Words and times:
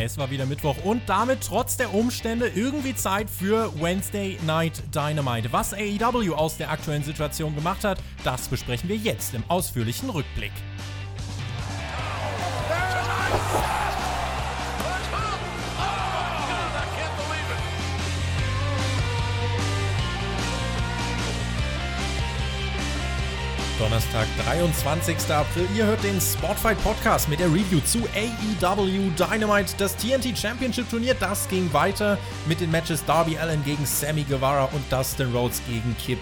Es 0.00 0.16
war 0.16 0.30
wieder 0.30 0.46
Mittwoch 0.46 0.76
und 0.84 1.02
damit 1.08 1.40
trotz 1.40 1.76
der 1.76 1.92
Umstände 1.92 2.52
irgendwie 2.54 2.94
Zeit 2.94 3.28
für 3.28 3.72
Wednesday 3.80 4.38
Night 4.46 4.80
Dynamite. 4.94 5.52
Was 5.52 5.74
AEW 5.74 6.34
aus 6.34 6.56
der 6.56 6.70
aktuellen 6.70 7.02
Situation 7.02 7.56
gemacht 7.56 7.82
hat, 7.82 7.98
das 8.22 8.46
besprechen 8.46 8.88
wir 8.88 8.96
jetzt 8.96 9.34
im 9.34 9.42
ausführlichen 9.48 10.08
Rückblick. 10.08 10.52
Donnerstag, 24.12 24.26
23. 24.44 25.30
April. 25.30 25.68
Ihr 25.76 25.86
hört 25.86 26.02
den 26.02 26.20
Spotfight 26.20 26.82
Podcast 26.82 27.28
mit 27.28 27.40
der 27.40 27.48
Review 27.48 27.80
zu 27.80 27.98
AEW 28.14 29.10
Dynamite. 29.18 29.74
Das 29.76 29.96
TNT 29.96 30.36
Championship 30.36 30.88
Turnier, 30.88 31.14
das 31.14 31.48
ging 31.48 31.70
weiter 31.72 32.16
mit 32.46 32.60
den 32.60 32.70
Matches 32.70 33.04
Darby 33.04 33.36
Allen 33.36 33.62
gegen 33.64 33.84
Sammy 33.84 34.22
Guevara 34.22 34.64
und 34.66 34.82
Dustin 34.90 35.34
Rhodes 35.34 35.60
gegen 35.66 35.96
Kip 35.98 36.18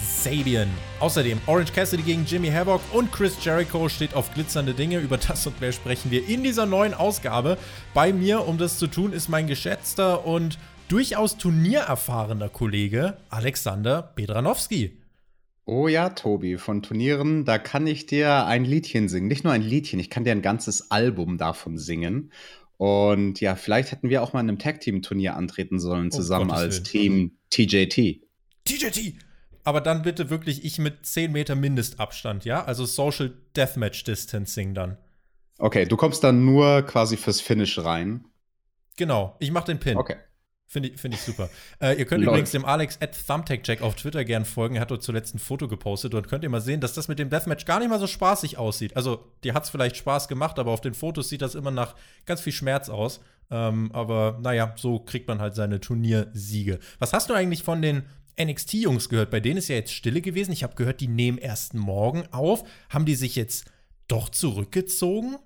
Sabian. 0.00 0.68
Außerdem 1.00 1.40
Orange 1.46 1.72
Cassidy 1.72 2.02
gegen 2.02 2.24
Jimmy 2.24 2.50
Havoc 2.50 2.80
und 2.92 3.10
Chris 3.10 3.36
Jericho 3.42 3.88
steht 3.88 4.14
auf 4.14 4.32
glitzernde 4.32 4.74
Dinge. 4.74 4.98
Über 4.98 5.18
das 5.18 5.46
und 5.46 5.60
mehr 5.60 5.72
sprechen 5.72 6.10
wir 6.10 6.28
in 6.28 6.44
dieser 6.44 6.66
neuen 6.66 6.94
Ausgabe. 6.94 7.58
Bei 7.94 8.12
mir, 8.12 8.46
um 8.46 8.58
das 8.58 8.78
zu 8.78 8.86
tun, 8.86 9.12
ist 9.12 9.28
mein 9.28 9.46
geschätzter 9.46 10.24
und 10.24 10.58
durchaus 10.88 11.36
turniererfahrener 11.36 12.48
Kollege 12.48 13.16
Alexander 13.30 14.12
Bedranowski. 14.14 15.03
Oh 15.66 15.88
ja, 15.88 16.10
Tobi, 16.10 16.58
von 16.58 16.82
Turnieren, 16.82 17.44
da 17.44 17.58
kann 17.58 17.86
ich 17.86 18.04
dir 18.06 18.44
ein 18.46 18.64
Liedchen 18.64 19.08
singen. 19.08 19.28
Nicht 19.28 19.44
nur 19.44 19.52
ein 19.52 19.62
Liedchen, 19.62 19.98
ich 19.98 20.10
kann 20.10 20.24
dir 20.24 20.32
ein 20.32 20.42
ganzes 20.42 20.90
Album 20.90 21.38
davon 21.38 21.78
singen. 21.78 22.32
Und 22.76 23.40
ja, 23.40 23.54
vielleicht 23.54 23.92
hätten 23.92 24.10
wir 24.10 24.22
auch 24.22 24.32
mal 24.32 24.40
in 24.40 24.48
einem 24.48 24.58
Tag-Team-Turnier 24.58 25.36
antreten 25.36 25.78
sollen, 25.78 26.08
oh, 26.08 26.16
zusammen 26.16 26.50
oh, 26.50 26.54
als 26.54 26.82
Team 26.82 27.32
TJT. 27.50 28.20
TJT! 28.64 29.14
Aber 29.62 29.80
dann 29.80 30.02
bitte 30.02 30.28
wirklich 30.28 30.64
ich 30.64 30.78
mit 30.78 31.06
10 31.06 31.32
Meter 31.32 31.54
Mindestabstand, 31.54 32.44
ja? 32.44 32.62
Also 32.64 32.84
Social 32.84 33.32
Deathmatch 33.56 34.04
Distancing 34.04 34.74
dann. 34.74 34.98
Okay, 35.58 35.86
du 35.86 35.96
kommst 35.96 36.22
dann 36.24 36.44
nur 36.44 36.82
quasi 36.82 37.16
fürs 37.16 37.40
Finish 37.40 37.78
rein. 37.78 38.26
Genau, 38.96 39.36
ich 39.38 39.50
mach 39.50 39.64
den 39.64 39.80
Pin. 39.80 39.96
Okay. 39.96 40.16
Finde 40.74 40.88
ich, 40.88 41.00
find 41.00 41.14
ich 41.14 41.20
super. 41.20 41.50
Äh, 41.80 42.00
ihr 42.00 42.04
könnt 42.04 42.24
Läuft. 42.24 42.32
übrigens 42.32 42.50
dem 42.50 42.64
Alex 42.64 42.98
at 43.00 43.16
ThumbtackJack 43.28 43.80
auf 43.80 43.94
Twitter 43.94 44.24
gern 44.24 44.44
folgen. 44.44 44.74
Er 44.74 44.80
hat 44.80 44.90
dort 44.90 45.04
zuletzt 45.04 45.32
ein 45.32 45.38
Foto 45.38 45.68
gepostet. 45.68 46.14
und 46.14 46.26
könnt 46.26 46.42
ihr 46.42 46.50
mal 46.50 46.60
sehen, 46.60 46.80
dass 46.80 46.94
das 46.94 47.06
mit 47.06 47.20
dem 47.20 47.30
Deathmatch 47.30 47.64
gar 47.64 47.78
nicht 47.78 47.90
mal 47.90 48.00
so 48.00 48.08
spaßig 48.08 48.58
aussieht. 48.58 48.96
Also, 48.96 49.24
dir 49.44 49.54
hat 49.54 49.62
es 49.62 49.70
vielleicht 49.70 49.96
Spaß 49.96 50.26
gemacht, 50.26 50.58
aber 50.58 50.72
auf 50.72 50.80
den 50.80 50.94
Fotos 50.94 51.28
sieht 51.28 51.42
das 51.42 51.54
immer 51.54 51.70
nach 51.70 51.94
ganz 52.26 52.40
viel 52.40 52.52
Schmerz 52.52 52.88
aus. 52.88 53.20
Ähm, 53.52 53.92
aber 53.92 54.40
naja, 54.42 54.74
so 54.76 54.98
kriegt 54.98 55.28
man 55.28 55.40
halt 55.40 55.54
seine 55.54 55.78
Turniersiege. 55.78 56.80
Was 56.98 57.12
hast 57.12 57.30
du 57.30 57.34
eigentlich 57.34 57.62
von 57.62 57.80
den 57.80 58.02
NXT-Jungs 58.40 59.08
gehört? 59.08 59.30
Bei 59.30 59.38
denen 59.38 59.58
ist 59.58 59.68
ja 59.68 59.76
jetzt 59.76 59.92
Stille 59.92 60.22
gewesen. 60.22 60.50
Ich 60.50 60.64
habe 60.64 60.74
gehört, 60.74 61.00
die 61.00 61.06
nehmen 61.06 61.38
erst 61.38 61.74
morgen 61.74 62.24
auf. 62.32 62.64
Haben 62.90 63.06
die 63.06 63.14
sich 63.14 63.36
jetzt 63.36 63.66
doch 64.08 64.28
zurückgezogen? 64.28 65.36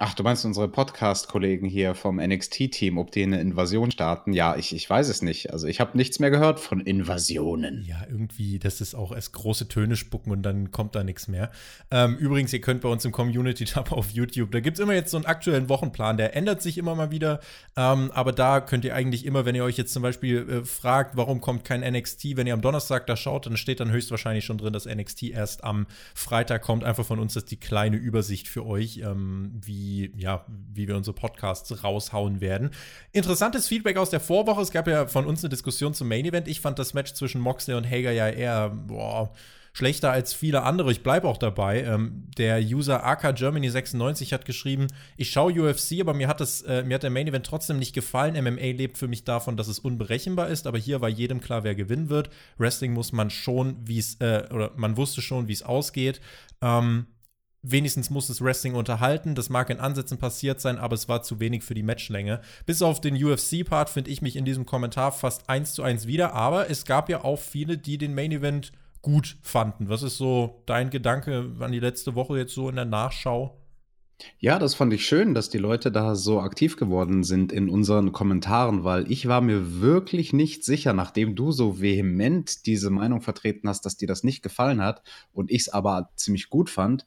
Ach, 0.00 0.14
du 0.14 0.22
meinst 0.22 0.44
unsere 0.44 0.68
Podcast-Kollegen 0.68 1.66
hier 1.66 1.96
vom 1.96 2.20
NXT-Team, 2.20 2.98
ob 2.98 3.10
die 3.10 3.24
eine 3.24 3.40
Invasion 3.40 3.90
starten? 3.90 4.32
Ja, 4.32 4.54
ich, 4.54 4.72
ich 4.72 4.88
weiß 4.88 5.08
es 5.08 5.22
nicht. 5.22 5.52
Also 5.52 5.66
ich 5.66 5.80
habe 5.80 5.96
nichts 5.96 6.20
mehr 6.20 6.30
gehört 6.30 6.60
von 6.60 6.78
Invasionen. 6.80 7.84
Ja, 7.84 8.04
irgendwie, 8.08 8.60
das 8.60 8.80
ist 8.80 8.94
auch 8.94 9.10
erst 9.10 9.32
große 9.32 9.66
Töne 9.66 9.96
spucken 9.96 10.30
und 10.30 10.42
dann 10.44 10.70
kommt 10.70 10.94
da 10.94 11.02
nichts 11.02 11.26
mehr. 11.26 11.50
Ähm, 11.90 12.16
übrigens, 12.16 12.52
ihr 12.52 12.60
könnt 12.60 12.82
bei 12.82 12.88
uns 12.88 13.04
im 13.04 13.10
Community-Tab 13.10 13.90
auf 13.98 14.10
YouTube, 14.10 14.52
da 14.52 14.60
gibt 14.60 14.78
es 14.78 14.84
immer 14.84 14.94
jetzt 14.94 15.10
so 15.10 15.16
einen 15.16 15.26
aktuellen 15.26 15.68
Wochenplan, 15.68 16.16
der 16.16 16.36
ändert 16.36 16.62
sich 16.62 16.78
immer 16.78 16.94
mal 16.94 17.10
wieder. 17.10 17.40
Ähm, 17.76 18.12
aber 18.14 18.30
da 18.30 18.60
könnt 18.60 18.84
ihr 18.84 18.94
eigentlich 18.94 19.26
immer, 19.26 19.46
wenn 19.46 19.56
ihr 19.56 19.64
euch 19.64 19.78
jetzt 19.78 19.92
zum 19.92 20.04
Beispiel 20.04 20.48
äh, 20.48 20.64
fragt, 20.64 21.16
warum 21.16 21.40
kommt 21.40 21.64
kein 21.64 21.80
NXT, 21.80 22.36
wenn 22.36 22.46
ihr 22.46 22.54
am 22.54 22.62
Donnerstag 22.62 23.08
da 23.08 23.16
schaut, 23.16 23.46
dann 23.46 23.56
steht 23.56 23.80
dann 23.80 23.90
höchstwahrscheinlich 23.90 24.44
schon 24.44 24.58
drin, 24.58 24.72
dass 24.72 24.86
NXT 24.86 25.24
erst 25.24 25.64
am 25.64 25.88
Freitag 26.14 26.62
kommt. 26.62 26.84
Einfach 26.84 27.04
von 27.04 27.18
uns 27.18 27.34
das 27.34 27.42
ist 27.42 27.50
die 27.50 27.56
kleine 27.56 27.96
Übersicht 27.96 28.46
für 28.46 28.64
euch, 28.64 28.98
ähm, 28.98 29.60
wie 29.60 29.87
wie, 29.88 30.12
ja, 30.16 30.44
wie 30.72 30.86
wir 30.86 30.96
unsere 30.96 31.14
Podcasts 31.14 31.82
raushauen 31.82 32.40
werden. 32.40 32.70
Interessantes 33.12 33.68
Feedback 33.68 33.96
aus 33.96 34.10
der 34.10 34.20
Vorwoche. 34.20 34.60
Es 34.60 34.70
gab 34.70 34.86
ja 34.86 35.06
von 35.06 35.26
uns 35.26 35.42
eine 35.42 35.48
Diskussion 35.48 35.94
zum 35.94 36.08
Main 36.08 36.24
Event. 36.24 36.48
Ich 36.48 36.60
fand 36.60 36.78
das 36.78 36.94
Match 36.94 37.14
zwischen 37.14 37.40
Moxley 37.40 37.74
und 37.74 37.88
Hager 37.88 38.12
ja 38.12 38.28
eher, 38.28 38.68
boah, 38.68 39.32
schlechter 39.72 40.10
als 40.10 40.34
viele 40.34 40.62
andere. 40.62 40.90
Ich 40.90 41.02
bleibe 41.02 41.26
auch 41.28 41.38
dabei. 41.38 41.84
Ähm, 41.84 42.24
der 42.36 42.60
User 42.60 43.04
AK 43.06 43.34
Germany 43.36 43.70
96 43.70 44.32
hat 44.32 44.44
geschrieben, 44.44 44.88
ich 45.16 45.30
schaue 45.30 45.52
UFC, 45.52 46.00
aber 46.00 46.14
mir 46.14 46.28
hat, 46.28 46.40
das, 46.40 46.62
äh, 46.62 46.82
mir 46.82 46.96
hat 46.96 47.02
der 47.02 47.10
Main 47.10 47.28
Event 47.28 47.46
trotzdem 47.46 47.78
nicht 47.78 47.94
gefallen. 47.94 48.34
MMA 48.34 48.72
lebt 48.76 48.98
für 48.98 49.08
mich 49.08 49.24
davon, 49.24 49.56
dass 49.56 49.68
es 49.68 49.78
unberechenbar 49.78 50.48
ist, 50.48 50.66
aber 50.66 50.78
hier 50.78 51.00
war 51.00 51.08
jedem 51.08 51.40
klar, 51.40 51.64
wer 51.64 51.74
gewinnen 51.74 52.10
wird. 52.10 52.30
Wrestling 52.58 52.92
muss 52.92 53.12
man 53.12 53.30
schon, 53.30 53.76
wie 53.84 53.98
es, 53.98 54.16
äh, 54.20 54.48
oder 54.52 54.72
man 54.76 54.96
wusste 54.96 55.22
schon, 55.22 55.48
wie 55.48 55.52
es 55.52 55.62
ausgeht. 55.62 56.20
Ähm, 56.60 57.06
wenigstens 57.62 58.10
muss 58.10 58.28
das 58.28 58.40
Wrestling 58.40 58.74
unterhalten. 58.74 59.34
Das 59.34 59.50
mag 59.50 59.70
in 59.70 59.80
Ansätzen 59.80 60.18
passiert 60.18 60.60
sein, 60.60 60.78
aber 60.78 60.94
es 60.94 61.08
war 61.08 61.22
zu 61.22 61.40
wenig 61.40 61.62
für 61.62 61.74
die 61.74 61.82
Matchlänge. 61.82 62.40
Bis 62.66 62.82
auf 62.82 63.00
den 63.00 63.22
UFC-Part 63.22 63.90
finde 63.90 64.10
ich 64.10 64.22
mich 64.22 64.36
in 64.36 64.44
diesem 64.44 64.66
Kommentar 64.66 65.12
fast 65.12 65.48
eins 65.48 65.74
zu 65.74 65.82
eins 65.82 66.06
wieder, 66.06 66.34
aber 66.34 66.70
es 66.70 66.84
gab 66.84 67.08
ja 67.08 67.24
auch 67.24 67.38
viele, 67.38 67.78
die 67.78 67.98
den 67.98 68.14
Main 68.14 68.32
Event 68.32 68.72
gut 69.02 69.36
fanden. 69.42 69.88
Was 69.88 70.02
ist 70.02 70.16
so 70.16 70.62
dein 70.66 70.90
Gedanke 70.90 71.52
an 71.60 71.72
die 71.72 71.80
letzte 71.80 72.14
Woche 72.14 72.38
jetzt 72.38 72.54
so 72.54 72.68
in 72.68 72.76
der 72.76 72.84
Nachschau? 72.84 73.58
Ja, 74.40 74.58
das 74.58 74.74
fand 74.74 74.92
ich 74.92 75.06
schön, 75.06 75.32
dass 75.32 75.48
die 75.48 75.58
Leute 75.58 75.92
da 75.92 76.16
so 76.16 76.40
aktiv 76.40 76.76
geworden 76.76 77.22
sind 77.22 77.52
in 77.52 77.68
unseren 77.68 78.10
Kommentaren, 78.10 78.82
weil 78.82 79.10
ich 79.10 79.28
war 79.28 79.40
mir 79.40 79.80
wirklich 79.80 80.32
nicht 80.32 80.64
sicher, 80.64 80.92
nachdem 80.92 81.36
du 81.36 81.52
so 81.52 81.80
vehement 81.80 82.66
diese 82.66 82.90
Meinung 82.90 83.20
vertreten 83.20 83.68
hast, 83.68 83.86
dass 83.86 83.96
dir 83.96 84.08
das 84.08 84.24
nicht 84.24 84.42
gefallen 84.42 84.82
hat 84.82 85.02
und 85.32 85.52
ich 85.52 85.62
es 85.62 85.68
aber 85.68 86.10
ziemlich 86.16 86.50
gut 86.50 86.68
fand, 86.68 87.06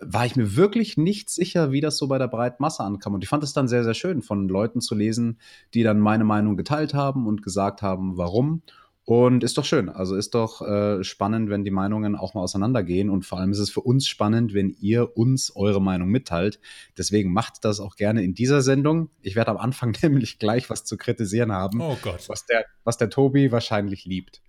war 0.00 0.26
ich 0.26 0.36
mir 0.36 0.56
wirklich 0.56 0.96
nicht 0.96 1.30
sicher, 1.30 1.72
wie 1.72 1.80
das 1.80 1.96
so 1.96 2.08
bei 2.08 2.18
der 2.18 2.28
breiten 2.28 2.62
Masse 2.62 2.84
ankam. 2.84 3.14
Und 3.14 3.24
ich 3.24 3.28
fand 3.28 3.42
es 3.42 3.52
dann 3.52 3.68
sehr, 3.68 3.84
sehr 3.84 3.94
schön, 3.94 4.22
von 4.22 4.48
Leuten 4.48 4.80
zu 4.80 4.94
lesen, 4.94 5.38
die 5.74 5.82
dann 5.82 5.98
meine 5.98 6.24
Meinung 6.24 6.56
geteilt 6.56 6.94
haben 6.94 7.26
und 7.26 7.42
gesagt 7.42 7.82
haben, 7.82 8.16
warum. 8.16 8.62
Und 9.08 9.42
ist 9.42 9.56
doch 9.56 9.64
schön. 9.64 9.88
Also 9.88 10.16
ist 10.16 10.34
doch 10.34 10.60
äh, 10.60 11.02
spannend, 11.02 11.48
wenn 11.48 11.64
die 11.64 11.70
Meinungen 11.70 12.14
auch 12.14 12.34
mal 12.34 12.42
auseinandergehen. 12.42 13.08
Und 13.08 13.24
vor 13.24 13.38
allem 13.38 13.52
ist 13.52 13.58
es 13.58 13.70
für 13.70 13.80
uns 13.80 14.06
spannend, 14.06 14.52
wenn 14.52 14.76
ihr 14.80 15.16
uns 15.16 15.50
eure 15.56 15.80
Meinung 15.80 16.10
mitteilt. 16.10 16.60
Deswegen 16.98 17.32
macht 17.32 17.64
das 17.64 17.80
auch 17.80 17.96
gerne 17.96 18.22
in 18.22 18.34
dieser 18.34 18.60
Sendung. 18.60 19.08
Ich 19.22 19.34
werde 19.34 19.50
am 19.50 19.56
Anfang 19.56 19.96
nämlich 20.02 20.38
gleich 20.38 20.68
was 20.68 20.84
zu 20.84 20.98
kritisieren 20.98 21.52
haben. 21.52 21.80
Oh 21.80 21.96
Gott. 22.02 22.28
Was 22.28 22.44
der, 22.44 22.66
was 22.84 22.98
der 22.98 23.08
Tobi 23.08 23.50
wahrscheinlich 23.50 24.04
liebt. 24.04 24.42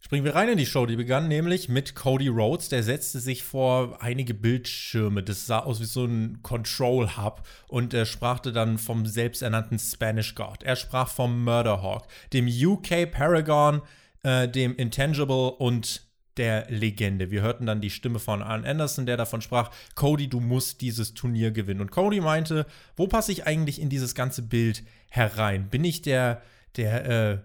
Springen 0.00 0.24
wir 0.24 0.34
rein 0.34 0.48
in 0.48 0.56
die 0.56 0.66
Show. 0.66 0.86
Die 0.86 0.96
begann 0.96 1.28
nämlich 1.28 1.68
mit 1.68 1.94
Cody 1.94 2.28
Rhodes. 2.28 2.70
Der 2.70 2.82
setzte 2.82 3.20
sich 3.20 3.44
vor 3.44 4.02
einige 4.02 4.32
Bildschirme. 4.32 5.22
Das 5.22 5.46
sah 5.46 5.60
aus 5.60 5.78
wie 5.80 5.84
so 5.84 6.04
ein 6.04 6.42
Control 6.42 7.16
Hub. 7.16 7.46
Und 7.68 7.92
er 7.92 8.06
sprach 8.06 8.40
dann 8.40 8.78
vom 8.78 9.04
selbsternannten 9.04 9.78
Spanish 9.78 10.34
God. 10.34 10.62
Er 10.62 10.76
sprach 10.76 11.08
vom 11.08 11.44
Murder 11.44 11.82
Hawk, 11.82 12.06
dem 12.32 12.48
UK 12.48 13.10
Paragon, 13.10 13.82
äh, 14.22 14.48
dem 14.48 14.74
Intangible 14.76 15.52
und 15.52 16.08
der 16.38 16.66
Legende. 16.70 17.30
Wir 17.30 17.42
hörten 17.42 17.66
dann 17.66 17.82
die 17.82 17.90
Stimme 17.90 18.18
von 18.18 18.42
Arn 18.42 18.64
Anderson, 18.64 19.04
der 19.04 19.18
davon 19.18 19.42
sprach, 19.42 19.70
Cody, 19.94 20.28
du 20.28 20.40
musst 20.40 20.80
dieses 20.80 21.12
Turnier 21.12 21.50
gewinnen. 21.50 21.82
Und 21.82 21.90
Cody 21.90 22.20
meinte, 22.20 22.66
wo 22.96 23.06
passe 23.06 23.32
ich 23.32 23.46
eigentlich 23.46 23.80
in 23.80 23.90
dieses 23.90 24.14
ganze 24.14 24.40
Bild 24.42 24.82
herein? 25.10 25.68
Bin 25.68 25.84
ich 25.84 26.00
der, 26.00 26.40
der, 26.76 27.04
äh, 27.04 27.38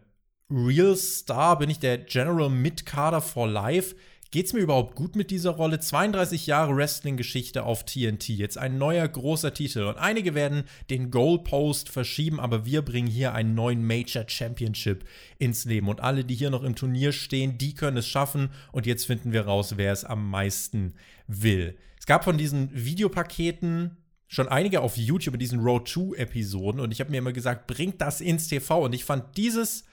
Real 0.52 0.96
Star? 0.96 1.58
Bin 1.58 1.72
ich 1.72 1.80
der 1.80 1.98
General 1.98 2.50
Mid-Kader 2.50 3.22
for 3.22 3.48
Life? 3.48 3.96
Geht's 4.30 4.54
mir 4.54 4.60
überhaupt 4.60 4.96
gut 4.96 5.16
mit 5.16 5.32
dieser 5.32 5.52
Rolle? 5.52 5.80
32 5.80 6.46
Jahre 6.46 6.76
Wrestling-Geschichte 6.76 7.64
auf 7.64 7.84
TNT, 7.84 8.30
jetzt 8.30 8.58
ein 8.58 8.78
neuer 8.78 9.08
großer 9.08 9.54
Titel. 9.56 9.84
Und 9.84 9.98
einige 9.98 10.36
werden 10.36 10.66
den 10.90 11.10
Goalpost 11.10 11.90
verschieben, 11.90 12.40
aber 12.40 12.66
wir 12.66 12.84
bringen 12.84 13.08
hier 13.08 13.34
einen 13.34 13.56
neuen 13.56 13.86
Major 13.88 14.26
Championship 14.28 15.06
ins 15.40 15.66
Leben. 15.66 15.88
Und 15.88 16.02
alle, 16.02 16.24
die 16.24 16.36
hier 16.36 16.52
noch 16.52 16.64
im 16.64 16.76
Turnier 16.76 17.12
stehen, 17.12 17.58
die 17.58 17.74
können 17.74 17.98
es 17.98 18.08
schaffen. 18.08 18.50
Und 18.72 18.86
jetzt 18.86 19.08
finden 19.08 19.32
wir 19.32 19.46
raus, 19.46 19.78
wer 19.78 19.92
es 19.92 20.04
am 20.04 20.30
meisten 20.30 20.94
will. 21.28 21.76
Es 21.98 22.06
gab 22.06 22.24
von 22.24 22.38
diesen 22.38 22.70
Videopaketen 22.72 23.98
schon 24.28 24.48
einige 24.48 24.82
auf 24.82 24.98
YouTube 24.98 25.36
in 25.36 25.40
diesen 25.40 25.62
Road 25.62 25.88
2 25.88 26.18
Episoden 26.18 26.82
und 26.82 26.92
ich 26.92 27.00
habe 27.00 27.12
mir 27.12 27.18
immer 27.18 27.32
gesagt, 27.32 27.68
bringt 27.68 28.02
das 28.02 28.22
ins 28.22 28.48
TV. 28.48 28.84
Und 28.84 28.94
ich 28.94 29.06
fand 29.06 29.38
dieses 29.38 29.86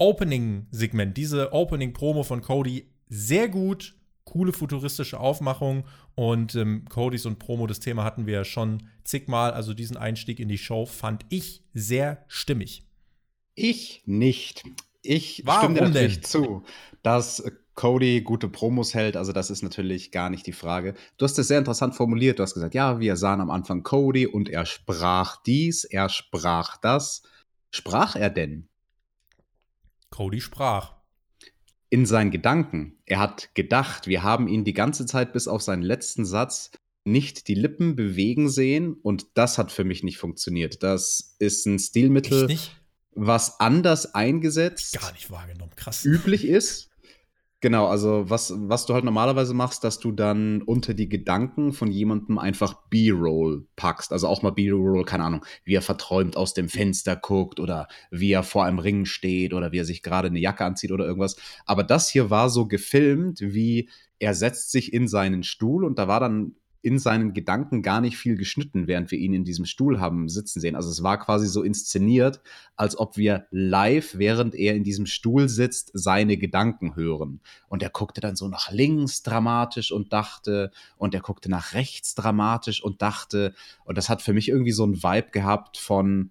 Opening-Segment, 0.00 1.16
diese 1.16 1.52
Opening-Promo 1.52 2.24
von 2.24 2.40
Cody 2.40 2.90
sehr 3.08 3.48
gut. 3.48 3.94
Coole 4.24 4.52
futuristische 4.52 5.18
Aufmachung 5.18 5.84
und 6.14 6.54
ähm, 6.54 6.84
Codys 6.88 7.26
und 7.26 7.38
Promo, 7.38 7.66
das 7.66 7.80
Thema 7.80 8.04
hatten 8.04 8.26
wir 8.26 8.34
ja 8.34 8.44
schon 8.44 8.88
zigmal. 9.02 9.50
Also 9.52 9.74
diesen 9.74 9.96
Einstieg 9.96 10.38
in 10.38 10.48
die 10.48 10.58
Show 10.58 10.86
fand 10.86 11.26
ich 11.30 11.64
sehr 11.74 12.24
stimmig. 12.28 12.86
Ich 13.54 14.02
nicht. 14.06 14.62
Ich 15.02 15.42
Warum 15.44 15.74
stimme 15.74 15.90
dir 15.90 15.94
natürlich 15.94 16.20
denn? 16.20 16.24
zu, 16.24 16.62
dass 17.02 17.42
Cody 17.74 18.20
gute 18.20 18.48
Promos 18.48 18.94
hält, 18.94 19.16
also 19.16 19.32
das 19.32 19.50
ist 19.50 19.62
natürlich 19.62 20.12
gar 20.12 20.30
nicht 20.30 20.46
die 20.46 20.52
Frage. 20.52 20.94
Du 21.16 21.24
hast 21.24 21.38
es 21.38 21.48
sehr 21.48 21.58
interessant 21.58 21.94
formuliert. 21.94 22.38
Du 22.38 22.42
hast 22.42 22.54
gesagt, 22.54 22.74
ja, 22.74 23.00
wir 23.00 23.16
sahen 23.16 23.40
am 23.40 23.50
Anfang 23.50 23.82
Cody 23.82 24.26
und 24.26 24.48
er 24.48 24.64
sprach 24.64 25.42
dies, 25.42 25.84
er 25.84 26.08
sprach 26.08 26.76
das. 26.76 27.22
Sprach 27.70 28.16
er 28.16 28.30
denn? 28.30 28.69
Cody 30.10 30.40
sprach. 30.40 30.96
In 31.88 32.06
seinen 32.06 32.30
Gedanken. 32.30 32.98
Er 33.06 33.18
hat 33.18 33.54
gedacht. 33.54 34.06
Wir 34.06 34.22
haben 34.22 34.48
ihn 34.48 34.64
die 34.64 34.74
ganze 34.74 35.06
Zeit 35.06 35.32
bis 35.32 35.48
auf 35.48 35.62
seinen 35.62 35.82
letzten 35.82 36.24
Satz 36.24 36.70
nicht 37.04 37.48
die 37.48 37.54
Lippen 37.54 37.96
bewegen 37.96 38.48
sehen 38.48 38.94
und 38.94 39.26
das 39.34 39.58
hat 39.58 39.72
für 39.72 39.84
mich 39.84 40.02
nicht 40.02 40.18
funktioniert. 40.18 40.82
Das 40.82 41.36
ist 41.38 41.66
ein 41.66 41.78
Stilmittel, 41.78 42.58
was 43.12 43.58
anders 43.60 44.14
eingesetzt, 44.14 44.98
gar 45.00 45.12
nicht 45.12 45.30
wahrgenommen, 45.30 45.72
krass, 45.76 46.04
üblich 46.04 46.46
ist. 46.46 46.89
Genau, 47.62 47.88
also 47.88 48.30
was, 48.30 48.54
was 48.56 48.86
du 48.86 48.94
halt 48.94 49.04
normalerweise 49.04 49.52
machst, 49.52 49.84
dass 49.84 49.98
du 49.98 50.12
dann 50.12 50.62
unter 50.62 50.94
die 50.94 51.10
Gedanken 51.10 51.74
von 51.74 51.90
jemandem 51.90 52.38
einfach 52.38 52.72
B-Roll 52.88 53.66
packst. 53.76 54.12
Also 54.12 54.28
auch 54.28 54.40
mal 54.40 54.48
B-Roll, 54.50 55.04
keine 55.04 55.24
Ahnung, 55.24 55.44
wie 55.64 55.74
er 55.74 55.82
verträumt 55.82 56.38
aus 56.38 56.54
dem 56.54 56.70
Fenster 56.70 57.16
guckt 57.16 57.60
oder 57.60 57.86
wie 58.10 58.32
er 58.32 58.44
vor 58.44 58.64
einem 58.64 58.78
Ring 58.78 59.04
steht 59.04 59.52
oder 59.52 59.72
wie 59.72 59.78
er 59.78 59.84
sich 59.84 60.02
gerade 60.02 60.28
eine 60.28 60.38
Jacke 60.38 60.64
anzieht 60.64 60.90
oder 60.90 61.04
irgendwas. 61.04 61.36
Aber 61.66 61.84
das 61.84 62.08
hier 62.08 62.30
war 62.30 62.48
so 62.48 62.66
gefilmt, 62.66 63.40
wie 63.42 63.90
er 64.18 64.34
setzt 64.34 64.70
sich 64.70 64.94
in 64.94 65.06
seinen 65.06 65.42
Stuhl 65.42 65.84
und 65.84 65.98
da 65.98 66.08
war 66.08 66.20
dann 66.20 66.54
in 66.82 66.98
seinen 66.98 67.34
Gedanken 67.34 67.82
gar 67.82 68.00
nicht 68.00 68.16
viel 68.16 68.36
geschnitten, 68.36 68.86
während 68.86 69.10
wir 69.10 69.18
ihn 69.18 69.34
in 69.34 69.44
diesem 69.44 69.66
Stuhl 69.66 70.00
haben 70.00 70.28
sitzen 70.28 70.60
sehen. 70.60 70.76
Also 70.76 70.90
es 70.90 71.02
war 71.02 71.18
quasi 71.18 71.46
so 71.46 71.62
inszeniert, 71.62 72.40
als 72.76 72.98
ob 72.98 73.16
wir 73.16 73.46
live, 73.50 74.16
während 74.16 74.54
er 74.54 74.74
in 74.74 74.84
diesem 74.84 75.06
Stuhl 75.06 75.48
sitzt, 75.48 75.90
seine 75.92 76.36
Gedanken 76.38 76.96
hören. 76.96 77.40
Und 77.68 77.82
er 77.82 77.90
guckte 77.90 78.20
dann 78.20 78.36
so 78.36 78.48
nach 78.48 78.70
links 78.70 79.22
dramatisch 79.22 79.92
und 79.92 80.12
dachte, 80.12 80.70
und 80.96 81.14
er 81.14 81.20
guckte 81.20 81.50
nach 81.50 81.74
rechts 81.74 82.14
dramatisch 82.14 82.82
und 82.82 83.02
dachte. 83.02 83.54
Und 83.84 83.98
das 83.98 84.08
hat 84.08 84.22
für 84.22 84.32
mich 84.32 84.48
irgendwie 84.48 84.72
so 84.72 84.86
ein 84.86 85.02
Vibe 85.02 85.30
gehabt 85.32 85.76
von 85.76 86.30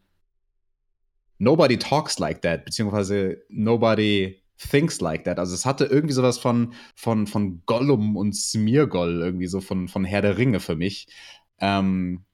Nobody 1.37 1.77
talks 1.77 2.19
like 2.19 2.41
that, 2.41 2.65
beziehungsweise 2.65 3.37
Nobody 3.49 4.41
thinks 4.59 5.01
like 5.01 5.23
that. 5.23 5.39
Also 5.39 5.55
es 5.55 5.65
hatte 5.65 5.85
irgendwie 5.85 6.13
sowas 6.13 6.37
von, 6.37 6.73
von, 6.95 7.27
von 7.27 7.63
Gollum 7.65 8.15
und 8.17 8.35
Smeargoll, 8.35 9.21
irgendwie 9.21 9.47
so 9.47 9.61
von, 9.61 9.87
von 9.87 10.03
Herr 10.05 10.21
der 10.21 10.37
Ringe 10.37 10.59
für 10.59 10.75
mich. 10.75 11.07
Ähm, 11.59 12.25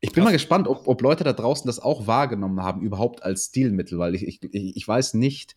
ich 0.00 0.12
bin 0.12 0.22
Krass. 0.22 0.30
mal 0.30 0.36
gespannt, 0.36 0.68
ob, 0.68 0.86
ob 0.86 1.00
Leute 1.00 1.24
da 1.24 1.32
draußen 1.32 1.66
das 1.66 1.80
auch 1.80 2.06
wahrgenommen 2.06 2.62
haben, 2.62 2.82
überhaupt 2.82 3.22
als 3.22 3.46
Stilmittel, 3.46 3.98
weil 3.98 4.14
ich, 4.14 4.26
ich, 4.26 4.40
ich 4.52 4.86
weiß 4.86 5.14
nicht, 5.14 5.56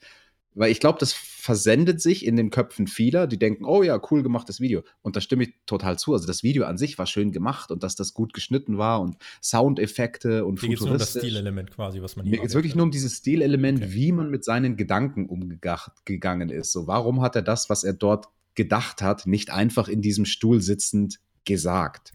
weil 0.59 0.73
ich 0.73 0.81
glaube, 0.81 0.99
das 0.99 1.13
versendet 1.13 2.01
sich 2.01 2.25
in 2.25 2.35
den 2.35 2.49
Köpfen 2.49 2.85
vieler, 2.85 3.27
die 3.27 3.39
denken, 3.39 3.63
oh 3.63 3.81
ja, 3.81 3.99
cool 4.11 4.23
gemachtes 4.23 4.59
Video. 4.59 4.83
Und 5.01 5.15
da 5.15 5.21
stimme 5.21 5.43
ich 5.43 5.53
total 5.65 5.97
zu. 5.97 6.11
Also 6.11 6.27
das 6.27 6.43
Video 6.43 6.65
an 6.65 6.77
sich 6.77 6.97
war 6.97 7.05
schön 7.05 7.31
gemacht 7.31 7.71
und 7.71 7.81
dass 7.81 7.95
das 7.95 8.13
gut 8.13 8.33
geschnitten 8.33 8.77
war 8.77 8.99
und 8.99 9.15
Soundeffekte 9.41 10.43
und 10.43 10.59
Hier 10.59 10.69
geht 10.69 10.81
nur 10.81 10.91
um 10.91 10.97
das 10.97 11.11
Stilelement 11.11 11.71
quasi, 11.71 12.01
was 12.01 12.17
man 12.17 12.25
hier 12.25 12.31
Mir 12.31 12.41
geht 12.41 12.49
es 12.49 12.55
wirklich 12.55 12.75
nur 12.75 12.83
um 12.83 12.91
dieses 12.91 13.15
Stilelement, 13.15 13.81
okay. 13.81 13.93
wie 13.93 14.11
man 14.11 14.29
mit 14.29 14.43
seinen 14.43 14.75
Gedanken 14.75 15.27
umgegangen 15.27 16.49
ist. 16.49 16.73
So, 16.73 16.87
warum 16.87 17.21
hat 17.21 17.37
er 17.37 17.41
das, 17.41 17.69
was 17.69 17.85
er 17.85 17.93
dort 17.93 18.27
gedacht 18.55 19.01
hat, 19.01 19.27
nicht 19.27 19.51
einfach 19.51 19.87
in 19.87 20.01
diesem 20.01 20.25
Stuhl 20.25 20.61
sitzend 20.61 21.21
gesagt? 21.45 22.11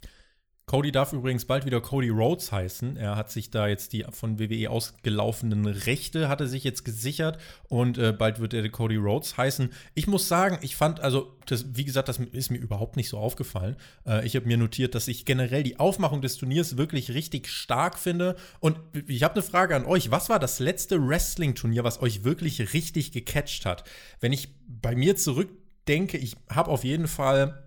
Cody 0.75 0.91
darf 0.91 1.13
übrigens 1.13 1.45
bald 1.45 1.67
wieder 1.67 1.81
Cody 1.81 2.09
Rhodes 2.09 2.51
heißen. 2.51 2.97
Er 2.97 3.15
hat 3.15 3.31
sich 3.31 3.53
da 3.53 3.69
jetzt 3.69 3.93
die 3.93 4.05
von 4.11 4.41
WWE 4.41 4.71
ausgelaufenen 4.71 5.67
Rechte 5.67 6.29
hatte 6.29 6.49
sich 6.49 6.65
jetzt 6.65 6.85
gesichert 6.85 7.39
und 7.69 7.97
äh, 7.97 8.13
bald 8.13 8.41
wird 8.41 8.55
er 8.55 8.69
Cody 8.69 8.97
Rhodes 8.97 9.37
heißen. 9.37 9.71
Ich 9.95 10.09
muss 10.09 10.27
sagen, 10.27 10.59
ich 10.63 10.75
fand 10.75 10.99
also 10.99 11.39
das, 11.47 11.77
wie 11.77 11.85
gesagt, 11.85 12.09
das 12.09 12.19
ist 12.19 12.51
mir 12.51 12.59
überhaupt 12.59 12.97
nicht 12.97 13.09
so 13.09 13.19
aufgefallen. 13.19 13.77
Äh, 14.05 14.27
ich 14.27 14.35
habe 14.35 14.49
mir 14.49 14.57
notiert, 14.57 14.97
dass 14.97 15.07
ich 15.07 15.25
generell 15.25 15.63
die 15.63 15.79
Aufmachung 15.79 16.23
des 16.23 16.39
Turniers 16.39 16.77
wirklich 16.77 17.15
richtig 17.15 17.47
stark 17.47 17.97
finde. 17.97 18.35
Und 18.59 18.77
ich 19.07 19.23
habe 19.23 19.35
eine 19.35 19.45
Frage 19.45 19.77
an 19.77 19.85
euch: 19.85 20.11
Was 20.11 20.29
war 20.29 20.41
das 20.41 20.59
letzte 20.59 21.01
Wrestling-Turnier, 21.07 21.85
was 21.85 22.03
euch 22.03 22.25
wirklich 22.25 22.73
richtig 22.73 23.13
gecatcht 23.13 23.65
hat? 23.65 23.85
Wenn 24.19 24.33
ich 24.33 24.49
bei 24.67 24.97
mir 24.97 25.15
zurückdenke, 25.15 26.19
ich 26.19 26.35
habe 26.51 26.73
auf 26.73 26.83
jeden 26.83 27.07
Fall 27.07 27.64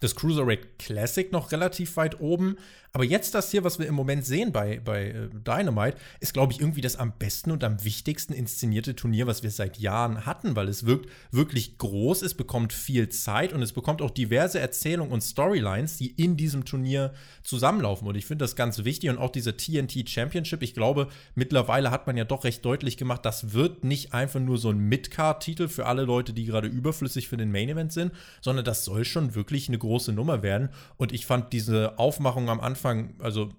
das 0.00 0.14
Cruiserweight 0.14 0.78
Classic 0.78 1.32
noch 1.32 1.52
relativ 1.52 1.96
weit 1.96 2.20
oben. 2.20 2.56
Aber 2.92 3.04
jetzt 3.04 3.34
das 3.34 3.50
hier, 3.50 3.64
was 3.64 3.78
wir 3.78 3.86
im 3.86 3.94
Moment 3.94 4.24
sehen 4.24 4.50
bei, 4.50 4.80
bei 4.82 5.08
äh, 5.08 5.28
Dynamite, 5.32 5.98
ist, 6.20 6.32
glaube 6.32 6.52
ich, 6.52 6.60
irgendwie 6.60 6.80
das 6.80 6.96
am 6.96 7.12
besten 7.18 7.50
und 7.50 7.62
am 7.62 7.84
wichtigsten 7.84 8.32
inszenierte 8.32 8.96
Turnier, 8.96 9.26
was 9.26 9.42
wir 9.42 9.50
seit 9.50 9.78
Jahren 9.78 10.24
hatten, 10.24 10.56
weil 10.56 10.68
es 10.68 10.86
wirkt 10.86 11.10
wirklich 11.30 11.76
groß, 11.76 12.22
es 12.22 12.34
bekommt 12.34 12.72
viel 12.72 13.08
Zeit 13.10 13.52
und 13.52 13.62
es 13.62 13.72
bekommt 13.72 14.00
auch 14.00 14.10
diverse 14.10 14.58
Erzählungen 14.58 15.12
und 15.12 15.20
Storylines, 15.20 15.98
die 15.98 16.10
in 16.12 16.36
diesem 16.36 16.64
Turnier 16.64 17.12
zusammenlaufen. 17.42 18.08
Und 18.08 18.14
ich 18.14 18.24
finde 18.24 18.44
das 18.44 18.56
ganz 18.56 18.82
wichtig 18.84 19.10
und 19.10 19.18
auch 19.18 19.30
diese 19.30 19.56
TNT 19.56 20.08
Championship, 20.08 20.62
ich 20.62 20.72
glaube, 20.72 21.08
mittlerweile 21.34 21.90
hat 21.90 22.06
man 22.06 22.16
ja 22.16 22.24
doch 22.24 22.44
recht 22.44 22.64
deutlich 22.64 22.96
gemacht, 22.96 23.24
das 23.24 23.52
wird 23.52 23.84
nicht 23.84 24.14
einfach 24.14 24.40
nur 24.40 24.56
so 24.56 24.70
ein 24.70 24.78
Mid-Card-Titel 24.78 25.68
für 25.68 25.86
alle 25.86 26.04
Leute, 26.04 26.32
die 26.32 26.46
gerade 26.46 26.68
überflüssig 26.68 27.28
für 27.28 27.36
den 27.36 27.52
Main 27.52 27.68
Event 27.68 27.92
sind, 27.92 28.12
sondern 28.40 28.64
das 28.64 28.84
soll 28.84 29.04
schon 29.04 29.34
wirklich 29.34 29.68
eine 29.68 29.78
große 29.78 30.12
Nummer 30.12 30.42
werden. 30.42 30.70
Und 30.96 31.12
ich 31.12 31.26
fand 31.26 31.52
diese 31.52 31.98
Aufmachung 31.98 32.48
am 32.48 32.60
Anfang 32.60 32.77
Anfang, 32.78 33.14
also 33.18 33.50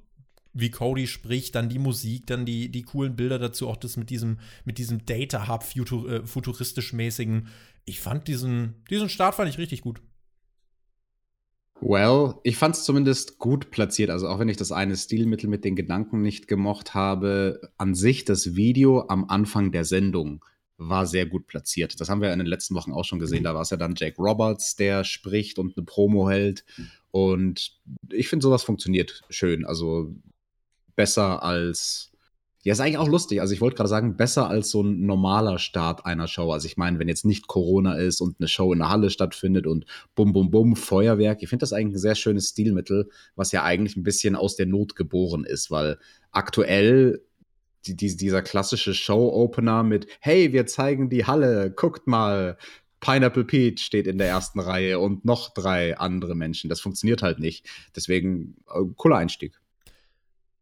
wie 0.54 0.72
Cody 0.72 1.08
spricht, 1.08 1.56
dann 1.56 1.70
die 1.70 1.78
Musik, 1.78 2.28
dann 2.28 2.46
die, 2.46 2.70
die 2.70 2.84
coolen 2.84 3.16
Bilder 3.16 3.38
dazu, 3.38 3.68
auch 3.68 3.78
das 3.78 3.98
mit 3.98 4.10
diesem, 4.10 4.40
mit 4.64 4.78
diesem 4.78 5.06
Data-Hub 5.06 5.64
futur, 5.64 6.10
äh, 6.10 6.26
futuristisch-mäßigen. 6.26 7.48
Ich 7.86 8.00
fand 8.00 8.28
diesen, 8.28 8.76
diesen 8.90 9.10
Start 9.10 9.36
fand 9.36 9.50
ich 9.50 9.58
richtig 9.58 9.82
gut. 9.82 10.02
Well, 11.82 12.36
ich 12.44 12.58
fand 12.58 12.76
es 12.76 12.84
zumindest 12.84 13.40
gut 13.40 13.72
platziert. 13.72 14.10
Also 14.10 14.28
auch 14.28 14.40
wenn 14.40 14.50
ich 14.50 14.58
das 14.58 14.72
eine 14.72 14.96
Stilmittel 14.96 15.50
mit 15.50 15.64
den 15.66 15.76
Gedanken 15.76 16.22
nicht 16.22 16.48
gemocht 16.48 16.94
habe, 16.94 17.72
an 17.78 17.96
sich 17.96 18.26
das 18.26 18.56
Video 18.56 19.08
am 19.08 19.26
Anfang 19.30 19.72
der 19.72 19.86
Sendung 19.86 20.44
war 20.80 21.06
sehr 21.06 21.26
gut 21.26 21.46
platziert. 21.48 22.00
Das 22.00 22.10
haben 22.10 22.22
wir 22.22 22.32
in 22.32 22.40
den 22.40 22.48
letzten 22.48 22.74
Wochen 22.74 22.94
auch 22.94 23.04
schon 23.04 23.20
gesehen. 23.20 23.44
Da 23.44 23.54
war 23.54 23.62
es 23.62 23.70
ja 23.70 23.78
dann 23.78 23.96
Jake 23.96 24.22
Roberts, 24.22 24.76
der 24.78 25.04
spricht 25.04 25.60
und 25.60 25.78
eine 25.78 25.86
Promo 25.86 26.30
hält. 26.30 26.64
Und 27.12 27.72
ich 28.12 28.28
finde, 28.30 28.44
sowas 28.44 28.64
funktioniert 28.64 29.22
schön. 29.30 29.66
Also 29.66 30.14
besser 30.96 31.44
als. 31.44 32.12
Ja, 32.64 32.74
ist 32.74 32.82
eigentlich 32.82 32.98
auch 32.98 33.08
lustig. 33.08 33.40
Also 33.40 33.54
ich 33.54 33.62
wollte 33.62 33.78
gerade 33.78 33.88
sagen, 33.88 34.18
besser 34.18 34.50
als 34.50 34.70
so 34.70 34.84
ein 34.84 35.06
normaler 35.06 35.60
Start 35.60 36.06
einer 36.06 36.28
Show. 36.28 36.52
Also 36.52 36.66
ich 36.66 36.76
meine, 36.76 37.00
wenn 37.00 37.08
jetzt 37.08 37.24
nicht 37.24 37.48
Corona 37.48 37.94
ist 37.94 38.20
und 38.20 38.36
eine 38.38 38.50
Show 38.50 38.74
in 38.74 38.80
der 38.80 38.90
Halle 38.90 39.10
stattfindet 39.10 39.66
und 39.66 39.86
bum, 40.14 40.34
bum, 40.34 40.52
bum, 40.52 40.76
Feuerwerk. 40.76 41.42
Ich 41.42 41.48
finde 41.48 41.64
das 41.64 41.72
eigentlich 41.72 41.96
ein 41.96 42.00
sehr 42.00 42.16
schönes 42.16 42.50
Stilmittel, 42.50 43.10
was 43.36 43.54
ja 43.54 43.64
eigentlich 43.64 43.96
ein 43.96 44.04
bisschen 44.04 44.36
aus 44.36 44.58
der 44.58 44.66
Not 44.66 44.98
geboren 44.98 45.46
ist, 45.46 45.72
weil 45.72 46.00
aktuell 46.32 47.22
die, 47.86 47.96
die, 47.96 48.18
dieser 48.18 48.42
klassische 48.42 48.94
Show-Opener 48.94 49.84
mit, 49.84 50.08
hey, 50.20 50.52
wir 50.52 50.66
zeigen 50.66 51.10
die 51.10 51.26
Halle, 51.26 51.72
guckt 51.72 52.08
mal, 52.08 52.58
Pineapple 53.00 53.46
Pete 53.46 53.82
steht 53.82 54.08
in 54.08 54.18
der 54.18 54.28
ersten 54.28 54.60
Reihe 54.60 55.00
und 55.00 55.26
noch 55.26 55.54
drei 55.54 55.98
andere 55.98 56.36
Menschen. 56.36 56.70
Das 56.70 56.82
funktioniert 56.82 57.22
halt 57.22 57.40
nicht. 57.40 57.66
Deswegen, 57.96 58.58
äh, 58.70 58.80
cooler 58.96 59.18
Einstieg. 59.18 59.60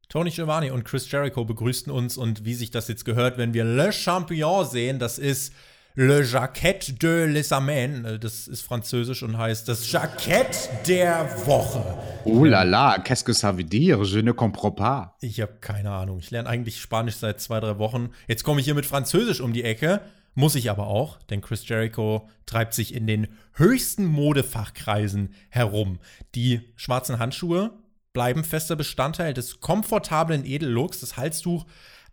Tony 0.09 0.29
Giovanni 0.29 0.71
und 0.71 0.85
Chris 0.85 1.11
Jericho 1.11 1.43
begrüßten 1.43 1.91
uns 1.91 2.15
und 2.15 2.45
wie 2.45 2.53
sich 2.53 2.71
das 2.71 2.87
jetzt 2.87 3.03
gehört, 3.03 3.37
wenn 3.37 3.53
wir 3.53 3.65
Le 3.65 3.91
Champion 3.91 4.65
sehen, 4.65 4.99
das 4.99 5.19
ist 5.19 5.53
Le 5.99 6.23
Jaquette 6.23 6.93
de 6.93 7.25
les 7.25 7.51
Amens. 7.51 8.05
Äh, 8.05 8.19
das 8.19 8.47
ist 8.47 8.61
französisch 8.61 9.23
und 9.23 9.35
heißt 9.37 9.67
das 9.67 9.91
Jackett 9.91 10.69
der 10.87 11.27
Woche. 11.47 11.83
Oh 12.23 12.45
la 12.45 12.61
la, 12.61 12.99
qu'est-ce 12.99 13.23
que 13.23 13.33
ça 13.33 13.51
veut 13.51 13.67
dire? 13.67 14.03
Je 14.03 14.21
ne 14.21 14.31
comprends 14.31 14.75
pas. 14.75 15.15
Ich 15.21 15.41
habe 15.41 15.53
keine 15.59 15.89
Ahnung. 15.89 16.19
Ich 16.19 16.29
lerne 16.29 16.47
eigentlich 16.47 16.79
Spanisch 16.79 17.15
seit 17.15 17.41
zwei, 17.41 17.59
drei 17.59 17.79
Wochen. 17.79 18.11
Jetzt 18.27 18.43
komme 18.43 18.59
ich 18.59 18.65
hier 18.65 18.75
mit 18.75 18.85
Französisch 18.85 19.41
um 19.41 19.53
die 19.53 19.63
Ecke. 19.63 20.01
Muss 20.39 20.53
ich 20.53 20.69
aber 20.69 20.85
auch, 20.85 21.17
denn 21.23 21.41
Chris 21.41 21.67
Jericho 21.67 22.29
treibt 22.45 22.75
sich 22.75 22.93
in 22.93 23.07
den 23.07 23.27
höchsten 23.53 24.05
Modefachkreisen 24.05 25.33
herum. 25.49 25.97
Die 26.35 26.61
schwarzen 26.75 27.17
Handschuhe 27.17 27.71
bleiben 28.13 28.43
fester 28.43 28.75
Bestandteil 28.75 29.33
des 29.33 29.61
komfortablen 29.61 30.45
Edellooks. 30.45 30.99
Das 30.99 31.17
Halstuch 31.17 31.65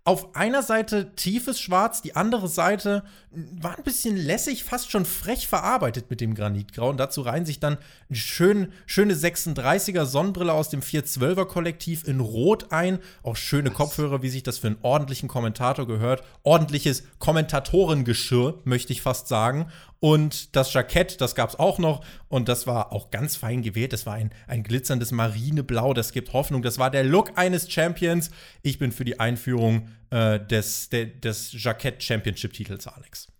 auf 0.07 0.37
einer 0.37 0.63
Seite 0.63 1.17
tiefes 1.17 1.59
Schwarz, 1.59 2.03
die 2.03 2.15
andere 2.15 2.47
Seite 2.47 3.05
war 3.31 3.79
ein 3.79 3.85
bisschen 3.85 4.19
lässig, 4.19 4.63
fast 4.63 4.91
schon 4.91 5.07
frech 5.07 5.49
verarbeitet 5.49 6.11
mit 6.11 6.21
dem 6.21 6.35
Granitgrau. 6.35 6.91
Und 6.91 6.99
dazu 6.99 7.23
reihen 7.23 7.47
sich 7.47 7.59
dann 7.59 7.79
eine 8.11 8.19
schön, 8.19 8.73
schöne 8.85 9.15
36er 9.15 10.05
Sonnenbrille 10.05 10.53
aus 10.53 10.69
dem 10.69 10.83
412er 10.83 11.47
Kollektiv 11.47 12.07
in 12.07 12.21
Rot 12.21 12.71
ein. 12.71 12.99
Auch 13.23 13.37
schöne 13.37 13.71
Kopfhörer, 13.71 14.23
wie 14.23 14.29
sich 14.29 14.43
das 14.43 14.59
für 14.59 14.67
einen 14.67 14.79
ordentlichen 14.83 15.31
Kommentator 15.31 15.87
gehört. 15.87 16.23
Ordentliches 16.43 17.05
Kommentatorengeschirr, 17.19 18.61
möchte 18.65 18.93
ich 18.93 19.01
fast 19.01 19.29
sagen. 19.29 19.69
Und 20.05 20.55
das 20.55 20.75
Jackett, 20.75 21.23
das 21.23 21.35
gab 21.35 21.49
es 21.49 21.59
auch 21.59 21.79
noch. 21.79 22.05
Und 22.29 22.51
das 22.51 22.67
war 22.67 22.93
auch 22.93 23.11
ganz 23.11 23.37
fein 23.37 23.63
gewählt. 23.63 23.95
Das 23.95 24.05
war 24.05 24.13
ein, 24.13 24.33
ein 24.47 24.63
glitzerndes 24.63 25.13
Marineblau. 25.13 25.95
Das 25.95 26.13
gibt 26.13 26.35
Hoffnung. 26.35 26.61
Das 26.61 26.79
war 26.79 26.91
der 26.91 27.05
Look 27.05 27.39
eines 27.39 27.73
Champions. 27.73 28.31
Ich 28.61 28.79
bin 28.79 28.93
für 28.93 29.07
die 29.07 29.19
Einführung 29.19 29.89
äh, 30.11 30.39
des, 30.39 30.91
de, 30.91 31.07
des 31.07 31.55
Jackett 31.55 32.03
Championship-Titels, 32.03 32.87
Alex. 32.87 33.33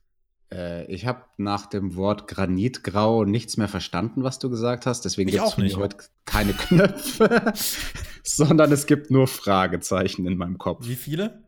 Äh, 0.51 0.87
ich 0.87 1.05
habe 1.05 1.27
nach 1.37 1.67
dem 1.67 1.97
Wort 1.97 2.29
Granitgrau 2.29 3.27
nichts 3.27 3.59
mehr 3.59 3.69
verstanden, 3.69 4.25
was 4.25 4.39
du 4.39 4.49
gesagt 4.49 4.87
hast. 4.87 5.05
Deswegen 5.05 5.31
gibt 5.31 5.45
es 5.45 5.77
heute 5.77 5.99
keine 6.25 6.55
Knöpfe, 6.55 7.53
sondern 8.23 8.73
es 8.73 8.87
gibt 8.87 9.11
nur 9.11 9.29
Fragezeichen 9.29 10.27
in 10.27 10.39
meinem 10.39 10.57
Kopf. 10.57 10.89
Wie 10.89 10.97
viele? 10.97 11.45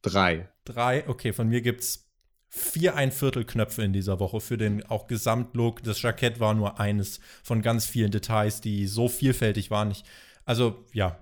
Drei. 0.00 0.48
Drei, 0.64 1.06
okay, 1.06 1.34
von 1.34 1.50
mir 1.50 1.60
gibt 1.60 1.82
es 1.82 2.07
vier 2.48 2.96
ein 2.96 3.12
Viertel 3.12 3.44
Knöpfe 3.44 3.82
in 3.82 3.92
dieser 3.92 4.20
Woche 4.20 4.40
für 4.40 4.56
den 4.56 4.84
auch 4.86 5.06
Gesamtlook. 5.06 5.82
Das 5.82 6.00
Jackett 6.00 6.40
war 6.40 6.54
nur 6.54 6.80
eines 6.80 7.20
von 7.42 7.62
ganz 7.62 7.86
vielen 7.86 8.10
Details, 8.10 8.60
die 8.60 8.86
so 8.86 9.08
vielfältig 9.08 9.70
waren. 9.70 9.90
Ich, 9.90 10.04
also 10.44 10.84
ja, 10.92 11.18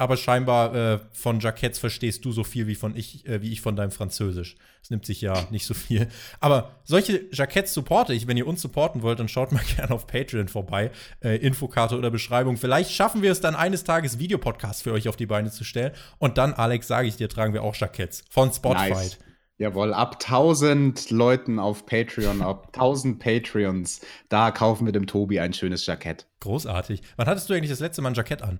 aber 0.00 0.16
scheinbar 0.16 0.74
äh, 0.74 0.98
von 1.12 1.40
Jacketts 1.40 1.78
verstehst 1.78 2.24
du 2.24 2.32
so 2.32 2.42
viel 2.42 2.66
wie 2.66 2.74
von 2.74 2.96
ich, 2.96 3.28
äh, 3.28 3.42
wie 3.42 3.52
ich 3.52 3.60
von 3.60 3.76
deinem 3.76 3.90
Französisch. 3.90 4.56
Es 4.82 4.88
nimmt 4.88 5.04
sich 5.04 5.20
ja 5.20 5.46
nicht 5.50 5.66
so 5.66 5.74
viel. 5.74 6.08
Aber 6.40 6.80
solche 6.84 7.26
Jacketts 7.30 7.74
supporte 7.74 8.14
ich. 8.14 8.26
Wenn 8.26 8.38
ihr 8.38 8.46
uns 8.46 8.62
supporten 8.62 9.02
wollt, 9.02 9.20
dann 9.20 9.28
schaut 9.28 9.52
mal 9.52 9.62
gerne 9.76 9.92
auf 9.92 10.06
Patreon 10.06 10.48
vorbei. 10.48 10.90
Äh, 11.22 11.36
Infokarte 11.36 11.98
oder 11.98 12.10
Beschreibung. 12.10 12.56
Vielleicht 12.56 12.92
schaffen 12.92 13.20
wir 13.20 13.30
es 13.30 13.42
dann 13.42 13.54
eines 13.54 13.84
Tages, 13.84 14.18
Videopodcasts 14.18 14.80
für 14.80 14.92
euch 14.92 15.06
auf 15.06 15.16
die 15.16 15.26
Beine 15.26 15.50
zu 15.50 15.64
stellen. 15.64 15.92
Und 16.16 16.38
dann, 16.38 16.54
Alex, 16.54 16.86
sage 16.86 17.06
ich 17.06 17.16
dir, 17.16 17.28
tragen 17.28 17.52
wir 17.52 17.62
auch 17.62 17.76
Jacketts 17.76 18.24
von 18.30 18.50
Spotify. 18.50 18.88
Nice. 18.94 19.18
Jawohl, 19.60 19.92
ab 19.92 20.14
1000 20.14 21.10
Leuten 21.10 21.58
auf 21.58 21.84
Patreon, 21.84 22.40
ab 22.40 22.68
1000 22.72 23.18
Patreons, 23.18 24.00
da 24.30 24.52
kaufen 24.52 24.86
wir 24.86 24.92
dem 24.92 25.06
Tobi 25.06 25.38
ein 25.38 25.52
schönes 25.52 25.84
Jackett. 25.84 26.26
Großartig. 26.40 27.02
Wann 27.16 27.26
hattest 27.26 27.50
du 27.50 27.52
eigentlich 27.52 27.68
das 27.68 27.80
letzte 27.80 28.00
Mal 28.00 28.08
ein 28.08 28.14
Jackett 28.14 28.40
an? 28.40 28.58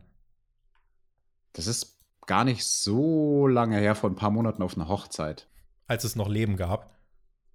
Das 1.55 1.67
ist 1.67 1.97
gar 2.27 2.45
nicht 2.45 2.67
so 2.67 3.47
lange 3.47 3.79
her, 3.79 3.95
vor 3.95 4.11
ein 4.11 4.15
paar 4.15 4.31
Monaten 4.31 4.63
auf 4.63 4.77
einer 4.77 4.89
Hochzeit. 4.89 5.49
Als 5.87 6.05
es 6.05 6.17
noch 6.17 6.29
Leben 6.29 6.59
gab. 6.59 6.95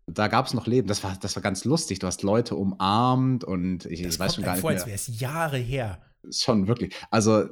Da 0.07 0.27
gab 0.27 0.47
es 0.47 0.55
noch 0.55 0.65
Leben. 0.65 0.87
Das 0.87 1.03
war, 1.03 1.15
das 1.21 1.35
war 1.35 1.43
ganz 1.43 1.65
lustig. 1.65 1.99
Du 1.99 2.07
hast 2.07 2.23
Leute 2.23 2.55
umarmt 2.55 3.43
und 3.43 3.85
ich, 3.85 4.01
das 4.01 4.15
ich 4.15 4.19
weiß 4.19 4.35
schon 4.35 4.43
gar 4.43 4.53
nicht. 4.53 4.61
Vor, 4.61 4.71
mehr. 4.71 4.79
als 4.79 4.87
wäre 4.87 4.95
es 4.95 5.19
Jahre 5.19 5.57
her. 5.57 6.01
Schon 6.31 6.67
wirklich. 6.67 6.95
Also, 7.11 7.45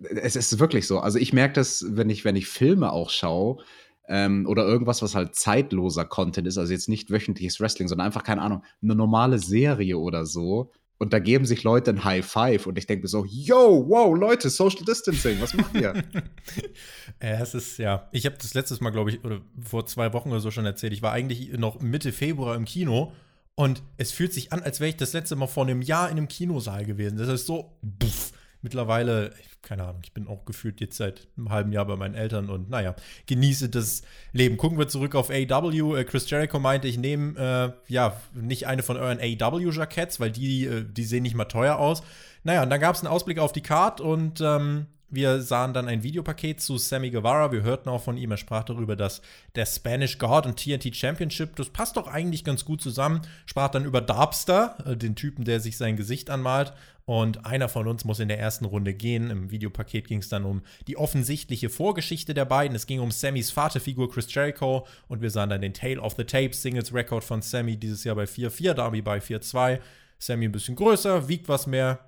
es 0.00 0.34
ist 0.34 0.58
wirklich 0.58 0.88
so. 0.88 0.98
Also, 0.98 1.18
ich 1.20 1.32
merke 1.32 1.54
das, 1.54 1.84
wenn 1.88 2.10
ich, 2.10 2.24
wenn 2.24 2.34
ich 2.34 2.48
Filme 2.48 2.90
auch 2.92 3.10
schaue. 3.10 3.62
Ähm, 4.08 4.46
oder 4.46 4.64
irgendwas, 4.64 5.02
was 5.02 5.14
halt 5.14 5.34
zeitloser 5.34 6.04
Content 6.04 6.48
ist, 6.48 6.58
also 6.58 6.72
jetzt 6.72 6.88
nicht 6.88 7.10
wöchentliches 7.10 7.60
Wrestling, 7.60 7.88
sondern 7.88 8.06
einfach, 8.06 8.24
keine 8.24 8.42
Ahnung, 8.42 8.64
eine 8.82 8.94
normale 8.94 9.38
Serie 9.38 9.98
oder 9.98 10.24
so, 10.24 10.72
und 10.98 11.12
da 11.12 11.20
geben 11.20 11.44
sich 11.44 11.62
Leute 11.62 11.92
ein 11.92 12.04
High 12.04 12.26
Five 12.26 12.66
und 12.66 12.76
ich 12.76 12.86
denke 12.86 13.02
mir 13.02 13.08
so, 13.08 13.24
yo, 13.24 13.86
wow, 13.88 14.16
Leute, 14.16 14.50
Social 14.50 14.84
Distancing, 14.84 15.40
was 15.40 15.54
machen 15.54 15.80
wir? 15.80 15.94
ja, 17.22 17.40
es 17.40 17.54
ist, 17.54 17.78
ja, 17.78 18.08
ich 18.10 18.26
habe 18.26 18.36
das 18.36 18.54
letztes 18.54 18.80
Mal, 18.80 18.90
glaube 18.90 19.10
ich, 19.10 19.24
oder 19.24 19.40
vor 19.60 19.86
zwei 19.86 20.12
Wochen 20.12 20.30
oder 20.30 20.40
so 20.40 20.50
schon 20.50 20.66
erzählt, 20.66 20.92
ich 20.92 21.02
war 21.02 21.12
eigentlich 21.12 21.52
noch 21.52 21.80
Mitte 21.80 22.10
Februar 22.10 22.56
im 22.56 22.64
Kino 22.64 23.12
und 23.54 23.82
es 23.96 24.10
fühlt 24.10 24.32
sich 24.32 24.52
an, 24.52 24.62
als 24.62 24.80
wäre 24.80 24.90
ich 24.90 24.96
das 24.96 25.12
letzte 25.12 25.36
Mal 25.36 25.46
vor 25.46 25.64
einem 25.64 25.82
Jahr 25.82 26.10
in 26.10 26.16
einem 26.16 26.28
Kinosaal 26.28 26.84
gewesen. 26.84 27.16
Das 27.16 27.28
ist 27.28 27.46
so, 27.46 27.78
buff. 27.82 28.32
Mittlerweile, 28.60 29.32
keine 29.62 29.84
Ahnung, 29.84 30.00
ich 30.02 30.12
bin 30.12 30.26
auch 30.26 30.44
gefühlt 30.44 30.80
jetzt 30.80 30.96
seit 30.96 31.28
einem 31.36 31.50
halben 31.50 31.72
Jahr 31.72 31.84
bei 31.84 31.94
meinen 31.94 32.14
Eltern 32.14 32.50
und 32.50 32.68
naja, 32.70 32.96
genieße 33.26 33.68
das 33.68 34.02
Leben. 34.32 34.56
Gucken 34.56 34.78
wir 34.78 34.88
zurück 34.88 35.14
auf 35.14 35.30
AW. 35.30 35.96
Äh, 35.96 36.04
Chris 36.04 36.28
Jericho 36.28 36.58
meinte, 36.58 36.88
ich 36.88 36.98
nehme 36.98 37.38
äh, 37.38 37.92
ja 37.92 38.20
nicht 38.34 38.66
eine 38.66 38.82
von 38.82 38.96
euren 38.96 39.20
AW-Jackets, 39.20 40.18
weil 40.18 40.32
die, 40.32 40.66
äh, 40.66 40.84
die 40.84 41.04
sehen 41.04 41.22
nicht 41.22 41.36
mal 41.36 41.44
teuer 41.44 41.76
aus. 41.76 42.02
Naja, 42.42 42.62
und 42.62 42.70
dann 42.70 42.80
gab 42.80 42.96
es 42.96 43.02
einen 43.02 43.12
Ausblick 43.12 43.38
auf 43.38 43.52
die 43.52 43.62
Card 43.62 44.00
und 44.00 44.40
ähm, 44.40 44.86
wir 45.10 45.40
sahen 45.40 45.72
dann 45.72 45.88
ein 45.88 46.02
Videopaket 46.02 46.60
zu 46.60 46.76
Sammy 46.76 47.10
Guevara. 47.10 47.50
Wir 47.50 47.62
hörten 47.62 47.88
auch 47.88 48.02
von 48.02 48.18
ihm, 48.18 48.30
er 48.30 48.36
sprach 48.36 48.64
darüber, 48.64 48.94
dass 48.94 49.22
der 49.54 49.64
Spanish 49.64 50.18
God 50.18 50.44
und 50.44 50.56
TNT 50.56 50.94
Championship, 50.94 51.56
das 51.56 51.70
passt 51.70 51.96
doch 51.96 52.08
eigentlich 52.08 52.44
ganz 52.44 52.64
gut 52.64 52.82
zusammen. 52.82 53.22
Sprach 53.46 53.68
dann 53.68 53.86
über 53.86 54.02
Darpster, 54.02 54.76
äh, 54.86 54.96
den 54.96 55.16
Typen, 55.16 55.44
der 55.44 55.60
sich 55.60 55.78
sein 55.78 55.96
Gesicht 55.96 56.28
anmalt. 56.28 56.74
Und 57.06 57.46
einer 57.46 57.70
von 57.70 57.88
uns 57.88 58.04
muss 58.04 58.20
in 58.20 58.28
der 58.28 58.38
ersten 58.38 58.66
Runde 58.66 58.92
gehen. 58.92 59.30
Im 59.30 59.50
Videopaket 59.50 60.08
ging 60.08 60.18
es 60.18 60.28
dann 60.28 60.44
um 60.44 60.60
die 60.88 60.98
offensichtliche 60.98 61.70
Vorgeschichte 61.70 62.34
der 62.34 62.44
beiden. 62.44 62.76
Es 62.76 62.86
ging 62.86 63.00
um 63.00 63.10
Sammys 63.10 63.50
Vaterfigur 63.50 64.10
Chris 64.10 64.32
Jericho 64.32 64.86
und 65.08 65.22
wir 65.22 65.30
sahen 65.30 65.48
dann 65.48 65.62
den 65.62 65.72
Tale 65.72 66.02
of 66.02 66.16
the 66.18 66.24
Tape 66.24 66.52
Singles 66.52 66.92
Record 66.92 67.24
von 67.24 67.40
Sammy 67.40 67.78
dieses 67.78 68.04
Jahr 68.04 68.16
bei 68.16 68.24
4-4, 68.24 68.74
Darby 68.74 69.00
bei 69.00 69.20
4-2. 69.20 69.80
Sammy 70.18 70.48
ein 70.48 70.52
bisschen 70.52 70.76
größer, 70.76 71.28
wiegt 71.28 71.48
was 71.48 71.66
mehr, 71.66 71.98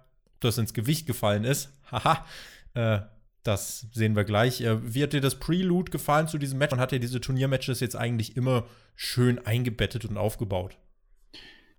das 0.41 0.59
ins 0.59 0.75
Gewicht 0.75 1.07
gefallen 1.07 1.45
ist. 1.45 1.71
Haha. 1.91 2.27
Äh, 2.75 3.01
das 3.43 3.87
sehen 3.93 4.17
wir 4.17 4.25
gleich. 4.25 4.61
Äh, 4.61 4.95
wie 4.95 5.03
hat 5.03 5.13
dir 5.13 5.21
das 5.21 5.37
Prelude 5.37 5.91
gefallen 5.91 6.29
zu 6.29 6.39
diesem 6.39 6.59
Match? 6.59 6.73
Und 6.73 6.81
hat 6.81 6.93
dir 6.93 7.01
diese 7.01 7.21
Turniermatches 7.21 7.81
jetzt 7.81 7.97
eigentlich 7.97 8.37
immer 8.37 8.67
schön 8.95 9.39
eingebettet 9.39 10.05
und 10.05 10.17
aufgebaut? 10.17 10.77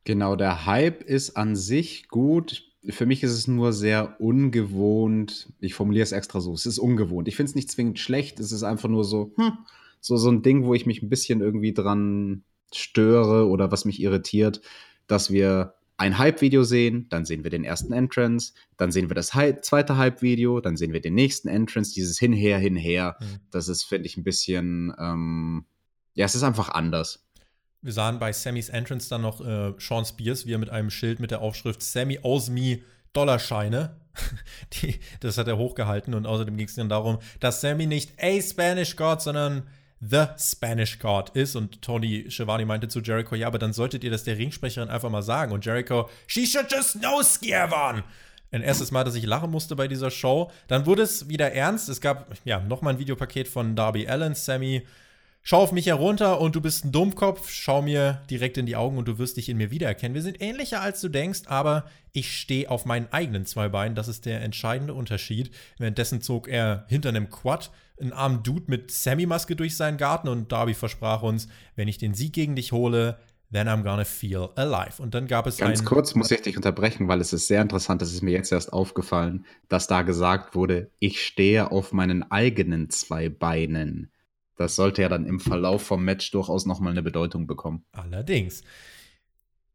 Genau, 0.04 0.36
der 0.36 0.66
Hype 0.66 1.04
ist 1.04 1.38
an 1.38 1.56
sich 1.56 2.08
gut. 2.08 2.64
Für 2.90 3.06
mich 3.06 3.22
ist 3.22 3.34
es 3.34 3.48
nur 3.48 3.74
sehr 3.74 4.20
ungewohnt. 4.20 5.54
Ich 5.60 5.76
formuliere 5.76 6.04
es 6.04 6.12
extra 6.12 6.40
so. 6.40 6.54
Es 6.54 6.66
ist 6.66 6.80
ungewohnt. 6.80 7.28
Ich 7.28 7.36
finde 7.36 7.52
es 7.52 7.56
nicht 7.56 7.70
zwingend 7.70 8.00
schlecht. 8.00 8.40
Es 8.40 8.52
ist 8.52 8.64
einfach 8.64 8.90
nur 8.90 9.04
so, 9.04 9.32
hm, 9.38 9.60
so, 10.00 10.18
so 10.18 10.32
ein 10.32 10.42
Ding, 10.42 10.66
wo 10.66 10.74
ich 10.74 10.88
mich 10.88 11.04
ein 11.04 11.10
bisschen 11.10 11.42
irgendwie 11.42 11.74
dran 11.74 12.44
störe 12.74 13.48
oder 13.48 13.72
was 13.72 13.86
mich 13.86 14.02
irritiert, 14.02 14.62
dass 15.06 15.30
wir 15.30 15.76
ein 15.98 16.18
Hype-Video 16.18 16.64
sehen, 16.64 17.08
dann 17.10 17.26
sehen 17.26 17.44
wir 17.44 17.52
den 17.52 17.64
ersten 17.64 17.94
Entrance, 17.94 18.54
dann 18.78 18.92
sehen 18.92 19.10
wir 19.10 19.16
das 19.16 19.36
Hy 19.36 19.62
zweite 19.62 19.98
Hype-Video, 19.98 20.60
dann 20.60 20.76
sehen 20.78 20.94
wir 20.94 21.02
den 21.02 21.14
nächsten 21.14 21.48
Entrance, 21.48 21.94
dieses 21.94 22.18
Hinher, 22.18 22.58
Hinher. 22.58 23.18
Mhm. 23.20 23.40
Das 23.52 23.68
ist, 23.68 23.84
finde 23.84 24.08
ich, 24.08 24.18
ein 24.18 24.24
bisschen, 24.24 24.94
ähm, 25.00 25.66
ja, 26.14 26.26
es 26.26 26.36
ist 26.36 26.44
einfach 26.44 26.70
anders. 26.70 27.28
Wir 27.82 27.94
sahen 27.94 28.20
bei 28.20 28.32
Sammys 28.32 28.70
Entrance 28.70 29.10
dann 29.10 29.22
noch 29.22 29.42
äh, 29.42 29.74
Sean 29.80 30.06
Spears, 30.06 30.46
wie 30.46 30.54
er 30.54 30.60
mit 30.60 30.70
einem 30.70 30.90
Schild 30.90 31.20
mit 31.20 31.32
der 31.32 31.42
Aufschrift 31.42 31.82
Sammy 31.82 32.20
owes 32.22 32.50
me 32.50 32.82
Dollarscheine. 33.14 33.98
Die, 34.74 35.00
das 35.20 35.38
hat 35.38 35.48
er 35.48 35.58
hochgehalten 35.58 36.14
und 36.14 36.26
außerdem 36.26 36.58
ging 36.58 36.68
es 36.68 36.76
dann 36.76 36.90
darum, 36.90 37.20
dass 37.40 37.62
Sammy 37.62 37.88
nicht 37.88 38.12
a 38.22 38.42
Spanish 38.42 38.96
God, 38.96 39.22
sondern 39.22 39.68
The 40.01 40.25
Spanish 40.38 41.00
God 41.00 41.29
ist. 41.29 41.55
Und 41.55 41.81
Tony 41.81 42.25
Schiavone 42.29 42.65
meinte 42.65 42.88
zu 42.88 43.00
Jericho, 43.00 43.36
ja, 43.36 43.48
aber 43.48 43.60
dann 43.60 43.74
solltet 43.74 44.03
ihr 44.03 44.12
das 44.12 44.24
der 44.24 44.38
Ringsprecherin 44.38 44.89
einfach 44.89 45.10
mal 45.10 45.22
sagen. 45.22 45.51
Und 45.51 45.65
Jericho, 45.65 46.10
she 46.27 46.46
should 46.46 46.72
just 46.72 47.00
know 47.00 47.22
Schiavone. 47.22 48.03
Ein 48.51 48.63
erstes 48.63 48.91
Mal, 48.91 49.05
dass 49.05 49.15
ich 49.15 49.25
lachen 49.25 49.50
musste 49.50 49.77
bei 49.77 49.88
dieser 49.88 50.12
Show. 50.12 50.51
Dann 50.67 50.86
wurde 50.86 51.03
es 51.03 51.29
wieder 51.29 51.53
ernst. 51.53 51.88
Es 51.88 52.01
gab 52.01 52.36
ja 52.43 52.60
nochmal 52.60 52.96
ein 52.96 53.00
Videopaket 53.00 53.48
von 53.48 53.75
Darby 53.75 54.08
Allen, 54.08 54.36
Sammy. 54.36 54.86
Schau 55.44 55.64
auf 55.64 55.72
mich 55.72 55.88
herunter 55.88 56.40
und 56.40 56.56
du 56.56 56.62
bist 56.62 56.86
ein 56.86 56.92
Dummkopf. 56.92 57.50
Schau 57.50 57.82
mir 57.82 58.22
direkt 58.30 58.58
in 58.58 58.68
die 58.68 58.76
Augen 58.76 58.98
und 58.98 59.08
du 59.08 59.18
wirst 59.18 59.38
dich 59.38 59.50
in 59.50 59.58
mir 59.58 59.72
wiedererkennen. 59.72 60.14
Wir 60.14 60.22
sind 60.22 60.40
ähnlicher 60.40 60.82
als 60.82 61.02
du 61.02 61.10
denkst, 61.10 61.42
aber 61.48 61.86
ich 62.14 62.38
stehe 62.38 62.70
auf 62.70 62.86
meinen 62.86 63.08
eigenen 63.12 63.46
zwei 63.46 63.68
Beinen. 63.68 63.96
Das 63.96 64.08
ist 64.08 64.26
der 64.28 64.42
entscheidende 64.42 64.94
Unterschied. 64.94 65.50
Währenddessen 65.80 66.22
zog 66.22 66.48
er 66.48 66.86
hinter 66.90 67.10
einem 67.10 67.30
Quad 67.32 67.72
einen 68.00 68.14
armen 68.14 68.44
Dude 68.44 68.66
mit 68.68 68.92
Sammy-Maske 68.92 69.56
durch 69.56 69.76
seinen 69.76 69.98
Garten 69.98 70.28
und 70.28 70.52
Darby 70.52 70.74
versprach 70.74 71.24
uns, 71.24 71.48
wenn 71.76 71.88
ich 71.88 71.98
den 71.98 72.14
Sieg 72.14 72.34
gegen 72.34 72.56
dich 72.56 72.72
hole, 72.72 73.18
then 73.52 73.68
I'm 73.68 73.84
gonna 73.84 74.06
feel 74.06 74.50
alive. 74.56 75.02
Und 75.02 75.14
dann 75.14 75.28
gab 75.28 75.48
es 75.48 75.58
Ganz 75.58 75.84
kurz 75.86 76.16
muss 76.16 76.32
ich 76.32 76.42
dich 76.42 76.56
unterbrechen, 76.56 77.08
weil 77.08 77.20
es 77.20 77.34
ist 77.34 77.48
sehr 77.48 77.62
interessant, 77.62 78.02
das 78.02 78.14
ist 78.14 78.22
mir 78.22 78.32
jetzt 78.32 78.52
erst 78.52 78.74
aufgefallen, 78.74 79.46
dass 79.70 79.88
da 79.88 80.04
gesagt 80.04 80.56
wurde, 80.56 80.92
ich 81.00 81.24
stehe 81.24 81.72
auf 81.72 81.94
meinen 81.94 82.30
eigenen 82.32 82.90
zwei 82.90 83.30
Beinen. 83.30 84.12
Das 84.62 84.75
sollte 84.75 85.01
ja 85.01 85.10
dann 85.10 85.25
im 85.25 85.39
Verlauf 85.39 85.82
vom 85.82 86.03
Match 86.03 86.32
durchaus 86.32 86.65
nochmal 86.65 86.91
eine 86.91 87.03
Bedeutung 87.03 87.48
bekommen. 87.48 87.84
Allerdings. 87.91 88.63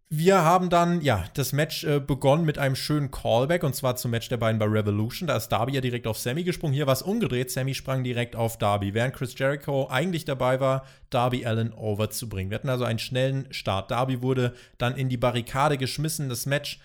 Wir 0.09 0.43
haben 0.43 0.71
dann, 0.71 1.01
ja, 1.01 1.25
das 1.35 1.53
Match 1.53 1.83
äh, 1.83 1.99
begonnen 1.99 2.45
mit 2.45 2.59
einem 2.59 2.77
schönen 2.77 3.11
Callback 3.11 3.65
und 3.65 3.75
zwar 3.75 3.97
zum 3.97 4.13
Match 4.13 4.29
der 4.29 4.37
beiden 4.37 4.61
bei 4.61 4.67
Revolution. 4.67 5.27
Da 5.27 5.37
ist 5.37 5.49
Darby 5.49 5.73
ja 5.73 5.81
direkt 5.81 6.07
auf 6.07 6.17
Sammy 6.17 6.45
gesprungen. 6.45 6.75
Hier 6.75 6.87
war 6.87 6.93
es 6.93 7.03
umgedreht. 7.03 7.51
Sammy 7.51 7.75
sprang 7.75 8.05
direkt 8.05 8.37
auf 8.37 8.57
Darby, 8.57 8.95
während 8.95 9.15
Chris 9.15 9.37
Jericho 9.37 9.89
eigentlich 9.91 10.25
dabei 10.25 10.61
war, 10.61 10.87
Darby 11.11 11.45
Allen 11.45 11.73
over 11.73 12.09
zu 12.09 12.29
bringen. 12.29 12.51
Wir 12.51 12.55
hatten 12.59 12.69
also 12.69 12.85
einen 12.85 13.01
schnellen 13.01 13.49
Start. 13.51 13.91
Darby 13.91 14.23
wurde 14.23 14.55
dann 14.79 14.95
in 14.97 15.09
die 15.09 15.17
Barrikade 15.17 15.77
geschmissen. 15.77 16.29
Das 16.29 16.47
Match 16.47 16.79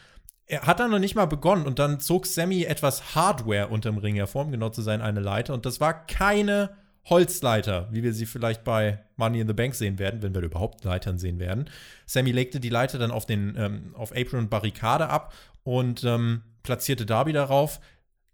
er 0.48 0.64
hat 0.64 0.80
dann 0.80 0.92
noch 0.92 1.00
nicht 1.00 1.16
mal 1.16 1.28
begonnen 1.28 1.66
und 1.66 1.80
dann 1.80 2.02
zog 2.02 2.26
Sammy 2.26 2.64
etwas 2.64 3.16
Hardware 3.16 3.68
unterm 3.68 4.00
Ring 4.00 4.16
hervor, 4.16 4.46
um 4.46 4.52
genau 4.52 4.70
zu 4.70 4.82
sein, 4.82 5.02
eine 5.02 5.22
Leiter. 5.22 5.54
Und 5.54 5.66
das 5.66 5.80
war 5.80 6.06
keine 6.08 6.72
Holzleiter, 7.06 7.88
wie 7.92 8.04
wir 8.04 8.14
sie 8.14 8.26
vielleicht 8.26 8.64
bei 8.64 9.00
Money 9.16 9.40
in 9.40 9.48
the 9.48 9.54
Bank 9.54 9.74
sehen 9.76 9.98
werden, 9.98 10.22
wenn 10.22 10.36
wir 10.36 10.42
überhaupt 10.42 10.84
Leitern 10.84 11.18
sehen 11.18 11.40
werden. 11.40 11.70
Sammy 12.06 12.32
legte 12.32 12.60
die 12.60 12.70
Leiter 12.70 13.00
dann 13.00 13.12
auf, 13.12 13.26
den, 13.26 13.56
ähm, 13.58 13.96
auf 13.96 14.16
Apron 14.16 14.40
und 14.40 14.50
Barrikade 14.50 15.10
ab 15.10 15.34
und 15.64 16.04
ähm, 16.04 16.44
platzierte 16.64 17.06
Darby 17.06 17.34
darauf, 17.34 17.80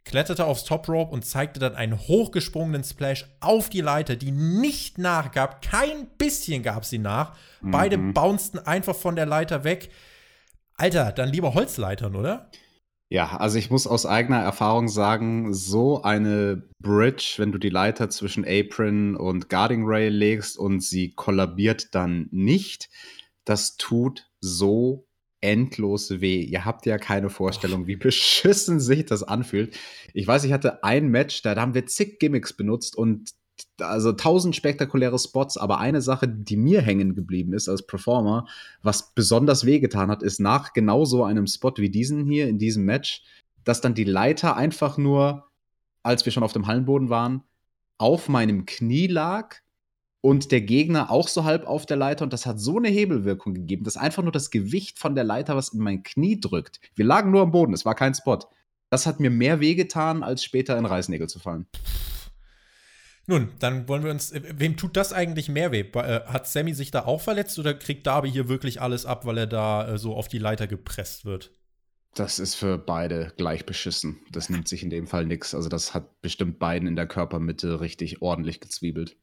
kletterte 0.03 0.45
aufs 0.45 0.63
Top 0.63 0.88
Rope 0.89 1.12
und 1.12 1.25
zeigte 1.25 1.59
dann 1.59 1.75
einen 1.75 1.97
hochgesprungenen 1.97 2.83
Splash 2.83 3.25
auf 3.39 3.69
die 3.69 3.81
Leiter, 3.81 4.15
die 4.15 4.31
nicht 4.31 4.97
nachgab. 4.97 5.62
Kein 5.62 6.07
bisschen 6.17 6.63
gab 6.63 6.86
sie 6.86 6.97
nach. 6.97 7.36
Mhm. 7.62 7.71
Beide 7.71 7.97
bouncten 7.97 8.59
einfach 8.65 8.95
von 8.95 9.15
der 9.15 9.25
Leiter 9.25 9.63
weg. 9.63 9.89
Alter, 10.75 11.12
dann 11.12 11.29
lieber 11.29 11.53
Holzleitern, 11.53 12.15
oder? 12.15 12.50
Ja, 12.51 12.66
also 13.37 13.57
ich 13.57 13.69
muss 13.69 13.87
aus 13.87 14.05
eigener 14.05 14.39
Erfahrung 14.41 14.89
sagen, 14.89 15.53
so 15.53 16.01
eine 16.01 16.63
Bridge, 16.79 17.35
wenn 17.37 17.53
du 17.53 17.57
die 17.57 17.69
Leiter 17.69 18.09
zwischen 18.09 18.45
Apron 18.45 19.15
und 19.15 19.49
Guarding 19.49 19.83
Rail 19.85 20.13
legst 20.13 20.57
und 20.57 20.81
sie 20.81 21.13
kollabiert 21.13 21.95
dann 21.95 22.27
nicht, 22.31 22.89
das 23.45 23.77
tut 23.77 24.29
so 24.41 25.07
endlos 25.39 26.19
weh. 26.19 26.41
Ihr 26.41 26.65
habt 26.65 26.85
ja 26.85 26.97
keine 26.97 27.29
Vorstellung, 27.29 27.87
wie 27.87 27.95
beschissen 27.95 28.79
sich 28.79 29.05
das 29.05 29.23
anfühlt. 29.23 29.77
Ich 30.13 30.27
weiß, 30.27 30.43
ich 30.43 30.51
hatte 30.51 30.83
ein 30.83 31.07
Match, 31.09 31.41
da 31.43 31.55
haben 31.55 31.75
wir 31.75 31.85
zig 31.85 32.19
Gimmicks 32.19 32.53
benutzt 32.53 32.97
und 32.97 33.31
also 33.79 34.11
tausend 34.13 34.55
spektakuläre 34.55 35.17
Spots, 35.19 35.57
aber 35.57 35.79
eine 35.79 36.01
Sache, 36.01 36.27
die 36.27 36.57
mir 36.57 36.81
hängen 36.81 37.15
geblieben 37.15 37.53
ist 37.53 37.69
als 37.69 37.85
Performer, 37.85 38.47
was 38.81 39.13
besonders 39.13 39.65
wehgetan 39.65 40.09
hat, 40.09 40.23
ist 40.23 40.39
nach 40.39 40.73
genau 40.73 41.05
so 41.05 41.23
einem 41.23 41.47
Spot 41.47 41.73
wie 41.77 41.89
diesen 41.89 42.25
hier 42.25 42.47
in 42.47 42.57
diesem 42.57 42.85
Match, 42.85 43.23
dass 43.63 43.81
dann 43.81 43.93
die 43.93 44.03
Leiter 44.03 44.55
einfach 44.55 44.97
nur, 44.97 45.45
als 46.03 46.25
wir 46.25 46.31
schon 46.31 46.43
auf 46.43 46.53
dem 46.53 46.67
Hallenboden 46.67 47.09
waren, 47.09 47.43
auf 47.97 48.29
meinem 48.29 48.65
Knie 48.65 49.07
lag 49.07 49.55
und 50.21 50.51
der 50.51 50.61
Gegner 50.61 51.11
auch 51.11 51.27
so 51.27 51.43
halb 51.43 51.65
auf 51.65 51.85
der 51.85 51.97
Leiter 51.97 52.23
und 52.23 52.33
das 52.33 52.45
hat 52.45 52.59
so 52.59 52.77
eine 52.77 52.89
Hebelwirkung 52.89 53.53
gegeben, 53.53 53.83
dass 53.83 53.97
einfach 53.97 54.23
nur 54.23 54.31
das 54.31 54.51
Gewicht 54.51 54.99
von 54.99 55.15
der 55.15 55.23
Leiter 55.23 55.55
was 55.55 55.69
in 55.69 55.79
mein 55.79 56.03
Knie 56.03 56.39
drückt. 56.39 56.79
Wir 56.95 57.05
lagen 57.05 57.31
nur 57.31 57.41
am 57.41 57.51
Boden, 57.51 57.73
es 57.73 57.85
war 57.85 57.95
kein 57.95 58.13
Spot. 58.13 58.39
Das 58.89 59.05
hat 59.05 59.19
mir 59.19 59.29
mehr 59.29 59.59
wehgetan, 59.59 60.23
als 60.23 60.43
später 60.43 60.77
in 60.77 60.85
Reißnägel 60.85 61.27
zu 61.27 61.39
fallen. 61.39 61.65
Nun, 63.29 63.50
dann 63.60 63.89
wollen 63.89 64.03
wir 64.03 64.12
uns. 64.12 64.31
Äh, 64.31 64.41
wem 64.55 64.77
tut 64.77 64.96
das 64.96 65.12
eigentlich 65.12 65.50
mehr 65.50 65.72
weh? 65.74 65.81
Äh, 65.81 66.22
hat 66.25 66.48
Sammy 66.48 66.74
sich 66.74 66.91
da 66.91 67.05
auch 67.05 67.22
verletzt 67.22 67.60
oder 67.60 67.74
kriegt 67.74 68.07
Darby 68.07 68.31
hier 68.31 68.48
wirklich 68.48 68.81
alles 68.81 69.05
ab, 69.05 69.25
weil 69.25 69.38
er 69.38 69.48
da 69.48 69.88
äh, 69.88 69.98
so 69.98 70.15
auf 70.15 70.29
die 70.29 70.39
Leiter 70.39 70.65
gepresst 70.65 71.25
wird? 71.25 71.51
Das 72.15 72.39
ist 72.39 72.55
für 72.55 72.77
beide 72.77 73.34
gleich 73.38 73.65
beschissen. 73.65 74.17
Das 74.31 74.50
nimmt 74.50 74.67
sich 74.67 74.81
in 74.81 74.89
dem 74.89 75.07
Fall 75.07 75.25
nichts. 75.25 75.53
Also, 75.53 75.67
das 75.67 75.93
hat 75.93 76.22
bestimmt 76.22 76.57
beiden 76.57 76.88
in 76.88 76.96
der 76.96 77.05
Körpermitte 77.05 77.81
richtig 77.81 78.22
ordentlich 78.22 78.62
gezwiebelt. 78.62 79.17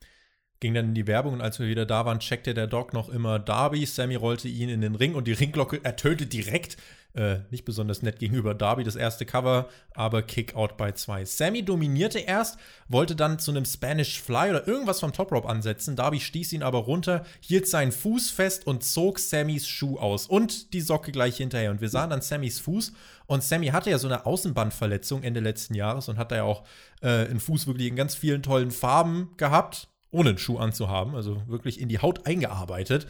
Ging 0.61 0.75
dann 0.75 0.89
in 0.89 0.95
die 0.95 1.07
Werbung 1.07 1.33
und 1.33 1.41
als 1.41 1.59
wir 1.59 1.67
wieder 1.67 1.87
da 1.87 2.05
waren, 2.05 2.21
checkte 2.21 2.55
der 2.55 2.67
Doc 2.67 2.93
noch 2.93 3.09
immer 3.09 3.39
Darby. 3.39 3.85
Sammy 3.87 4.17
rollte 4.17 4.49
ihn 4.49 4.69
in 4.69 4.83
den 4.83 4.95
Ring 4.95 5.15
und 5.15 5.27
die 5.27 5.33
Ringglocke 5.33 5.83
ertönte 5.83 6.27
direkt 6.27 6.77
äh, 7.15 7.39
nicht 7.51 7.65
besonders 7.65 8.03
nett 8.03 8.19
gegenüber 8.19 8.55
Darby, 8.55 8.85
das 8.85 8.97
erste 8.97 9.25
Cover, 9.25 9.69
aber 9.95 10.23
Kickout 10.23 10.77
bei 10.77 10.93
zwei. 10.93 11.25
Sammy 11.25 11.65
dominierte 11.65 12.19
erst, 12.19 12.59
wollte 12.89 13.15
dann 13.15 13.39
zu 13.39 13.51
einem 13.51 13.65
Spanish 13.65 14.21
Fly 14.21 14.51
oder 14.51 14.67
irgendwas 14.67 15.01
vom 15.01 15.13
Top 15.13 15.31
Rope 15.31 15.49
ansetzen. 15.49 15.97
Darby 15.97 16.21
stieß 16.21 16.53
ihn 16.53 16.63
aber 16.63 16.79
runter, 16.79 17.25
hielt 17.41 17.69
seinen 17.69 17.93
Fuß 17.93 18.31
fest 18.31 18.67
und 18.67 18.83
zog 18.83 19.19
Sammys 19.19 19.69
Schuh 19.69 19.99
aus 19.99 20.27
und 20.27 20.73
die 20.73 20.81
Socke 20.81 21.13
gleich 21.13 21.37
hinterher. 21.37 21.71
Und 21.71 21.81
wir 21.81 21.89
sahen 21.89 22.11
dann 22.11 22.21
Sammys 22.21 22.61
Fuß 22.61 22.93
und 23.27 23.43
Sammy 23.45 23.69
hatte 23.69 23.91
ja 23.91 23.99
so 23.99 24.09
eine 24.09 24.27
Außenbandverletzung 24.27 25.23
Ende 25.23 25.41
letzten 25.41 25.75
Jahres 25.75 26.09
und 26.09 26.19
hat 26.19 26.33
da 26.33 26.37
ja 26.37 26.43
auch 26.43 26.65
äh, 27.01 27.09
einen 27.09 27.41
Fuß 27.41 27.67
wirklich 27.67 27.89
in 27.89 27.97
ganz 27.97 28.15
vielen 28.15 28.43
tollen 28.43 28.71
Farben 28.71 29.31
gehabt 29.37 29.89
ohne 30.15 30.29
einen 30.31 30.39
Schuh 30.39 30.59
anzuhaben, 30.59 31.17
also 31.17 31.43
wirklich 31.49 31.81
in 31.81 31.89
die 31.89 31.99
Haut 31.99 32.25
eingearbeitet 32.25 33.09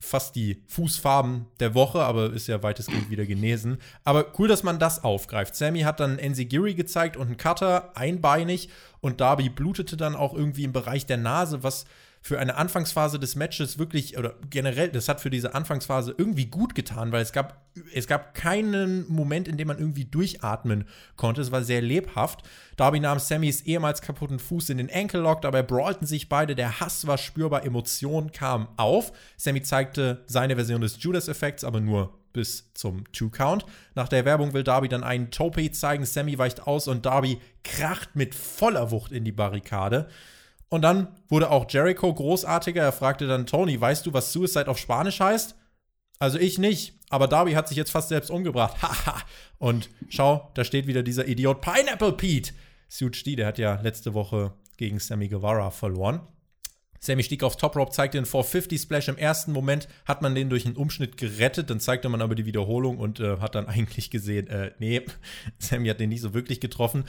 fast 0.00 0.36
die 0.36 0.62
Fußfarben 0.66 1.46
der 1.58 1.74
Woche, 1.74 2.00
aber 2.00 2.32
ist 2.32 2.46
ja 2.46 2.62
weitestgehend 2.62 3.10
wieder 3.10 3.26
genesen. 3.26 3.78
Aber 4.04 4.26
cool, 4.38 4.48
dass 4.48 4.62
man 4.62 4.78
das 4.78 5.02
aufgreift. 5.02 5.56
Sammy 5.56 5.80
hat 5.80 6.00
dann 6.00 6.18
Enzigiri 6.18 6.74
gezeigt 6.74 7.16
und 7.16 7.26
einen 7.26 7.36
Cutter, 7.36 7.96
einbeinig. 7.96 8.68
Und 9.00 9.20
Darby 9.20 9.48
blutete 9.48 9.96
dann 9.96 10.14
auch 10.14 10.34
irgendwie 10.34 10.64
im 10.64 10.72
Bereich 10.72 11.06
der 11.06 11.16
Nase, 11.16 11.62
was 11.62 11.86
für 12.26 12.40
eine 12.40 12.56
Anfangsphase 12.56 13.20
des 13.20 13.36
Matches 13.36 13.78
wirklich, 13.78 14.18
oder 14.18 14.34
generell, 14.50 14.88
das 14.88 15.08
hat 15.08 15.20
für 15.20 15.30
diese 15.30 15.54
Anfangsphase 15.54 16.12
irgendwie 16.18 16.46
gut 16.46 16.74
getan, 16.74 17.12
weil 17.12 17.22
es 17.22 17.30
gab, 17.30 17.64
es 17.94 18.08
gab 18.08 18.34
keinen 18.34 19.06
Moment, 19.08 19.46
in 19.46 19.56
dem 19.56 19.68
man 19.68 19.78
irgendwie 19.78 20.06
durchatmen 20.06 20.86
konnte. 21.14 21.40
Es 21.40 21.52
war 21.52 21.62
sehr 21.62 21.80
lebhaft. 21.80 22.40
Darby 22.76 22.98
nahm 22.98 23.20
Sammys 23.20 23.60
ehemals 23.60 24.02
kaputten 24.02 24.40
Fuß 24.40 24.70
in 24.70 24.78
den 24.78 24.92
Ankle 24.92 25.20
Lock, 25.20 25.42
dabei 25.42 25.62
brawlten 25.62 26.04
sich 26.04 26.28
beide, 26.28 26.56
der 26.56 26.80
Hass 26.80 27.06
war 27.06 27.16
spürbar, 27.16 27.64
Emotionen 27.64 28.32
kamen 28.32 28.66
auf. 28.76 29.12
Sammy 29.36 29.62
zeigte 29.62 30.24
seine 30.26 30.56
Version 30.56 30.80
des 30.80 31.00
Judas-Effekts, 31.00 31.62
aber 31.62 31.78
nur 31.78 32.12
bis 32.32 32.72
zum 32.74 33.04
Two-Count. 33.12 33.66
Nach 33.94 34.08
der 34.08 34.24
Werbung 34.24 34.52
will 34.52 34.64
Darby 34.64 34.88
dann 34.88 35.04
einen 35.04 35.30
Tope 35.30 35.70
zeigen, 35.70 36.04
Sammy 36.04 36.36
weicht 36.38 36.66
aus 36.66 36.88
und 36.88 37.06
Darby 37.06 37.38
kracht 37.62 38.16
mit 38.16 38.34
voller 38.34 38.90
Wucht 38.90 39.12
in 39.12 39.24
die 39.24 39.30
Barrikade. 39.30 40.08
Und 40.68 40.82
dann 40.82 41.08
wurde 41.28 41.50
auch 41.50 41.70
Jericho 41.70 42.12
großartiger. 42.12 42.82
Er 42.82 42.92
fragte 42.92 43.26
dann 43.26 43.46
Tony, 43.46 43.80
weißt 43.80 44.04
du, 44.06 44.12
was 44.12 44.32
Suicide 44.32 44.68
auf 44.68 44.78
Spanisch 44.78 45.20
heißt? 45.20 45.54
Also 46.18 46.38
ich 46.38 46.58
nicht, 46.58 46.94
aber 47.10 47.28
Darby 47.28 47.52
hat 47.52 47.68
sich 47.68 47.76
jetzt 47.76 47.90
fast 47.90 48.08
selbst 48.08 48.30
umgebracht. 48.30 48.76
Haha. 48.82 49.20
und 49.58 49.90
schau, 50.08 50.50
da 50.54 50.64
steht 50.64 50.86
wieder 50.86 51.02
dieser 51.02 51.28
Idiot 51.28 51.60
Pineapple 51.60 52.12
Pete. 52.12 52.52
Suit 52.88 53.16
Stee, 53.16 53.36
der 53.36 53.46
hat 53.46 53.58
ja 53.58 53.80
letzte 53.80 54.14
Woche 54.14 54.52
gegen 54.76 54.98
Sammy 54.98 55.28
Guevara 55.28 55.70
verloren. 55.70 56.20
Sammy 57.06 57.22
stieg 57.22 57.42
aufs 57.42 57.56
Top 57.56 57.76
Rope, 57.76 57.92
zeigte 57.92 58.18
den 58.18 58.26
450 58.26 58.80
Splash. 58.80 59.08
Im 59.08 59.16
ersten 59.16 59.52
Moment 59.52 59.88
hat 60.04 60.22
man 60.22 60.34
den 60.34 60.50
durch 60.50 60.66
einen 60.66 60.76
Umschnitt 60.76 61.16
gerettet, 61.16 61.70
dann 61.70 61.80
zeigte 61.80 62.08
man 62.08 62.20
aber 62.20 62.34
die 62.34 62.46
Wiederholung 62.46 62.98
und 62.98 63.20
äh, 63.20 63.38
hat 63.38 63.54
dann 63.54 63.66
eigentlich 63.66 64.10
gesehen, 64.10 64.48
äh, 64.48 64.72
nee, 64.78 65.02
Sammy 65.58 65.88
hat 65.88 66.00
den 66.00 66.10
nicht 66.10 66.20
so 66.20 66.34
wirklich 66.34 66.60
getroffen. 66.60 67.04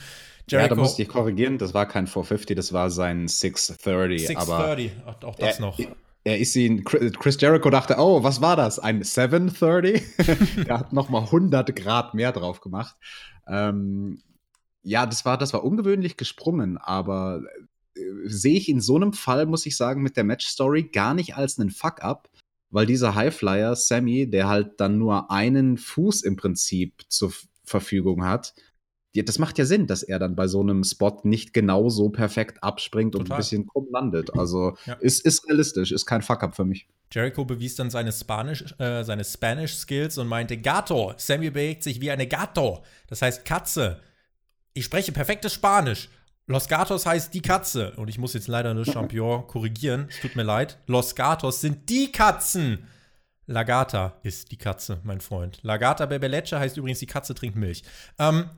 Jericho, 0.48 0.70
ja, 0.70 0.74
da 0.74 0.80
musste 0.80 1.02
ich 1.02 1.08
korrigieren, 1.08 1.58
das 1.58 1.74
war 1.74 1.86
kein 1.86 2.06
450, 2.06 2.56
das 2.56 2.72
war 2.72 2.90
sein 2.90 3.28
630. 3.28 4.28
630, 4.28 4.92
auch 5.06 5.34
das 5.34 5.56
er, 5.56 5.60
noch. 5.60 5.78
Er 6.24 6.38
ist 6.38 6.56
ihn, 6.56 6.84
Chris 6.84 7.40
Jericho 7.40 7.68
dachte, 7.70 7.96
oh, 7.98 8.22
was 8.22 8.40
war 8.40 8.56
das? 8.56 8.78
Ein 8.78 9.02
730? 9.02 10.02
er 10.66 10.78
hat 10.80 10.92
nochmal 10.92 11.22
100 11.22 11.74
Grad 11.76 12.14
mehr 12.14 12.32
drauf 12.32 12.60
gemacht. 12.60 12.96
Ähm, 13.46 14.22
ja, 14.82 15.06
das 15.06 15.24
war, 15.24 15.36
das 15.36 15.52
war 15.52 15.64
ungewöhnlich 15.64 16.16
gesprungen, 16.16 16.78
aber 16.78 17.42
sehe 18.24 18.56
ich 18.56 18.68
in 18.68 18.80
so 18.80 18.96
einem 18.96 19.12
Fall, 19.12 19.46
muss 19.46 19.66
ich 19.66 19.76
sagen, 19.76 20.02
mit 20.02 20.16
der 20.16 20.24
Match-Story 20.24 20.84
gar 20.84 21.14
nicht 21.14 21.36
als 21.36 21.58
einen 21.58 21.70
Fuck-up, 21.70 22.30
weil 22.70 22.86
dieser 22.86 23.14
Highflyer, 23.14 23.76
Sammy, 23.76 24.28
der 24.28 24.48
halt 24.48 24.80
dann 24.80 24.98
nur 24.98 25.30
einen 25.30 25.78
Fuß 25.78 26.22
im 26.22 26.36
Prinzip 26.36 27.02
zur 27.08 27.32
Verfügung 27.64 28.24
hat, 28.24 28.54
das 29.14 29.38
macht 29.38 29.58
ja 29.58 29.64
Sinn, 29.64 29.86
dass 29.86 30.02
er 30.02 30.18
dann 30.18 30.36
bei 30.36 30.46
so 30.46 30.60
einem 30.60 30.84
Spot 30.84 31.20
nicht 31.24 31.52
genau 31.52 31.88
so 31.88 32.10
perfekt 32.10 32.62
abspringt 32.62 33.12
Total. 33.12 33.24
und 33.24 33.32
ein 33.32 33.36
bisschen 33.36 33.66
krumm 33.66 33.88
landet. 33.90 34.30
Also 34.38 34.76
ja. 34.86 34.94
ist, 34.94 35.24
ist 35.24 35.48
realistisch, 35.48 35.90
ist 35.90 36.06
kein 36.06 36.22
Fuck-up 36.22 36.54
für 36.54 36.64
mich. 36.64 36.86
Jericho 37.10 37.44
bewies 37.44 37.74
dann 37.74 37.90
seine 37.90 38.12
Spanish, 38.12 38.64
äh, 38.78 39.02
seine 39.02 39.24
Spanish 39.24 39.74
Skills 39.74 40.18
und 40.18 40.28
meinte 40.28 40.58
Gato. 40.58 41.14
Sammy 41.16 41.50
bewegt 41.50 41.82
sich 41.82 42.00
wie 42.00 42.10
eine 42.10 42.28
Gato. 42.28 42.84
Das 43.08 43.22
heißt 43.22 43.44
Katze. 43.44 44.00
Ich 44.74 44.84
spreche 44.84 45.10
perfektes 45.10 45.54
Spanisch. 45.54 46.08
Los 46.48 46.66
Gatos 46.66 47.04
heißt 47.04 47.34
die 47.34 47.42
Katze. 47.42 47.92
Und 47.96 48.08
ich 48.08 48.18
muss 48.18 48.32
jetzt 48.32 48.48
leider 48.48 48.72
Le 48.72 48.84
Champion 48.84 49.46
korrigieren. 49.46 50.06
Es 50.08 50.20
tut 50.20 50.34
mir 50.34 50.42
leid. 50.42 50.78
Los 50.86 51.14
Gatos 51.14 51.60
sind 51.60 51.88
die 51.90 52.10
Katzen. 52.10 52.86
Lagata 53.46 54.14
ist 54.22 54.50
die 54.50 54.56
Katze, 54.56 55.00
mein 55.04 55.20
Freund. 55.20 55.58
Lagata 55.62 56.06
Bebeleche 56.06 56.58
heißt 56.58 56.76
übrigens, 56.76 56.98
die 56.98 57.06
Katze 57.06 57.34
trinkt 57.34 57.56
Milch. 57.56 57.82
Ähm, 58.18 58.48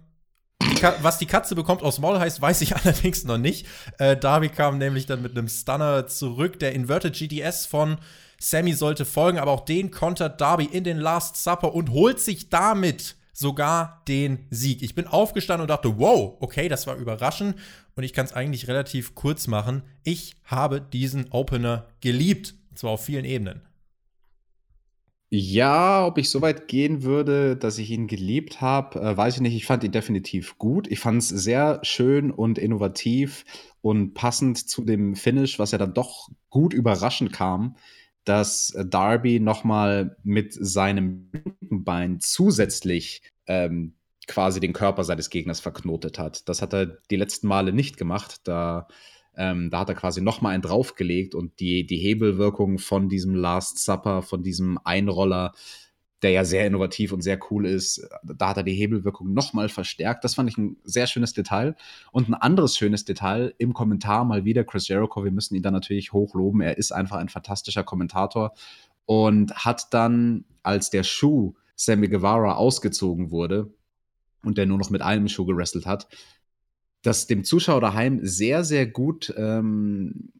die 0.62 0.82
was 1.02 1.18
die 1.18 1.26
Katze 1.26 1.54
bekommt 1.54 1.82
aus 1.82 1.98
Maul 1.98 2.18
heißt, 2.18 2.40
weiß 2.40 2.60
ich 2.60 2.76
allerdings 2.84 3.24
noch 3.24 3.38
nicht. 3.38 3.66
Äh, 3.98 4.16
Darby 4.16 4.50
kam 4.50 4.78
nämlich 4.78 5.06
dann 5.06 5.22
mit 5.22 5.36
einem 5.36 5.48
Stunner 5.48 6.06
zurück. 6.06 6.60
Der 6.60 6.72
Inverted 6.72 7.14
GDS 7.14 7.66
von 7.66 7.98
Sammy 8.38 8.72
sollte 8.72 9.04
folgen, 9.04 9.38
aber 9.38 9.50
auch 9.50 9.64
den 9.64 9.90
kontert 9.90 10.40
Darby 10.40 10.64
in 10.64 10.84
den 10.84 10.98
Last 10.98 11.42
Supper 11.42 11.74
und 11.74 11.90
holt 11.90 12.20
sich 12.20 12.50
damit 12.50 13.16
sogar 13.40 14.02
den 14.06 14.46
Sieg. 14.50 14.82
Ich 14.82 14.94
bin 14.94 15.06
aufgestanden 15.06 15.62
und 15.62 15.70
dachte, 15.70 15.98
wow, 15.98 16.36
okay, 16.40 16.68
das 16.68 16.86
war 16.86 16.96
überraschend. 16.96 17.56
Und 17.96 18.04
ich 18.04 18.12
kann 18.12 18.26
es 18.26 18.34
eigentlich 18.34 18.68
relativ 18.68 19.14
kurz 19.14 19.46
machen. 19.46 19.82
Ich 20.04 20.36
habe 20.44 20.80
diesen 20.80 21.30
Opener 21.30 21.88
geliebt. 22.00 22.54
Und 22.68 22.78
zwar 22.78 22.92
auf 22.92 23.04
vielen 23.04 23.24
Ebenen. 23.24 23.62
Ja, 25.30 26.06
ob 26.06 26.18
ich 26.18 26.28
so 26.28 26.42
weit 26.42 26.68
gehen 26.68 27.02
würde, 27.02 27.56
dass 27.56 27.78
ich 27.78 27.90
ihn 27.90 28.08
geliebt 28.08 28.60
habe, 28.60 29.00
äh, 29.00 29.16
weiß 29.16 29.36
ich 29.36 29.40
nicht. 29.40 29.54
Ich 29.54 29.64
fand 29.64 29.84
ihn 29.84 29.92
definitiv 29.92 30.58
gut. 30.58 30.86
Ich 30.88 30.98
fand 30.98 31.22
es 31.22 31.28
sehr 31.28 31.80
schön 31.82 32.30
und 32.30 32.58
innovativ 32.58 33.44
und 33.80 34.12
passend 34.12 34.68
zu 34.68 34.84
dem 34.84 35.14
Finish, 35.14 35.58
was 35.58 35.70
ja 35.70 35.78
dann 35.78 35.94
doch 35.94 36.28
gut 36.50 36.74
überraschend 36.74 37.32
kam 37.32 37.76
dass 38.24 38.76
Darby 38.86 39.40
nochmal 39.40 40.16
mit 40.22 40.52
seinem 40.52 41.30
linken 41.32 41.84
Bein 41.84 42.20
zusätzlich 42.20 43.22
ähm, 43.46 43.94
quasi 44.26 44.60
den 44.60 44.72
Körper 44.72 45.04
seines 45.04 45.30
Gegners 45.30 45.60
verknotet 45.60 46.18
hat. 46.18 46.48
Das 46.48 46.62
hat 46.62 46.72
er 46.72 46.86
die 46.86 47.16
letzten 47.16 47.48
Male 47.48 47.72
nicht 47.72 47.96
gemacht. 47.96 48.40
Da, 48.44 48.86
ähm, 49.36 49.70
da 49.70 49.80
hat 49.80 49.88
er 49.88 49.94
quasi 49.94 50.20
nochmal 50.20 50.54
einen 50.54 50.62
draufgelegt 50.62 51.34
und 51.34 51.58
die, 51.60 51.86
die 51.86 51.96
Hebelwirkung 51.96 52.78
von 52.78 53.08
diesem 53.08 53.34
Last 53.34 53.78
Supper, 53.78 54.22
von 54.22 54.42
diesem 54.42 54.78
Einroller, 54.84 55.52
der 56.22 56.30
ja 56.32 56.44
sehr 56.44 56.66
innovativ 56.66 57.12
und 57.12 57.22
sehr 57.22 57.38
cool 57.50 57.66
ist. 57.66 58.06
Da 58.22 58.50
hat 58.50 58.58
er 58.58 58.62
die 58.62 58.74
Hebelwirkung 58.74 59.32
nochmal 59.32 59.68
verstärkt. 59.68 60.22
Das 60.24 60.34
fand 60.34 60.50
ich 60.50 60.58
ein 60.58 60.76
sehr 60.84 61.06
schönes 61.06 61.32
Detail. 61.32 61.76
Und 62.12 62.28
ein 62.28 62.34
anderes 62.34 62.76
schönes 62.76 63.04
Detail 63.04 63.54
im 63.58 63.72
Kommentar 63.72 64.24
mal 64.24 64.44
wieder 64.44 64.64
Chris 64.64 64.88
Jericho. 64.88 65.24
Wir 65.24 65.30
müssen 65.30 65.54
ihn 65.54 65.62
da 65.62 65.70
natürlich 65.70 66.12
hochloben. 66.12 66.60
Er 66.60 66.76
ist 66.76 66.92
einfach 66.92 67.16
ein 67.16 67.28
fantastischer 67.28 67.84
Kommentator 67.84 68.52
und 69.06 69.54
hat 69.54 69.92
dann, 69.94 70.44
als 70.62 70.90
der 70.90 71.02
Schuh 71.02 71.54
Sammy 71.74 72.08
Guevara 72.08 72.54
ausgezogen 72.54 73.30
wurde, 73.30 73.72
und 74.42 74.58
der 74.58 74.66
nur 74.66 74.78
noch 74.78 74.90
mit 74.90 75.02
einem 75.02 75.28
Schuh 75.28 75.44
gewrestelt 75.44 75.86
hat, 75.86 76.08
das 77.02 77.26
dem 77.26 77.44
Zuschauer 77.44 77.80
daheim 77.80 78.20
sehr, 78.22 78.64
sehr 78.64 78.86
gut 78.86 79.32
ähm, 79.36 80.32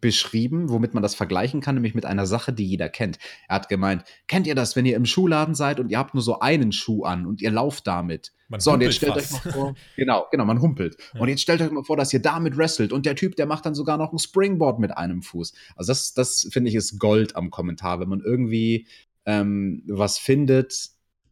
beschrieben, 0.00 0.70
womit 0.70 0.94
man 0.94 1.02
das 1.02 1.14
vergleichen 1.14 1.60
kann, 1.60 1.74
nämlich 1.74 1.94
mit 1.94 2.06
einer 2.06 2.26
Sache, 2.26 2.52
die 2.52 2.66
jeder 2.66 2.88
kennt. 2.88 3.18
Er 3.48 3.56
hat 3.56 3.68
gemeint, 3.68 4.04
kennt 4.26 4.46
ihr 4.46 4.54
das, 4.54 4.76
wenn 4.76 4.86
ihr 4.86 4.96
im 4.96 5.06
Schuhladen 5.06 5.54
seid 5.54 5.80
und 5.80 5.90
ihr 5.90 5.98
habt 5.98 6.14
nur 6.14 6.22
so 6.22 6.40
einen 6.40 6.72
Schuh 6.72 7.04
an 7.04 7.26
und 7.26 7.42
ihr 7.42 7.50
lauft 7.50 7.86
damit? 7.86 8.32
Man 8.48 8.60
so, 8.60 8.72
und 8.72 8.82
jetzt 8.82 8.96
stellt 8.96 9.14
fast. 9.14 9.34
euch 9.34 9.44
mal 9.44 9.52
vor, 9.52 9.74
genau, 9.96 10.26
genau, 10.30 10.44
man 10.44 10.60
humpelt. 10.60 10.96
Ja. 11.14 11.20
Und 11.20 11.28
jetzt 11.28 11.42
stellt 11.42 11.60
euch 11.62 11.70
mal 11.70 11.84
vor, 11.84 11.96
dass 11.96 12.12
ihr 12.12 12.20
damit 12.20 12.56
wrestelt 12.56 12.92
und 12.92 13.06
der 13.06 13.16
Typ, 13.16 13.36
der 13.36 13.46
macht 13.46 13.66
dann 13.66 13.74
sogar 13.74 13.96
noch 13.96 14.12
ein 14.12 14.18
Springboard 14.18 14.78
mit 14.78 14.96
einem 14.96 15.22
Fuß. 15.22 15.54
Also 15.76 15.90
das, 15.90 16.14
das 16.14 16.48
finde 16.50 16.70
ich 16.70 16.76
ist 16.76 16.98
Gold 16.98 17.36
am 17.36 17.50
Kommentar, 17.50 18.00
wenn 18.00 18.08
man 18.08 18.20
irgendwie 18.20 18.86
ähm, 19.26 19.82
was 19.86 20.18
findet, 20.18 20.90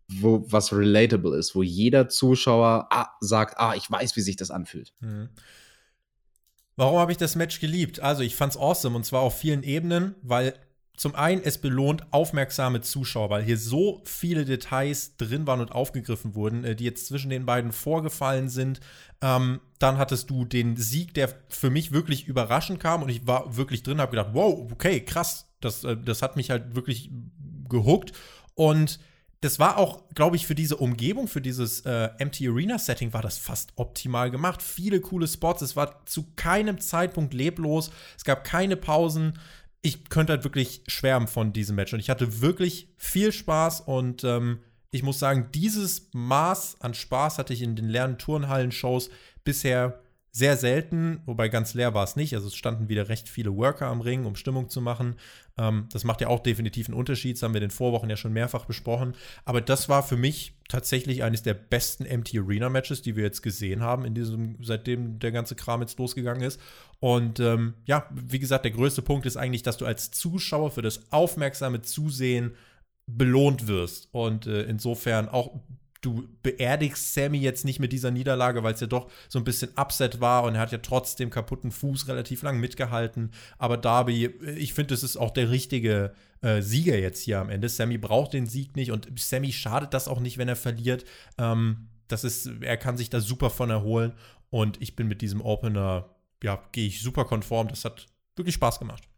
wo 0.08 0.44
was 0.48 0.72
relatable 0.72 1.36
ist, 1.36 1.54
wo 1.54 1.62
jeder 1.62 2.08
Zuschauer 2.08 2.88
ah, 2.90 3.08
sagt, 3.20 3.58
ah, 3.58 3.74
ich 3.74 3.90
weiß, 3.90 4.16
wie 4.16 4.20
sich 4.20 4.36
das 4.36 4.50
anfühlt. 4.50 4.92
Mhm. 5.00 5.30
Warum 6.76 6.98
habe 6.98 7.12
ich 7.12 7.18
das 7.18 7.36
Match 7.36 7.60
geliebt? 7.60 8.00
Also, 8.00 8.22
ich 8.22 8.34
fand 8.34 8.52
es 8.52 8.58
awesome 8.58 8.96
und 8.96 9.04
zwar 9.04 9.20
auf 9.20 9.38
vielen 9.38 9.62
Ebenen, 9.62 10.14
weil 10.22 10.54
zum 10.96 11.14
einen 11.14 11.42
es 11.42 11.58
belohnt 11.58 12.12
aufmerksame 12.12 12.80
Zuschauer, 12.80 13.30
weil 13.30 13.42
hier 13.42 13.58
so 13.58 14.02
viele 14.04 14.44
Details 14.44 15.16
drin 15.16 15.46
waren 15.46 15.60
und 15.60 15.72
aufgegriffen 15.72 16.34
wurden, 16.34 16.64
äh, 16.64 16.76
die 16.76 16.84
jetzt 16.84 17.06
zwischen 17.06 17.30
den 17.30 17.46
beiden 17.46 17.72
vorgefallen 17.72 18.48
sind. 18.48 18.80
Ähm, 19.20 19.60
dann 19.78 19.98
hattest 19.98 20.30
du 20.30 20.44
den 20.44 20.76
Sieg, 20.76 21.14
der 21.14 21.30
für 21.48 21.70
mich 21.70 21.92
wirklich 21.92 22.26
überraschend 22.26 22.78
kam 22.78 23.02
und 23.02 23.08
ich 23.08 23.26
war 23.26 23.56
wirklich 23.56 23.82
drin, 23.82 24.00
habe 24.00 24.12
gedacht, 24.12 24.30
wow, 24.32 24.70
okay, 24.70 25.00
krass, 25.00 25.48
das, 25.60 25.82
äh, 25.84 25.96
das 25.96 26.22
hat 26.22 26.36
mich 26.36 26.50
halt 26.50 26.74
wirklich 26.74 27.10
gehuckt 27.68 28.12
und 28.54 29.00
das 29.42 29.58
war 29.58 29.76
auch, 29.76 30.08
glaube 30.14 30.36
ich, 30.36 30.46
für 30.46 30.54
diese 30.54 30.76
Umgebung, 30.76 31.26
für 31.26 31.40
dieses 31.40 31.80
äh, 31.80 32.10
Empty 32.18 32.48
Arena 32.48 32.78
Setting 32.78 33.12
war 33.12 33.22
das 33.22 33.38
fast 33.38 33.72
optimal 33.74 34.30
gemacht. 34.30 34.62
Viele 34.62 35.00
coole 35.00 35.26
Spots. 35.26 35.62
Es 35.62 35.74
war 35.74 36.06
zu 36.06 36.26
keinem 36.36 36.80
Zeitpunkt 36.80 37.34
leblos. 37.34 37.90
Es 38.16 38.24
gab 38.24 38.44
keine 38.44 38.76
Pausen. 38.76 39.36
Ich 39.80 40.08
könnte 40.08 40.34
halt 40.34 40.44
wirklich 40.44 40.84
schwärmen 40.86 41.26
von 41.26 41.52
diesem 41.52 41.74
Match. 41.74 41.92
Und 41.92 41.98
ich 41.98 42.08
hatte 42.08 42.40
wirklich 42.40 42.86
viel 42.96 43.32
Spaß. 43.32 43.80
Und 43.80 44.22
ähm, 44.22 44.60
ich 44.92 45.02
muss 45.02 45.18
sagen, 45.18 45.48
dieses 45.52 46.08
Maß 46.12 46.76
an 46.80 46.94
Spaß 46.94 47.38
hatte 47.38 47.52
ich 47.52 47.62
in 47.62 47.74
den 47.74 47.88
leeren 47.88 48.18
Turnhallen-Shows 48.18 49.10
bisher 49.42 49.98
sehr 50.34 50.56
selten, 50.56 51.20
wobei 51.26 51.50
ganz 51.50 51.74
leer 51.74 51.92
war 51.92 52.04
es 52.04 52.16
nicht. 52.16 52.34
Also 52.34 52.48
es 52.48 52.56
standen 52.56 52.88
wieder 52.88 53.10
recht 53.10 53.28
viele 53.28 53.54
Worker 53.54 53.88
am 53.88 54.00
Ring, 54.00 54.24
um 54.24 54.34
Stimmung 54.34 54.70
zu 54.70 54.80
machen. 54.80 55.16
Ähm, 55.58 55.88
das 55.92 56.04
macht 56.04 56.22
ja 56.22 56.28
auch 56.28 56.40
definitiv 56.40 56.88
einen 56.88 56.96
Unterschied. 56.96 57.36
Das 57.36 57.42
haben 57.42 57.52
wir 57.52 57.60
in 57.60 57.68
den 57.68 57.70
Vorwochen 57.70 58.08
ja 58.08 58.16
schon 58.16 58.32
mehrfach 58.32 58.64
besprochen. 58.64 59.14
Aber 59.44 59.60
das 59.60 59.90
war 59.90 60.02
für 60.02 60.16
mich 60.16 60.54
tatsächlich 60.68 61.22
eines 61.22 61.42
der 61.42 61.52
besten 61.52 62.06
Empty 62.06 62.38
Arena 62.38 62.70
Matches, 62.70 63.02
die 63.02 63.14
wir 63.14 63.24
jetzt 63.24 63.42
gesehen 63.42 63.82
haben, 63.82 64.06
in 64.06 64.14
diesem, 64.14 64.56
seitdem 64.62 65.18
der 65.18 65.32
ganze 65.32 65.54
Kram 65.54 65.82
jetzt 65.82 65.98
losgegangen 65.98 66.42
ist. 66.42 66.58
Und 66.98 67.38
ähm, 67.38 67.74
ja, 67.84 68.08
wie 68.10 68.38
gesagt, 68.38 68.64
der 68.64 68.72
größte 68.72 69.02
Punkt 69.02 69.26
ist 69.26 69.36
eigentlich, 69.36 69.62
dass 69.62 69.76
du 69.76 69.84
als 69.84 70.12
Zuschauer 70.12 70.70
für 70.70 70.82
das 70.82 71.12
aufmerksame 71.12 71.82
Zusehen 71.82 72.54
belohnt 73.06 73.66
wirst. 73.66 74.08
Und 74.12 74.46
äh, 74.46 74.62
insofern 74.62 75.28
auch 75.28 75.60
du 76.02 76.28
beerdigst 76.42 77.14
Sammy 77.14 77.38
jetzt 77.38 77.64
nicht 77.64 77.80
mit 77.80 77.92
dieser 77.92 78.10
Niederlage, 78.10 78.62
weil 78.62 78.74
es 78.74 78.80
ja 78.80 78.86
doch 78.86 79.10
so 79.28 79.38
ein 79.38 79.44
bisschen 79.44 79.70
Upset 79.76 80.20
war 80.20 80.42
und 80.42 80.56
er 80.56 80.60
hat 80.60 80.72
ja 80.72 80.78
trotzdem 80.78 81.30
kaputten 81.30 81.70
Fuß 81.70 82.08
relativ 82.08 82.42
lang 82.42 82.58
mitgehalten. 82.60 83.30
Aber 83.56 83.76
Darby, 83.76 84.26
ich 84.56 84.74
finde, 84.74 84.94
das 84.94 85.04
ist 85.04 85.16
auch 85.16 85.30
der 85.30 85.50
richtige 85.50 86.12
äh, 86.42 86.60
Sieger 86.60 86.98
jetzt 86.98 87.22
hier 87.22 87.38
am 87.38 87.48
Ende. 87.48 87.68
Sammy 87.68 87.98
braucht 87.98 88.32
den 88.32 88.46
Sieg 88.46 88.76
nicht 88.76 88.90
und 88.90 89.08
Sammy 89.18 89.52
schadet 89.52 89.94
das 89.94 90.08
auch 90.08 90.20
nicht, 90.20 90.38
wenn 90.38 90.48
er 90.48 90.56
verliert. 90.56 91.04
Ähm, 91.38 91.88
das 92.08 92.24
ist, 92.24 92.50
er 92.60 92.76
kann 92.76 92.96
sich 92.96 93.08
da 93.08 93.20
super 93.20 93.48
von 93.48 93.70
erholen 93.70 94.12
und 94.50 94.82
ich 94.82 94.96
bin 94.96 95.06
mit 95.06 95.22
diesem 95.22 95.40
Opener, 95.40 96.10
ja, 96.42 96.60
gehe 96.72 96.88
ich 96.88 97.00
super 97.00 97.24
konform. 97.24 97.68
Das 97.68 97.84
hat 97.84 98.06
wirklich 98.36 98.56
Spaß 98.56 98.80
gemacht. 98.80 99.08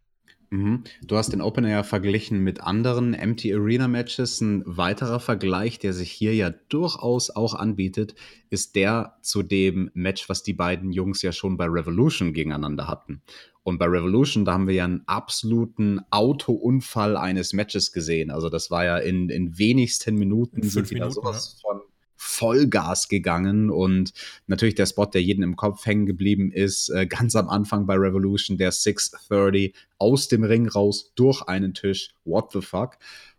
Mhm. 0.55 0.83
Du 1.05 1.17
hast 1.17 1.33
den 1.33 1.41
Opener 1.41 1.69
ja 1.69 1.83
verglichen 1.83 2.39
mit 2.39 2.61
anderen 2.61 3.13
Empty 3.13 3.53
Arena 3.53 3.87
Matches. 3.87 4.39
Ein 4.39 4.63
weiterer 4.65 5.19
Vergleich, 5.19 5.79
der 5.79 5.93
sich 5.93 6.11
hier 6.11 6.33
ja 6.33 6.49
durchaus 6.49 7.29
auch 7.29 7.55
anbietet, 7.55 8.15
ist 8.49 8.75
der 8.75 9.17
zu 9.21 9.43
dem 9.43 9.91
Match, 9.93 10.29
was 10.29 10.43
die 10.43 10.53
beiden 10.53 10.91
Jungs 10.93 11.21
ja 11.21 11.31
schon 11.31 11.57
bei 11.57 11.65
Revolution 11.65 12.33
gegeneinander 12.33 12.87
hatten. 12.87 13.21
Und 13.63 13.79
bei 13.79 13.85
Revolution, 13.85 14.45
da 14.45 14.53
haben 14.53 14.67
wir 14.67 14.75
ja 14.75 14.85
einen 14.85 15.03
absoluten 15.07 15.99
Autounfall 16.11 17.17
eines 17.17 17.51
Matches 17.51 17.91
gesehen. 17.91 18.31
Also 18.31 18.49
das 18.49 18.71
war 18.71 18.85
ja 18.85 18.97
in, 18.97 19.29
in 19.29 19.57
wenigsten 19.57 20.15
Minuten 20.15 20.61
in 20.61 20.69
sind 20.69 20.89
wieder 20.91 21.11
sowas 21.11 21.59
ja. 21.63 21.69
von 21.69 21.81
Vollgas 22.25 23.07
gegangen 23.07 23.69
und 23.69 24.13
natürlich 24.47 24.75
der 24.75 24.87
Spot, 24.87 25.05
der 25.05 25.21
jeden 25.21 25.43
im 25.43 25.55
Kopf 25.55 25.85
hängen 25.85 26.05
geblieben 26.05 26.51
ist, 26.51 26.89
äh, 26.89 27.05
ganz 27.05 27.35
am 27.35 27.47
Anfang 27.47 27.85
bei 27.85 27.95
Revolution, 27.95 28.57
der 28.57 28.71
630 28.71 29.73
aus 29.99 30.27
dem 30.27 30.43
Ring 30.43 30.67
raus 30.67 31.13
durch 31.15 31.43
einen 31.43 31.73
Tisch. 31.73 32.13
What 32.25 32.51
the 32.51 32.61
fuck? 32.61 32.97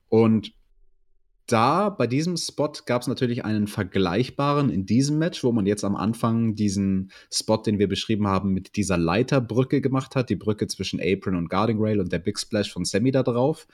Und 0.09 0.53
da 1.47 1.91
bei 1.91 2.07
diesem 2.07 2.37
Spot 2.37 2.73
gab 2.87 3.03
es 3.03 3.09
natürlich 3.09 3.45
einen 3.45 3.67
vergleichbaren 3.67 4.71
in 4.71 4.87
diesem 4.87 5.19
Match, 5.19 5.45
wo 5.45 5.53
man 5.53 5.67
jetzt 5.67 5.85
am 5.85 5.95
Anfang 5.95 6.55
diesen 6.55 7.13
Spot, 7.33 7.59
den 7.59 7.79
wir 7.79 7.89
beschrieben 7.89 8.27
haben, 8.27 8.53
mit 8.53 8.77
dieser 8.77 8.99
Leiterbrücke 8.99 9.81
gemacht 9.81 10.17
hat, 10.17 10.31
die 10.31 10.37
Brücke 10.37 10.67
zwischen 10.67 11.01
Apron 11.01 11.37
und 11.37 11.49
Guarding 11.49 11.79
Rail 11.81 12.01
und 12.01 12.13
der 12.13 12.19
Big 12.19 12.39
Splash 12.39 12.73
von 12.73 12.85
Sammy 12.85 13.13
da 13.13 13.23
drauf. 13.23 13.67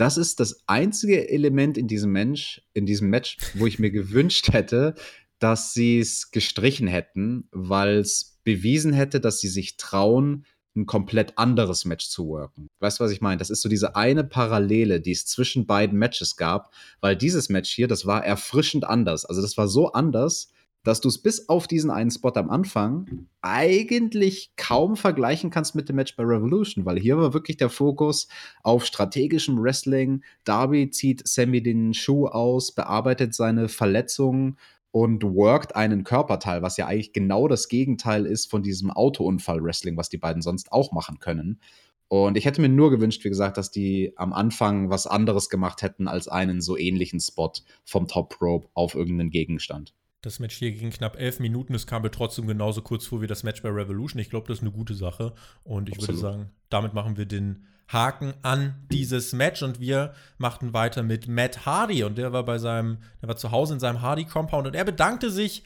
Das 0.00 0.16
ist 0.16 0.40
das 0.40 0.62
einzige 0.66 1.28
Element 1.28 1.76
in 1.76 1.86
diesem 1.86 2.10
Mensch, 2.10 2.62
in 2.72 2.86
diesem 2.86 3.10
Match, 3.10 3.36
wo 3.52 3.66
ich 3.66 3.78
mir 3.78 3.90
gewünscht 3.90 4.50
hätte, 4.50 4.94
dass 5.38 5.74
sie 5.74 5.98
es 5.98 6.30
gestrichen 6.30 6.86
hätten, 6.86 7.48
weil 7.52 7.98
es 7.98 8.40
bewiesen 8.42 8.94
hätte, 8.94 9.20
dass 9.20 9.40
sie 9.40 9.48
sich 9.48 9.76
trauen, 9.76 10.46
ein 10.74 10.86
komplett 10.86 11.36
anderes 11.36 11.84
Match 11.84 12.08
zu 12.08 12.28
worken. 12.28 12.68
Weißt 12.78 12.98
du, 12.98 13.04
was 13.04 13.10
ich 13.10 13.20
meine? 13.20 13.36
Das 13.36 13.50
ist 13.50 13.60
so 13.60 13.68
diese 13.68 13.94
eine 13.94 14.24
Parallele, 14.24 15.02
die 15.02 15.12
es 15.12 15.26
zwischen 15.26 15.66
beiden 15.66 15.98
Matches 15.98 16.36
gab, 16.36 16.72
weil 17.02 17.14
dieses 17.14 17.50
Match 17.50 17.70
hier, 17.70 17.86
das 17.86 18.06
war 18.06 18.24
erfrischend 18.24 18.84
anders. 18.84 19.26
Also 19.26 19.42
das 19.42 19.58
war 19.58 19.68
so 19.68 19.92
anders, 19.92 20.50
dass 20.82 21.00
du 21.00 21.08
es 21.08 21.18
bis 21.18 21.48
auf 21.48 21.66
diesen 21.66 21.90
einen 21.90 22.10
Spot 22.10 22.32
am 22.34 22.50
Anfang 22.50 23.26
eigentlich 23.42 24.52
kaum 24.56 24.96
vergleichen 24.96 25.50
kannst 25.50 25.74
mit 25.74 25.88
dem 25.88 25.96
Match 25.96 26.16
bei 26.16 26.24
Revolution, 26.24 26.84
weil 26.84 26.98
hier 26.98 27.18
war 27.18 27.34
wirklich 27.34 27.58
der 27.58 27.68
Fokus 27.68 28.28
auf 28.62 28.86
strategischem 28.86 29.62
Wrestling. 29.62 30.22
Darby 30.44 30.90
zieht 30.90 31.26
Sammy 31.26 31.62
den 31.62 31.92
Schuh 31.92 32.26
aus, 32.26 32.72
bearbeitet 32.72 33.34
seine 33.34 33.68
Verletzungen 33.68 34.56
und 34.90 35.22
workt 35.22 35.76
einen 35.76 36.02
Körperteil, 36.04 36.62
was 36.62 36.76
ja 36.76 36.86
eigentlich 36.86 37.12
genau 37.12 37.46
das 37.46 37.68
Gegenteil 37.68 38.26
ist 38.26 38.50
von 38.50 38.62
diesem 38.62 38.90
Autounfall-Wrestling, 38.90 39.96
was 39.96 40.08
die 40.08 40.18
beiden 40.18 40.42
sonst 40.42 40.72
auch 40.72 40.92
machen 40.92 41.18
können. 41.20 41.60
Und 42.08 42.36
ich 42.36 42.44
hätte 42.44 42.60
mir 42.60 42.68
nur 42.68 42.90
gewünscht, 42.90 43.24
wie 43.24 43.28
gesagt, 43.28 43.56
dass 43.56 43.70
die 43.70 44.14
am 44.16 44.32
Anfang 44.32 44.90
was 44.90 45.06
anderes 45.06 45.48
gemacht 45.48 45.82
hätten 45.82 46.08
als 46.08 46.26
einen 46.26 46.60
so 46.60 46.76
ähnlichen 46.76 47.20
Spot 47.20 47.52
vom 47.84 48.08
Top 48.08 48.40
Rope 48.42 48.68
auf 48.74 48.96
irgendeinen 48.96 49.30
Gegenstand. 49.30 49.94
Das 50.22 50.38
Match 50.38 50.56
hier 50.56 50.72
ging 50.72 50.90
knapp 50.90 51.18
elf 51.18 51.40
Minuten. 51.40 51.74
Es 51.74 51.86
kam 51.86 52.02
mir 52.02 52.10
trotzdem 52.10 52.46
genauso 52.46 52.82
kurz 52.82 53.06
vor 53.06 53.22
wie 53.22 53.26
das 53.26 53.42
Match 53.42 53.62
bei 53.62 53.70
Revolution. 53.70 54.20
Ich 54.20 54.30
glaube, 54.30 54.48
das 54.48 54.58
ist 54.58 54.62
eine 54.62 54.72
gute 54.72 54.94
Sache. 54.94 55.32
Und 55.64 55.88
ich 55.88 55.96
Absolut. 55.96 56.22
würde 56.22 56.32
sagen, 56.32 56.50
damit 56.68 56.92
machen 56.92 57.16
wir 57.16 57.26
den 57.26 57.64
Haken 57.88 58.34
an 58.42 58.74
dieses 58.92 59.32
Match 59.32 59.62
und 59.62 59.80
wir 59.80 60.14
machten 60.38 60.72
weiter 60.72 61.02
mit 61.02 61.26
Matt 61.26 61.66
Hardy 61.66 62.04
und 62.04 62.18
der 62.18 62.32
war 62.32 62.44
bei 62.44 62.58
seinem, 62.58 62.98
der 63.20 63.28
war 63.28 63.36
zu 63.36 63.50
Hause 63.50 63.74
in 63.74 63.80
seinem 63.80 64.00
Hardy 64.00 64.24
Compound 64.24 64.68
und 64.68 64.76
er 64.76 64.84
bedankte 64.84 65.30
sich, 65.30 65.64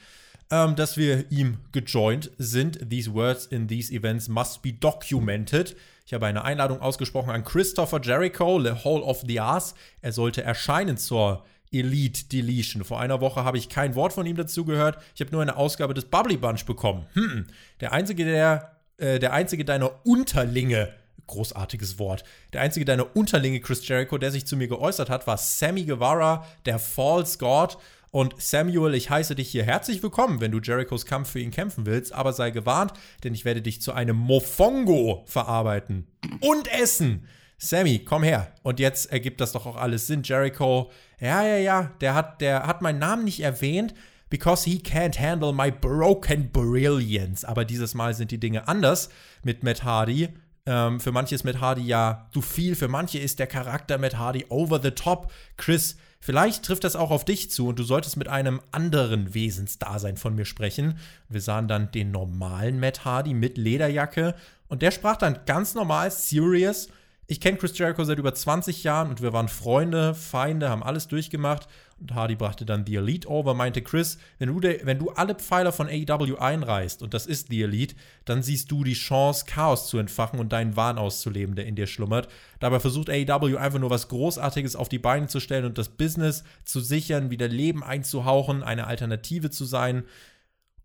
ähm, 0.50 0.74
dass 0.76 0.96
wir 0.96 1.30
ihm 1.30 1.58
gejoint 1.72 2.30
sind. 2.38 2.88
These 2.88 3.12
words 3.12 3.46
in 3.46 3.68
these 3.68 3.92
events 3.92 4.28
must 4.28 4.62
be 4.62 4.72
documented. 4.72 5.76
Ich 6.06 6.14
habe 6.14 6.26
eine 6.26 6.44
Einladung 6.44 6.80
ausgesprochen 6.80 7.30
an 7.30 7.44
Christopher 7.44 8.00
Jericho, 8.00 8.60
The 8.60 8.84
Hall 8.84 9.02
of 9.02 9.24
the 9.26 9.40
Ass. 9.40 9.74
Er 10.00 10.12
sollte 10.12 10.42
erscheinen 10.42 10.96
zur 10.96 11.44
Elite 11.74 12.26
Deletion. 12.26 12.84
Vor 12.84 13.00
einer 13.00 13.20
Woche 13.20 13.44
habe 13.44 13.58
ich 13.58 13.68
kein 13.68 13.94
Wort 13.94 14.12
von 14.12 14.26
ihm 14.26 14.36
dazu 14.36 14.64
gehört. 14.64 14.98
Ich 15.14 15.20
habe 15.20 15.32
nur 15.32 15.42
eine 15.42 15.56
Ausgabe 15.56 15.94
des 15.94 16.06
Bubbly 16.06 16.36
Bunch 16.36 16.64
bekommen. 16.64 17.06
Hm, 17.14 17.46
der 17.80 17.92
einzige, 17.92 18.24
der, 18.24 18.78
äh, 18.98 19.18
der 19.18 19.32
einzige 19.32 19.64
deiner 19.64 20.06
Unterlinge, 20.06 20.92
großartiges 21.26 21.98
Wort, 21.98 22.24
der 22.52 22.60
einzige 22.60 22.84
deiner 22.84 23.16
Unterlinge, 23.16 23.60
Chris 23.60 23.86
Jericho, 23.86 24.18
der 24.18 24.30
sich 24.30 24.46
zu 24.46 24.56
mir 24.56 24.68
geäußert 24.68 25.10
hat, 25.10 25.26
war 25.26 25.36
Sammy 25.36 25.84
Guevara, 25.84 26.46
der 26.66 26.78
False 26.78 27.38
God. 27.38 27.78
Und 28.10 28.40
Samuel, 28.40 28.94
ich 28.94 29.10
heiße 29.10 29.34
dich 29.34 29.50
hier 29.50 29.64
herzlich 29.64 30.00
willkommen, 30.00 30.40
wenn 30.40 30.52
du 30.52 30.60
Jerichos 30.60 31.04
Kampf 31.04 31.30
für 31.30 31.40
ihn 31.40 31.50
kämpfen 31.50 31.84
willst, 31.84 32.12
aber 32.12 32.32
sei 32.32 32.52
gewarnt, 32.52 32.92
denn 33.24 33.34
ich 33.34 33.44
werde 33.44 33.60
dich 33.60 33.82
zu 33.82 33.92
einem 33.92 34.16
Mofongo 34.16 35.24
verarbeiten 35.26 36.06
und 36.40 36.72
essen. 36.72 37.26
Sammy, 37.68 38.00
komm 38.00 38.22
her. 38.22 38.52
Und 38.62 38.80
jetzt 38.80 39.10
ergibt 39.10 39.40
das 39.40 39.52
doch 39.52 39.66
auch 39.66 39.76
alles 39.76 40.06
Sinn. 40.06 40.22
Jericho, 40.22 40.90
ja, 41.20 41.42
ja, 41.44 41.56
ja, 41.56 41.90
der 42.00 42.14
hat, 42.14 42.40
der 42.40 42.66
hat 42.66 42.82
meinen 42.82 42.98
Namen 42.98 43.24
nicht 43.24 43.40
erwähnt, 43.40 43.94
because 44.30 44.68
he 44.68 44.78
can't 44.78 45.18
handle 45.18 45.52
my 45.52 45.70
broken 45.70 46.50
brilliance. 46.50 47.46
Aber 47.46 47.64
dieses 47.64 47.94
Mal 47.94 48.14
sind 48.14 48.30
die 48.30 48.40
Dinge 48.40 48.68
anders 48.68 49.08
mit 49.42 49.62
Matt 49.62 49.84
Hardy. 49.84 50.28
Ähm, 50.66 51.00
für 51.00 51.12
manche 51.12 51.34
ist 51.34 51.44
Matt 51.44 51.60
Hardy 51.60 51.82
ja 51.82 52.28
zu 52.32 52.40
viel, 52.40 52.74
für 52.74 52.88
manche 52.88 53.18
ist 53.18 53.38
der 53.38 53.46
Charakter 53.46 53.98
Matt 53.98 54.18
Hardy 54.18 54.46
over 54.48 54.80
the 54.82 54.90
top. 54.90 55.32
Chris, 55.56 55.96
Vielleicht 56.24 56.64
trifft 56.64 56.84
das 56.84 56.96
auch 56.96 57.10
auf 57.10 57.26
dich 57.26 57.50
zu 57.50 57.68
und 57.68 57.78
du 57.78 57.82
solltest 57.82 58.16
mit 58.16 58.28
einem 58.28 58.62
anderen 58.72 59.34
Wesensdasein 59.34 60.16
von 60.16 60.34
mir 60.34 60.46
sprechen. 60.46 60.96
Wir 61.28 61.42
sahen 61.42 61.68
dann 61.68 61.90
den 61.90 62.12
normalen 62.12 62.80
Matt 62.80 63.04
Hardy 63.04 63.34
mit 63.34 63.58
Lederjacke 63.58 64.34
und 64.68 64.80
der 64.80 64.90
sprach 64.90 65.18
dann 65.18 65.40
ganz 65.44 65.74
normal, 65.74 66.10
serious. 66.10 66.88
Ich 67.26 67.40
kenne 67.40 67.56
Chris 67.56 67.78
Jericho 67.78 68.04
seit 68.04 68.18
über 68.18 68.34
20 68.34 68.84
Jahren 68.84 69.08
und 69.08 69.22
wir 69.22 69.32
waren 69.32 69.48
Freunde, 69.48 70.14
Feinde, 70.14 70.68
haben 70.68 70.82
alles 70.82 71.08
durchgemacht. 71.08 71.66
Und 71.98 72.14
Hardy 72.14 72.34
brachte 72.34 72.66
dann 72.66 72.84
The 72.84 72.96
Elite 72.96 73.28
over, 73.28 73.54
meinte 73.54 73.80
Chris, 73.80 74.18
wenn 74.38 74.48
du, 74.48 74.60
de, 74.60 74.84
wenn 74.84 74.98
du 74.98 75.08
alle 75.10 75.34
Pfeiler 75.34 75.72
von 75.72 75.88
AEW 75.88 76.36
einreißt, 76.36 77.02
und 77.02 77.14
das 77.14 77.24
ist 77.24 77.48
The 77.48 77.62
Elite, 77.62 77.94
dann 78.26 78.42
siehst 78.42 78.70
du 78.70 78.84
die 78.84 78.92
Chance, 78.92 79.46
Chaos 79.46 79.88
zu 79.88 79.96
entfachen 79.96 80.38
und 80.38 80.52
deinen 80.52 80.76
Wahn 80.76 80.98
auszuleben, 80.98 81.54
der 81.54 81.64
in 81.64 81.76
dir 81.76 81.86
schlummert. 81.86 82.28
Dabei 82.60 82.78
versucht 82.78 83.08
AEW 83.08 83.56
einfach 83.56 83.78
nur 83.78 83.90
was 83.90 84.08
Großartiges 84.08 84.76
auf 84.76 84.90
die 84.90 84.98
Beine 84.98 85.26
zu 85.26 85.40
stellen 85.40 85.64
und 85.64 85.78
das 85.78 85.88
Business 85.88 86.44
zu 86.64 86.80
sichern, 86.80 87.30
wieder 87.30 87.48
Leben 87.48 87.82
einzuhauchen, 87.82 88.62
eine 88.62 88.86
Alternative 88.86 89.48
zu 89.48 89.64
sein. 89.64 90.04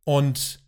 Und 0.06 0.62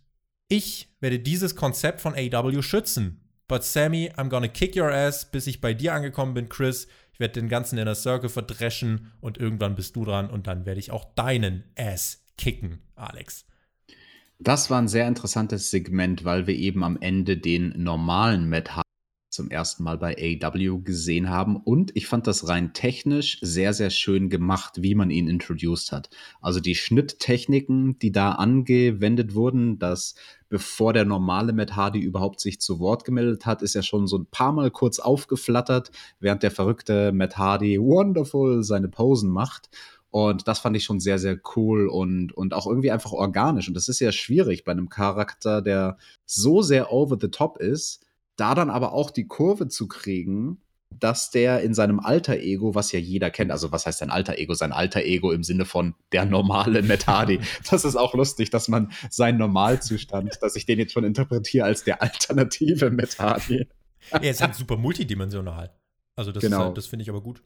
ich 0.48 0.88
werde 1.00 1.18
dieses 1.18 1.56
Konzept 1.56 2.02
von 2.02 2.14
AEW 2.14 2.60
schützen. 2.60 3.21
But 3.52 3.64
Sammy, 3.64 4.10
I'm 4.16 4.30
gonna 4.30 4.48
kick 4.48 4.74
your 4.74 4.90
ass, 4.90 5.26
bis 5.26 5.46
ich 5.46 5.60
bei 5.60 5.74
dir 5.74 5.92
angekommen 5.92 6.32
bin, 6.32 6.48
Chris. 6.48 6.88
Ich 7.12 7.20
werde 7.20 7.38
den 7.38 7.50
ganzen 7.50 7.76
Inner 7.76 7.94
Circle 7.94 8.30
verdreschen 8.30 9.12
und 9.20 9.36
irgendwann 9.36 9.74
bist 9.74 9.94
du 9.94 10.06
dran 10.06 10.30
und 10.30 10.46
dann 10.46 10.64
werde 10.64 10.80
ich 10.80 10.90
auch 10.90 11.04
deinen 11.14 11.62
Ass 11.76 12.24
kicken, 12.38 12.78
Alex. 12.96 13.44
Das 14.38 14.70
war 14.70 14.80
ein 14.80 14.88
sehr 14.88 15.06
interessantes 15.06 15.70
Segment, 15.70 16.24
weil 16.24 16.46
wir 16.46 16.54
eben 16.54 16.82
am 16.82 16.96
Ende 16.98 17.36
den 17.36 17.74
normalen 17.76 18.48
Matt 18.48 18.74
zum 19.32 19.50
ersten 19.50 19.82
Mal 19.82 19.98
bei 19.98 20.14
AW 20.42 20.78
gesehen 20.82 21.30
haben. 21.30 21.56
Und 21.56 21.90
ich 21.96 22.06
fand 22.06 22.26
das 22.26 22.48
rein 22.48 22.74
technisch 22.74 23.38
sehr, 23.40 23.72
sehr 23.72 23.90
schön 23.90 24.28
gemacht, 24.28 24.82
wie 24.82 24.94
man 24.94 25.10
ihn 25.10 25.26
introduced 25.26 25.90
hat. 25.90 26.10
Also 26.40 26.60
die 26.60 26.74
Schnitttechniken, 26.74 27.98
die 27.98 28.12
da 28.12 28.32
angewendet 28.32 29.34
wurden, 29.34 29.78
dass 29.78 30.14
bevor 30.48 30.92
der 30.92 31.06
normale 31.06 31.54
Matt 31.54 31.76
Hardy 31.76 31.98
überhaupt 31.98 32.40
sich 32.40 32.60
zu 32.60 32.78
Wort 32.78 33.04
gemeldet 33.04 33.46
hat, 33.46 33.62
ist 33.62 33.74
er 33.74 33.82
schon 33.82 34.06
so 34.06 34.18
ein 34.18 34.26
paar 34.26 34.52
Mal 34.52 34.70
kurz 34.70 34.98
aufgeflattert, 34.98 35.90
während 36.20 36.42
der 36.42 36.50
verrückte 36.50 37.10
Matt 37.12 37.38
Hardy 37.38 37.80
wonderful 37.80 38.62
seine 38.62 38.88
Posen 38.88 39.30
macht. 39.30 39.70
Und 40.10 40.46
das 40.46 40.58
fand 40.58 40.76
ich 40.76 40.84
schon 40.84 41.00
sehr, 41.00 41.18
sehr 41.18 41.40
cool 41.56 41.88
und, 41.88 42.34
und 42.34 42.52
auch 42.52 42.66
irgendwie 42.66 42.90
einfach 42.90 43.12
organisch. 43.12 43.66
Und 43.66 43.74
das 43.74 43.88
ist 43.88 43.98
ja 43.98 44.12
schwierig 44.12 44.62
bei 44.62 44.72
einem 44.72 44.90
Charakter, 44.90 45.62
der 45.62 45.96
so 46.26 46.60
sehr 46.60 46.92
over 46.92 47.16
the 47.18 47.28
top 47.28 47.56
ist, 47.56 48.04
da 48.42 48.56
dann 48.56 48.70
aber 48.70 48.92
auch 48.92 49.12
die 49.12 49.28
Kurve 49.28 49.68
zu 49.68 49.86
kriegen, 49.86 50.60
dass 50.90 51.30
der 51.30 51.62
in 51.62 51.74
seinem 51.74 52.00
alter 52.00 52.38
Ego, 52.38 52.74
was 52.74 52.90
ja 52.90 52.98
jeder 52.98 53.30
kennt, 53.30 53.52
also 53.52 53.70
was 53.70 53.86
heißt 53.86 54.00
sein 54.00 54.10
alter 54.10 54.36
Ego? 54.36 54.52
Sein 54.54 54.72
alter 54.72 55.02
Ego 55.04 55.30
im 55.30 55.44
Sinne 55.44 55.64
von 55.64 55.94
der 56.10 56.26
normale 56.26 56.82
Metadi. 56.82 57.38
Das 57.70 57.84
ist 57.84 57.94
auch 57.94 58.14
lustig, 58.14 58.50
dass 58.50 58.66
man 58.66 58.90
seinen 59.10 59.38
Normalzustand, 59.38 60.38
dass 60.40 60.56
ich 60.56 60.66
den 60.66 60.80
jetzt 60.80 60.92
schon 60.92 61.04
interpretiere 61.04 61.64
als 61.64 61.84
der 61.84 62.02
alternative 62.02 62.90
Metadi. 62.90 63.68
Er 64.10 64.30
ist 64.30 64.42
halt 64.42 64.56
super 64.56 64.76
multidimensional. 64.76 65.70
Also 66.16 66.32
das, 66.32 66.42
genau. 66.42 66.64
halt, 66.64 66.76
das 66.76 66.86
finde 66.86 67.04
ich 67.04 67.10
aber 67.10 67.22
gut. 67.22 67.42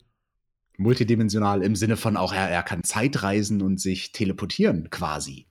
Multidimensional 0.77 1.61
im 1.61 1.75
Sinne 1.75 1.95
von 1.95 2.17
auch, 2.17 2.33
er, 2.33 2.49
er 2.49 2.63
kann 2.63 2.83
Zeitreisen 2.83 3.61
und 3.61 3.79
sich 3.79 4.11
teleportieren 4.13 4.89
quasi. 4.89 5.45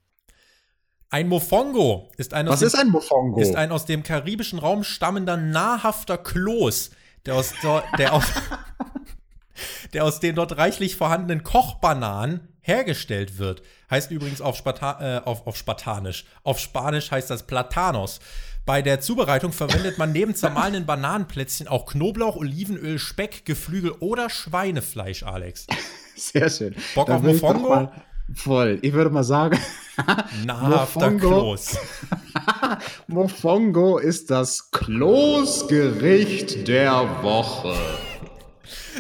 Ein 1.11 1.29
Mofongo 1.29 2.11
ist 2.17 2.35
ein, 2.35 2.49
Was 2.49 2.61
dem, 2.61 2.67
ist 2.67 2.75
ein 2.75 2.89
Mofongo? 2.89 3.41
ist 3.41 3.55
ein 3.55 3.71
aus 3.71 3.87
dem 3.87 4.03
karibischen 4.03 4.59
Raum 4.59 4.83
stammender 4.83 5.37
nahrhafter 5.37 6.19
Kloß, 6.19 6.91
der 7.25 7.37
aus, 7.37 7.55
der 7.99 8.13
aus, 8.13 8.25
der 9.93 10.05
aus 10.05 10.21
den 10.21 10.35
dort 10.35 10.57
reichlich 10.57 10.97
vorhandenen 10.97 11.45
Kochbananen 11.45 12.49
hergestellt 12.61 13.39
wird. 13.39 13.63
Heißt 13.89 14.11
übrigens 14.11 14.41
auf, 14.41 14.57
Sparta 14.57 15.19
äh, 15.19 15.21
auf, 15.25 15.47
auf 15.47 15.57
Spartanisch. 15.57 16.25
Auf 16.43 16.59
Spanisch 16.59 17.13
heißt 17.13 17.31
das 17.31 17.45
Platanos. 17.45 18.19
Bei 18.65 18.83
der 18.83 19.01
Zubereitung 19.01 19.53
verwendet 19.53 19.97
man 19.97 20.11
neben 20.11 20.35
zermahlenen 20.35 20.87
Bananenplätzchen 20.87 21.69
auch 21.69 21.87
Knoblauch, 21.87 22.35
Olivenöl, 22.35 22.99
Speck, 22.99 23.45
Geflügel 23.45 23.93
oder 24.01 24.29
Schweinefleisch, 24.29 25.23
Alex. 25.23 25.69
Sehr 26.17 26.51
schön. 26.51 26.75
Bock 26.97 27.09
auf 27.09 27.23
Mofongo? 27.23 27.93
Voll. 28.35 28.79
Ich 28.83 28.93
würde 28.93 29.11
mal 29.11 29.25
sagen. 29.25 29.59
Nahrhafter 30.45 31.13
Kloß. 31.13 31.79
Mofongo 33.07 33.99
ist 33.99 34.31
das 34.31 34.71
Kloßgericht 34.71 36.67
der 36.69 37.23
Woche. 37.23 37.75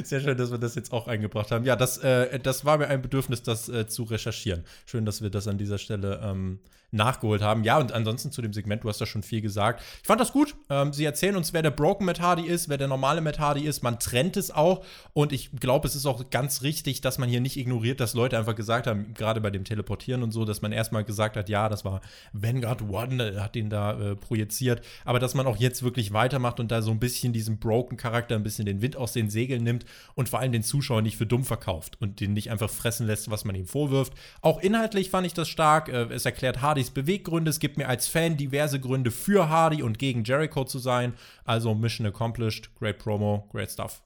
Sehr 0.04 0.20
schön, 0.20 0.36
dass 0.36 0.50
wir 0.50 0.58
das 0.58 0.74
jetzt 0.74 0.92
auch 0.92 1.08
eingebracht 1.08 1.50
haben. 1.50 1.64
Ja, 1.64 1.74
das, 1.76 1.98
äh, 1.98 2.38
das 2.38 2.64
war 2.64 2.78
mir 2.78 2.88
ein 2.88 3.02
Bedürfnis, 3.02 3.42
das 3.42 3.68
äh, 3.68 3.86
zu 3.88 4.04
recherchieren. 4.04 4.64
Schön, 4.84 5.04
dass 5.04 5.22
wir 5.22 5.30
das 5.30 5.48
an 5.48 5.58
dieser 5.58 5.78
Stelle 5.78 6.20
ähm, 6.22 6.60
nachgeholt 6.96 7.42
haben. 7.42 7.64
Ja, 7.64 7.78
und 7.78 7.92
ansonsten 7.92 8.32
zu 8.32 8.42
dem 8.42 8.52
Segment, 8.52 8.85
du 8.85 8.88
hast 8.88 9.00
da 9.00 9.06
schon 9.06 9.22
viel 9.22 9.40
gesagt. 9.40 9.82
Ich 10.02 10.06
fand 10.06 10.20
das 10.20 10.32
gut. 10.32 10.56
Ähm, 10.70 10.92
sie 10.92 11.04
erzählen 11.04 11.37
uns, 11.37 11.52
wer 11.52 11.62
der 11.62 11.70
Broken 11.70 12.04
Matt 12.06 12.20
Hardy 12.20 12.46
ist, 12.46 12.68
wer 12.68 12.78
der 12.78 12.88
normale 12.88 13.20
Matt 13.20 13.38
Hardy 13.38 13.64
ist. 13.66 13.82
Man 13.82 13.98
trennt 13.98 14.37
es 14.37 14.50
auch. 14.50 14.85
Und 15.12 15.32
ich 15.32 15.50
glaube, 15.52 15.87
es 15.87 15.94
ist 15.94 16.06
auch 16.06 16.30
ganz 16.30 16.62
richtig, 16.62 17.00
dass 17.00 17.18
man 17.18 17.28
hier 17.28 17.40
nicht 17.40 17.56
ignoriert, 17.56 18.00
dass 18.00 18.14
Leute 18.14 18.38
einfach 18.38 18.54
gesagt 18.54 18.87
haben, 18.87 19.14
gerade 19.14 19.40
bei 19.40 19.50
dem 19.50 19.64
Teleportieren 19.64 20.22
und 20.22 20.32
so, 20.32 20.44
dass 20.44 20.62
man 20.62 20.72
erstmal 20.72 21.04
gesagt 21.04 21.37
hat, 21.37 21.48
ja, 21.48 21.68
das 21.68 21.85
war 21.85 22.00
Vanguard 22.32 22.82
One, 22.82 23.42
hat 23.42 23.56
ihn 23.56 23.70
da 23.70 23.98
äh, 23.98 24.16
projiziert. 24.16 24.82
Aber 25.04 25.18
dass 25.18 25.35
man 25.35 25.46
auch 25.46 25.56
jetzt 25.56 25.82
wirklich 25.82 26.12
weitermacht 26.12 26.61
und 26.61 26.70
da 26.70 26.82
so 26.82 26.90
ein 26.90 26.98
bisschen 26.98 27.32
diesen 27.32 27.59
Broken-Charakter, 27.59 28.35
ein 28.35 28.42
bisschen 28.42 28.66
den 28.66 28.82
Wind 28.82 28.96
aus 28.96 29.12
den 29.12 29.30
Segeln 29.30 29.62
nimmt 29.62 29.85
und 30.14 30.28
vor 30.28 30.40
allem 30.40 30.52
den 30.52 30.62
Zuschauer 30.62 31.02
nicht 31.02 31.16
für 31.16 31.26
dumm 31.26 31.44
verkauft 31.44 31.96
und 32.00 32.20
den 32.20 32.32
nicht 32.32 32.50
einfach 32.50 32.70
fressen 32.70 33.06
lässt, 33.06 33.30
was 33.30 33.44
man 33.44 33.54
ihm 33.54 33.66
vorwirft. 33.66 34.12
Auch 34.40 34.61
inhaltlich 34.61 35.11
fand 35.11 35.26
ich 35.26 35.35
das 35.35 35.48
stark. 35.48 35.88
Äh, 35.88 36.06
es 36.12 36.24
erklärt 36.24 36.62
Hardys 36.62 36.86
Beweggründe. 36.90 37.51
Es 37.51 37.61
gibt 37.61 37.77
mir 37.77 37.88
als 37.88 38.09
Fan 38.09 38.37
diverse 38.37 38.81
Gründe 38.81 39.11
für 39.11 39.49
Hardy 39.49 39.83
und 39.83 39.99
gegen 39.99 40.25
Jericho 40.25 40.64
zu 40.64 40.79
sein. 40.79 41.14
Also 41.44 41.75
Mission 41.75 42.07
accomplished. 42.07 42.75
Great 42.75 42.99
Promo, 42.99 43.49
great 43.51 43.70
stuff. 43.70 44.03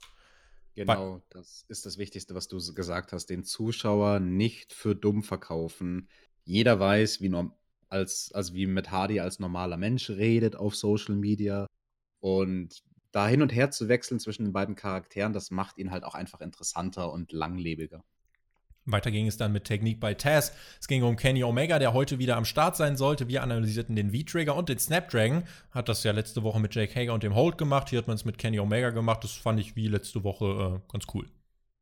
Genau, 0.74 1.20
das 1.30 1.64
ist 1.68 1.84
das 1.84 1.98
Wichtigste, 1.98 2.34
was 2.34 2.48
du 2.48 2.58
gesagt 2.74 3.12
hast. 3.12 3.26
Den 3.26 3.44
Zuschauer 3.44 4.20
nicht 4.20 4.72
für 4.72 4.94
dumm 4.94 5.22
verkaufen. 5.22 6.08
Jeder 6.44 6.80
weiß, 6.80 7.20
wie, 7.20 7.34
als, 7.88 8.32
also 8.32 8.54
wie 8.54 8.66
mit 8.66 8.90
Hardy 8.90 9.20
als 9.20 9.40
normaler 9.40 9.76
Mensch 9.76 10.08
redet 10.10 10.56
auf 10.56 10.76
Social 10.76 11.16
Media. 11.16 11.66
Und 12.20 12.82
da 13.12 13.26
hin 13.26 13.42
und 13.42 13.52
her 13.52 13.70
zu 13.70 13.88
wechseln 13.88 14.20
zwischen 14.20 14.44
den 14.44 14.52
beiden 14.52 14.76
Charakteren, 14.76 15.32
das 15.32 15.50
macht 15.50 15.78
ihn 15.78 15.90
halt 15.90 16.04
auch 16.04 16.14
einfach 16.14 16.40
interessanter 16.40 17.12
und 17.12 17.32
langlebiger. 17.32 18.04
Weiter 18.92 19.10
ging 19.10 19.26
es 19.26 19.36
dann 19.36 19.52
mit 19.52 19.64
Technik 19.64 20.00
bei 20.00 20.14
Taz. 20.14 20.52
Es 20.80 20.88
ging 20.88 21.02
um 21.02 21.16
Kenny 21.16 21.44
Omega, 21.44 21.78
der 21.78 21.92
heute 21.92 22.18
wieder 22.18 22.36
am 22.36 22.44
Start 22.44 22.76
sein 22.76 22.96
sollte. 22.96 23.28
Wir 23.28 23.42
analysierten 23.42 23.96
den 23.96 24.12
V-Trigger 24.12 24.56
und 24.56 24.68
den 24.68 24.78
Snapdragon. 24.78 25.44
Hat 25.70 25.88
das 25.88 26.04
ja 26.04 26.12
letzte 26.12 26.42
Woche 26.42 26.60
mit 26.60 26.74
Jake 26.74 26.94
Hager 26.94 27.14
und 27.14 27.22
dem 27.22 27.34
Hold 27.34 27.58
gemacht. 27.58 27.90
Hier 27.90 27.98
hat 27.98 28.06
man 28.06 28.16
es 28.16 28.24
mit 28.24 28.38
Kenny 28.38 28.60
Omega 28.60 28.90
gemacht. 28.90 29.24
Das 29.24 29.32
fand 29.32 29.60
ich 29.60 29.76
wie 29.76 29.88
letzte 29.88 30.24
Woche 30.24 30.80
äh, 30.84 30.92
ganz 30.92 31.04
cool. 31.14 31.26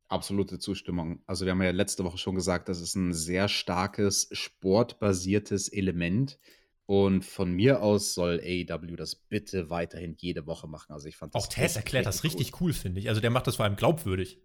Absolute 0.07 0.59
Zustimmung. 0.59 1.21
Also 1.27 1.45
wir 1.45 1.51
haben 1.51 1.61
ja 1.61 1.71
letzte 1.71 2.03
Woche 2.03 2.17
schon 2.17 2.35
gesagt, 2.35 2.67
das 2.67 2.81
ist 2.81 2.95
ein 2.95 3.13
sehr 3.13 3.47
starkes 3.47 4.29
sportbasiertes 4.31 5.69
Element. 5.69 6.39
Und 6.89 7.23
von 7.23 7.51
mir 7.51 7.83
aus 7.83 8.15
soll 8.15 8.41
AEW 8.43 8.95
das 8.95 9.13
bitte 9.13 9.69
weiterhin 9.69 10.15
jede 10.17 10.47
Woche 10.47 10.67
machen. 10.67 10.91
Also 10.91 11.07
ich 11.07 11.17
fand 11.17 11.35
Auch 11.35 11.45
Tess 11.45 11.75
erklärt 11.75 12.07
das 12.07 12.23
richtig 12.23 12.53
cool, 12.53 12.69
cool 12.69 12.73
finde 12.73 12.99
ich. 12.99 13.09
Also 13.09 13.21
der 13.21 13.29
macht 13.29 13.45
das 13.45 13.57
vor 13.57 13.65
allem 13.65 13.75
glaubwürdig. 13.75 14.39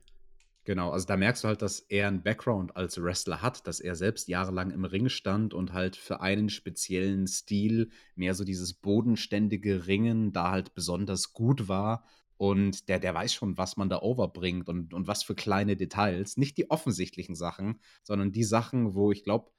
Genau, 0.67 0.91
also 0.91 1.07
da 1.07 1.17
merkst 1.19 1.45
du 1.45 1.49
halt, 1.49 1.61
dass 1.61 1.81
er 1.81 2.09
einen 2.09 2.23
Background 2.23 2.75
als 2.75 3.01
Wrestler 3.03 3.43
hat, 3.43 3.67
dass 3.67 3.81
er 3.81 3.97
selbst 3.97 4.29
jahrelang 4.29 4.71
im 4.71 4.87
Ring 4.87 5.11
stand 5.11 5.53
und 5.53 5.75
halt 5.75 5.95
für 5.95 6.21
einen 6.23 6.49
speziellen 6.49 7.27
Stil 7.27 7.91
mehr 8.15 8.35
so 8.35 8.45
dieses 8.45 8.73
bodenständige 8.73 9.87
Ringen 9.87 10.33
da 10.33 10.51
halt 10.51 10.75
besonders 10.75 11.35
gut 11.35 11.69
war. 11.69 12.05
Und 12.39 12.89
der, 12.89 12.99
der 12.99 13.15
weiß 13.15 13.35
schon, 13.35 13.59
was 13.59 13.77
man 13.77 13.91
da 13.91 14.01
overbringt 14.01 14.69
und, 14.71 14.95
und 14.95 15.07
was 15.07 15.23
für 15.23 15.35
kleine 15.35 15.77
Details. 15.77 16.39
Nicht 16.39 16.57
die 16.57 16.71
offensichtlichen 16.71 17.35
Sachen, 17.35 17.79
sondern 18.03 18.33
die 18.33 18.43
Sachen, 18.45 18.95
wo 18.95 19.13
ich 19.13 19.23
glaube, 19.23 19.51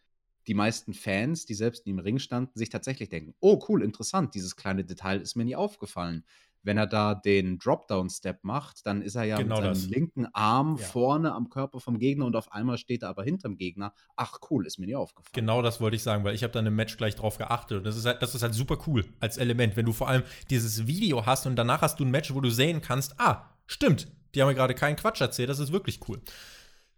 die 0.48 0.54
meisten 0.56 0.94
Fans, 0.94 1.46
die 1.46 1.54
selbst 1.54 1.86
im 1.88 2.00
Ring 2.00 2.20
standen, 2.20 2.58
sich 2.58 2.70
tatsächlich 2.70 3.10
denken, 3.10 3.36
oh 3.39 3.63
cool, 3.70 3.84
interessant, 3.84 4.36
dieses 4.36 4.56
kleine 4.56 4.84
Detail 4.86 5.22
ist 5.22 5.36
mir 5.36 5.46
nie 5.46 5.56
aufgefallen. 5.56 6.24
Wenn 6.65 6.78
er 6.78 6.88
da 6.88 7.15
den 7.15 7.60
Dropdown-Step 7.60 8.43
macht, 8.43 8.86
dann 8.86 9.01
ist 9.01 9.15
er 9.15 9.23
ja 9.23 9.38
genau 9.38 9.56
mit 9.56 9.63
seinem 9.63 9.73
das. 9.73 9.88
linken 9.88 10.25
Arm 10.34 10.78
ja. 10.80 10.86
vorne 10.86 11.34
am 11.34 11.49
Körper 11.49 11.80
vom 11.80 11.99
Gegner 11.99 12.25
und 12.25 12.36
auf 12.36 12.51
einmal 12.51 12.78
steht 12.78 13.04
er 13.04 13.10
aber 13.10 13.23
hinterm 13.23 13.56
Gegner. 13.56 13.93
Ach 14.15 14.39
cool, 14.49 14.65
ist 14.65 14.80
mir 14.80 14.88
nie 14.88 14.95
aufgefallen. 14.95 15.32
Genau 15.34 15.62
das 15.62 15.80
wollte 15.80 15.95
ich 15.95 16.04
sagen, 16.04 16.23
weil 16.23 16.36
ich 16.36 16.43
habe 16.43 16.54
dann 16.54 16.65
im 16.65 16.75
Match 16.75 16.97
gleich 16.97 17.15
drauf 17.15 17.38
geachtet. 17.38 17.78
Und 17.78 17.84
das 17.86 17.95
ist, 17.95 18.06
halt, 18.06 18.21
das 18.21 18.36
ist 18.36 18.41
halt 18.41 18.54
super 18.54 18.78
cool 18.88 19.06
als 19.19 19.38
Element, 19.38 19.78
wenn 19.78 19.86
du 19.86 19.93
vor 19.93 20.10
allem 20.10 20.23
dieses 20.49 20.88
Video 20.88 21.25
hast 21.25 21.45
und 21.45 21.56
danach 21.56 21.82
hast 21.82 21.99
du 21.99 22.06
ein 22.06 22.12
Match, 22.12 22.34
wo 22.34 22.41
du 22.41 22.49
sehen 22.49 22.82
kannst, 22.82 23.19
ah, 23.19 23.49
stimmt, 23.67 24.08
die 24.34 24.41
haben 24.41 24.49
mir 24.49 24.56
gerade 24.56 24.73
keinen 24.73 24.95
Quatsch 24.95 25.21
erzählt, 25.21 25.49
das 25.49 25.60
ist 25.60 25.71
wirklich 25.71 25.99
cool. 26.10 26.19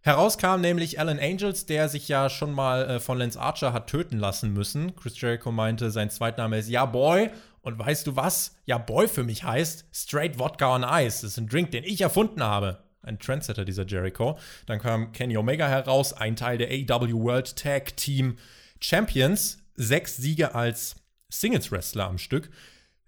Herauskam 0.01 0.61
nämlich 0.61 0.99
Alan 0.99 1.19
Angels, 1.19 1.65
der 1.65 1.89
sich 1.89 2.07
ja 2.07 2.29
schon 2.29 2.53
mal 2.53 2.89
äh, 2.89 2.99
von 2.99 3.17
Lance 3.17 3.39
Archer 3.39 3.73
hat 3.73 3.87
töten 3.87 4.17
lassen 4.17 4.53
müssen. 4.53 4.95
Chris 4.95 5.19
Jericho 5.19 5.51
meinte, 5.51 5.91
sein 5.91 6.09
Zweitname 6.09 6.57
ist 6.59 6.69
Ja 6.69 6.85
Boy. 6.85 7.29
Und 7.67 7.77
weißt 7.77 8.07
du 8.07 8.15
was? 8.15 8.55
Ja 8.65 8.77
Boy 8.77 9.09
für 9.09 9.25
mich 9.25 9.43
heißt 9.43 9.87
Straight 9.91 10.39
Wodka 10.39 10.73
on 10.73 10.83
Ice. 10.83 11.21
Das 11.21 11.31
ist 11.31 11.37
ein 11.37 11.49
Drink, 11.49 11.71
den 11.71 11.83
ich 11.83 11.99
erfunden 11.99 12.41
habe. 12.41 12.81
ein 13.01 13.19
Trendsetter 13.19 13.65
dieser 13.65 13.85
Jericho. 13.85 14.39
Dann 14.67 14.79
kam 14.79 15.11
Kenny 15.11 15.35
Omega 15.35 15.67
heraus, 15.67 16.13
ein 16.13 16.37
Teil 16.37 16.57
der 16.57 16.69
AEW 16.69 17.23
World 17.23 17.57
Tag 17.57 17.97
Team 17.97 18.37
Champions. 18.79 19.57
Sechs 19.75 20.15
Siege 20.15 20.55
als 20.55 20.95
Singles-Wrestler 21.27 22.05
am 22.05 22.17
Stück. 22.17 22.49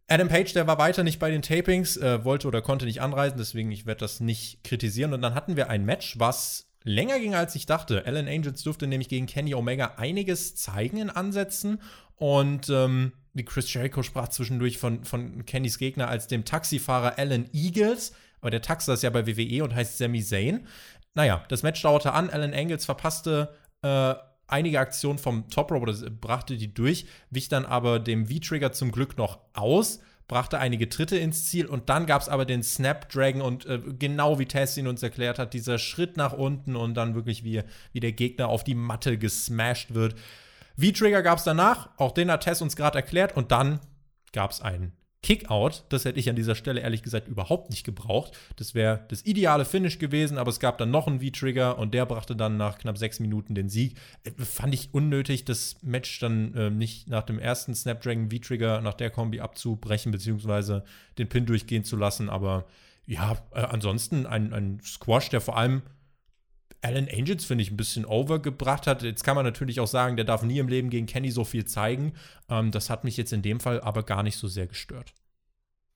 Adam 0.09 0.27
Page, 0.27 0.51
der 0.51 0.67
war 0.67 0.77
weiter 0.77 1.03
nicht 1.03 1.19
bei 1.19 1.31
den 1.31 1.41
Tapings, 1.41 1.95
äh, 1.95 2.25
wollte 2.25 2.49
oder 2.49 2.61
konnte 2.61 2.83
nicht 2.83 3.01
anreisen, 3.01 3.37
deswegen 3.37 3.71
ich 3.71 3.85
werde 3.85 3.99
das 3.99 4.19
nicht 4.19 4.65
kritisieren. 4.65 5.13
Und 5.13 5.21
dann 5.21 5.35
hatten 5.35 5.55
wir 5.55 5.69
ein 5.69 5.85
Match, 5.85 6.19
was 6.19 6.67
länger 6.83 7.17
ging, 7.19 7.33
als 7.33 7.55
ich 7.55 7.65
dachte. 7.65 8.05
Alan 8.05 8.27
Angels 8.27 8.63
durfte 8.63 8.87
nämlich 8.87 9.07
gegen 9.07 9.25
Kenny 9.25 9.55
Omega 9.55 9.93
einiges 9.95 10.55
zeigen 10.55 10.97
in 10.97 11.09
Ansätzen. 11.09 11.81
Und 12.17 12.69
ähm, 12.69 13.13
Chris 13.43 13.71
Jericho 13.73 14.03
sprach 14.03 14.29
zwischendurch 14.29 14.77
von, 14.77 15.03
von 15.03 15.45
Kennys 15.45 15.77
Gegner 15.77 16.07
als 16.07 16.27
dem 16.27 16.45
Taxifahrer 16.45 17.17
Alan 17.17 17.49
Eagles. 17.53 18.13
Aber 18.41 18.51
der 18.51 18.61
Taxer 18.61 18.93
ist 18.93 19.03
ja 19.03 19.09
bei 19.09 19.27
WWE 19.27 19.63
und 19.63 19.75
heißt 19.75 19.97
Sami 19.97 20.23
Zayn. 20.23 20.65
Naja, 21.13 21.43
das 21.49 21.63
Match 21.63 21.81
dauerte 21.81 22.13
an. 22.13 22.29
Alan 22.29 22.53
Angels 22.53 22.85
verpasste 22.85 23.53
äh, 23.81 24.13
einige 24.49 24.79
Aktionen 24.79 25.19
vom 25.19 25.49
Top 25.49 25.71
Rope 25.71 25.83
oder 25.83 26.09
brachte 26.09 26.57
die 26.57 26.73
durch, 26.73 27.05
wich 27.29 27.49
dann 27.49 27.65
aber 27.65 27.99
dem 27.99 28.27
V-Trigger 28.27 28.71
zum 28.71 28.91
Glück 28.91 29.17
noch 29.17 29.39
aus, 29.53 29.99
brachte 30.27 30.59
einige 30.59 30.89
Tritte 30.89 31.17
ins 31.17 31.45
Ziel 31.45 31.65
und 31.65 31.89
dann 31.89 32.05
gab 32.05 32.21
es 32.21 32.29
aber 32.29 32.45
den 32.45 32.63
Snapdragon 32.63 33.41
und 33.41 33.65
äh, 33.65 33.79
genau 33.97 34.39
wie 34.39 34.45
Tess 34.45 34.77
ihn 34.77 34.87
uns 34.87 35.03
erklärt 35.03 35.39
hat, 35.39 35.53
dieser 35.53 35.77
Schritt 35.77 36.17
nach 36.17 36.33
unten 36.33 36.75
und 36.75 36.95
dann 36.95 37.15
wirklich 37.15 37.43
wie, 37.43 37.63
wie 37.93 37.99
der 37.99 38.11
Gegner 38.11 38.47
auf 38.47 38.63
die 38.63 38.75
Matte 38.75 39.17
gesmashed 39.17 39.93
wird. 39.93 40.15
V-Trigger 40.79 41.21
gab 41.21 41.39
es 41.39 41.43
danach, 41.43 41.89
auch 41.97 42.11
den 42.11 42.31
hat 42.31 42.43
Tess 42.43 42.61
uns 42.61 42.75
gerade 42.75 42.97
erklärt 42.97 43.35
und 43.35 43.51
dann 43.51 43.79
gab 44.31 44.51
es 44.51 44.61
einen 44.61 44.93
Kickout, 45.21 45.83
das 45.89 46.05
hätte 46.05 46.17
ich 46.17 46.29
an 46.29 46.37
dieser 46.37 46.55
Stelle 46.55 46.79
ehrlich 46.79 47.03
gesagt 47.03 47.27
überhaupt 47.27 47.71
nicht 47.71 47.83
gebraucht. 47.83 48.37
Das 48.55 48.73
wäre 48.73 49.03
das 49.09 49.25
ideale 49.25 49.65
Finish 49.65 49.99
gewesen, 49.99 50.37
aber 50.37 50.49
es 50.49 50.61
gab 50.61 50.77
dann 50.77 50.91
noch 50.91 51.07
einen 51.07 51.19
V-Trigger 51.19 51.77
und 51.77 51.93
der 51.93 52.05
brachte 52.05 52.37
dann 52.37 52.55
nach 52.55 52.77
knapp 52.77 52.97
sechs 52.97 53.19
Minuten 53.19 53.53
den 53.53 53.67
Sieg. 53.67 53.97
Äh, 54.23 54.31
fand 54.37 54.73
ich 54.73 54.93
unnötig, 54.93 55.43
das 55.43 55.75
Match 55.81 56.19
dann 56.19 56.53
äh, 56.53 56.69
nicht 56.69 57.09
nach 57.09 57.23
dem 57.23 57.37
ersten 57.37 57.75
Snapdragon 57.75 58.31
V-Trigger 58.31 58.79
nach 58.79 58.93
der 58.93 59.09
Kombi 59.09 59.41
abzubrechen, 59.41 60.13
beziehungsweise 60.13 60.85
den 61.17 61.27
Pin 61.27 61.45
durchgehen 61.45 61.83
zu 61.83 61.97
lassen. 61.97 62.29
Aber 62.29 62.65
ja, 63.05 63.37
äh, 63.53 63.59
ansonsten 63.59 64.25
ein, 64.25 64.53
ein 64.53 64.79
Squash, 64.81 65.29
der 65.29 65.41
vor 65.41 65.57
allem 65.57 65.81
Alan 66.81 67.09
Angels, 67.11 67.45
finde 67.45 67.61
ich, 67.63 67.71
ein 67.71 67.77
bisschen 67.77 68.05
overgebracht 68.05 68.87
hat. 68.87 69.03
Jetzt 69.03 69.23
kann 69.23 69.35
man 69.35 69.45
natürlich 69.45 69.79
auch 69.79 69.87
sagen, 69.87 70.15
der 70.15 70.25
darf 70.25 70.43
nie 70.43 70.59
im 70.59 70.69
Leben 70.69 70.89
gegen 70.89 71.07
Kenny 71.07 71.31
so 71.31 71.43
viel 71.43 71.65
zeigen. 71.65 72.13
Ähm, 72.49 72.71
das 72.71 72.89
hat 72.89 73.03
mich 73.03 73.17
jetzt 73.17 73.33
in 73.33 73.41
dem 73.41 73.59
Fall 73.59 73.81
aber 73.81 74.03
gar 74.03 74.23
nicht 74.23 74.37
so 74.37 74.47
sehr 74.47 74.67
gestört. 74.67 75.13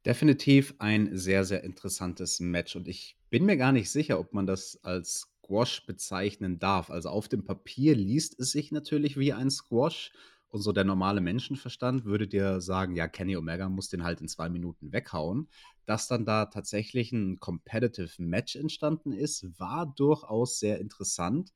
Definitiv 0.06 0.76
ein 0.80 1.17
sehr, 1.17 1.46
sehr 1.46 1.63
interessantes 1.63 2.41
Match. 2.41 2.76
Und 2.76 2.89
ich 2.89 3.15
bin 3.30 3.46
mir 3.46 3.56
gar 3.56 3.72
nicht 3.72 3.89
sicher, 3.89 4.19
ob 4.19 4.34
man 4.34 4.46
das 4.46 4.78
als 4.84 5.30
Squash 5.43 5.86
bezeichnen 5.86 6.60
darf. 6.60 6.89
Also 6.89 7.10
auf 7.10 7.30
dem 7.30 7.46
Papier 7.46 7.96
liest 7.96 8.39
es 8.39 8.52
sich 8.52 8.72
natürlich 8.72 9.17
wie 9.17 9.34
ein 9.34 9.50
Squash. 9.50 10.12
Und 10.50 10.62
so 10.62 10.72
der 10.72 10.84
normale 10.84 11.19
Menschenverstand 11.19 12.06
würde 12.06 12.28
dir 12.28 12.62
sagen, 12.62 12.96
ja, 12.96 13.08
Kenny 13.08 13.36
Omega 13.36 13.69
muss 13.69 13.89
den 13.89 14.04
halt 14.04 14.22
in 14.22 14.28
zwei 14.28 14.50
Minuten 14.50 14.91
weghauen. 14.91 15.48
Dass 15.86 16.08
dann 16.08 16.26
da 16.26 16.46
tatsächlich 16.46 17.12
ein 17.12 17.39
Competitive 17.39 18.22
Match 18.22 18.56
entstanden 18.56 19.12
ist, 19.12 19.60
war 19.60 19.86
durchaus 19.86 20.60
sehr 20.60 20.80
interessant. 20.80 21.54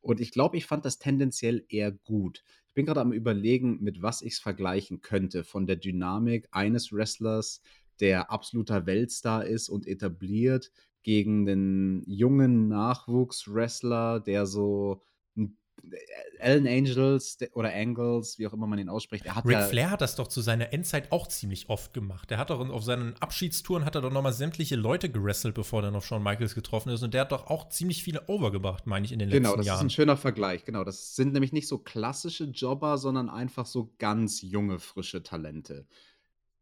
Und 0.00 0.20
ich 0.20 0.30
glaube, 0.32 0.56
ich 0.56 0.66
fand 0.66 0.84
das 0.84 0.98
tendenziell 0.98 1.64
eher 1.68 1.92
gut. 1.92 2.44
Ich 2.68 2.74
bin 2.74 2.86
gerade 2.86 3.00
am 3.00 3.12
Überlegen, 3.12 3.82
mit 3.82 4.02
was 4.02 4.22
ich 4.22 4.34
es 4.34 4.38
vergleichen 4.38 5.00
könnte. 5.00 5.44
Von 5.44 5.66
der 5.66 5.76
Dynamik 5.76 6.48
eines 6.50 6.92
Wrestlers, 6.92 7.60
der 8.00 8.30
absoluter 8.30 8.86
Weltstar 8.86 9.44
ist 9.46 9.68
und 9.68 9.86
etabliert, 9.86 10.70
gegen 11.02 11.46
den 11.46 12.02
jungen 12.06 12.68
Nachwuchswrestler, 12.68 14.20
der 14.20 14.46
so 14.46 15.02
Alan 16.40 16.66
Angels 16.66 17.38
oder 17.52 17.72
Angles, 17.74 18.38
wie 18.38 18.46
auch 18.46 18.52
immer 18.52 18.66
man 18.66 18.78
ihn 18.78 18.88
ausspricht, 18.88 19.26
er 19.26 19.34
hat 19.34 19.44
Ric 19.44 19.52
ja 19.52 19.62
Flair 19.62 19.90
hat 19.90 20.00
das 20.00 20.16
doch 20.16 20.28
zu 20.28 20.40
seiner 20.40 20.72
Endzeit 20.72 21.10
auch 21.12 21.26
ziemlich 21.26 21.68
oft 21.68 21.92
gemacht. 21.92 22.30
Der 22.30 22.38
hat 22.38 22.50
doch 22.50 22.60
auf 22.68 22.84
seinen 22.84 23.14
Abschiedstouren 23.20 23.84
hat 23.84 23.94
er 23.94 24.02
doch 24.02 24.12
nochmal 24.12 24.32
sämtliche 24.32 24.76
Leute 24.76 25.08
gerestelt, 25.08 25.54
bevor 25.54 25.82
er 25.82 25.90
noch 25.90 26.02
Shawn 26.02 26.22
Michaels 26.22 26.54
getroffen 26.54 26.90
ist. 26.90 27.02
Und 27.02 27.14
der 27.14 27.22
hat 27.22 27.32
doch 27.32 27.48
auch 27.48 27.68
ziemlich 27.68 28.02
viele 28.02 28.28
overgebracht, 28.28 28.86
meine 28.86 29.06
ich, 29.06 29.12
in 29.12 29.18
den 29.18 29.30
genau, 29.30 29.50
letzten 29.50 29.62
Jahren. 29.62 29.64
Genau, 29.64 29.72
das 29.72 29.80
ist 29.80 29.86
ein 29.86 29.90
schöner 29.90 30.16
Vergleich. 30.16 30.64
Genau, 30.64 30.84
das 30.84 31.16
sind 31.16 31.32
nämlich 31.32 31.52
nicht 31.52 31.68
so 31.68 31.78
klassische 31.78 32.44
Jobber, 32.44 32.98
sondern 32.98 33.28
einfach 33.28 33.66
so 33.66 33.94
ganz 33.98 34.42
junge, 34.42 34.78
frische 34.78 35.22
Talente 35.22 35.86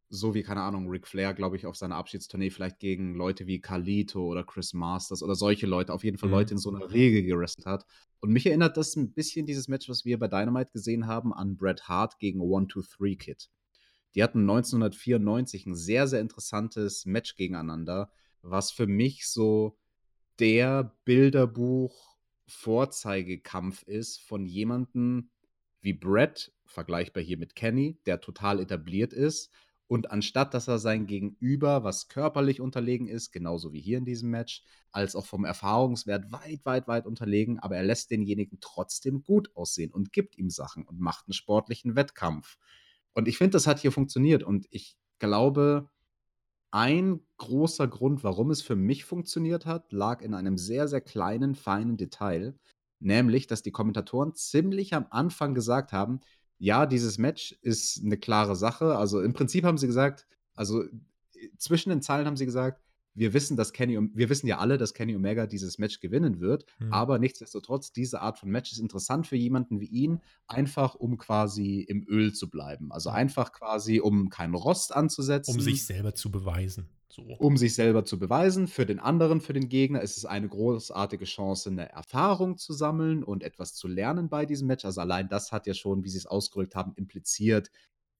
so 0.08 0.34
wie, 0.34 0.42
keine 0.42 0.62
Ahnung, 0.62 0.88
Ric 0.88 1.06
Flair, 1.06 1.34
glaube 1.34 1.56
ich, 1.56 1.66
auf 1.66 1.76
seiner 1.76 1.96
Abschiedstournee 1.96 2.50
vielleicht 2.50 2.78
gegen 2.78 3.14
Leute 3.14 3.46
wie 3.46 3.60
Carlito 3.60 4.24
oder 4.24 4.44
Chris 4.44 4.72
Masters 4.72 5.22
oder 5.22 5.34
solche 5.34 5.66
Leute, 5.66 5.92
auf 5.92 6.04
jeden 6.04 6.16
Fall 6.18 6.28
mhm. 6.28 6.34
Leute 6.34 6.54
in 6.54 6.58
so 6.58 6.74
einer 6.74 6.90
Regel 6.90 7.22
gerestelt 7.22 7.66
hat. 7.66 7.86
Und 8.26 8.32
mich 8.32 8.46
erinnert 8.46 8.76
das 8.76 8.96
ein 8.96 9.12
bisschen, 9.12 9.46
dieses 9.46 9.68
Match, 9.68 9.88
was 9.88 10.04
wir 10.04 10.18
bei 10.18 10.26
Dynamite 10.26 10.72
gesehen 10.72 11.06
haben, 11.06 11.32
an 11.32 11.56
Bret 11.56 11.86
Hart 11.86 12.18
gegen 12.18 12.40
One, 12.40 12.66
Two, 12.66 12.82
Three 12.82 13.14
Kid. 13.14 13.48
Die 14.16 14.24
hatten 14.24 14.40
1994 14.40 15.66
ein 15.66 15.76
sehr, 15.76 16.08
sehr 16.08 16.20
interessantes 16.20 17.06
Match 17.06 17.36
gegeneinander, 17.36 18.10
was 18.42 18.72
für 18.72 18.88
mich 18.88 19.28
so 19.28 19.78
der 20.40 20.96
Bilderbuch-Vorzeigekampf 21.04 23.84
ist 23.84 24.18
von 24.18 24.44
jemandem 24.44 25.30
wie 25.80 25.92
Brett, 25.92 26.52
vergleichbar 26.64 27.22
hier 27.22 27.38
mit 27.38 27.54
Kenny, 27.54 28.00
der 28.06 28.20
total 28.20 28.58
etabliert 28.58 29.12
ist, 29.12 29.52
und 29.88 30.10
anstatt 30.10 30.54
dass 30.54 30.68
er 30.68 30.78
sein 30.78 31.06
Gegenüber, 31.06 31.84
was 31.84 32.08
körperlich 32.08 32.60
unterlegen 32.60 33.06
ist, 33.08 33.30
genauso 33.30 33.72
wie 33.72 33.80
hier 33.80 33.98
in 33.98 34.04
diesem 34.04 34.30
Match, 34.30 34.62
als 34.90 35.14
auch 35.14 35.26
vom 35.26 35.44
Erfahrungswert 35.44 36.32
weit, 36.32 36.64
weit, 36.64 36.88
weit 36.88 37.06
unterlegen, 37.06 37.58
aber 37.58 37.76
er 37.76 37.84
lässt 37.84 38.10
denjenigen 38.10 38.58
trotzdem 38.60 39.22
gut 39.22 39.54
aussehen 39.54 39.92
und 39.92 40.12
gibt 40.12 40.36
ihm 40.38 40.50
Sachen 40.50 40.84
und 40.84 41.00
macht 41.00 41.26
einen 41.26 41.34
sportlichen 41.34 41.94
Wettkampf. 41.96 42.56
Und 43.14 43.28
ich 43.28 43.38
finde, 43.38 43.52
das 43.52 43.66
hat 43.66 43.80
hier 43.80 43.92
funktioniert. 43.92 44.42
Und 44.42 44.66
ich 44.70 44.98
glaube, 45.18 45.88
ein 46.70 47.20
großer 47.38 47.88
Grund, 47.88 48.24
warum 48.24 48.50
es 48.50 48.60
für 48.60 48.76
mich 48.76 49.04
funktioniert 49.04 49.64
hat, 49.66 49.92
lag 49.92 50.20
in 50.20 50.34
einem 50.34 50.58
sehr, 50.58 50.88
sehr 50.88 51.00
kleinen, 51.00 51.54
feinen 51.54 51.96
Detail. 51.96 52.58
Nämlich, 52.98 53.46
dass 53.46 53.62
die 53.62 53.72
Kommentatoren 53.72 54.34
ziemlich 54.34 54.94
am 54.94 55.06
Anfang 55.10 55.54
gesagt 55.54 55.92
haben, 55.92 56.20
ja, 56.58 56.86
dieses 56.86 57.18
Match 57.18 57.52
ist 57.62 58.02
eine 58.04 58.16
klare 58.16 58.56
Sache. 58.56 58.96
Also 58.96 59.20
im 59.20 59.32
Prinzip 59.32 59.64
haben 59.64 59.78
sie 59.78 59.86
gesagt, 59.86 60.26
also 60.54 60.84
zwischen 61.58 61.90
den 61.90 62.02
Zeilen 62.02 62.26
haben 62.26 62.36
sie 62.36 62.46
gesagt, 62.46 62.82
wir 63.16 63.32
wissen, 63.32 63.56
dass 63.56 63.72
Kenny, 63.72 63.98
wir 64.14 64.28
wissen 64.28 64.46
ja 64.46 64.58
alle, 64.58 64.78
dass 64.78 64.94
Kenny 64.94 65.16
Omega 65.16 65.46
dieses 65.46 65.78
Match 65.78 66.00
gewinnen 66.00 66.40
wird, 66.40 66.66
mhm. 66.78 66.92
aber 66.92 67.18
nichtsdestotrotz, 67.18 67.92
diese 67.92 68.20
Art 68.20 68.38
von 68.38 68.50
Match 68.50 68.72
ist 68.72 68.78
interessant 68.78 69.26
für 69.26 69.36
jemanden 69.36 69.80
wie 69.80 69.86
ihn, 69.86 70.20
einfach 70.46 70.94
um 70.94 71.16
quasi 71.16 71.80
im 71.80 72.06
Öl 72.06 72.32
zu 72.32 72.50
bleiben. 72.50 72.92
Also 72.92 73.10
einfach 73.10 73.52
quasi, 73.52 74.00
um 74.00 74.28
keinen 74.28 74.54
Rost 74.54 74.94
anzusetzen. 74.94 75.54
Um 75.54 75.60
sich 75.60 75.84
selber 75.84 76.14
zu 76.14 76.30
beweisen. 76.30 76.88
So. 77.08 77.22
Um 77.22 77.56
sich 77.56 77.74
selber 77.74 78.04
zu 78.04 78.18
beweisen. 78.18 78.68
Für 78.68 78.84
den 78.84 78.98
anderen, 78.98 79.40
für 79.40 79.54
den 79.54 79.70
Gegner 79.70 80.02
ist 80.02 80.18
es 80.18 80.26
eine 80.26 80.48
großartige 80.48 81.24
Chance, 81.24 81.70
eine 81.70 81.90
Erfahrung 81.90 82.58
zu 82.58 82.74
sammeln 82.74 83.24
und 83.24 83.42
etwas 83.42 83.74
zu 83.74 83.88
lernen 83.88 84.28
bei 84.28 84.44
diesem 84.44 84.66
Match. 84.66 84.84
Also 84.84 85.00
allein 85.00 85.28
das 85.28 85.50
hat 85.50 85.66
ja 85.66 85.72
schon, 85.72 86.04
wie 86.04 86.10
sie 86.10 86.18
es 86.18 86.26
ausgerückt 86.26 86.74
haben, 86.74 86.92
impliziert, 86.96 87.70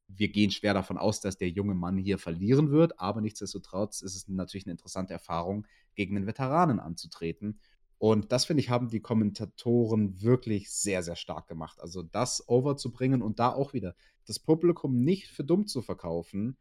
wir 0.09 0.29
gehen 0.29 0.51
schwer 0.51 0.75
davon 0.75 0.99
aus, 0.99 1.21
dass 1.21 1.37
der 1.37 1.49
junge 1.49 1.75
Mann 1.75 1.97
hier 1.97 2.19
verlieren 2.19 2.71
wird, 2.71 3.01
aber 3.01 3.21
nichtsdestotrotz 3.21 4.03
ist 4.03 4.15
es 4.15 4.29
natürlich 4.29 4.67
eine 4.67 4.73
interessante 4.73 5.13
Erfahrung, 5.13 5.67
gegen 5.95 6.15
den 6.15 6.27
Veteranen 6.27 6.79
anzutreten. 6.79 7.59
Und 7.99 8.31
das, 8.31 8.45
finde 8.45 8.63
ich, 8.63 8.69
haben 8.69 8.89
die 8.89 9.01
Kommentatoren 9.01 10.21
wirklich 10.21 10.71
sehr, 10.71 11.03
sehr 11.03 11.17
stark 11.17 11.49
gemacht. 11.49 11.81
Also 11.81 12.03
das 12.03 12.47
overzubringen 12.47 13.23
und 13.23 13.39
da 13.39 13.53
auch 13.53 13.73
wieder 13.73 13.95
das 14.27 14.39
Publikum 14.39 15.03
nicht 15.03 15.29
für 15.29 15.45
dumm 15.45 15.67
zu 15.67 15.81
verkaufen, 15.81 16.59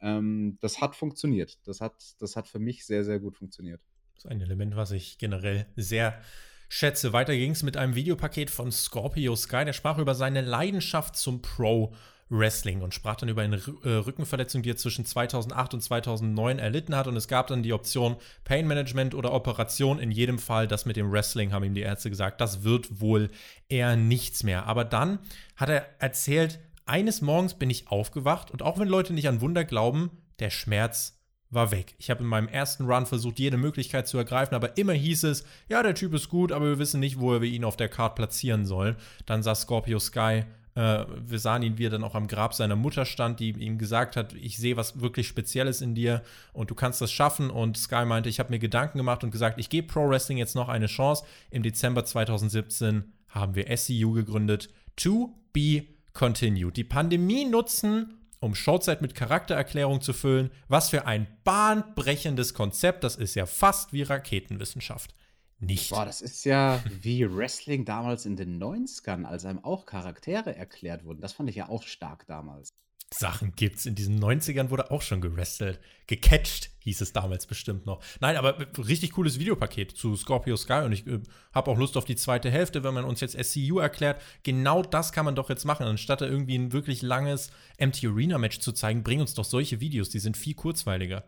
ähm, 0.00 0.56
das 0.60 0.80
hat 0.80 0.94
funktioniert. 0.94 1.58
Das 1.66 1.80
hat, 1.80 1.94
das 2.20 2.36
hat 2.36 2.46
für 2.46 2.60
mich 2.60 2.86
sehr, 2.86 3.04
sehr 3.04 3.18
gut 3.18 3.36
funktioniert. 3.36 3.80
Das 4.14 4.24
ist 4.24 4.30
ein 4.30 4.40
Element, 4.40 4.76
was 4.76 4.92
ich 4.92 5.18
generell 5.18 5.66
sehr 5.76 6.20
schätze. 6.68 7.12
Weiter 7.12 7.34
ging 7.34 7.52
es 7.52 7.62
mit 7.62 7.76
einem 7.76 7.94
Videopaket 7.94 8.50
von 8.50 8.70
Scorpio 8.70 9.34
Sky. 9.34 9.64
Der 9.64 9.72
sprach 9.72 9.98
über 9.98 10.14
seine 10.14 10.42
Leidenschaft 10.42 11.16
zum 11.16 11.42
Pro. 11.42 11.94
Wrestling 12.30 12.82
und 12.82 12.94
sprach 12.94 13.16
dann 13.16 13.28
über 13.28 13.42
eine 13.42 13.56
äh, 13.56 13.88
Rückenverletzung, 13.88 14.62
die 14.62 14.70
er 14.70 14.76
zwischen 14.76 15.04
2008 15.04 15.74
und 15.74 15.80
2009 15.80 16.58
erlitten 16.58 16.94
hat. 16.94 17.06
Und 17.06 17.16
es 17.16 17.28
gab 17.28 17.46
dann 17.46 17.62
die 17.62 17.72
Option 17.72 18.16
Pain 18.44 18.66
Management 18.66 19.14
oder 19.14 19.32
Operation. 19.32 19.98
In 19.98 20.10
jedem 20.10 20.38
Fall, 20.38 20.68
das 20.68 20.84
mit 20.84 20.96
dem 20.96 21.10
Wrestling, 21.10 21.52
haben 21.52 21.64
ihm 21.64 21.74
die 21.74 21.80
Ärzte 21.80 22.10
gesagt, 22.10 22.40
das 22.40 22.64
wird 22.64 23.00
wohl 23.00 23.28
eher 23.68 23.96
nichts 23.96 24.42
mehr. 24.42 24.66
Aber 24.66 24.84
dann 24.84 25.18
hat 25.56 25.70
er 25.70 25.86
erzählt, 25.98 26.58
eines 26.84 27.20
Morgens 27.20 27.54
bin 27.54 27.70
ich 27.70 27.88
aufgewacht 27.88 28.50
und 28.50 28.62
auch 28.62 28.78
wenn 28.78 28.88
Leute 28.88 29.12
nicht 29.12 29.28
an 29.28 29.40
Wunder 29.40 29.64
glauben, 29.64 30.10
der 30.38 30.50
Schmerz 30.50 31.18
war 31.50 31.70
weg. 31.70 31.94
Ich 31.98 32.10
habe 32.10 32.22
in 32.22 32.28
meinem 32.28 32.48
ersten 32.48 32.84
Run 32.84 33.06
versucht, 33.06 33.38
jede 33.38 33.56
Möglichkeit 33.56 34.06
zu 34.06 34.18
ergreifen, 34.18 34.54
aber 34.54 34.76
immer 34.76 34.92
hieß 34.92 35.24
es, 35.24 35.44
ja, 35.68 35.82
der 35.82 35.94
Typ 35.94 36.12
ist 36.14 36.28
gut, 36.28 36.52
aber 36.52 36.66
wir 36.66 36.78
wissen 36.78 37.00
nicht, 37.00 37.20
wo 37.20 37.40
wir 37.40 37.48
ihn 37.48 37.64
auf 37.64 37.76
der 37.76 37.88
Card 37.88 38.16
platzieren 38.16 38.66
sollen. 38.66 38.96
Dann 39.26 39.42
saß 39.42 39.62
Scorpio 39.62 39.98
Sky 39.98 40.44
Äh, 40.78 41.06
wir 41.26 41.40
sahen 41.40 41.64
ihn, 41.64 41.76
wie 41.76 41.86
er 41.86 41.90
dann 41.90 42.04
auch 42.04 42.14
am 42.14 42.28
Grab 42.28 42.54
seiner 42.54 42.76
Mutter 42.76 43.04
stand, 43.04 43.40
die 43.40 43.50
ihm 43.50 43.78
gesagt 43.78 44.14
hat, 44.14 44.32
ich 44.34 44.58
sehe 44.58 44.76
was 44.76 45.00
wirklich 45.00 45.26
Spezielles 45.26 45.80
in 45.80 45.96
dir 45.96 46.22
und 46.52 46.70
du 46.70 46.76
kannst 46.76 47.00
das 47.00 47.10
schaffen. 47.10 47.50
Und 47.50 47.76
Sky 47.76 48.04
meinte, 48.04 48.28
ich 48.28 48.38
habe 48.38 48.50
mir 48.50 48.60
Gedanken 48.60 48.98
gemacht 48.98 49.24
und 49.24 49.32
gesagt, 49.32 49.58
ich 49.58 49.70
gebe 49.70 49.88
Pro 49.88 50.08
Wrestling 50.08 50.38
jetzt 50.38 50.54
noch 50.54 50.68
eine 50.68 50.86
Chance. 50.86 51.24
Im 51.50 51.64
Dezember 51.64 52.04
2017 52.04 53.12
haben 53.28 53.56
wir 53.56 53.76
SCU 53.76 54.12
gegründet. 54.12 54.68
To 54.94 55.34
be 55.52 55.86
continued. 56.12 56.76
Die 56.76 56.84
Pandemie 56.84 57.44
nutzen, 57.44 58.14
um 58.38 58.54
Showzeit 58.54 59.02
mit 59.02 59.16
Charaktererklärung 59.16 60.00
zu 60.00 60.12
füllen. 60.12 60.50
Was 60.68 60.90
für 60.90 61.06
ein 61.06 61.26
bahnbrechendes 61.42 62.54
Konzept. 62.54 63.02
Das 63.02 63.16
ist 63.16 63.34
ja 63.34 63.46
fast 63.46 63.92
wie 63.92 64.02
Raketenwissenschaft. 64.02 65.12
Nicht. 65.60 65.90
Boah, 65.90 66.04
das 66.04 66.20
ist 66.20 66.44
ja 66.44 66.82
wie 67.00 67.28
Wrestling 67.28 67.84
damals 67.84 68.26
in 68.26 68.36
den 68.36 68.62
90ern, 68.62 69.24
als 69.24 69.44
einem 69.44 69.64
auch 69.64 69.86
Charaktere 69.86 70.54
erklärt 70.54 71.04
wurden. 71.04 71.20
Das 71.20 71.32
fand 71.32 71.50
ich 71.50 71.56
ja 71.56 71.68
auch 71.68 71.82
stark 71.82 72.26
damals. 72.26 72.74
Sachen 73.12 73.52
gibt's. 73.56 73.86
In 73.86 73.94
diesen 73.94 74.22
90ern 74.22 74.70
wurde 74.70 74.90
auch 74.90 75.02
schon 75.02 75.20
gewrestelt. 75.20 75.80
Gecatcht 76.06 76.70
hieß 76.80 77.00
es 77.00 77.12
damals 77.12 77.46
bestimmt 77.46 77.86
noch. 77.86 78.02
Nein, 78.20 78.36
aber 78.36 78.58
richtig 78.76 79.12
cooles 79.12 79.38
Videopaket 79.38 79.96
zu 79.96 80.14
Scorpio 80.14 80.56
Sky 80.56 80.82
und 80.84 80.92
ich 80.92 81.06
äh, 81.06 81.20
habe 81.52 81.70
auch 81.70 81.78
Lust 81.78 81.96
auf 81.96 82.04
die 82.04 82.16
zweite 82.16 82.50
Hälfte, 82.50 82.84
wenn 82.84 82.94
man 82.94 83.04
uns 83.04 83.20
jetzt 83.20 83.36
SCU 83.42 83.78
erklärt. 83.78 84.20
Genau 84.42 84.82
das 84.82 85.12
kann 85.12 85.24
man 85.24 85.34
doch 85.34 85.48
jetzt 85.48 85.64
machen. 85.64 85.86
Anstatt 85.86 86.20
da 86.20 86.26
irgendwie 86.26 86.56
ein 86.56 86.72
wirklich 86.72 87.02
langes 87.02 87.50
Empty 87.78 88.08
Arena 88.08 88.38
Match 88.38 88.60
zu 88.60 88.72
zeigen, 88.72 89.02
bring 89.02 89.20
uns 89.20 89.34
doch 89.34 89.44
solche 89.44 89.80
Videos, 89.80 90.10
die 90.10 90.18
sind 90.20 90.36
viel 90.36 90.54
kurzweiliger. 90.54 91.24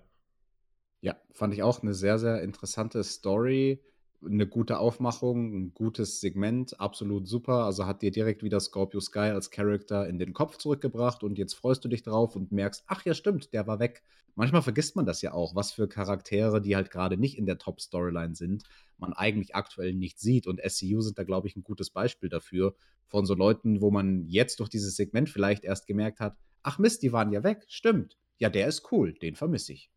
Ja, 1.01 1.17
fand 1.33 1.55
ich 1.55 1.63
auch 1.63 1.83
eine 1.83 1.95
sehr, 1.95 2.19
sehr 2.19 2.43
interessante 2.43 3.03
Story 3.05 3.81
eine 4.25 4.47
gute 4.47 4.79
Aufmachung, 4.79 5.55
ein 5.55 5.75
gutes 5.75 6.21
Segment, 6.21 6.79
absolut 6.79 7.27
super. 7.27 7.65
Also 7.65 7.87
hat 7.87 8.03
dir 8.03 8.11
direkt 8.11 8.43
wieder 8.43 8.61
Scorpio 8.61 9.01
Sky 9.01 9.31
als 9.31 9.51
Charakter 9.51 10.09
in 10.09 10.19
den 10.19 10.33
Kopf 10.33 10.59
zurückgebracht 10.59 11.23
und 11.23 11.39
jetzt 11.39 11.55
freust 11.55 11.85
du 11.85 11.89
dich 11.89 12.03
drauf 12.03 12.37
und 12.37 12.53
merkst, 12.53 12.85
ach 12.87 13.05
ja, 13.05 13.15
stimmt, 13.15 13.53
der 13.53 13.67
war 13.67 13.79
weg. 13.79 14.03
Manchmal 14.35 14.63
vergisst 14.63 14.97
man 14.97 15.07
das 15.07 15.23
ja 15.23 15.33
auch, 15.33 15.55
was 15.55 15.73
für 15.73 15.89
Charaktere, 15.89 16.61
die 16.61 16.77
halt 16.77 16.91
gerade 16.91 17.17
nicht 17.17 17.37
in 17.37 17.47
der 17.47 17.59
Top-Storyline 17.59 18.35
sind, 18.35 18.65
man 18.99 19.13
eigentlich 19.13 19.55
aktuell 19.55 19.95
nicht 19.95 20.19
sieht. 20.19 20.47
Und 20.47 20.61
SCU 20.61 21.01
sind 21.01 21.19
da, 21.19 21.25
glaube 21.25 21.49
ich, 21.49 21.57
ein 21.57 21.63
gutes 21.63 21.91
Beispiel 21.91 22.29
dafür. 22.29 22.75
Von 23.07 23.27
so 23.27 23.35
Leuten, 23.35 23.81
wo 23.81 23.91
man 23.91 24.27
jetzt 24.27 24.61
durch 24.61 24.69
dieses 24.69 24.97
Segment 24.97 25.29
vielleicht 25.29 25.65
erst 25.65 25.87
gemerkt 25.87 26.21
hat, 26.21 26.37
ach 26.63 26.79
Mist, 26.79 27.03
die 27.03 27.13
waren 27.13 27.33
ja 27.33 27.43
weg, 27.43 27.65
stimmt. 27.69 28.17
Ja, 28.39 28.49
der 28.51 28.69
ist 28.69 28.91
cool, 28.93 29.15
den 29.15 29.35
vermisse 29.35 29.73
ich. 29.73 29.91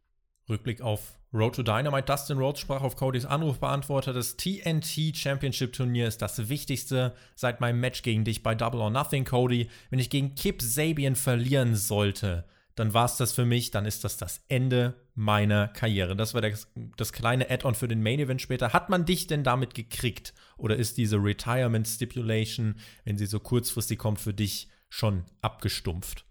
Rückblick 0.50 0.82
auf 0.82 1.18
Road 1.34 1.56
to 1.56 1.64
Dynamite. 1.64 2.06
Dustin 2.06 2.38
Rhodes 2.38 2.60
sprach 2.62 2.82
auf 2.82 2.96
Codys 2.96 3.26
Anrufbeantworter. 3.26 4.14
Das 4.14 4.38
TNT 4.38 5.16
Championship 5.16 5.74
Turnier 5.74 6.08
ist 6.08 6.22
das 6.22 6.50
wichtigste 6.50 7.14
seit 7.36 7.60
meinem 7.60 7.80
Match 7.80 8.04
gegen 8.04 8.24
dich 8.24 8.44
bei 8.44 8.54
Double 8.54 8.82
or 8.82 8.92
Nothing, 8.92 9.26
Cody. 9.26 9.70
Wenn 9.90 10.00
ich 10.00 10.10
gegen 10.10 10.36
Kip 10.36 10.62
Sabian 10.62 11.16
verlieren 11.16 11.76
sollte, 11.76 12.46
dann 12.76 12.94
war 12.94 13.06
es 13.06 13.18
das 13.18 13.34
für 13.34 13.46
mich. 13.46 13.72
Dann 13.72 13.86
ist 13.86 14.04
das 14.04 14.18
das 14.18 14.44
Ende 14.48 14.96
meiner 15.16 15.70
Karriere. 15.70 16.16
Das 16.16 16.34
war 16.34 16.42
das, 16.42 16.68
das 16.98 17.14
kleine 17.14 17.50
Add-on 17.50 17.76
für 17.76 17.88
den 17.88 18.04
Main 18.04 18.20
Event 18.20 18.42
später. 18.42 18.74
Hat 18.74 18.90
man 18.90 19.06
dich 19.06 19.28
denn 19.28 19.44
damit 19.44 19.74
gekriegt? 19.74 20.34
Oder 20.58 20.76
ist 20.76 20.98
diese 20.98 21.18
Retirement 21.18 21.88
Stipulation, 21.88 22.76
wenn 23.06 23.18
sie 23.18 23.26
so 23.26 23.40
kurzfristig 23.40 23.98
kommt, 23.98 24.20
für 24.20 24.34
dich 24.34 24.68
schon 24.90 25.24
abgestumpft? 25.42 26.26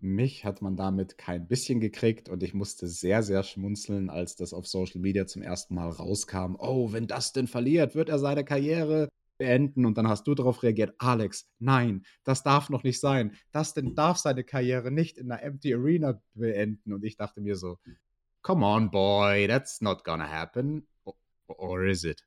Mich 0.00 0.44
hat 0.44 0.62
man 0.62 0.76
damit 0.76 1.18
kein 1.18 1.46
bisschen 1.48 1.80
gekriegt 1.80 2.28
und 2.28 2.42
ich 2.42 2.54
musste 2.54 2.86
sehr, 2.86 3.22
sehr 3.22 3.42
schmunzeln, 3.42 4.10
als 4.10 4.36
das 4.36 4.52
auf 4.52 4.66
Social 4.66 5.00
Media 5.00 5.26
zum 5.26 5.42
ersten 5.42 5.74
Mal 5.74 5.88
rauskam. 5.88 6.56
Oh, 6.58 6.92
wenn 6.92 7.06
das 7.06 7.32
denn 7.32 7.46
verliert, 7.46 7.94
wird 7.94 8.08
er 8.08 8.18
seine 8.18 8.44
Karriere 8.44 9.08
beenden. 9.38 9.86
Und 9.86 9.98
dann 9.98 10.08
hast 10.08 10.26
du 10.26 10.34
darauf 10.34 10.62
reagiert, 10.62 10.94
Alex, 10.98 11.48
nein, 11.58 12.04
das 12.24 12.42
darf 12.42 12.70
noch 12.70 12.82
nicht 12.82 13.00
sein. 13.00 13.36
Das 13.52 13.74
denn 13.74 13.94
darf 13.94 14.18
seine 14.18 14.44
Karriere 14.44 14.90
nicht 14.90 15.18
in 15.18 15.30
einer 15.30 15.42
Empty 15.42 15.74
Arena 15.74 16.20
beenden. 16.34 16.92
Und 16.92 17.04
ich 17.04 17.16
dachte 17.16 17.40
mir 17.40 17.56
so, 17.56 17.78
come 18.42 18.64
on, 18.64 18.90
boy, 18.90 19.46
that's 19.48 19.80
not 19.80 20.04
gonna 20.04 20.28
happen. 20.28 20.86
Or 21.46 21.84
is 21.84 22.04
it? 22.04 22.22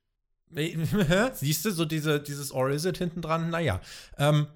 Siehst 1.33 1.65
du, 1.65 1.71
so 1.71 1.85
diese, 1.85 2.19
dieses 2.19 2.51
Or 2.51 2.69
is 2.69 2.85
it 2.85 2.97
hinten 2.97 3.21
dran? 3.21 3.49
Naja. 3.49 3.81
Ähm, 4.17 4.47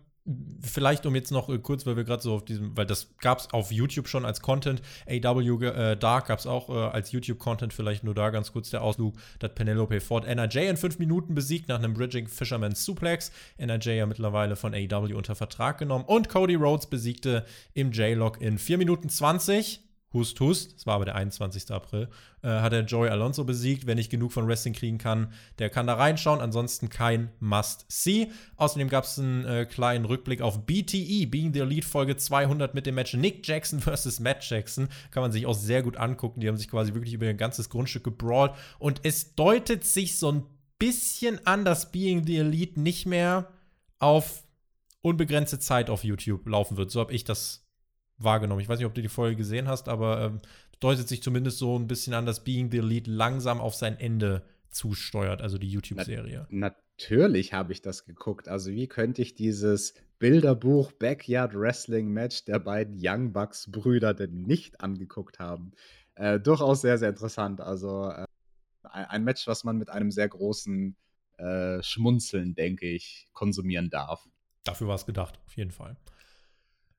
Vielleicht 0.61 1.05
um 1.05 1.15
jetzt 1.15 1.31
noch 1.31 1.49
äh, 1.49 1.57
kurz, 1.57 1.85
weil 1.85 1.97
wir 1.97 2.05
gerade 2.05 2.23
so 2.23 2.35
auf 2.35 2.45
diesem, 2.45 2.77
weil 2.77 2.85
das 2.85 3.09
gab 3.19 3.39
es 3.39 3.51
auf 3.51 3.73
YouTube 3.73 4.07
schon 4.07 4.23
als 4.23 4.39
Content. 4.39 4.81
AW 5.05 5.65
äh, 5.65 5.97
Dark 5.97 6.27
gab 6.27 6.39
es 6.39 6.47
auch 6.47 6.69
äh, 6.69 6.73
als 6.73 7.11
YouTube-Content, 7.11 7.73
vielleicht 7.73 8.05
nur 8.05 8.15
da 8.15 8.29
ganz 8.29 8.53
kurz 8.53 8.69
der 8.69 8.83
Ausflug, 8.83 9.15
dass 9.39 9.53
Penelope 9.53 9.99
Ford 9.99 10.25
NRJ 10.25 10.69
in 10.69 10.77
fünf 10.77 10.97
Minuten 10.97 11.35
besiegt 11.35 11.67
nach 11.67 11.79
einem 11.79 11.93
Bridging 11.93 12.29
Fisherman 12.29 12.73
Suplex. 12.73 13.31
NRJ 13.57 13.89
ja 13.97 14.05
mittlerweile 14.05 14.55
von 14.55 14.73
AW 14.73 15.13
unter 15.13 15.35
Vertrag 15.35 15.77
genommen. 15.77 16.05
Und 16.05 16.29
Cody 16.29 16.55
Rhodes 16.55 16.87
besiegte 16.87 17.45
im 17.73 17.91
J-Log 17.91 18.39
in 18.41 18.57
vier 18.57 18.77
Minuten 18.77 19.09
20. 19.09 19.81
Hust, 20.13 20.39
Hust, 20.39 20.75
das 20.75 20.85
war 20.85 20.95
aber 20.95 21.05
der 21.05 21.15
21. 21.15 21.71
April, 21.71 22.07
äh, 22.43 22.47
hat 22.47 22.71
er 22.71 22.81
Joey 22.81 23.09
Alonso 23.09 23.43
besiegt. 23.43 23.87
Wer 23.87 23.95
nicht 23.95 24.11
genug 24.11 24.31
von 24.31 24.47
Wrestling 24.47 24.73
kriegen 24.73 24.99
kann, 24.99 25.33
der 25.59 25.69
kann 25.69 25.87
da 25.87 25.95
reinschauen. 25.95 26.39
Ansonsten 26.39 26.89
kein 26.89 27.31
Must-See. 27.39 28.31
Außerdem 28.55 28.89
gab 28.89 29.05
es 29.05 29.17
einen 29.17 29.45
äh, 29.45 29.65
kleinen 29.65 30.05
Rückblick 30.05 30.41
auf 30.41 30.65
BTE, 30.65 31.25
Being 31.27 31.53
the 31.53 31.61
Elite 31.61 31.87
Folge 31.87 32.15
200 32.15 32.75
mit 32.75 32.85
dem 32.85 32.95
Match 32.95 33.13
Nick 33.15 33.47
Jackson 33.47 33.79
versus 33.81 34.19
Matt 34.19 34.47
Jackson. 34.47 34.87
Kann 35.11 35.23
man 35.23 35.31
sich 35.31 35.45
auch 35.45 35.55
sehr 35.55 35.81
gut 35.81 35.97
angucken. 35.97 36.39
Die 36.39 36.47
haben 36.47 36.57
sich 36.57 36.69
quasi 36.69 36.93
wirklich 36.93 37.13
über 37.13 37.25
ihr 37.25 37.33
ganzes 37.33 37.69
Grundstück 37.69 38.03
gebrawlt. 38.03 38.53
Und 38.77 39.01
es 39.03 39.33
deutet 39.33 39.83
sich 39.83 40.19
so 40.19 40.31
ein 40.31 40.43
bisschen 40.77 41.45
an, 41.47 41.65
dass 41.65 41.91
Being 41.91 42.25
the 42.25 42.37
Elite 42.37 42.79
nicht 42.79 43.05
mehr 43.05 43.49
auf 43.99 44.43
unbegrenzte 45.01 45.59
Zeit 45.59 45.89
auf 45.89 46.03
YouTube 46.03 46.47
laufen 46.47 46.77
wird. 46.77 46.91
So 46.91 46.99
habe 46.99 47.13
ich 47.13 47.23
das 47.23 47.62
wahrgenommen. 48.23 48.61
Ich 48.61 48.69
weiß 48.69 48.79
nicht, 48.79 48.87
ob 48.87 48.93
du 48.93 49.01
die 49.01 49.09
Folge 49.09 49.35
gesehen 49.35 49.67
hast, 49.67 49.89
aber 49.89 50.21
ähm, 50.21 50.41
deutet 50.79 51.07
sich 51.07 51.23
zumindest 51.23 51.57
so 51.57 51.77
ein 51.77 51.87
bisschen 51.87 52.13
an, 52.13 52.25
dass 52.25 52.43
Being 52.43 52.71
the 52.71 52.79
Elite 52.79 53.09
langsam 53.09 53.61
auf 53.61 53.75
sein 53.75 53.97
Ende 53.97 54.43
zusteuert, 54.69 55.41
also 55.41 55.57
die 55.57 55.69
YouTube-Serie. 55.69 56.47
Na, 56.49 56.75
natürlich 56.99 57.53
habe 57.53 57.71
ich 57.71 57.81
das 57.81 58.05
geguckt. 58.05 58.47
Also 58.47 58.71
wie 58.71 58.87
könnte 58.87 59.21
ich 59.21 59.35
dieses 59.35 59.93
Bilderbuch 60.19 60.91
Backyard 60.93 61.53
Wrestling 61.53 62.09
Match 62.09 62.45
der 62.45 62.59
beiden 62.59 62.97
Young 62.99 63.33
Bucks 63.33 63.69
Brüder 63.71 64.13
denn 64.13 64.43
nicht 64.43 64.81
angeguckt 64.81 65.39
haben? 65.39 65.71
Äh, 66.15 66.39
durchaus 66.39 66.81
sehr, 66.81 66.97
sehr 66.97 67.09
interessant. 67.09 67.61
Also 67.61 68.09
äh, 68.09 68.25
ein 68.83 69.23
Match, 69.23 69.47
was 69.47 69.63
man 69.63 69.77
mit 69.77 69.89
einem 69.89 70.11
sehr 70.11 70.29
großen 70.29 70.95
äh, 71.37 71.81
Schmunzeln, 71.81 72.55
denke 72.55 72.87
ich, 72.87 73.27
konsumieren 73.33 73.89
darf. 73.89 74.27
Dafür 74.63 74.87
war 74.87 74.95
es 74.95 75.05
gedacht, 75.05 75.39
auf 75.45 75.57
jeden 75.57 75.71
Fall. 75.71 75.97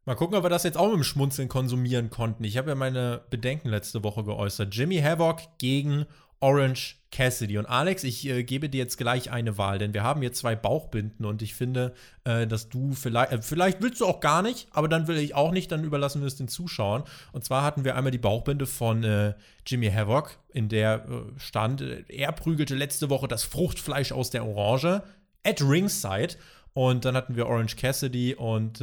Mal 0.06 0.16
gucken, 0.16 0.36
ob 0.36 0.44
wir 0.44 0.50
das 0.50 0.64
jetzt 0.64 0.76
auch 0.76 0.88
mit 0.88 0.96
dem 0.96 1.04
Schmunzeln 1.04 1.48
konsumieren 1.48 2.10
konnten. 2.10 2.44
Ich 2.44 2.58
habe 2.58 2.68
ja 2.68 2.74
meine 2.74 3.22
Bedenken 3.30 3.70
letzte 3.70 4.04
Woche 4.04 4.22
geäußert. 4.22 4.74
Jimmy 4.74 4.98
Havoc 5.00 5.40
gegen 5.56 6.04
Orange 6.40 6.96
Cassidy. 7.10 7.56
Und 7.56 7.64
Alex, 7.64 8.04
ich 8.04 8.26
äh, 8.28 8.44
gebe 8.44 8.68
dir 8.68 8.76
jetzt 8.76 8.98
gleich 8.98 9.30
eine 9.30 9.56
Wahl, 9.56 9.78
denn 9.78 9.94
wir 9.94 10.02
haben 10.02 10.20
hier 10.20 10.34
zwei 10.34 10.54
Bauchbinden 10.54 11.24
und 11.24 11.40
ich 11.40 11.54
finde, 11.54 11.94
äh, 12.24 12.46
dass 12.46 12.68
du 12.68 12.92
vielleicht, 12.92 13.32
äh, 13.32 13.40
vielleicht 13.40 13.80
willst 13.80 14.02
du 14.02 14.06
auch 14.06 14.20
gar 14.20 14.42
nicht, 14.42 14.68
aber 14.72 14.88
dann 14.88 15.06
will 15.06 15.16
ich 15.16 15.34
auch 15.34 15.52
nicht, 15.52 15.72
dann 15.72 15.84
überlassen 15.84 16.20
wir 16.20 16.26
es 16.26 16.36
den 16.36 16.48
Zuschauern. 16.48 17.04
Und 17.32 17.46
zwar 17.46 17.62
hatten 17.62 17.84
wir 17.84 17.96
einmal 17.96 18.10
die 18.10 18.18
Bauchbinde 18.18 18.66
von 18.66 19.04
äh, 19.04 19.32
Jimmy 19.66 19.90
Havoc, 19.90 20.36
in 20.52 20.68
der 20.68 21.06
äh, 21.08 21.40
stand, 21.40 21.80
äh, 21.80 22.04
er 22.08 22.32
prügelte 22.32 22.74
letzte 22.74 23.08
Woche 23.08 23.26
das 23.26 23.44
Fruchtfleisch 23.44 24.12
aus 24.12 24.28
der 24.28 24.44
Orange 24.44 25.02
at 25.44 25.62
ringside. 25.62 26.34
Und 26.74 27.06
dann 27.06 27.16
hatten 27.16 27.36
wir 27.36 27.46
Orange 27.46 27.76
Cassidy 27.76 28.34
und 28.34 28.82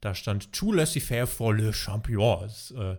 da 0.00 0.14
stand 0.14 0.52
Tout 0.52 0.72
laissez-faire 0.72 1.26
for 1.26 1.54
le 1.54 1.72
champion. 1.72 2.40
Das, 2.40 2.70
äh, 2.72 2.96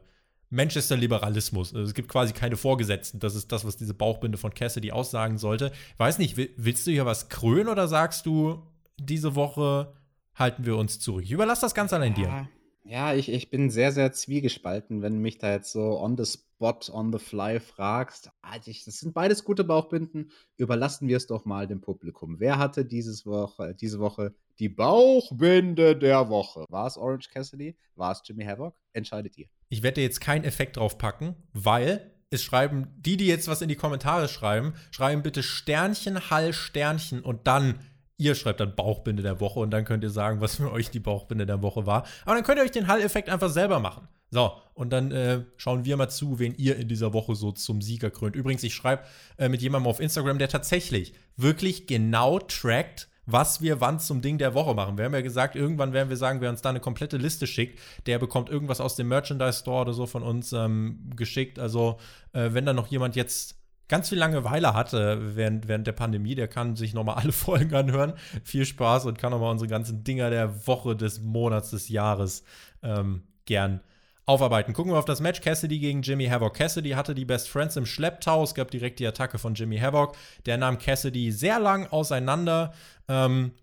Manchester-Liberalismus. 0.52 1.76
Also 1.76 1.88
es 1.88 1.94
gibt 1.94 2.10
quasi 2.10 2.34
keine 2.34 2.58
Vorgesetzten. 2.58 3.20
Das 3.20 3.36
ist 3.36 3.52
das, 3.52 3.66
was 3.66 3.78
diese 3.78 3.94
Bauchbinde 3.94 4.38
von 4.38 4.54
Cassidy 4.54 4.92
aussagen 4.92 5.38
sollte. 5.38 5.72
Ich 5.94 6.00
weiß 6.00 6.18
nicht, 6.18 6.38
willst 6.38 6.88
du 6.88 6.92
hier 6.92 7.06
was 7.06 7.30
krönen 7.30 7.70
oder 7.70 7.88
sagst 7.88 8.26
du, 8.26 8.64
diese 8.98 9.36
Woche 9.36 9.94
halten 10.34 10.66
wir 10.66 10.76
uns 10.78 11.00
zurück? 11.00 11.24
Ich 11.24 11.32
überlasse 11.32 11.62
das 11.62 11.76
ganz 11.76 11.94
allein 11.94 12.16
dir. 12.16 12.48
Ja, 12.90 13.14
ich, 13.14 13.30
ich 13.30 13.52
bin 13.52 13.70
sehr, 13.70 13.92
sehr 13.92 14.12
zwiegespalten, 14.14 15.04
wenn 15.04 15.14
du 15.14 15.20
mich 15.20 15.38
da 15.38 15.52
jetzt 15.52 15.72
so 15.72 16.02
on 16.02 16.18
the 16.18 16.26
spot, 16.26 16.92
on 16.92 17.14
the 17.14 17.20
fly 17.20 17.60
fragst. 17.60 18.32
Ah, 18.42 18.58
das 18.58 18.84
sind 18.84 19.14
beides 19.14 19.44
gute 19.44 19.64
Bauchbinden. 19.64 20.32
Überlassen 20.58 21.08
wir 21.08 21.18
es 21.18 21.28
doch 21.28 21.46
mal 21.46 21.68
dem 21.68 21.82
Publikum. 21.82 22.40
Wer 22.40 22.58
hatte 22.58 22.86
dieses 22.86 23.28
Woche, 23.28 23.76
diese 23.76 24.00
Woche 24.00 24.34
die 24.58 24.70
Bauchbinde 24.70 25.96
der 25.96 26.30
Woche? 26.30 26.66
War 26.70 26.88
es 26.88 26.98
Orange 26.98 27.30
Cassidy? 27.30 27.78
War 27.96 28.12
es 28.12 28.24
Jimmy 28.26 28.44
Havoc? 28.44 28.74
Entscheidet 28.94 29.38
ihr. 29.38 29.46
Ich 29.70 29.84
werde 29.84 30.02
jetzt 30.02 30.20
keinen 30.20 30.44
Effekt 30.44 30.78
drauf 30.78 30.98
packen, 30.98 31.36
weil 31.54 32.12
es 32.32 32.42
schreiben, 32.42 32.88
die, 32.98 33.18
die 33.18 33.28
jetzt 33.28 33.48
was 33.48 33.62
in 33.62 33.70
die 33.70 33.76
Kommentare 33.76 34.28
schreiben, 34.28 34.74
schreiben 34.90 35.22
bitte 35.22 35.44
Sternchen, 35.44 36.32
Hall, 36.32 36.54
Sternchen 36.54 37.22
und 37.22 37.46
dann 37.46 37.80
Ihr 38.20 38.36
schreibt 38.36 38.60
dann 38.60 38.76
Bauchbinde 38.76 39.24
der 39.24 39.40
Woche 39.40 39.62
und 39.62 39.72
dann 39.72 39.86
könnt 39.86 40.04
ihr 40.04 40.10
sagen, 40.10 40.42
was 40.42 40.58
für 40.58 40.72
euch 40.72 40.92
die 40.92 41.00
Bauchbinde 41.00 41.46
der 41.46 41.62
Woche 41.62 41.86
war. 41.86 42.06
Aber 42.26 42.36
dann 42.36 42.44
könnt 42.44 42.60
ihr 42.60 42.66
euch 42.66 42.72
den 42.72 42.88
Hall-Effekt 42.88 43.30
einfach 43.30 43.50
selber 43.50 43.80
machen. 43.80 44.10
So, 44.30 44.52
und 44.74 44.92
dann 44.92 45.12
äh, 45.12 45.46
schauen 45.56 45.86
wir 45.86 45.96
mal 45.96 46.10
zu, 46.10 46.38
wen 46.38 46.54
ihr 46.56 46.76
in 46.76 46.90
dieser 46.90 47.14
Woche 47.14 47.34
so 47.36 47.54
zum 47.54 47.82
Sieger 47.82 48.12
krönt. 48.12 48.36
Übrigens, 48.36 48.62
ich 48.64 48.76
schreibe 48.76 49.04
äh, 49.38 49.48
mit 49.48 49.62
jemandem 49.62 49.90
auf 49.90 50.02
Instagram, 50.02 50.38
der 50.38 50.50
tatsächlich 50.50 51.14
wirklich 51.38 51.88
genau 51.88 52.40
trackt, 52.40 53.08
was 53.26 53.62
wir 53.62 53.80
wann 53.80 54.00
zum 54.00 54.22
Ding 54.22 54.38
der 54.38 54.54
Woche 54.54 54.74
machen. 54.74 54.98
Wir 54.98 55.06
haben 55.06 55.14
ja 55.14 55.22
gesagt, 55.22 55.56
irgendwann 55.56 55.94
werden 55.94 56.10
wir 56.10 56.18
sagen, 56.18 56.42
wer 56.42 56.50
uns 56.50 56.62
da 56.62 56.70
eine 56.70 56.82
komplette 56.82 57.16
Liste 57.16 57.48
schickt, 57.48 57.80
der 58.06 58.20
bekommt 58.20 58.50
irgendwas 58.50 58.82
aus 58.82 58.98
dem 58.98 59.08
Merchandise 59.08 59.60
Store 59.60 59.82
oder 59.82 59.94
so 59.94 60.06
von 60.08 60.24
uns 60.24 60.52
ähm, 60.52 61.10
geschickt. 61.16 61.58
Also, 61.58 62.00
äh, 62.34 62.50
wenn 62.52 62.66
da 62.66 62.74
noch 62.74 62.88
jemand 62.88 63.16
jetzt 63.16 63.59
ganz 63.90 64.10
viel 64.10 64.18
Langeweile 64.18 64.74
hatte 64.74 65.36
während, 65.36 65.68
während 65.68 65.86
der 65.86 65.92
Pandemie, 65.92 66.36
der 66.36 66.48
kann 66.48 66.78
sich 66.78 66.94
nochmal 66.94 67.16
alle 67.16 67.32
Folgen 67.34 67.76
anhören. 67.76 68.14
Viel 68.44 68.66
Spaß 68.66 69.06
und 69.06 69.18
kann 69.18 69.32
nochmal 69.32 69.52
unsere 69.52 69.68
ganzen 69.68 70.04
Dinger 70.04 70.30
der 70.30 70.66
Woche, 70.68 70.96
des 70.96 71.20
Monats, 71.20 71.72
des 71.72 71.90
Jahres 71.90 72.44
ähm, 72.82 73.24
gern 73.46 73.82
aufarbeiten. 74.26 74.74
Gucken 74.74 74.94
wir 74.94 75.00
auf 75.00 75.06
das 75.06 75.22
Match 75.22 75.42
Cassidy 75.42 75.80
gegen 75.80 76.04
Jimmy 76.04 76.28
Havoc. 76.28 76.54
Cassidy 76.54 76.92
hatte 76.92 77.16
die 77.16 77.26
Best 77.26 77.50
Friends 77.50 77.76
im 77.76 77.88
Schlepptau. 77.88 78.44
Es 78.44 78.54
gab 78.54 78.70
direkt 78.70 79.00
die 79.00 79.08
Attacke 79.08 79.40
von 79.40 79.56
Jimmy 79.56 79.80
Havoc. 79.80 80.16
Der 80.46 80.58
nahm 80.58 80.78
Cassidy 80.78 81.32
sehr 81.32 81.60
lang 81.60 81.88
auseinander. 81.88 82.74
Ähm, 83.08 83.54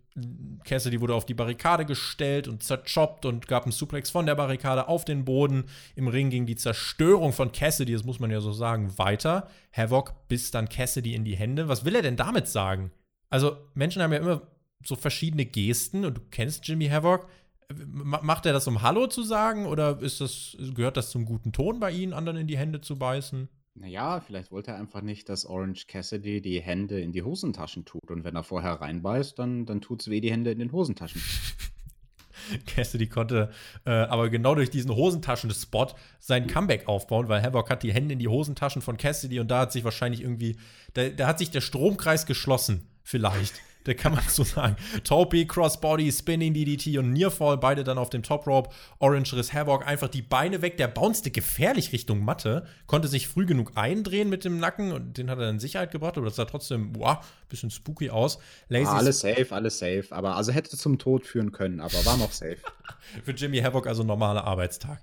Cassidy 0.64 1.00
wurde 1.00 1.14
auf 1.14 1.26
die 1.26 1.34
Barrikade 1.34 1.84
gestellt 1.84 2.48
und 2.48 2.62
zerchoppt 2.62 3.26
und 3.26 3.46
gab 3.48 3.64
einen 3.64 3.72
Suplex 3.72 4.10
von 4.10 4.26
der 4.26 4.34
Barrikade 4.34 4.88
auf 4.88 5.04
den 5.04 5.24
Boden. 5.24 5.64
Im 5.94 6.08
Ring 6.08 6.30
ging 6.30 6.46
die 6.46 6.56
Zerstörung 6.56 7.32
von 7.32 7.52
Cassidy, 7.52 7.92
das 7.92 8.04
muss 8.04 8.18
man 8.18 8.30
ja 8.30 8.40
so 8.40 8.52
sagen, 8.52 8.96
weiter. 8.98 9.48
Havoc 9.72 10.28
biss 10.28 10.50
dann 10.50 10.68
Cassidy 10.68 11.14
in 11.14 11.24
die 11.24 11.36
Hände. 11.36 11.68
Was 11.68 11.84
will 11.84 11.94
er 11.94 12.02
denn 12.02 12.16
damit 12.16 12.48
sagen? 12.48 12.90
Also, 13.28 13.56
Menschen 13.74 14.02
haben 14.02 14.12
ja 14.12 14.18
immer 14.18 14.42
so 14.84 14.96
verschiedene 14.96 15.44
Gesten 15.44 16.04
und 16.04 16.16
du 16.16 16.20
kennst 16.30 16.66
Jimmy 16.66 16.88
Havoc. 16.88 17.28
Macht 17.68 18.46
er 18.46 18.52
das, 18.52 18.68
um 18.68 18.82
Hallo 18.82 19.08
zu 19.08 19.22
sagen 19.22 19.66
oder 19.66 20.00
ist 20.00 20.20
das, 20.20 20.56
gehört 20.74 20.96
das 20.96 21.10
zum 21.10 21.24
guten 21.24 21.52
Ton 21.52 21.80
bei 21.80 21.90
Ihnen, 21.90 22.12
anderen 22.12 22.38
in 22.38 22.46
die 22.46 22.56
Hände 22.56 22.80
zu 22.80 22.96
beißen? 22.96 23.48
Naja, 23.78 24.20
vielleicht 24.20 24.52
wollte 24.52 24.70
er 24.70 24.78
einfach 24.78 25.02
nicht, 25.02 25.28
dass 25.28 25.44
Orange 25.44 25.86
Cassidy 25.86 26.40
die 26.40 26.60
Hände 26.62 26.98
in 27.00 27.12
die 27.12 27.22
Hosentaschen 27.22 27.84
tut. 27.84 28.10
Und 28.10 28.24
wenn 28.24 28.34
er 28.34 28.42
vorher 28.42 28.80
reinbeißt, 28.80 29.38
dann, 29.38 29.66
dann 29.66 29.82
tut 29.82 30.00
es 30.00 30.08
weh 30.08 30.20
die 30.20 30.30
Hände 30.30 30.50
in 30.50 30.58
den 30.58 30.72
Hosentaschen. 30.72 31.20
Cassidy 32.66 33.06
konnte 33.08 33.50
äh, 33.84 33.90
aber 33.90 34.30
genau 34.30 34.54
durch 34.54 34.70
diesen 34.70 34.94
Hosentaschen-Spot 34.94 35.88
sein 36.18 36.46
Comeback 36.46 36.88
aufbauen, 36.88 37.28
weil 37.28 37.42
Havoc 37.42 37.68
hat 37.68 37.82
die 37.82 37.92
Hände 37.92 38.14
in 38.14 38.18
die 38.18 38.28
Hosentaschen 38.28 38.80
von 38.80 38.96
Cassidy 38.96 39.40
und 39.40 39.50
da 39.50 39.60
hat 39.60 39.72
sich 39.72 39.84
wahrscheinlich 39.84 40.22
irgendwie, 40.22 40.56
da, 40.94 41.08
da 41.08 41.26
hat 41.26 41.38
sich 41.38 41.50
der 41.50 41.60
Stromkreis 41.60 42.24
geschlossen, 42.24 42.88
vielleicht 43.06 43.62
der 43.86 43.94
kann 43.94 44.12
man 44.12 44.24
so 44.28 44.44
sagen. 44.44 44.76
Topi, 45.04 45.46
Crossbody, 45.46 46.10
Spinning 46.10 46.52
DDT 46.52 46.98
und 46.98 47.12
Nearfall, 47.12 47.56
beide 47.56 47.84
dann 47.84 47.98
auf 47.98 48.10
dem 48.10 48.22
Top 48.22 48.46
Rope. 48.46 48.70
Orange 48.98 49.34
Riss 49.34 49.52
Havoc 49.52 49.86
einfach 49.86 50.08
die 50.08 50.22
Beine 50.22 50.60
weg. 50.60 50.76
Der 50.76 50.88
bouncete 50.88 51.30
gefährlich 51.30 51.92
Richtung 51.92 52.24
Matte, 52.24 52.66
konnte 52.86 53.08
sich 53.08 53.28
früh 53.28 53.46
genug 53.46 53.72
eindrehen 53.76 54.28
mit 54.28 54.44
dem 54.44 54.58
Nacken 54.58 54.92
und 54.92 55.16
den 55.18 55.30
hat 55.30 55.38
er 55.38 55.48
in 55.48 55.60
Sicherheit 55.60 55.92
gebracht, 55.92 56.16
aber 56.16 56.26
das 56.26 56.36
sah 56.36 56.44
trotzdem, 56.44 56.92
boah, 56.92 57.22
bisschen 57.48 57.70
spooky 57.70 58.10
aus. 58.10 58.38
Lazy 58.68 58.86
ah, 58.86 58.96
alles 58.96 59.20
safe, 59.20 59.46
alles 59.50 59.78
safe. 59.78 60.06
Aber 60.10 60.36
also 60.36 60.52
hätte 60.52 60.76
zum 60.76 60.98
Tod 60.98 61.24
führen 61.24 61.52
können, 61.52 61.80
aber 61.80 62.04
war 62.04 62.16
noch 62.16 62.32
safe. 62.32 62.58
Für 63.24 63.32
Jimmy 63.32 63.58
Havoc 63.58 63.86
also 63.86 64.02
normaler 64.02 64.44
Arbeitstag. 64.44 65.00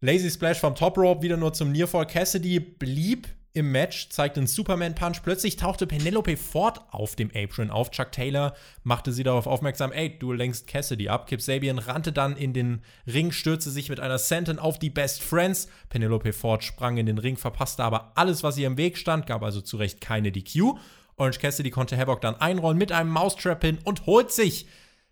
Lazy 0.00 0.30
Splash 0.30 0.60
vom 0.60 0.74
Top 0.74 0.98
Rope 0.98 1.22
wieder 1.22 1.36
nur 1.36 1.52
zum 1.52 1.72
Nearfall. 1.72 2.06
Cassidy 2.06 2.60
blieb 2.60 3.28
im 3.56 3.72
Match, 3.72 4.10
zeigte 4.10 4.38
einen 4.38 4.46
Superman-Punch. 4.46 5.22
Plötzlich 5.22 5.56
tauchte 5.56 5.86
Penelope 5.86 6.36
Ford 6.36 6.82
auf 6.90 7.16
dem 7.16 7.30
Apron 7.34 7.70
auf. 7.70 7.90
Chuck 7.90 8.12
Taylor 8.12 8.54
machte 8.84 9.12
sie 9.12 9.22
darauf 9.22 9.46
aufmerksam, 9.46 9.92
ey, 9.92 10.18
du 10.18 10.32
lenkst 10.32 10.66
Cassidy 10.66 11.08
ab. 11.08 11.26
Kip 11.26 11.40
Sabian 11.40 11.78
rannte 11.78 12.12
dann 12.12 12.36
in 12.36 12.52
den 12.52 12.82
Ring, 13.06 13.32
stürzte 13.32 13.70
sich 13.70 13.88
mit 13.88 13.98
einer 13.98 14.18
Senton 14.18 14.58
auf 14.58 14.78
die 14.78 14.90
Best 14.90 15.22
Friends. 15.22 15.68
Penelope 15.88 16.34
Ford 16.34 16.62
sprang 16.62 16.98
in 16.98 17.06
den 17.06 17.16
Ring, 17.16 17.38
verpasste 17.38 17.82
aber 17.82 18.12
alles, 18.14 18.42
was 18.42 18.58
ihr 18.58 18.66
im 18.66 18.76
Weg 18.76 18.98
stand, 18.98 19.26
gab 19.26 19.42
also 19.42 19.62
zu 19.62 19.78
Recht 19.78 20.02
keine 20.02 20.30
DQ. 20.30 20.74
Orange 21.16 21.38
Cassidy 21.38 21.70
konnte 21.70 21.96
Havoc 21.96 22.20
dann 22.20 22.36
einrollen 22.36 22.76
mit 22.76 22.92
einem 22.92 23.10
Mousetrap-Pin 23.10 23.78
und 23.84 24.04
holt 24.04 24.32
sich 24.32 24.66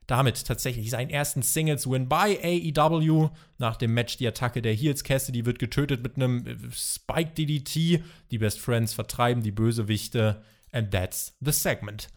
damit 0.07 0.45
tatsächlich 0.47 0.91
seinen 0.91 1.11
ersten 1.11 1.43
Singles-Win 1.43 2.09
bei 2.09 2.39
AEW. 2.43 3.31
Nach 3.59 3.77
dem 3.77 3.95
Match 3.95 4.17
die 4.17 4.27
Attacke 4.27 4.63
der 4.63 4.75
Heels 4.75 5.05
Cassidy 5.05 5.47
wird 5.47 5.59
getötet 5.59 6.03
mit 6.03 6.17
einem 6.17 6.47
äh, 6.47 6.57
Spike 6.73 7.33
DDT. 7.33 8.03
Die 8.31 8.39
Best 8.39 8.61
Friends 8.61 8.95
vertreiben 8.95 9.43
die 9.43 9.53
Bösewichte. 9.53 10.43
And 10.73 10.91
that's 10.91 11.37
the 11.41 11.53
segment. 11.53 12.09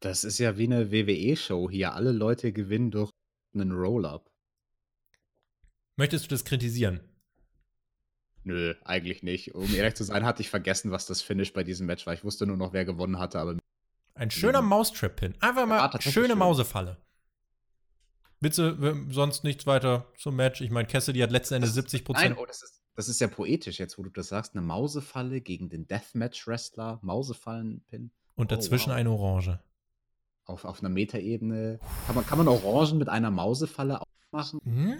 Das 0.00 0.24
ist 0.24 0.38
ja 0.38 0.58
wie 0.58 0.64
eine 0.64 0.90
WWE-Show 0.90 1.70
hier. 1.70 1.94
Alle 1.94 2.12
Leute 2.12 2.52
gewinnen 2.52 2.90
durch 2.90 3.10
einen 3.54 3.72
Roll-Up. 3.72 4.30
Möchtest 5.96 6.24
du 6.24 6.28
das 6.28 6.44
kritisieren? 6.44 7.00
Nö, 8.42 8.74
eigentlich 8.84 9.22
nicht. 9.22 9.54
Um 9.54 9.74
ehrlich 9.74 9.94
zu 9.94 10.04
sein, 10.04 10.26
hatte 10.26 10.42
ich 10.42 10.50
vergessen, 10.50 10.90
was 10.90 11.06
das 11.06 11.22
Finish 11.22 11.54
bei 11.54 11.64
diesem 11.64 11.86
Match 11.86 12.04
war. 12.06 12.12
Ich 12.12 12.24
wusste 12.24 12.46
nur 12.46 12.58
noch, 12.58 12.74
wer 12.74 12.84
gewonnen 12.84 13.18
hatte, 13.18 13.38
aber. 13.38 13.56
Ein 14.14 14.30
schöner 14.30 14.60
mhm. 14.60 14.68
Maustrap-Pin. 14.68 15.34
Einfach 15.40 15.66
mal 15.66 15.78
ja, 15.78 16.00
schöne 16.00 16.28
schön. 16.28 16.38
Mausefalle. 16.38 16.98
Witze, 18.44 18.76
sonst 19.10 19.42
nichts 19.42 19.66
weiter 19.66 20.06
zum 20.16 20.36
Match. 20.36 20.60
Ich 20.60 20.70
meine, 20.70 20.86
Cassidy 20.86 21.20
hat 21.20 21.32
letzten 21.32 21.54
Endes 21.54 21.74
70 21.74 22.04
Prozent. 22.04 22.30
Nein, 22.30 22.38
oh, 22.40 22.46
das 22.46 22.62
ist, 22.62 22.82
das 22.94 23.08
ist 23.08 23.20
ja 23.20 23.26
poetisch 23.26 23.78
jetzt, 23.80 23.98
wo 23.98 24.02
du 24.04 24.10
das 24.10 24.28
sagst. 24.28 24.54
Eine 24.54 24.62
Mausefalle 24.62 25.40
gegen 25.40 25.68
den 25.68 25.88
Deathmatch-Wrestler, 25.88 27.00
Mausefallen-Pin. 27.02 28.10
Und 28.36 28.52
oh, 28.52 28.54
dazwischen 28.54 28.90
wow. 28.90 28.96
eine 28.96 29.10
Orange. 29.10 29.58
Auf, 30.44 30.64
auf 30.64 30.80
einer 30.80 30.90
Metaebene. 30.90 31.80
Kann 32.06 32.14
man, 32.14 32.26
kann 32.26 32.38
man 32.38 32.46
Orangen 32.48 32.98
mit 32.98 33.08
einer 33.08 33.30
Mausefalle 33.30 34.00
aufmachen? 34.00 34.60
Hm. 34.64 34.96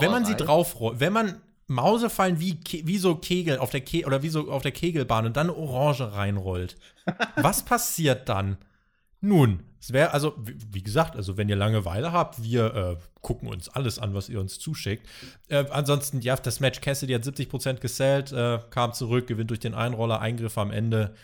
Wenn 0.00 0.10
man 0.10 0.24
sie 0.24 0.34
draufrollt, 0.34 0.98
wenn 0.98 1.12
man 1.12 1.40
Mausefallen 1.68 2.40
wie, 2.40 2.58
wie 2.84 2.98
so 2.98 3.14
Kegel 3.16 3.58
auf 3.58 3.70
der 3.70 3.80
Ke 3.80 4.04
oder 4.04 4.22
wie 4.22 4.28
so 4.28 4.50
auf 4.50 4.62
der 4.62 4.72
Kegelbahn 4.72 5.26
und 5.26 5.36
dann 5.36 5.48
eine 5.48 5.56
Orange 5.56 6.12
reinrollt. 6.12 6.76
Was 7.36 7.64
passiert 7.64 8.28
dann? 8.28 8.58
Nun, 9.24 9.62
es 9.80 9.92
wäre, 9.92 10.12
also, 10.12 10.34
wie 10.36 10.82
gesagt, 10.82 11.14
also 11.16 11.36
wenn 11.36 11.48
ihr 11.48 11.54
Langeweile 11.54 12.12
habt, 12.12 12.42
wir 12.42 12.74
äh, 12.74 12.96
gucken 13.20 13.48
uns 13.48 13.68
alles 13.68 14.00
an, 14.00 14.14
was 14.14 14.28
ihr 14.28 14.40
uns 14.40 14.58
zuschickt. 14.58 15.06
Äh, 15.48 15.64
ansonsten, 15.70 16.20
ja, 16.20 16.34
das 16.36 16.58
Match 16.58 16.80
Cassidy 16.80 17.14
hat 17.14 17.22
70% 17.22 17.80
gesellt, 17.80 18.32
äh, 18.32 18.58
kam 18.70 18.92
zurück, 18.92 19.28
gewinnt 19.28 19.50
durch 19.50 19.60
den 19.60 19.74
Einroller, 19.74 20.20
Eingriff 20.20 20.58
am 20.58 20.72
Ende. 20.72 21.14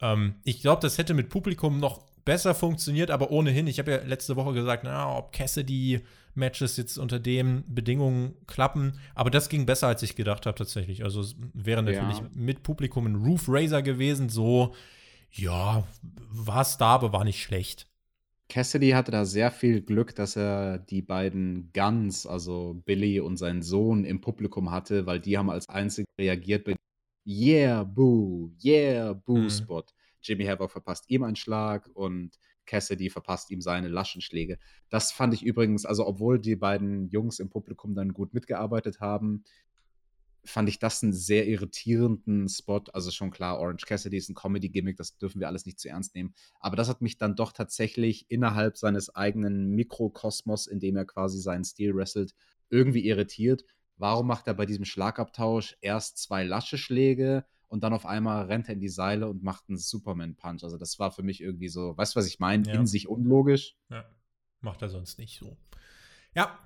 Ähm, 0.00 0.36
ich 0.44 0.60
glaube, 0.60 0.80
das 0.82 0.98
hätte 0.98 1.14
mit 1.14 1.30
Publikum 1.30 1.80
noch 1.80 2.00
besser 2.24 2.54
funktioniert, 2.54 3.10
aber 3.10 3.32
ohnehin, 3.32 3.66
ich 3.66 3.80
habe 3.80 3.90
ja 3.90 3.98
letzte 4.04 4.36
Woche 4.36 4.52
gesagt, 4.52 4.84
na, 4.84 5.16
ob 5.16 5.32
Cassidy 5.32 6.00
Matches 6.34 6.76
jetzt 6.76 6.96
unter 6.96 7.18
den 7.18 7.64
Bedingungen 7.66 8.36
klappen, 8.46 8.92
aber 9.16 9.30
das 9.30 9.48
ging 9.48 9.66
besser, 9.66 9.88
als 9.88 10.02
ich 10.04 10.14
gedacht 10.14 10.46
habe 10.46 10.56
tatsächlich. 10.56 11.02
Also 11.02 11.22
es 11.22 11.34
wäre 11.54 11.82
natürlich 11.82 12.18
ja. 12.18 12.30
mit 12.34 12.62
Publikum 12.62 13.06
ein 13.06 13.16
Roof 13.16 13.46
Raiser 13.48 13.82
gewesen, 13.82 14.28
so 14.28 14.74
ja, 15.32 15.86
war 16.30 16.62
es 16.62 16.76
da, 16.76 16.86
aber 16.94 17.12
war 17.12 17.24
nicht 17.24 17.42
schlecht. 17.42 17.86
Cassidy 18.48 18.90
hatte 18.90 19.10
da 19.10 19.26
sehr 19.26 19.50
viel 19.50 19.82
Glück, 19.82 20.14
dass 20.14 20.34
er 20.36 20.78
die 20.78 21.02
beiden 21.02 21.70
Guns, 21.74 22.26
also 22.26 22.80
Billy 22.86 23.20
und 23.20 23.36
seinen 23.36 23.62
Sohn, 23.62 24.04
im 24.04 24.22
Publikum 24.22 24.70
hatte, 24.70 25.04
weil 25.04 25.20
die 25.20 25.36
haben 25.36 25.50
als 25.50 25.68
einzige 25.68 26.08
reagiert 26.18 26.64
bei 26.64 26.76
Yeah, 27.26 27.84
Boo, 27.84 28.50
Yeah, 28.62 29.12
Boo 29.12 29.36
mhm. 29.36 29.50
Spot. 29.50 29.84
Jimmy 30.22 30.46
Havoc 30.46 30.70
verpasst 30.70 31.10
ihm 31.10 31.24
einen 31.24 31.36
Schlag 31.36 31.90
und 31.92 32.38
Cassidy 32.64 33.10
verpasst 33.10 33.50
ihm 33.50 33.60
seine 33.60 33.88
Laschenschläge. 33.88 34.58
Das 34.88 35.12
fand 35.12 35.34
ich 35.34 35.42
übrigens, 35.42 35.84
also 35.84 36.06
obwohl 36.06 36.38
die 36.38 36.56
beiden 36.56 37.08
Jungs 37.08 37.38
im 37.38 37.50
Publikum 37.50 37.94
dann 37.94 38.12
gut 38.12 38.32
mitgearbeitet 38.32 39.00
haben, 39.00 39.44
fand 40.44 40.68
ich 40.68 40.78
das 40.78 41.02
einen 41.02 41.12
sehr 41.12 41.46
irritierenden 41.46 42.48
Spot. 42.48 42.82
Also 42.92 43.10
schon 43.10 43.30
klar, 43.30 43.58
Orange 43.58 43.86
Cassidy 43.86 44.16
ist 44.16 44.28
ein 44.28 44.34
Comedy-Gimmick, 44.34 44.96
das 44.96 45.16
dürfen 45.16 45.40
wir 45.40 45.48
alles 45.48 45.66
nicht 45.66 45.78
zu 45.78 45.88
ernst 45.88 46.14
nehmen. 46.14 46.34
Aber 46.60 46.76
das 46.76 46.88
hat 46.88 47.02
mich 47.02 47.18
dann 47.18 47.36
doch 47.36 47.52
tatsächlich 47.52 48.30
innerhalb 48.30 48.76
seines 48.76 49.14
eigenen 49.14 49.70
Mikrokosmos, 49.74 50.66
in 50.66 50.80
dem 50.80 50.96
er 50.96 51.04
quasi 51.04 51.40
seinen 51.40 51.64
Stil 51.64 51.94
wrestelt, 51.94 52.34
irgendwie 52.70 53.06
irritiert. 53.06 53.64
Warum 53.96 54.26
macht 54.26 54.46
er 54.46 54.54
bei 54.54 54.66
diesem 54.66 54.84
Schlagabtausch 54.84 55.76
erst 55.80 56.18
zwei 56.18 56.44
lasche 56.44 56.78
Schläge 56.78 57.44
und 57.66 57.82
dann 57.82 57.92
auf 57.92 58.06
einmal 58.06 58.46
rennt 58.46 58.68
er 58.68 58.74
in 58.74 58.80
die 58.80 58.88
Seile 58.88 59.28
und 59.28 59.42
macht 59.42 59.64
einen 59.68 59.78
Superman-Punch? 59.78 60.62
Also 60.62 60.78
das 60.78 60.98
war 60.98 61.10
für 61.10 61.22
mich 61.22 61.40
irgendwie 61.40 61.68
so, 61.68 61.96
weißt 61.96 62.14
du, 62.14 62.20
was 62.20 62.26
ich 62.26 62.38
meine? 62.38 62.66
Ja. 62.66 62.74
In 62.74 62.86
sich 62.86 63.08
unlogisch. 63.08 63.76
Ja, 63.90 64.08
macht 64.60 64.82
er 64.82 64.88
sonst 64.88 65.18
nicht 65.18 65.38
so. 65.38 65.56
Ja, 66.34 66.58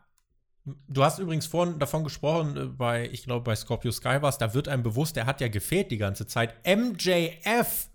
Du 0.65 1.03
hast 1.03 1.19
übrigens 1.19 1.47
vorhin 1.47 1.79
davon 1.81 2.05
gesprochen, 2.05 2.57
äh, 2.57 2.65
bei, 2.67 3.09
ich 3.11 3.25
glaube, 3.25 3.45
bei 3.45 3.57
Scorpio 3.57 3.91
Sky 3.91 4.23
war 4.23 4.29
es, 4.29 4.39
da 4.39 4.55
wird 4.55 4.69
einem 4.69 4.83
bewusst, 4.83 5.17
der 5.17 5.27
hat 5.27 5.41
ja 5.41 5.49
gefehlt 5.49 5.91
die 5.91 5.99
ganze 5.99 6.27
Zeit. 6.27 6.55
MJF, 6.65 7.89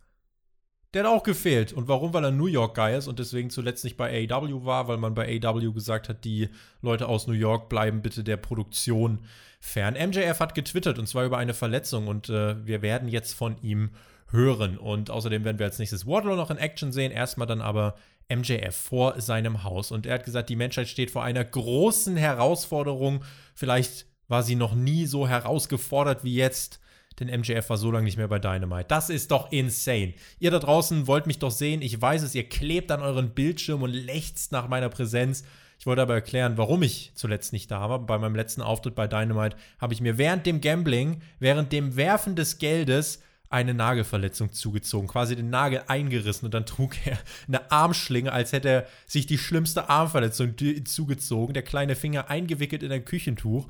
der 0.94 1.04
hat 1.04 1.12
auch 1.12 1.24
gefehlt. 1.24 1.72
Und 1.72 1.88
warum? 1.88 2.14
Weil 2.14 2.26
er 2.26 2.32
New 2.32 2.48
York 2.48 2.76
Guy 2.76 2.98
ist 2.98 3.08
und 3.08 3.20
deswegen 3.20 3.50
zuletzt 3.50 3.84
nicht 3.84 3.96
bei 3.96 4.28
AEW 4.30 4.66
war, 4.66 4.88
weil 4.88 4.98
man 4.98 5.14
bei 5.14 5.40
AEW 5.42 5.72
gesagt 5.72 6.10
hat, 6.10 6.26
die 6.26 6.50
Leute 6.82 7.08
aus 7.08 7.28
New 7.28 7.34
York 7.34 7.70
bleiben 7.70 8.02
bitte 8.02 8.24
der 8.24 8.38
Produktion 8.38 9.20
fern. 9.60 9.94
MJF 9.94 10.40
hat 10.40 10.54
getwittert 10.54 11.00
und 11.00 11.08
zwar 11.08 11.26
über 11.26 11.38
eine 11.38 11.54
Verletzung 11.54 12.08
und 12.08 12.30
äh, 12.30 12.66
wir 12.66 12.82
werden 12.82 13.08
jetzt 13.08 13.34
von 13.34 13.62
ihm 13.62 13.92
hören. 14.30 14.78
Und 14.78 15.10
außerdem 15.10 15.46
werden 15.46 15.60
wir 15.60 15.66
als 15.66 15.80
nächstes 15.80 16.06
Wardlow 16.06 16.36
noch 16.36 16.52
in 16.52 16.58
Action 16.58 16.92
sehen. 16.92 17.12
Erstmal 17.12 17.48
dann 17.48 17.62
aber 17.62 17.96
MJF 18.34 18.76
vor 18.76 19.20
seinem 19.22 19.64
Haus. 19.64 19.92
Und 19.92 20.06
er 20.06 20.16
hat 20.16 20.26
gesagt, 20.26 20.50
die 20.50 20.56
Menschheit 20.56 20.88
steht 20.88 21.12
vor 21.12 21.24
einer 21.24 21.44
großen 21.44 22.18
Herausforderung. 22.18 23.24
Vielleicht 23.56 24.06
war 24.28 24.44
sie 24.44 24.56
noch 24.56 24.76
nie 24.76 25.06
so 25.06 25.28
herausgefordert 25.28 26.24
wie 26.24 26.36
jetzt. 26.36 26.80
denn 27.20 27.40
MJF 27.40 27.70
war 27.70 27.78
so 27.78 27.90
lange 27.90 28.06
nicht 28.06 28.18
mehr 28.18 28.28
bei 28.28 28.40
Dynamite. 28.40 28.88
Das 28.88 29.10
ist 29.10 29.32
doch 29.32 29.52
insane. 29.52 30.14
Ihr 30.40 30.52
da 30.52 30.60
draußen 30.60 31.08
wollt 31.08 31.26
mich 31.26 31.40
doch 31.40 31.52
sehen. 31.52 31.82
Ich 31.82 32.00
weiß 32.00 32.22
es, 32.22 32.36
ihr 32.36 32.48
klebt 32.48 32.92
an 32.92 33.02
euren 33.02 33.32
Bildschirm 33.32 33.82
und 33.82 33.92
lechzt 33.92 34.52
nach 34.52 34.68
meiner 34.68 34.90
Präsenz. 34.90 35.44
Ich 35.80 35.86
wollte 35.86 36.02
aber 36.02 36.16
erklären, 36.16 36.58
warum 36.58 36.84
ich 36.84 37.12
zuletzt 37.16 37.54
nicht 37.54 37.72
da 37.72 37.90
war. 37.90 38.00
Bei 38.00 38.18
meinem 38.18 38.36
letzten 38.36 38.62
Auftritt 38.62 38.96
bei 38.96 39.08
Dynamite 39.08 39.58
habe 39.80 39.94
ich 39.94 40.02
mir 40.02 40.18
während 40.18 40.46
dem 40.46 40.62
Gambling, 40.62 41.22
während 41.40 41.72
dem 41.72 41.96
Werfen 41.96 42.36
des 42.36 42.58
Geldes 42.58 43.22
eine 43.50 43.74
Nagelverletzung 43.74 44.52
zugezogen, 44.52 45.08
quasi 45.08 45.36
den 45.36 45.50
Nagel 45.50 45.84
eingerissen 45.88 46.46
und 46.46 46.54
dann 46.54 46.66
trug 46.66 46.96
er 47.06 47.18
eine 47.48 47.72
Armschlinge, 47.72 48.32
als 48.32 48.52
hätte 48.52 48.70
er 48.70 48.88
sich 49.06 49.26
die 49.26 49.38
schlimmste 49.38 49.90
Armverletzung 49.90 50.56
zugezogen, 50.86 51.54
der 51.54 51.64
kleine 51.64 51.96
Finger 51.96 52.30
eingewickelt 52.30 52.84
in 52.84 52.92
ein 52.92 53.06
Küchentuch. 53.06 53.68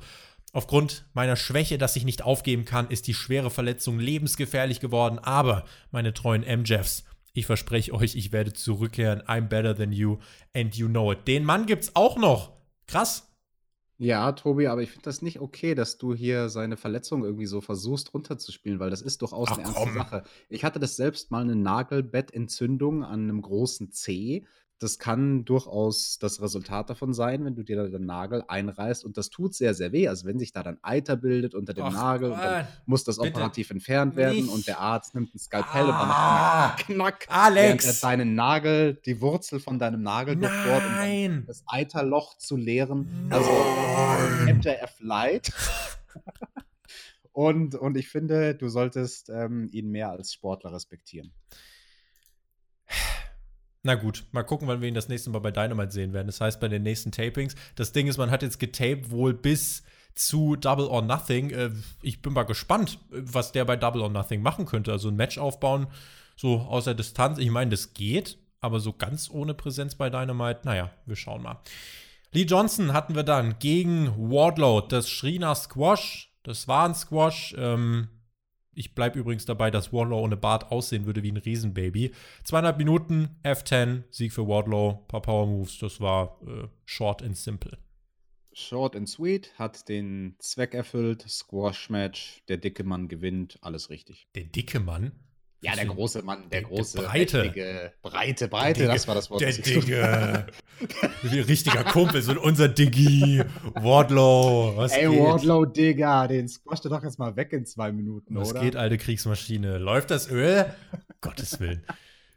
Aufgrund 0.52 1.04
meiner 1.12 1.36
Schwäche, 1.36 1.78
dass 1.78 1.96
ich 1.96 2.04
nicht 2.04 2.22
aufgeben 2.22 2.64
kann, 2.64 2.88
ist 2.88 3.06
die 3.06 3.14
schwere 3.14 3.50
Verletzung 3.50 4.00
lebensgefährlich 4.00 4.80
geworden, 4.80 5.18
aber 5.18 5.64
meine 5.90 6.14
treuen 6.14 6.42
MJeffs, 6.42 7.04
ich 7.38 7.46
verspreche 7.46 7.92
euch, 7.94 8.16
ich 8.16 8.32
werde 8.32 8.52
zurückkehren. 8.52 9.22
I'm 9.22 9.42
better 9.42 9.76
than 9.76 9.92
you 9.92 10.18
and 10.54 10.74
you 10.74 10.88
know 10.88 11.12
it. 11.12 11.28
Den 11.28 11.44
Mann 11.44 11.66
gibt's 11.66 11.94
auch 11.94 12.16
noch. 12.16 12.52
Krass. 12.88 13.27
Ja, 14.00 14.30
Tobi, 14.30 14.68
aber 14.68 14.80
ich 14.82 14.90
finde 14.90 15.06
das 15.06 15.22
nicht 15.22 15.40
okay, 15.40 15.74
dass 15.74 15.98
du 15.98 16.14
hier 16.14 16.48
seine 16.50 16.76
Verletzung 16.76 17.24
irgendwie 17.24 17.46
so 17.46 17.60
versuchst 17.60 18.14
runterzuspielen, 18.14 18.78
weil 18.78 18.90
das 18.90 19.02
ist 19.02 19.22
durchaus 19.22 19.48
Ach, 19.50 19.58
eine 19.58 19.64
ernste 19.64 19.82
komm. 19.82 19.94
Sache. 19.94 20.22
Ich 20.48 20.64
hatte 20.64 20.78
das 20.78 20.94
selbst 20.94 21.32
mal 21.32 21.42
eine 21.42 21.56
Nagelbettentzündung 21.56 23.02
an 23.02 23.24
einem 23.24 23.42
großen 23.42 23.90
Zeh. 23.90 24.46
Das 24.80 25.00
kann 25.00 25.44
durchaus 25.44 26.18
das 26.20 26.40
Resultat 26.40 26.88
davon 26.88 27.12
sein, 27.12 27.44
wenn 27.44 27.56
du 27.56 27.64
dir 27.64 27.76
da 27.76 27.88
den 27.88 28.06
Nagel 28.06 28.44
einreißt 28.46 29.04
und 29.04 29.16
das 29.16 29.28
tut 29.28 29.52
sehr, 29.54 29.74
sehr 29.74 29.90
weh. 29.90 30.06
Also 30.06 30.24
wenn 30.26 30.38
sich 30.38 30.52
da 30.52 30.62
dann 30.62 30.78
Eiter 30.82 31.16
bildet 31.16 31.56
unter 31.56 31.74
dem 31.74 31.84
Ach, 31.86 31.92
Nagel, 31.92 32.30
und 32.30 32.38
dann 32.38 32.68
muss 32.86 33.02
das 33.02 33.18
bitte 33.18 33.30
operativ 33.30 33.70
entfernt 33.70 34.14
werden 34.14 34.36
nicht. 34.36 34.48
und 34.52 34.68
der 34.68 34.78
Arzt 34.78 35.16
nimmt 35.16 35.34
ein 35.34 35.38
Skalpell 35.38 35.86
und 35.86 35.90
Ah, 35.94 36.68
macht 36.76 36.80
er 36.88 36.94
knack, 36.94 37.26
während 37.28 37.30
er 37.30 37.42
Alex. 37.42 38.00
deinen 38.00 38.34
Nagel, 38.36 38.94
die 39.04 39.20
Wurzel 39.20 39.58
von 39.58 39.80
deinem 39.80 40.02
Nagel 40.02 40.36
durchbohrt, 40.36 40.82
um 40.84 41.46
das 41.46 41.64
Eiterloch 41.66 42.38
zu 42.38 42.56
leeren. 42.56 43.08
Also 43.30 43.50
Nein. 43.50 44.58
MJF 44.58 45.00
Light. 45.00 45.52
und, 47.32 47.74
und 47.74 47.96
ich 47.96 48.08
finde, 48.08 48.54
du 48.54 48.68
solltest 48.68 49.28
ähm, 49.30 49.68
ihn 49.72 49.90
mehr 49.90 50.10
als 50.10 50.32
Sportler 50.32 50.72
respektieren. 50.72 51.32
Na 53.82 53.94
gut, 53.94 54.24
mal 54.32 54.42
gucken, 54.42 54.66
wann 54.68 54.80
wir 54.80 54.88
ihn 54.88 54.94
das 54.94 55.08
nächste 55.08 55.30
Mal 55.30 55.38
bei 55.38 55.50
Dynamite 55.50 55.92
sehen 55.92 56.12
werden. 56.12 56.26
Das 56.26 56.40
heißt, 56.40 56.60
bei 56.60 56.68
den 56.68 56.82
nächsten 56.82 57.12
Tapings. 57.12 57.54
Das 57.76 57.92
Ding 57.92 58.06
ist, 58.08 58.18
man 58.18 58.30
hat 58.30 58.42
jetzt 58.42 58.58
getaped 58.58 59.10
wohl 59.10 59.34
bis 59.34 59.82
zu 60.14 60.56
Double 60.56 60.86
or 60.86 61.02
Nothing. 61.02 61.50
Äh, 61.50 61.70
Ich 62.02 62.20
bin 62.20 62.32
mal 62.32 62.42
gespannt, 62.42 62.98
was 63.10 63.52
der 63.52 63.64
bei 63.64 63.76
Double 63.76 64.02
or 64.02 64.10
Nothing 64.10 64.42
machen 64.42 64.66
könnte. 64.66 64.90
Also 64.90 65.08
ein 65.08 65.16
Match 65.16 65.38
aufbauen, 65.38 65.86
so 66.36 66.56
aus 66.58 66.84
der 66.84 66.94
Distanz. 66.94 67.38
Ich 67.38 67.50
meine, 67.50 67.70
das 67.70 67.94
geht, 67.94 68.38
aber 68.60 68.80
so 68.80 68.92
ganz 68.92 69.30
ohne 69.30 69.54
Präsenz 69.54 69.94
bei 69.94 70.10
Dynamite, 70.10 70.60
naja, 70.64 70.90
wir 71.06 71.16
schauen 71.16 71.42
mal. 71.42 71.60
Lee 72.32 72.42
Johnson 72.42 72.92
hatten 72.92 73.14
wir 73.14 73.22
dann 73.22 73.58
gegen 73.58 74.08
Wardlow. 74.16 74.80
Das 74.82 75.08
schrie 75.08 75.38
nach 75.38 75.56
Squash. 75.56 76.34
Das 76.42 76.68
war 76.68 76.86
ein 76.86 76.94
Squash. 76.94 77.54
Ähm, 77.56 78.08
ich 78.78 78.94
bleibe 78.94 79.18
übrigens 79.18 79.44
dabei, 79.44 79.70
dass 79.70 79.92
Wardlow 79.92 80.20
ohne 80.20 80.36
Bart 80.36 80.70
aussehen 80.70 81.04
würde 81.04 81.22
wie 81.22 81.32
ein 81.32 81.36
Riesenbaby. 81.36 82.12
Zweieinhalb 82.44 82.78
Minuten, 82.78 83.36
F10, 83.42 84.04
Sieg 84.10 84.32
für 84.32 84.46
Wardlow, 84.46 85.04
paar 85.08 85.22
Power 85.22 85.46
Moves. 85.46 85.78
Das 85.78 86.00
war 86.00 86.40
äh, 86.46 86.68
short 86.84 87.22
and 87.22 87.36
simple. 87.36 87.78
Short 88.52 88.96
and 88.96 89.08
sweet, 89.08 89.52
hat 89.58 89.88
den 89.88 90.36
Zweck 90.38 90.74
erfüllt. 90.74 91.24
Squash-Match, 91.28 92.44
der 92.48 92.56
dicke 92.56 92.84
Mann 92.84 93.08
gewinnt, 93.08 93.58
alles 93.60 93.90
richtig. 93.90 94.28
Der 94.34 94.44
dicke 94.44 94.80
Mann. 94.80 95.12
Ja, 95.60 95.74
der 95.74 95.86
große 95.86 96.22
Mann, 96.22 96.42
der, 96.50 96.60
der 96.60 96.68
große, 96.68 96.98
Breite. 96.98 97.38
mächtige, 97.42 97.92
breite, 98.00 98.46
breite, 98.48 98.82
Dicke- 98.84 98.92
das 98.92 99.08
war 99.08 99.14
das 99.16 99.28
Wort. 99.28 99.40
Der 99.40 99.48
ein 101.22 101.40
richtiger 101.40 101.82
Kumpel, 101.82 102.22
so 102.22 102.40
unser 102.40 102.68
Diggi. 102.68 103.42
Wardlow. 103.74 104.74
Was 104.76 104.92
Ey, 104.92 105.08
geht? 105.08 105.18
Wardlow, 105.20 105.64
Digga, 105.64 106.28
den 106.28 106.48
squash 106.48 106.80
du 106.82 106.88
doch 106.88 107.02
jetzt 107.02 107.18
mal 107.18 107.34
weg 107.34 107.52
in 107.52 107.66
zwei 107.66 107.90
Minuten, 107.90 108.36
Was 108.36 108.50
oder? 108.50 108.60
geht, 108.60 108.76
alte 108.76 108.98
Kriegsmaschine? 108.98 109.78
Läuft 109.78 110.10
das 110.12 110.30
Öl? 110.30 110.66
Gottes 111.20 111.58
Willen. 111.58 111.84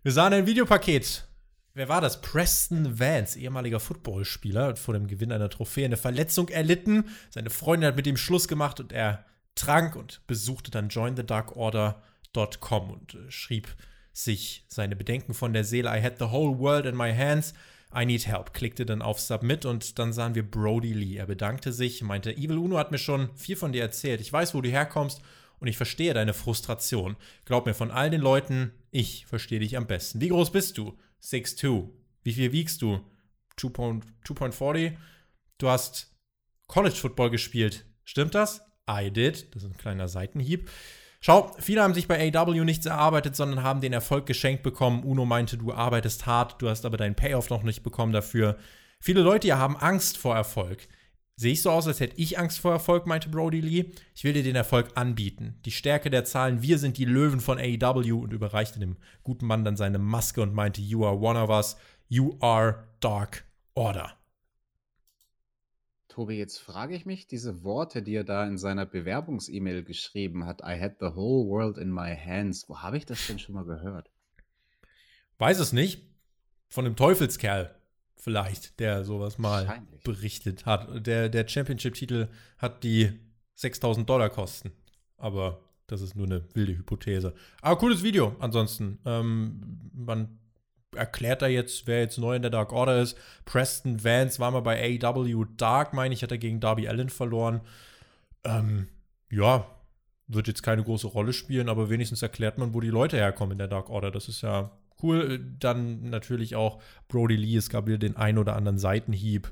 Wir 0.01 0.11
sahen 0.11 0.34
ein 0.34 0.47
Videopaket. 0.47 1.28
Wer 1.74 1.88
war 1.89 2.01
das? 2.01 2.22
Preston 2.22 2.99
Vance, 2.99 3.38
ehemaliger 3.39 3.80
Footballspieler, 3.80 4.65
hat 4.65 4.80
vor 4.80 4.93
dem 4.95 5.05
Gewinn 5.07 5.32
einer 5.32 5.49
Trophäe 5.49 5.86
eine 5.86 5.95
Verletzung 5.97 6.49
erlitten. 6.49 7.05
Seine 7.30 7.49
Freundin 7.51 7.88
hat 7.88 7.95
mit 7.95 8.07
ihm 8.07 8.17
Schluss 8.17 8.47
gemacht 8.47 8.80
und 8.80 8.91
er 8.91 9.26
trank 9.55 9.95
und 9.95 10.22
besuchte 10.28 10.72
dann 10.72 10.89
jointhedarkorder.com 12.36 12.89
und 12.91 13.15
äh, 13.15 13.32
schrieb 13.32 13.75
sich 14.13 14.65
seine 14.67 14.95
Bedenken 14.95 15.34
von 15.34 15.53
der 15.53 15.63
Seele. 15.63 15.89
I 15.89 16.01
had 16.01 16.17
the 16.19 16.25
whole 16.25 16.59
world 16.59 16.86
in 16.86 16.95
my 16.95 17.13
hands. 17.13 17.53
I 17.95 18.05
need 18.05 18.27
help. 18.27 18.53
Klickte 18.53 18.86
dann 18.86 19.01
auf 19.01 19.19
Submit 19.19 19.65
und 19.65 19.99
dann 19.99 20.13
sahen 20.13 20.36
wir 20.36 20.49
Brody 20.49 20.93
Lee. 20.93 21.17
Er 21.17 21.27
bedankte 21.27 21.73
sich, 21.73 22.01
meinte, 22.01 22.32
Evil 22.32 22.57
Uno 22.57 22.77
hat 22.77 22.91
mir 22.91 22.97
schon 22.97 23.36
viel 23.36 23.55
von 23.55 23.71
dir 23.71 23.82
erzählt. 23.82 24.21
Ich 24.21 24.32
weiß, 24.32 24.53
wo 24.53 24.61
du 24.61 24.69
herkommst 24.69 25.21
und 25.59 25.67
ich 25.67 25.77
verstehe 25.77 26.13
deine 26.13 26.34
Frustration. 26.34 27.17
Glaub 27.45 27.65
mir, 27.65 27.73
von 27.73 27.91
all 27.91 28.09
den 28.09 28.21
Leuten, 28.21 28.71
ich 28.91 29.25
verstehe 29.25 29.59
dich 29.59 29.75
am 29.75 29.88
besten. 29.88 30.21
Wie 30.21 30.29
groß 30.29 30.51
bist 30.51 30.77
du? 30.77 30.97
6'2. 31.21 31.89
Wie 32.23 32.34
viel 32.34 32.51
wiegst 32.51 32.82
du? 32.82 33.01
2.- 33.59 34.01
2.40. 34.25 34.95
Du 35.57 35.69
hast 35.69 36.15
College 36.67 36.95
Football 36.95 37.29
gespielt. 37.29 37.86
Stimmt 38.05 38.36
das? 38.36 38.61
I 38.89 39.11
did. 39.11 39.53
Das 39.53 39.63
ist 39.63 39.69
ein 39.69 39.77
kleiner 39.77 40.07
Seitenhieb. 40.07 40.69
Schau, 41.24 41.51
viele 41.59 41.84
haben 41.84 41.93
sich 41.93 42.07
bei 42.07 42.34
AW 42.34 42.63
nichts 42.63 42.88
erarbeitet, 42.88 43.36
sondern 43.36 43.61
haben 43.61 43.80
den 43.80 43.93
Erfolg 43.93 44.26
geschenkt 44.26 44.63
bekommen. 44.63 45.03
Uno 45.03 45.24
meinte, 45.26 45.55
du 45.55 45.72
arbeitest 45.72 46.26
hart, 46.26 46.59
du 46.59 46.67
hast 46.67 46.84
aber 46.84 46.97
deinen 46.97 47.13
Payoff 47.13 47.51
noch 47.51 47.61
nicht 47.61 47.84
bekommen 47.84 48.11
dafür. 48.11 48.57
Viele 48.99 49.22
Leute 49.22 49.47
hier 49.47 49.59
haben 49.59 49.78
Angst 49.78 50.17
vor 50.17 50.36
Erfolg. 50.36 50.88
Sehe 51.36 51.53
ich 51.53 51.61
so 51.61 51.69
aus, 51.69 51.88
als 51.88 51.99
hätte 51.99 52.17
ich 52.17 52.39
Angst 52.39 52.59
vor 52.59 52.72
Erfolg, 52.72 53.05
meinte 53.05 53.30
Brody 53.30 53.61
Lee. 53.61 53.91
Ich 54.15 54.24
will 54.24 54.34
dir 54.34 54.43
den 54.43 54.55
Erfolg 54.55 54.89
anbieten. 54.95 55.59
Die 55.65 55.72
Stärke 55.72 56.09
der 56.09 56.26
Zahlen, 56.26 56.63
wir 56.63 56.80
sind 56.80 56.97
die 56.97 57.05
Löwen 57.05 57.39
von 57.39 57.59
AEW 57.59 58.19
und 58.19 58.34
überreichte 58.34 58.80
dem 58.80 58.97
guten 59.24 59.45
Mann 59.45 59.63
dann 59.63 59.78
seine 59.78 59.99
Maske 59.99 60.41
und 60.41 60.55
meinte, 60.55 60.82
You 60.82 61.05
are 61.05 61.19
one 61.19 61.39
of 61.39 61.49
us, 61.49 61.78
you 62.09 62.36
are 62.41 62.88
Dark 62.99 63.45
Order. 63.76 64.20
Tobi, 66.12 66.38
jetzt 66.38 66.57
frage 66.57 66.93
ich 66.93 67.05
mich, 67.05 67.28
diese 67.28 67.64
Worte, 67.64 68.03
die 68.03 68.16
er 68.16 68.26
da 68.26 68.45
in 68.45 68.57
seiner 68.57 68.86
Bewerbungs-E-Mail 68.86 69.86
geschrieben 69.86 70.45
hat, 70.45 70.59
I 70.62 70.78
had 70.78 70.97
the 70.99 71.16
whole 71.16 71.49
world 71.49 71.78
in 71.78 71.89
my 71.89 72.14
hands, 72.14 72.68
wo 72.68 72.80
habe 72.80 72.97
ich 72.97 73.05
das 73.05 73.26
denn 73.28 73.39
schon 73.39 73.55
mal 73.55 73.64
gehört? 73.64 74.12
Weiß 75.38 75.59
es 75.59 75.72
nicht. 75.72 76.03
Von 76.68 76.84
dem 76.84 76.97
Teufelskerl 76.97 77.74
vielleicht, 78.18 78.80
der 78.82 79.05
sowas 79.05 79.38
mal 79.38 79.84
berichtet 80.03 80.66
hat. 80.66 81.07
Der, 81.07 81.30
der 81.30 81.47
Championship-Titel 81.47 82.28
hat 82.57 82.84
die 82.84 83.18
6000 83.55 84.09
Dollar 84.09 84.30
kosten. 84.30 84.74
Aber 85.16 85.64
das 85.88 86.01
ist 86.01 86.16
nur 86.16 86.26
eine 86.26 86.43
wilde 86.53 86.78
Hypothese. 86.78 87.34
Aber 87.62 87.78
cooles 87.78 88.03
Video 88.03 88.36
ansonsten. 88.39 88.99
Ähm, 89.05 89.91
man 89.93 90.40
erklärt 90.95 91.41
da 91.41 91.47
jetzt, 91.47 91.87
wer 91.87 92.01
jetzt 92.01 92.17
neu 92.17 92.35
in 92.35 92.41
der 92.41 92.51
Dark 92.51 92.71
Order 92.73 93.01
ist. 93.01 93.17
Preston 93.45 94.03
Vance 94.03 94.39
war 94.39 94.51
mal 94.51 94.61
bei 94.61 94.99
AEW 95.01 95.45
Dark, 95.57 95.93
meine 95.93 96.13
ich, 96.13 96.23
hat 96.23 96.31
er 96.31 96.37
gegen 96.37 96.59
Darby 96.59 96.87
Allen 96.87 97.09
verloren. 97.09 97.61
Ähm, 98.43 98.87
ja, 99.29 99.65
wird 100.27 100.47
jetzt 100.47 100.63
keine 100.63 100.83
große 100.83 101.07
Rolle 101.07 101.33
spielen, 101.33 101.69
aber 101.69 101.89
wenigstens 101.89 102.21
erklärt 102.21 102.57
man, 102.57 102.73
wo 102.73 102.79
die 102.79 102.89
Leute 102.89 103.17
herkommen 103.17 103.53
in 103.53 103.57
der 103.57 103.67
Dark 103.67 103.89
Order. 103.89 104.11
Das 104.11 104.27
ist 104.27 104.41
ja 104.41 104.71
cool. 105.01 105.39
Dann 105.59 106.09
natürlich 106.09 106.55
auch 106.55 106.81
Brody 107.07 107.35
Lee, 107.35 107.57
es 107.57 107.69
gab 107.69 107.87
wieder 107.87 107.97
den 107.97 108.17
ein 108.17 108.37
oder 108.37 108.55
anderen 108.55 108.77
Seitenhieb. 108.77 109.51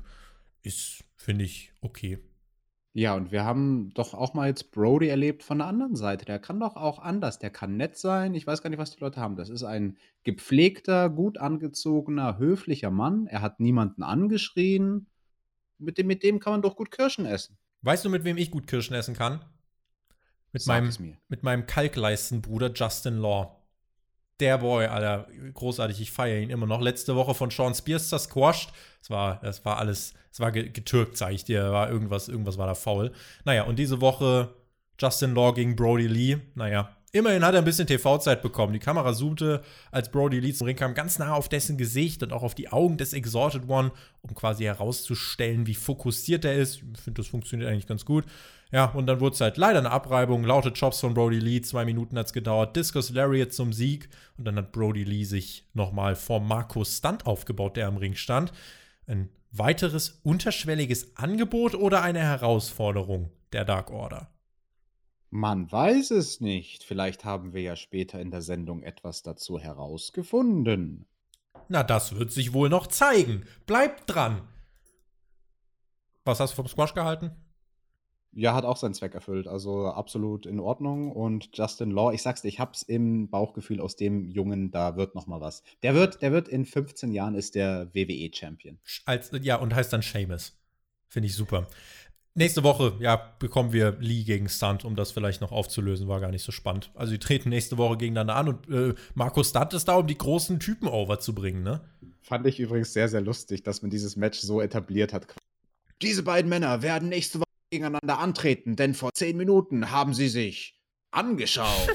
Ist, 0.62 1.04
finde 1.16 1.44
ich, 1.44 1.72
okay. 1.80 2.18
Ja, 2.92 3.14
und 3.14 3.30
wir 3.30 3.44
haben 3.44 3.90
doch 3.94 4.14
auch 4.14 4.34
mal 4.34 4.48
jetzt 4.48 4.72
Brody 4.72 5.08
erlebt 5.08 5.44
von 5.44 5.58
der 5.58 5.68
anderen 5.68 5.94
Seite. 5.94 6.24
Der 6.24 6.40
kann 6.40 6.58
doch 6.58 6.74
auch 6.74 6.98
anders. 6.98 7.38
Der 7.38 7.50
kann 7.50 7.76
nett 7.76 7.96
sein. 7.96 8.34
Ich 8.34 8.46
weiß 8.46 8.62
gar 8.62 8.70
nicht, 8.70 8.80
was 8.80 8.90
die 8.90 9.00
Leute 9.00 9.20
haben. 9.20 9.36
Das 9.36 9.48
ist 9.48 9.62
ein 9.62 9.96
gepflegter, 10.24 11.08
gut 11.08 11.38
angezogener, 11.38 12.38
höflicher 12.38 12.90
Mann. 12.90 13.26
Er 13.28 13.42
hat 13.42 13.60
niemanden 13.60 14.02
angeschrien. 14.02 15.06
Mit 15.78 15.98
dem, 15.98 16.08
mit 16.08 16.24
dem 16.24 16.40
kann 16.40 16.52
man 16.52 16.62
doch 16.62 16.74
gut 16.74 16.90
Kirschen 16.90 17.26
essen. 17.26 17.56
Weißt 17.82 18.04
du, 18.04 18.10
mit 18.10 18.24
wem 18.24 18.36
ich 18.36 18.50
gut 18.50 18.66
Kirschen 18.66 18.96
essen 18.96 19.14
kann? 19.14 19.40
Mit, 20.52 20.62
Sag 20.62 20.82
meinem, 20.82 20.92
mir. 20.98 21.16
mit 21.28 21.42
meinem 21.44 21.66
Kalkleistenbruder 21.66 22.72
Justin 22.74 23.18
Law. 23.18 23.56
Der 24.40 24.58
Boy, 24.58 24.86
Alter, 24.86 25.26
großartig, 25.54 26.00
ich 26.00 26.10
feiere 26.10 26.40
ihn 26.40 26.50
immer 26.50 26.66
noch. 26.66 26.80
Letzte 26.80 27.14
Woche 27.16 27.34
von 27.34 27.50
Sean 27.50 27.74
Spears. 27.74 28.08
Das 28.08 28.28
war, 29.08 29.40
das 29.42 29.64
war 29.64 29.78
alles, 29.78 30.14
es 30.32 30.40
war 30.40 30.50
ge- 30.52 30.70
getürkt, 30.70 31.16
sag 31.16 31.32
ich 31.32 31.44
dir. 31.44 31.70
War 31.72 31.90
irgendwas, 31.90 32.28
irgendwas 32.28 32.58
war 32.58 32.66
da 32.66 32.74
faul. 32.74 33.12
Naja, 33.44 33.64
und 33.64 33.78
diese 33.78 34.00
Woche 34.00 34.48
Justin 34.98 35.34
Law 35.34 35.52
gegen 35.52 35.76
Brody 35.76 36.06
Lee. 36.06 36.38
Naja, 36.54 36.94
immerhin 37.12 37.44
hat 37.44 37.54
er 37.54 37.60
ein 37.60 37.64
bisschen 37.64 37.86
TV-Zeit 37.86 38.42
bekommen. 38.42 38.72
Die 38.72 38.78
Kamera 38.78 39.12
zoomte, 39.14 39.62
als 39.90 40.10
Brody 40.10 40.40
Lee 40.40 40.52
zum 40.52 40.66
Ring 40.66 40.76
kam, 40.76 40.94
ganz 40.94 41.18
nah 41.18 41.34
auf 41.34 41.48
dessen 41.48 41.76
Gesicht 41.78 42.22
und 42.22 42.32
auch 42.32 42.42
auf 42.42 42.54
die 42.54 42.70
Augen 42.70 42.96
des 42.96 43.12
Exalted 43.12 43.68
One, 43.68 43.92
um 44.22 44.34
quasi 44.34 44.64
herauszustellen, 44.64 45.66
wie 45.66 45.74
fokussiert 45.74 46.44
er 46.44 46.54
ist. 46.54 46.76
Ich 46.76 47.00
finde, 47.00 47.22
das 47.22 47.26
funktioniert 47.28 47.70
eigentlich 47.70 47.86
ganz 47.86 48.04
gut. 48.04 48.24
Ja, 48.72 48.86
und 48.86 49.06
dann 49.06 49.20
wurde 49.20 49.34
es 49.34 49.40
halt 49.40 49.56
leider 49.56 49.80
eine 49.80 49.90
Abreibung. 49.90 50.44
Laute 50.44 50.72
Chops 50.72 51.00
von 51.00 51.14
Brody 51.14 51.40
Lee, 51.40 51.60
zwei 51.60 51.84
Minuten 51.84 52.16
hat 52.16 52.26
es 52.26 52.32
gedauert. 52.32 52.76
Discus 52.76 53.10
Lariat 53.10 53.52
zum 53.52 53.72
Sieg. 53.72 54.08
Und 54.38 54.44
dann 54.44 54.56
hat 54.56 54.72
Brody 54.72 55.02
Lee 55.02 55.24
sich 55.24 55.68
nochmal 55.74 56.14
vor 56.14 56.40
Markus 56.40 56.98
Stunt 56.98 57.26
aufgebaut, 57.26 57.76
der 57.76 57.88
am 57.88 57.96
Ring 57.96 58.14
stand. 58.14 58.52
Ein 59.06 59.28
weiteres 59.50 60.20
unterschwelliges 60.22 61.16
Angebot 61.16 61.74
oder 61.74 62.02
eine 62.02 62.20
Herausforderung 62.20 63.30
der 63.52 63.64
Dark 63.64 63.90
Order? 63.90 64.30
Man 65.30 65.70
weiß 65.70 66.12
es 66.12 66.40
nicht. 66.40 66.84
Vielleicht 66.84 67.24
haben 67.24 67.52
wir 67.52 67.62
ja 67.62 67.76
später 67.76 68.20
in 68.20 68.30
der 68.30 68.42
Sendung 68.42 68.82
etwas 68.82 69.22
dazu 69.22 69.58
herausgefunden. 69.58 71.06
Na, 71.68 71.82
das 71.82 72.16
wird 72.16 72.32
sich 72.32 72.52
wohl 72.52 72.68
noch 72.68 72.88
zeigen. 72.88 73.44
Bleibt 73.66 74.04
dran. 74.06 74.42
Was 76.24 76.40
hast 76.40 76.52
du 76.52 76.56
vom 76.56 76.68
Squash 76.68 76.94
gehalten? 76.94 77.30
Ja, 78.32 78.54
hat 78.54 78.64
auch 78.64 78.76
seinen 78.76 78.94
Zweck 78.94 79.14
erfüllt. 79.14 79.48
Also 79.48 79.86
absolut 79.86 80.46
in 80.46 80.60
Ordnung. 80.60 81.10
Und 81.10 81.50
Justin 81.52 81.90
Law, 81.90 82.12
ich 82.12 82.22
sag's 82.22 82.42
dir, 82.42 82.48
ich 82.48 82.60
hab's 82.60 82.82
im 82.82 83.28
Bauchgefühl 83.28 83.80
aus 83.80 83.96
dem 83.96 84.30
Jungen, 84.30 84.70
da 84.70 84.96
wird 84.96 85.14
noch 85.14 85.26
mal 85.26 85.40
was. 85.40 85.62
Der 85.82 85.94
wird, 85.94 86.22
der 86.22 86.32
wird 86.32 86.48
in 86.48 86.64
15 86.64 87.12
Jahren 87.12 87.34
ist 87.34 87.54
der 87.54 87.92
WWE-Champion. 87.92 88.78
Als, 89.04 89.30
ja, 89.42 89.56
und 89.56 89.74
heißt 89.74 89.92
dann 89.92 90.02
Seamus. 90.02 90.56
Finde 91.08 91.26
ich 91.26 91.34
super. 91.34 91.66
Nächste 92.34 92.62
Woche, 92.62 92.96
ja, 93.00 93.16
bekommen 93.40 93.72
wir 93.72 93.96
Lee 93.98 94.22
gegen 94.22 94.48
Stunt, 94.48 94.84
um 94.84 94.94
das 94.94 95.10
vielleicht 95.10 95.40
noch 95.40 95.50
aufzulösen. 95.50 96.06
War 96.06 96.20
gar 96.20 96.30
nicht 96.30 96.44
so 96.44 96.52
spannend. 96.52 96.92
Also, 96.94 97.12
die 97.12 97.18
treten 97.18 97.48
nächste 97.48 97.76
Woche 97.76 97.96
gegeneinander 97.96 98.36
an 98.36 98.48
und 98.48 98.68
äh, 98.70 98.94
Markus 99.14 99.50
Stunt 99.50 99.74
ist 99.74 99.88
da, 99.88 99.96
um 99.96 100.06
die 100.06 100.16
großen 100.16 100.60
Typen 100.60 100.86
overzubringen, 100.86 101.64
ne? 101.64 101.80
Fand 102.22 102.46
ich 102.46 102.60
übrigens 102.60 102.92
sehr, 102.92 103.08
sehr 103.08 103.20
lustig, 103.20 103.64
dass 103.64 103.82
man 103.82 103.90
dieses 103.90 104.14
Match 104.14 104.38
so 104.38 104.60
etabliert 104.60 105.12
hat. 105.12 105.26
Diese 106.00 106.22
beiden 106.22 106.48
Männer 106.48 106.82
werden 106.82 107.08
nächste 107.08 107.40
Woche 107.40 107.49
gegeneinander 107.70 108.18
antreten, 108.18 108.76
denn 108.76 108.94
vor 108.94 109.12
zehn 109.14 109.36
Minuten 109.36 109.90
haben 109.90 110.14
sie 110.14 110.28
sich 110.28 110.78
angeschaut. 111.10 111.88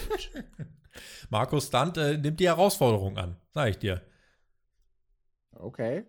Markus 1.30 1.68
Stunt 1.68 1.98
äh, 1.98 2.18
nimmt 2.18 2.40
die 2.40 2.48
Herausforderung 2.48 3.18
an, 3.18 3.38
sag 3.52 3.70
ich 3.70 3.78
dir. 3.78 4.02
Okay. 5.52 6.06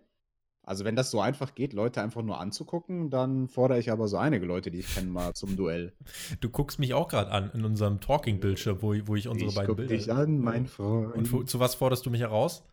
Also 0.63 0.83
wenn 0.83 0.97
das 0.97 1.11
so 1.11 1.21
einfach 1.21 1.55
geht, 1.55 1.71
Leute 1.71 2.01
einfach 2.01 2.21
nur 2.23 2.41
anzugucken, 2.41 3.09
dann 3.09 3.47
fordere 3.47 3.79
ich 3.79 3.89
aber 3.89 4.09
so 4.09 4.17
einige 4.17 4.45
Leute, 4.45 4.69
die 4.69 4.79
ich 4.79 4.93
kenne, 4.93 5.09
mal 5.09 5.33
zum 5.33 5.55
Duell. 5.55 5.93
Du 6.41 6.49
guckst 6.49 6.77
mich 6.77 6.93
auch 6.93 7.07
gerade 7.07 7.31
an 7.31 7.51
in 7.53 7.63
unserem 7.63 8.01
Talking-Bildschirm, 8.01 8.81
wo, 8.81 8.93
wo 9.07 9.15
ich 9.15 9.29
unsere 9.29 9.49
ich 9.49 9.55
beiden 9.55 9.67
guck 9.67 9.77
Bilder. 9.77 9.95
dich 9.95 10.11
an, 10.11 10.39
mein 10.39 10.67
Freund. 10.67 11.15
Und 11.15 11.31
wo, 11.31 11.43
zu 11.43 11.61
was 11.61 11.75
forderst 11.75 12.05
du 12.05 12.09
mich 12.09 12.19
heraus? 12.19 12.65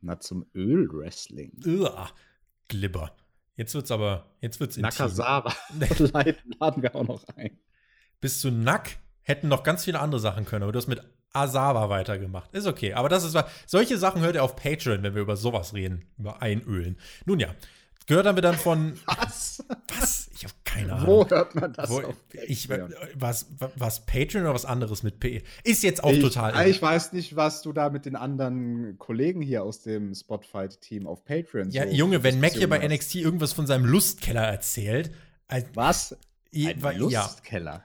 Na, 0.00 0.20
zum 0.20 0.46
Ölwrestling. 0.54 1.52
Glibber. 2.68 3.12
Jetzt 3.56 3.74
wird's 3.74 3.90
aber, 3.90 4.26
jetzt 4.40 4.60
wird's 4.60 4.76
intim. 4.76 4.90
Nakasawa. 4.90 5.52
laden 6.60 6.82
wir 6.82 6.94
auch 6.94 7.06
noch 7.06 7.24
ein. 7.36 7.58
Bis 8.20 8.40
zu 8.40 8.50
Nack 8.50 8.98
hätten 9.22 9.48
noch 9.48 9.62
ganz 9.62 9.84
viele 9.84 10.00
andere 10.00 10.20
Sachen 10.20 10.44
können, 10.44 10.62
aber 10.62 10.72
du 10.72 10.78
hast 10.78 10.88
mit 10.88 11.02
Asawa 11.32 11.88
weitergemacht. 11.88 12.52
Ist 12.54 12.66
okay, 12.66 12.94
aber 12.94 13.08
das 13.08 13.24
ist 13.24 13.36
solche 13.66 13.98
Sachen 13.98 14.22
hört 14.22 14.36
ihr 14.36 14.44
auf 14.44 14.56
Patreon, 14.56 15.02
wenn 15.02 15.14
wir 15.14 15.22
über 15.22 15.36
sowas 15.36 15.74
reden, 15.74 16.06
über 16.18 16.40
Einölen. 16.42 16.98
Nun 17.24 17.40
ja, 17.40 17.48
gehört 18.06 18.26
haben 18.26 18.36
wir 18.36 18.42
dann 18.42 18.56
von 18.56 18.98
Was? 19.06 19.64
was? 19.98 20.28
Ich 20.36 20.44
habe 20.44 20.54
keine 20.64 20.92
Ahnung. 20.92 21.06
Wo 21.06 21.28
hört 21.30 21.54
man 21.54 21.72
das 21.72 21.88
Wo, 21.88 22.02
ich, 22.46 22.68
Patreon? 22.68 22.94
was, 23.14 23.46
was 23.76 24.04
Patreon 24.04 24.44
oder 24.44 24.54
was 24.54 24.64
anderes 24.66 25.02
mit 25.02 25.18
P? 25.18 25.42
Ist 25.64 25.82
jetzt 25.82 26.04
auch 26.04 26.12
ich, 26.12 26.20
total. 26.20 26.68
Ich 26.68 26.80
weiß 26.82 27.12
nicht, 27.14 27.36
was 27.36 27.62
du 27.62 27.72
da 27.72 27.88
mit 27.88 28.04
den 28.04 28.16
anderen 28.16 28.98
Kollegen 28.98 29.40
hier 29.40 29.62
aus 29.62 29.80
dem 29.82 30.14
Spotfight-Team 30.14 31.06
auf 31.06 31.24
Patreon 31.24 31.70
ja, 31.70 31.86
so 31.88 31.94
Junge, 31.94 32.22
wenn 32.22 32.38
Mac 32.40 32.52
hier 32.52 32.68
bei 32.68 32.80
hast. 32.80 32.88
NXT 32.90 33.14
irgendwas 33.16 33.52
von 33.54 33.66
seinem 33.66 33.86
Lustkeller 33.86 34.42
erzählt, 34.44 35.10
also, 35.48 35.66
Was? 35.74 36.16
Ein 36.54 36.82
wa- 36.82 36.90
ja, 36.92 36.98
Lustkeller. 36.98 37.84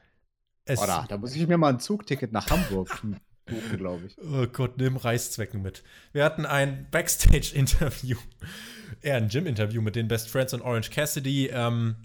es, 0.65 0.79
Oder, 0.79 1.05
da 1.07 1.17
muss 1.17 1.35
ich 1.35 1.47
mir 1.47 1.57
mal 1.57 1.69
ein 1.73 1.79
Zugticket 1.79 2.31
nach 2.31 2.49
Hamburg 2.49 3.01
buchen, 3.45 3.77
glaube 3.77 4.05
ich. 4.07 4.17
Oh 4.19 4.47
Gott, 4.47 4.77
nimm 4.77 4.97
Reißzwecken 4.97 5.61
mit. 5.61 5.83
Wir 6.13 6.23
hatten 6.23 6.45
ein 6.45 6.87
Backstage-Interview, 6.91 8.17
eher 9.01 9.17
ein 9.17 9.27
Gym-Interview 9.27 9.81
mit 9.81 9.95
den 9.95 10.07
Best 10.07 10.29
Friends 10.29 10.53
und 10.53 10.61
Orange 10.61 10.89
Cassidy. 10.89 11.47
Ähm, 11.47 11.95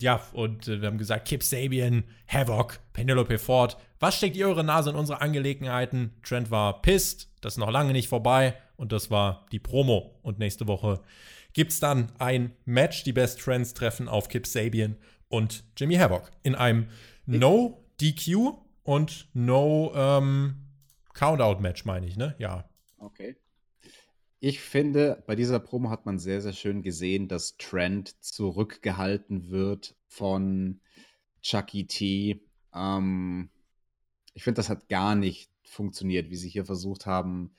ja, 0.00 0.22
und 0.32 0.68
äh, 0.68 0.80
wir 0.80 0.88
haben 0.88 0.98
gesagt, 0.98 1.26
Kip 1.28 1.42
Sabian, 1.42 2.04
Havoc, 2.26 2.80
Penelope 2.92 3.38
Ford. 3.38 3.76
Was 4.00 4.16
steckt 4.16 4.36
ihr 4.36 4.48
eure 4.48 4.64
Nase 4.64 4.90
in 4.90 4.96
unsere 4.96 5.20
Angelegenheiten? 5.20 6.12
Trent 6.22 6.50
war 6.50 6.82
pissed, 6.82 7.28
das 7.40 7.54
ist 7.54 7.58
noch 7.58 7.70
lange 7.70 7.92
nicht 7.92 8.08
vorbei. 8.08 8.56
Und 8.76 8.92
das 8.92 9.10
war 9.10 9.46
die 9.52 9.60
Promo. 9.60 10.18
Und 10.22 10.38
nächste 10.38 10.66
Woche 10.66 11.00
gibt's 11.52 11.78
dann 11.78 12.10
ein 12.18 12.52
Match. 12.64 13.04
Die 13.04 13.12
Best 13.12 13.40
Friends 13.40 13.72
treffen 13.72 14.08
auf 14.08 14.28
Kip 14.28 14.46
Sabian 14.46 14.96
und 15.28 15.64
Jimmy 15.76 15.94
Havoc 15.94 16.30
in 16.42 16.54
einem 16.54 16.88
No 17.26 17.84
DQ 18.00 18.54
und 18.82 19.28
No 19.32 19.92
ähm, 19.94 20.63
Countout-Match, 21.14 21.84
meine 21.84 22.06
ich, 22.06 22.16
ne? 22.16 22.34
Ja. 22.38 22.68
Okay. 22.98 23.36
Ich 24.40 24.60
finde, 24.60 25.22
bei 25.26 25.36
dieser 25.36 25.58
Promo 25.58 25.88
hat 25.88 26.04
man 26.04 26.18
sehr, 26.18 26.42
sehr 26.42 26.52
schön 26.52 26.82
gesehen, 26.82 27.28
dass 27.28 27.56
Trent 27.56 28.22
zurückgehalten 28.22 29.48
wird 29.48 29.96
von 30.06 30.80
Chucky 31.40 31.86
T. 31.86 32.42
Ähm, 32.74 33.48
ich 34.34 34.44
finde, 34.44 34.56
das 34.58 34.68
hat 34.68 34.88
gar 34.88 35.14
nicht 35.14 35.50
funktioniert, 35.64 36.28
wie 36.30 36.36
sie 36.36 36.50
hier 36.50 36.66
versucht 36.66 37.06
haben, 37.06 37.54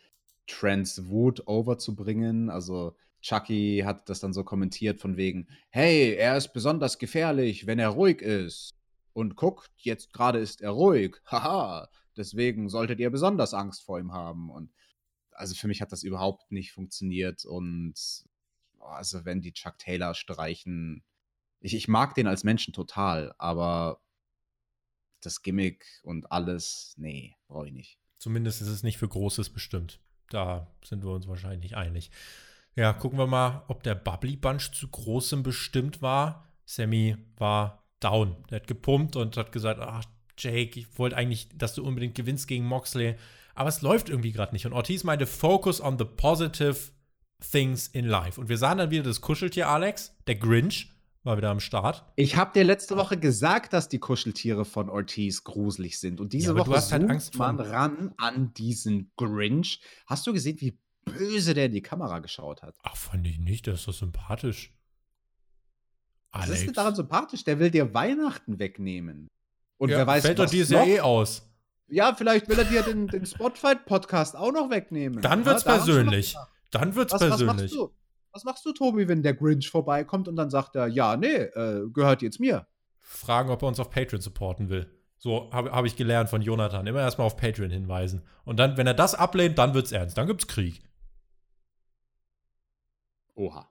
Trents 0.47 1.08
Wut 1.08 1.47
overzubringen. 1.47 2.49
Also 2.49 2.95
Chucky 3.22 3.82
hat 3.84 4.08
das 4.10 4.20
dann 4.20 4.34
so 4.34 4.43
kommentiert 4.43 4.99
von 4.99 5.18
wegen, 5.18 5.47
hey, 5.70 6.14
er 6.14 6.38
ist 6.38 6.53
besonders 6.53 6.99
gefährlich, 6.99 7.66
wenn 7.66 7.80
er 7.80 7.89
ruhig 7.89 8.22
ist. 8.22 8.72
Und 9.14 9.36
guckt, 9.36 9.72
jetzt 9.78 10.14
gerade 10.14 10.39
ist 10.39 10.62
er 10.62 10.72
ruhig. 10.72 11.16
Haha, 11.26 11.88
deswegen 12.18 12.70
solltet 12.70 12.99
ihr 12.99 13.09
besonders 13.09 13.53
Angst 13.53 13.84
vor 13.84 13.99
ihm 13.99 14.13
haben. 14.13 14.49
Und 14.49 14.72
also 15.32 15.55
für 15.55 15.68
mich 15.68 15.82
hat 15.82 15.91
das 15.91 16.03
überhaupt 16.03 16.51
nicht 16.51 16.72
funktioniert. 16.72 17.45
Und 17.45 17.95
oh, 18.80 18.86
also 18.86 19.26
wenn 19.26 19.41
die 19.41 19.53
Chuck 19.53 19.78
Taylor 19.78 20.13
streichen, 20.13 21.03
ich, 21.59 21.76
ich 21.76 21.88
mag 21.88 22.16
den 22.16 22.28
als 22.28 22.43
Menschen 22.43 22.74
total, 22.74 23.34
aber 23.38 24.01
das 25.22 25.41
Gimmick 25.41 25.86
und 26.03 26.32
alles, 26.32 26.93
nee, 26.97 27.36
brauche 27.47 27.68
ich 27.68 27.74
nicht. 27.74 27.99
Zumindest 28.18 28.61
ist 28.61 28.68
es 28.68 28.84
nicht 28.84 28.97
für 28.97 29.07
Großes 29.07 29.49
bestimmt. 29.49 29.99
Da 30.30 30.72
sind 30.84 31.03
wir 31.03 31.11
uns 31.11 31.28
wahrscheinlich 31.28 31.76
einig. 31.76 32.11
Ja, 32.76 32.93
gucken 32.93 33.18
wir 33.18 33.28
mal, 33.28 33.63
ob 33.68 33.84
der 33.84 33.95
Bubbly 33.95 34.36
Bunch 34.36 34.72
zu 34.74 34.88
Großem 34.88 35.43
bestimmt 35.43 36.01
war. 36.01 36.47
Sammy 36.66 37.18
war 37.38 37.88
down. 37.99 38.36
Der 38.49 38.59
hat 38.59 38.68
gepumpt 38.68 39.16
und 39.16 39.38
hat 39.38 39.51
gesagt, 39.51 39.80
ach, 39.80 40.05
Jake, 40.38 40.80
ich 40.80 40.98
wollte 40.98 41.18
eigentlich, 41.18 41.50
dass 41.56 41.74
du 41.74 41.84
unbedingt 41.84 42.16
gewinnst 42.16 42.48
gegen 42.48 42.66
Moxley. 42.66 43.16
Aber 43.54 43.70
es 43.70 43.82
läuft 43.82 44.10
irgendwie 44.10 44.32
gerade 44.32 44.54
nicht. 44.54 44.66
Und 44.66 44.74
Ortiz 44.74 45.04
meinte, 45.04 45.26
focus 45.26 45.82
on 45.82 45.98
the 45.98 46.06
positive 46.06 46.76
things 47.52 47.88
in 47.88 48.06
life. 48.06 48.40
Und 48.40 48.50
wir 48.50 48.58
sahen 48.58 48.78
dann 48.78 48.92
wieder 48.92 49.04
das 49.04 49.22
Kuscheltier 49.22 49.70
Alex, 49.70 50.16
der 50.28 50.36
Grinch, 50.36 50.92
war 51.24 51.38
wieder 51.38 51.50
am 51.50 51.60
Start. 51.60 52.04
Ich 52.16 52.36
habe 52.36 52.52
dir 52.54 52.64
letzte 52.64 52.98
Woche 52.98 53.18
gesagt, 53.18 53.74
dass 53.74 53.90
die 53.90 54.00
Kuscheltiere 54.00 54.66
von 54.66 54.90
Ortiz 54.90 55.44
gruselig 55.44 56.00
sind. 56.00 56.20
Und 56.20 56.34
diese 56.34 56.48
Ja, 56.48 56.52
aber 56.52 56.64
du 56.64 56.70
Woche 56.70 56.78
hast 56.78 56.92
halt 56.92 57.10
Angst 57.10 57.38
man 57.38 57.60
ran 57.60 58.14
an 58.18 58.54
diesen 58.54 59.12
Grinch. 59.18 59.82
Hast 60.06 60.28
du 60.28 60.34
gesehen, 60.34 60.60
wie 60.62 60.78
böse 61.04 61.54
der 61.54 61.66
in 61.66 61.72
die 61.72 61.82
Kamera 61.82 62.20
geschaut 62.20 62.62
hat? 62.62 62.76
Ach, 62.84 62.96
fand 62.96 63.26
ich 63.28 63.40
nicht, 63.40 63.66
der 63.68 63.76
ist 63.76 63.84
so 63.84 63.92
sympathisch. 63.92 64.74
Was 66.32 66.50
ist 66.50 66.66
denn 66.66 66.74
daran 66.74 66.96
sympathisch? 66.96 67.44
Der 67.46 67.60
will 67.60 67.72
dir 67.72 67.94
Weihnachten 67.94 68.60
wegnehmen. 68.60 69.30
Und 69.78 69.90
ja, 69.90 69.98
wer 69.98 70.08
weiß, 70.08 70.24
fällt 70.26 70.40
doch 70.40 70.46
was 70.46 70.52
dieses? 70.52 70.72
Jahr 70.72 70.86
eh 70.88 71.00
aus. 71.02 71.48
Ja, 71.88 72.16
vielleicht 72.16 72.48
will 72.50 72.58
er 72.58 72.66
dir 72.66 72.82
den, 72.82 73.08
den 73.08 73.26
Spotfight-Podcast 73.26 74.36
auch 74.36 74.52
noch 74.52 74.70
wegnehmen. 74.70 75.22
Dann 75.22 75.42
Ja, 75.42 75.46
wird's 75.46 75.66
noch 75.66 75.74
persönlich. 75.76 76.36
Dann 76.72 76.96
wird's 76.96 77.14
Was, 77.14 77.22
was 77.22 77.30
persönlich. 77.30 77.56
machst 77.62 77.74
du? 77.76 77.94
Was 78.32 78.44
machst 78.44 78.66
du, 78.66 78.74
Tobi, 78.74 79.08
wenn 79.08 79.24
der 79.24 79.34
Grinch 79.34 79.70
vorbeikommt 79.70 80.28
und 80.28 80.36
dann 80.36 80.50
sagt 80.50 80.76
er, 80.76 80.88
ja, 80.88 81.16
nee, 81.16 81.28
äh, 81.36 81.88
gehört 81.94 82.22
jetzt 82.22 82.40
mir? 82.40 82.68
Fragen, 83.00 83.50
ob 83.50 83.62
er 83.62 83.68
uns 83.68 83.80
auf 83.80 83.90
Patreon 83.92 84.22
supporten 84.22 84.70
will. 84.70 84.92
So 85.18 85.50
habe 85.54 85.72
hab 85.72 85.86
ich 85.86 85.96
gelernt 85.96 86.30
von 86.30 86.42
Jonathan. 86.42 86.86
Immer 86.88 87.00
erstmal 87.02 87.28
auf 87.28 87.38
Patreon 87.38 87.70
hinweisen. 87.70 88.24
Und 88.44 88.58
dann, 88.58 88.78
wenn 88.78 88.88
er 88.88 88.94
das 88.94 89.16
ablehnt, 89.16 89.58
dann 89.58 89.74
wird's 89.74 89.92
ernst. 89.92 90.18
Dann 90.18 90.28
gibt's 90.28 90.48
Krieg. 90.48 90.82
Oha. 93.36 93.70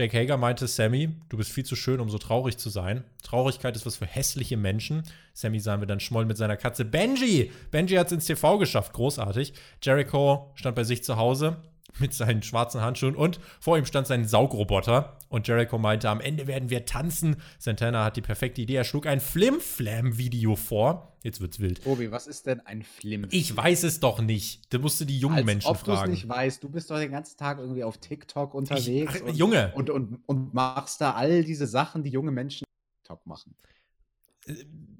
Jake 0.00 0.16
Hager 0.16 0.38
meinte, 0.38 0.66
Sammy, 0.66 1.10
du 1.28 1.36
bist 1.36 1.52
viel 1.52 1.66
zu 1.66 1.76
schön, 1.76 2.00
um 2.00 2.08
so 2.08 2.16
traurig 2.16 2.56
zu 2.56 2.70
sein. 2.70 3.04
Traurigkeit 3.22 3.76
ist 3.76 3.84
was 3.84 3.96
für 3.96 4.06
hässliche 4.06 4.56
Menschen. 4.56 5.02
Sammy 5.34 5.60
sahen 5.60 5.80
wir 5.80 5.86
dann 5.86 6.00
schmollen 6.00 6.26
mit 6.26 6.38
seiner 6.38 6.56
Katze 6.56 6.86
Benji. 6.86 7.52
Benji 7.70 7.96
hat 7.96 8.06
es 8.06 8.12
ins 8.14 8.24
TV 8.24 8.56
geschafft, 8.56 8.94
großartig. 8.94 9.52
Jericho 9.82 10.52
stand 10.54 10.74
bei 10.74 10.84
sich 10.84 11.04
zu 11.04 11.18
Hause. 11.18 11.58
Mit 11.98 12.14
seinen 12.14 12.42
schwarzen 12.42 12.80
Handschuhen 12.80 13.16
und 13.16 13.40
vor 13.60 13.76
ihm 13.76 13.84
stand 13.84 14.06
sein 14.06 14.24
Saugroboter 14.26 15.16
und 15.28 15.46
Jericho 15.48 15.78
meinte, 15.78 16.08
am 16.08 16.20
Ende 16.20 16.46
werden 16.46 16.70
wir 16.70 16.84
tanzen. 16.84 17.36
Santana 17.58 18.04
hat 18.04 18.16
die 18.16 18.22
perfekte 18.22 18.60
Idee, 18.60 18.74
er 18.74 18.84
schlug 18.84 19.06
ein 19.06 19.20
Flim-Flam-Video 19.20 20.56
vor. 20.56 21.16
Jetzt 21.22 21.40
wird's 21.40 21.60
wild. 21.60 21.84
Obi, 21.84 22.10
was 22.10 22.26
ist 22.26 22.46
denn 22.46 22.60
ein 22.60 22.82
Flim? 22.82 23.26
Ich 23.30 23.54
weiß 23.54 23.82
es 23.82 24.00
doch 24.00 24.20
nicht. 24.22 24.72
Da 24.72 24.78
musst 24.78 25.00
du 25.00 25.04
die 25.04 25.18
jungen 25.18 25.36
Als 25.36 25.46
Menschen 25.46 25.68
ob 25.68 25.76
fragen. 25.76 25.96
du 25.98 26.04
es 26.04 26.10
nicht 26.10 26.28
weißt. 26.28 26.62
Du 26.62 26.70
bist 26.70 26.90
doch 26.90 26.98
den 26.98 27.12
ganzen 27.12 27.36
Tag 27.36 27.58
irgendwie 27.58 27.84
auf 27.84 27.98
TikTok 27.98 28.54
unterwegs. 28.54 29.12
ach, 29.16 29.26
und, 29.26 29.36
Junge. 29.36 29.72
Und, 29.74 29.90
und, 29.90 30.20
und 30.26 30.54
machst 30.54 31.00
da 31.00 31.12
all 31.12 31.44
diese 31.44 31.66
Sachen, 31.66 32.02
die 32.02 32.10
junge 32.10 32.30
Menschen 32.30 32.64
auf 32.64 33.02
TikTok 33.02 33.26
machen. 33.26 33.54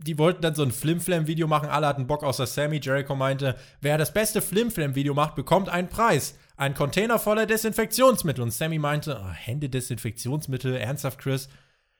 Die 0.02 0.18
wollten 0.18 0.42
dann 0.42 0.54
so 0.54 0.62
ein 0.62 0.72
Flim-Flam-Video 0.72 1.46
machen. 1.46 1.68
Alle 1.68 1.86
hatten 1.86 2.06
Bock 2.06 2.22
außer 2.22 2.46
Sammy. 2.46 2.80
Jericho 2.82 3.14
meinte, 3.14 3.56
wer 3.80 3.98
das 3.98 4.14
beste 4.14 4.40
Flim-Flam-Video 4.40 5.12
macht, 5.14 5.34
bekommt 5.34 5.68
einen 5.68 5.88
Preis. 5.88 6.36
Ein 6.56 6.74
Container 6.74 7.18
voller 7.18 7.46
Desinfektionsmittel. 7.46 8.42
Und 8.42 8.52
Sammy 8.52 8.78
meinte, 8.78 9.20
oh, 9.22 9.30
Hände 9.30 9.68
Desinfektionsmittel, 9.68 10.74
ernsthaft, 10.76 11.18
Chris? 11.18 11.48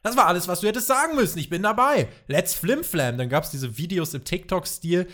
Das 0.02 0.16
war 0.16 0.26
alles, 0.26 0.48
was 0.48 0.60
du 0.60 0.68
hättest 0.68 0.86
sagen 0.86 1.14
müssen. 1.14 1.38
Ich 1.38 1.50
bin 1.50 1.62
dabei. 1.62 2.08
Let's 2.26 2.54
Flim-Flam. 2.54 3.18
Dann 3.18 3.28
gab 3.28 3.44
es 3.44 3.50
diese 3.50 3.76
Videos 3.76 4.14
im 4.14 4.24
TikTok-Stil. 4.24 5.06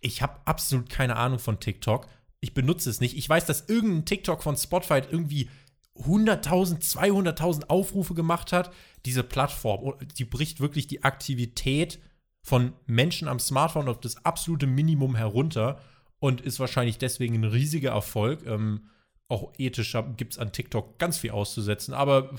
Ich 0.00 0.20
habe 0.20 0.34
absolut 0.44 0.90
keine 0.90 1.16
Ahnung 1.16 1.38
von 1.38 1.60
TikTok. 1.60 2.08
Ich 2.40 2.52
benutze 2.52 2.90
es 2.90 3.00
nicht. 3.00 3.16
Ich 3.16 3.28
weiß, 3.28 3.46
dass 3.46 3.68
irgendein 3.68 4.04
TikTok 4.04 4.42
von 4.42 4.56
Spotify 4.56 5.00
irgendwie 5.10 5.48
100.000, 5.96 6.80
200.000 6.82 7.68
Aufrufe 7.68 8.14
gemacht 8.14 8.52
hat. 8.52 8.70
Diese 9.04 9.22
Plattform, 9.22 9.94
die 10.16 10.24
bricht 10.24 10.60
wirklich 10.60 10.86
die 10.86 11.04
Aktivität 11.04 11.98
von 12.42 12.72
Menschen 12.86 13.28
am 13.28 13.38
Smartphone 13.38 13.88
auf 13.88 14.00
das 14.00 14.24
absolute 14.24 14.66
Minimum 14.66 15.14
herunter 15.14 15.80
und 16.18 16.40
ist 16.40 16.60
wahrscheinlich 16.60 16.98
deswegen 16.98 17.34
ein 17.34 17.44
riesiger 17.44 17.90
Erfolg. 17.90 18.46
Ähm, 18.46 18.88
auch 19.28 19.52
ethisch 19.58 19.96
gibt 20.16 20.32
es 20.34 20.38
an 20.38 20.52
TikTok 20.52 20.98
ganz 20.98 21.18
viel 21.18 21.30
auszusetzen, 21.30 21.94
aber 21.94 22.30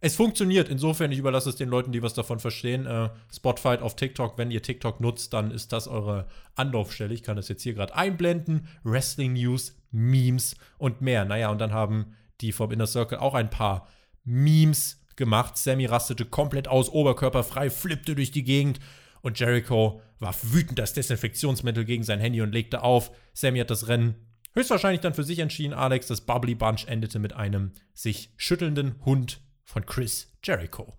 es 0.00 0.16
funktioniert. 0.16 0.68
Insofern, 0.68 1.12
ich 1.12 1.18
überlasse 1.18 1.48
es 1.48 1.56
den 1.56 1.70
Leuten, 1.70 1.92
die 1.92 2.02
was 2.02 2.12
davon 2.12 2.38
verstehen. 2.38 2.84
Äh, 2.84 3.08
Spotfight 3.32 3.80
auf 3.80 3.96
TikTok, 3.96 4.36
wenn 4.36 4.50
ihr 4.50 4.60
TikTok 4.60 5.00
nutzt, 5.00 5.32
dann 5.32 5.50
ist 5.50 5.72
das 5.72 5.88
eure 5.88 6.26
Anlaufstelle. 6.56 7.14
Ich 7.14 7.22
kann 7.22 7.36
das 7.36 7.48
jetzt 7.48 7.62
hier 7.62 7.72
gerade 7.72 7.94
einblenden. 7.94 8.68
Wrestling 8.82 9.32
News, 9.32 9.76
Memes 9.92 10.56
und 10.76 11.00
mehr. 11.00 11.24
Naja, 11.24 11.48
und 11.48 11.58
dann 11.58 11.72
haben 11.72 12.14
die 12.42 12.52
vom 12.52 12.70
Inner 12.70 12.86
Circle 12.86 13.18
auch 13.18 13.34
ein 13.34 13.48
paar 13.48 13.88
Memes 14.24 15.00
gemacht. 15.16 15.56
Sammy 15.56 15.86
rastete 15.86 16.24
komplett 16.24 16.68
aus, 16.68 16.88
oberkörperfrei, 16.88 17.70
flippte 17.70 18.14
durch 18.14 18.30
die 18.30 18.44
Gegend 18.44 18.80
und 19.22 19.38
Jericho 19.40 20.02
warf 20.18 20.52
wütend 20.52 20.78
das 20.78 20.92
Desinfektionsmittel 20.92 21.84
gegen 21.84 22.02
sein 22.04 22.20
Handy 22.20 22.40
und 22.42 22.52
legte 22.52 22.82
auf. 22.82 23.10
Sammy 23.32 23.58
hat 23.58 23.70
das 23.70 23.88
Rennen 23.88 24.14
höchstwahrscheinlich 24.52 25.00
dann 25.00 25.14
für 25.14 25.24
sich 25.24 25.38
entschieden. 25.38 25.74
Alex, 25.74 26.06
das 26.06 26.20
Bubbly 26.22 26.54
Bunch 26.54 26.86
endete 26.86 27.18
mit 27.18 27.32
einem 27.32 27.72
sich 27.92 28.32
schüttelnden 28.36 28.96
Hund 29.04 29.40
von 29.62 29.86
Chris 29.86 30.32
Jericho. 30.42 30.92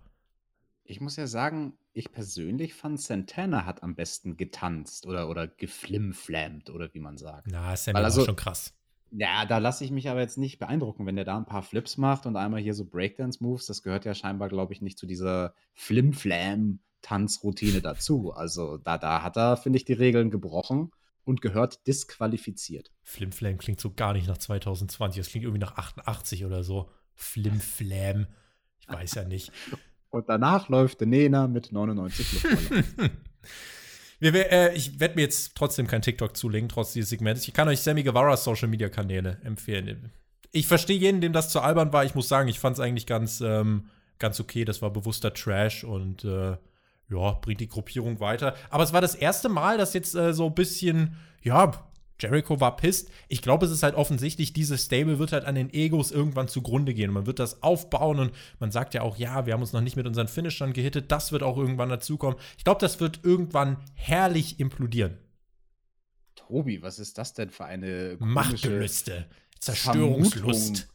Ich 0.84 1.02
muss 1.02 1.16
ja 1.16 1.28
sagen, 1.28 1.74
ich 1.94 2.12
persönlich 2.12 2.74
fand 2.74 3.02
Santana 3.02 3.66
hat 3.66 3.82
am 3.84 3.96
besten 3.96 4.38
getanzt 4.38 5.06
oder, 5.06 5.30
oder 5.30 5.48
geflimflammt 5.48 6.70
oder 6.70 6.94
wie 6.94 7.00
man 7.00 7.18
sagt. 7.18 7.48
Na, 7.50 7.76
Sammy 7.76 7.96
Weil 7.96 8.02
war 8.04 8.06
also- 8.06 8.26
schon 8.26 8.36
krass. 8.36 8.74
Ja, 9.18 9.46
da 9.46 9.60
lasse 9.60 9.86
ich 9.86 9.92
mich 9.92 10.10
aber 10.10 10.20
jetzt 10.20 10.38
nicht 10.38 10.60
beeindrucken, 10.60 11.06
wenn 11.06 11.16
der 11.16 11.24
da 11.24 11.38
ein 11.38 11.46
paar 11.46 11.64
Flips 11.64 11.96
macht 11.98 12.26
und 12.26 12.36
einmal 12.36 12.60
hier 12.60 12.74
so 12.74 12.84
Breakdance-Moves. 12.84 13.66
Das 13.66 13.82
gehört 13.82 14.04
ja 14.04 14.14
scheinbar, 14.14 14.50
glaube 14.50 14.74
ich, 14.74 14.82
nicht 14.82 14.98
zu 14.98 15.06
dieser 15.06 15.54
Flim-Flam-Tanzroutine 15.74 17.80
dazu. 17.80 18.34
Also 18.34 18.76
da, 18.78 18.98
da 18.98 19.24
hat 19.24 19.38
er, 19.38 19.56
finde 19.56 19.78
ich, 19.78 19.86
die 19.86 19.94
Regeln 19.94 20.32
gebrochen 20.32 20.92
und 21.24 21.42
gehört 21.42 21.88
disqualifiziert. 21.88 22.92
Flimflam 23.04 23.58
klingt 23.58 23.80
so 23.80 23.94
gar 23.94 24.12
nicht 24.12 24.28
nach 24.28 24.38
2020. 24.38 25.22
Das 25.22 25.30
klingt 25.30 25.46
irgendwie 25.46 25.62
nach 25.62 25.78
88 25.78 26.44
oder 26.44 26.66
so. 26.66 26.90
Flimflam. 27.14 28.28
Ich 28.82 28.90
weiß 28.90 29.16
ja 29.16 29.24
nicht. 29.24 29.54
Und 30.10 30.28
danach 30.28 30.68
läuft 30.68 31.00
der 31.00 31.08
Nena 31.08 31.48
mit 31.48 31.72
99 31.72 32.34
Luftballons. 32.34 32.94
Wir, 34.34 34.52
äh, 34.52 34.76
ich 34.76 35.00
werde 35.00 35.16
mir 35.16 35.22
jetzt 35.22 35.56
trotzdem 35.56 35.88
kein 35.88 36.02
TikTok 36.02 36.36
zulegen, 36.36 36.70
trotz 36.70 36.94
dieses 36.94 37.10
Segments. 37.10 37.48
Ich 37.48 37.54
kann 37.54 37.68
euch 37.68 37.82
Sammy 37.82 38.04
Guevara's 38.04 38.44
Social 38.44 38.68
Media 38.68 38.90
Kanäle 38.90 39.38
empfehlen. 39.44 40.12
Ich 40.52 40.68
verstehe 40.68 40.98
jeden, 40.98 41.22
dem 41.22 41.34
das 41.34 41.50
zu 41.50 41.60
albern 41.60 41.94
war. 41.94 42.06
Ich 42.06 42.16
muss 42.16 42.28
sagen, 42.28 42.48
ich 42.48 42.60
fand 42.60 42.78
es 42.78 42.80
eigentlich 42.80 43.06
ganz, 43.06 43.42
ähm, 43.42 43.90
ganz 44.20 44.40
okay. 44.40 44.66
Das 44.66 44.82
war 44.82 44.90
bewusster 44.90 45.34
Trash 45.34 45.84
und 45.84 46.24
äh, 46.24 46.58
ja, 47.10 47.32
bringt 47.42 47.60
die 47.60 47.68
Gruppierung 47.68 48.20
weiter. 48.20 48.56
Aber 48.70 48.84
es 48.84 48.94
war 48.94 49.02
das 49.02 49.16
erste 49.16 49.50
Mal, 49.50 49.78
dass 49.78 49.94
jetzt 49.94 50.16
äh, 50.16 50.34
so 50.34 50.48
ein 50.48 50.56
bisschen, 50.56 51.18
ja, 51.44 51.72
Jericho 52.20 52.60
war 52.60 52.78
pisst. 52.78 53.10
Ich 53.28 53.42
glaube, 53.42 53.66
es 53.66 53.72
ist 53.72 53.84
halt 53.84 53.96
offensichtlich, 53.96 54.54
dieses 54.54 54.86
Stable 54.86 55.20
wird 55.20 55.34
halt 55.34 55.46
an 55.46 55.56
den 55.56 55.74
Egos 55.74 56.12
irgendwann 56.12 56.48
zugrunde 56.48 56.94
gehen. 56.94 57.12
Man 57.12 57.26
wird 57.26 57.40
das 57.40 57.62
aufbauen 57.62 58.20
und 58.20 58.32
man 58.60 58.72
sagt 58.72 58.94
ja 58.94 59.02
auch, 59.02 59.18
ja, 59.18 59.46
wir 59.46 59.54
haben 59.54 59.62
uns 59.62 59.74
noch 59.74 59.82
nicht 59.82 59.98
mit 59.98 60.08
unseren 60.08 60.28
Finishern 60.28 60.74
gehittet. 60.74 61.12
Das 61.12 61.32
wird 61.32 61.44
auch 61.44 61.58
irgendwann 61.58 61.90
dazukommen. 61.90 62.40
Ich 62.58 62.64
glaube, 62.64 62.80
das 62.80 63.00
wird 63.00 63.20
irgendwann 63.24 63.78
herrlich 63.94 64.60
implodieren. 64.60 65.18
Tobi, 66.36 66.82
was 66.82 67.00
ist 67.00 67.18
das 67.18 67.34
denn 67.34 67.50
für 67.50 67.66
eine 67.66 68.18
Machtgelüste, 68.20 69.26
Zerstörungslust. 69.60 70.78
Vermutung, 70.78 70.95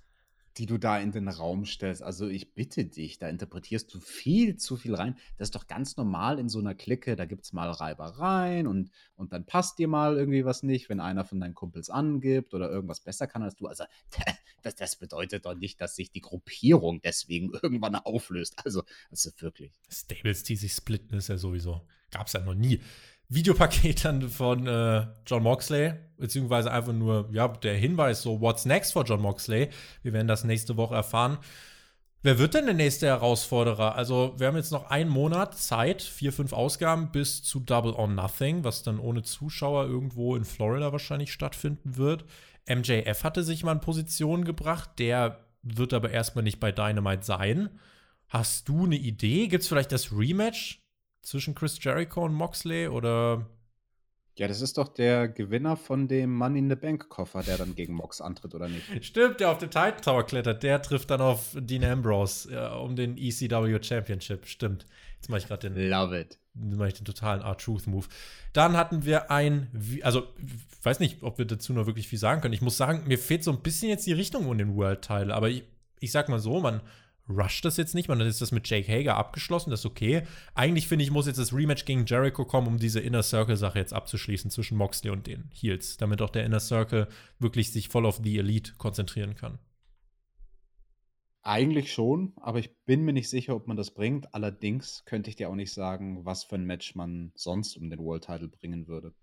die 0.61 0.67
du 0.67 0.77
da 0.77 0.99
in 0.99 1.11
den 1.11 1.27
Raum 1.27 1.65
stellst? 1.65 2.03
Also 2.03 2.29
ich 2.29 2.53
bitte 2.53 2.85
dich, 2.85 3.19
da 3.19 3.31
interpretierst 3.31 3.95
du 3.95 3.99
viel 3.99 4.57
zu 4.57 4.77
viel 4.77 4.95
rein. 4.95 5.17
Das 5.39 5.47
ist 5.47 5.55
doch 5.55 5.67
ganz 5.67 5.97
normal 5.97 6.39
in 6.39 6.51
so 6.51 6.59
einer 6.59 6.75
Clique, 6.75 7.17
da 7.17 7.25
gibt 7.25 7.47
es 7.47 7.55
mal 7.55 7.71
Reibereien 7.71 8.67
und, 8.67 8.91
und 9.17 9.33
dann 9.33 9.47
passt 9.47 9.79
dir 9.79 9.89
mal 9.89 10.19
irgendwie 10.19 10.45
was 10.45 10.63
nicht, 10.63 10.91
wenn 10.91 11.01
einer 11.01 11.25
von 11.25 11.41
deinen 11.41 11.55
Kumpels 11.55 11.89
angibt 11.89 12.53
oder 12.53 12.71
irgendwas 12.71 13.01
besser 13.01 13.27
kann 13.27 13.43
als 13.43 13.57
du. 13.57 13.69
Also 13.69 13.85
das, 14.63 14.75
das 14.75 14.97
bedeutet 14.97 15.47
doch 15.47 15.55
nicht, 15.55 15.81
dass 15.81 15.97
sich 15.97 16.11
die 16.11 16.21
Gruppierung 16.21 17.01
deswegen 17.01 17.53
irgendwann 17.63 17.95
auflöst. 17.95 18.57
Also, 18.63 18.83
also 19.11 19.31
wirklich. 19.39 19.73
Stables, 19.91 20.43
die 20.43 20.57
sich 20.57 20.75
splitten, 20.75 21.17
ist 21.17 21.29
ja 21.29 21.39
sowieso. 21.39 21.81
Gab 22.11 22.27
es 22.27 22.35
ja 22.35 22.41
noch 22.41 22.55
nie. 22.55 22.81
Videopaket 23.31 24.05
dann 24.05 24.29
von 24.29 24.67
äh, 24.67 25.07
John 25.25 25.45
Moxley, 25.45 25.95
beziehungsweise 26.19 26.71
einfach 26.73 26.93
nur, 26.93 27.29
ja, 27.33 27.47
der 27.47 27.75
Hinweis, 27.77 28.23
so, 28.23 28.41
what's 28.41 28.65
next 28.65 28.93
for 28.93 29.05
John 29.05 29.23
Moxley? 29.23 29.71
Wir 30.03 30.13
werden 30.13 30.27
das 30.27 30.43
nächste 30.43 30.77
Woche 30.77 30.97
erfahren. 30.97 31.39
Wer 32.23 32.39
wird 32.39 32.55
denn 32.55 32.67
der 32.67 32.75
nächste 32.75 33.07
Herausforderer? 33.07 33.95
Also, 33.95 34.35
wir 34.37 34.49
haben 34.49 34.57
jetzt 34.57 34.73
noch 34.73 34.91
einen 34.91 35.09
Monat 35.09 35.57
Zeit, 35.57 36.03
vier, 36.03 36.33
fünf 36.33 36.53
Ausgaben 36.53 37.13
bis 37.13 37.43
zu 37.43 37.61
Double 37.61 37.93
or 37.93 38.09
Nothing, 38.09 38.65
was 38.65 38.83
dann 38.83 38.99
ohne 38.99 39.23
Zuschauer 39.23 39.87
irgendwo 39.87 40.35
in 40.35 40.45
Florida 40.45 40.93
wahrscheinlich 40.93 41.33
stattfinden 41.33 41.97
wird. 41.97 42.25
MJF 42.69 43.23
hatte 43.23 43.45
sich 43.45 43.63
mal 43.63 43.73
in 43.73 43.81
Position 43.81 44.45
gebracht, 44.45 44.91
der 44.99 45.47
wird 45.63 45.95
aber 45.95 46.11
erstmal 46.11 46.45
nicht 46.45 46.59
bei 46.59 46.73
Dynamite 46.73 47.25
sein. 47.25 47.71
Hast 48.29 48.69
du 48.69 48.85
eine 48.85 48.97
Idee? 48.97 49.47
Gibt 49.47 49.63
es 49.63 49.69
vielleicht 49.69 49.93
das 49.93 50.13
Rematch 50.13 50.81
zwischen 51.23 51.55
Chris 51.55 51.83
Jericho 51.83 52.25
und 52.25 52.35
Moxley 52.35 52.89
oder 52.89 53.47
Ja, 54.37 54.49
das 54.49 54.61
ist 54.61 54.79
doch 54.79 54.89
der 54.89 55.29
Gewinner 55.29 55.77
von 55.77 56.09
dem 56.09 56.35
Money 56.35 56.61
in 56.61 56.71
the 56.71 56.77
Bank 56.77 57.09
Koffer, 57.09 57.43
der 57.43 57.59
dann 57.59 57.75
gegen 57.75 57.95
Mox 57.95 58.21
antritt, 58.21 58.55
oder 58.55 58.69
nicht? 58.69 58.87
Stimmt, 59.05 59.41
der 59.41 59.51
auf 59.51 59.59
den 59.59 59.71
Titan 59.71 60.01
Tower 60.03 60.25
klettert, 60.25 60.63
der 60.63 60.81
trifft 60.83 61.11
dann 61.11 61.21
auf 61.21 61.57
Dean 61.59 61.85
Ambrose 61.85 62.53
ja, 62.53 62.75
um 62.75 62.97
den 62.97 63.17
ECW 63.19 63.79
Championship. 63.83 64.47
Stimmt. 64.47 64.87
Jetzt 65.17 65.29
mache 65.29 65.41
ich 65.41 65.47
gerade 65.47 65.69
den, 65.71 65.91
Love 65.91 66.19
it. 66.19 66.39
mache 66.55 66.89
ich 66.89 66.95
den 66.95 67.05
totalen 67.05 67.43
R-Truth-Move. 67.43 68.07
Dann 68.55 68.77
hatten 68.77 69.05
wir 69.05 69.31
ein, 69.31 69.69
also 70.03 70.23
ich 70.39 70.85
weiß 70.85 70.99
nicht, 71.01 71.23
ob 71.23 71.37
wir 71.37 71.45
dazu 71.45 71.75
noch 71.75 71.87
wirklich 71.87 72.09
viel 72.09 72.19
sagen 72.19 72.41
können. 72.41 72.55
Ich 72.55 72.63
muss 72.63 72.79
sagen, 72.79 73.07
mir 73.07 73.19
fehlt 73.19 73.45
so 73.45 73.53
ein 73.53 73.61
bisschen 73.61 73.91
jetzt 73.91 74.07
die 74.07 74.15
Richtung 74.15 74.47
um 74.47 74.57
den 74.57 74.75
World-Title, 74.77 75.35
aber 75.35 75.51
ich, 75.51 75.65
ich 76.01 76.11
sag 76.11 76.31
mal 76.31 76.39
so, 76.39 76.61
man 76.61 76.81
rusht 77.31 77.65
das 77.65 77.77
jetzt 77.77 77.95
nicht, 77.95 78.09
man 78.09 78.19
hat 78.19 78.27
jetzt 78.27 78.41
das 78.41 78.53
mit 78.53 78.69
Jake 78.69 78.91
Hager 78.91 79.17
abgeschlossen, 79.17 79.71
das 79.71 79.81
ist 79.81 79.87
okay. 79.87 80.23
Eigentlich 80.55 80.89
finde 80.89 81.05
ich, 81.05 81.11
muss 81.11 81.27
jetzt 81.27 81.39
das 81.39 81.55
Rematch 81.55 81.85
gegen 81.85 82.07
Jericho 82.07 82.45
kommen, 82.45 82.67
um 82.67 82.79
diese 82.79 83.01
Inner 83.01 83.23
Circle-Sache 83.23 83.79
jetzt 83.79 83.93
abzuschließen 83.93 84.51
zwischen 84.51 84.77
Moxley 84.77 85.11
und 85.11 85.27
den 85.27 85.51
Heels, 85.53 85.97
damit 85.97 86.23
auch 86.23 86.31
der 86.31 86.45
Inner 86.45 86.61
Circle 86.61 87.09
wirklich 87.39 87.73
sich 87.73 87.89
voll 87.89 88.07
auf 88.07 88.21
die 88.21 88.39
Elite 88.39 88.75
konzentrieren 88.77 89.35
kann. 89.35 89.59
Eigentlich 91.43 91.93
schon, 91.93 92.35
aber 92.37 92.59
ich 92.59 92.77
bin 92.85 93.03
mir 93.03 93.15
nicht 93.15 93.31
sicher, 93.31 93.57
ob 93.57 93.67
man 93.67 93.77
das 93.79 93.95
bringt. 93.95 94.35
Allerdings 94.35 95.05
könnte 95.07 95.31
ich 95.31 95.37
dir 95.37 95.49
auch 95.49 95.55
nicht 95.55 95.73
sagen, 95.73 96.25
was 96.27 96.45
für 96.45 96.57
ein 96.57 96.67
Match 96.67 96.95
man 96.95 97.33
sonst 97.35 97.79
um 97.79 97.89
den 97.89 97.99
World 97.99 98.25
Title 98.25 98.49
bringen 98.49 98.89
würde. 98.89 99.15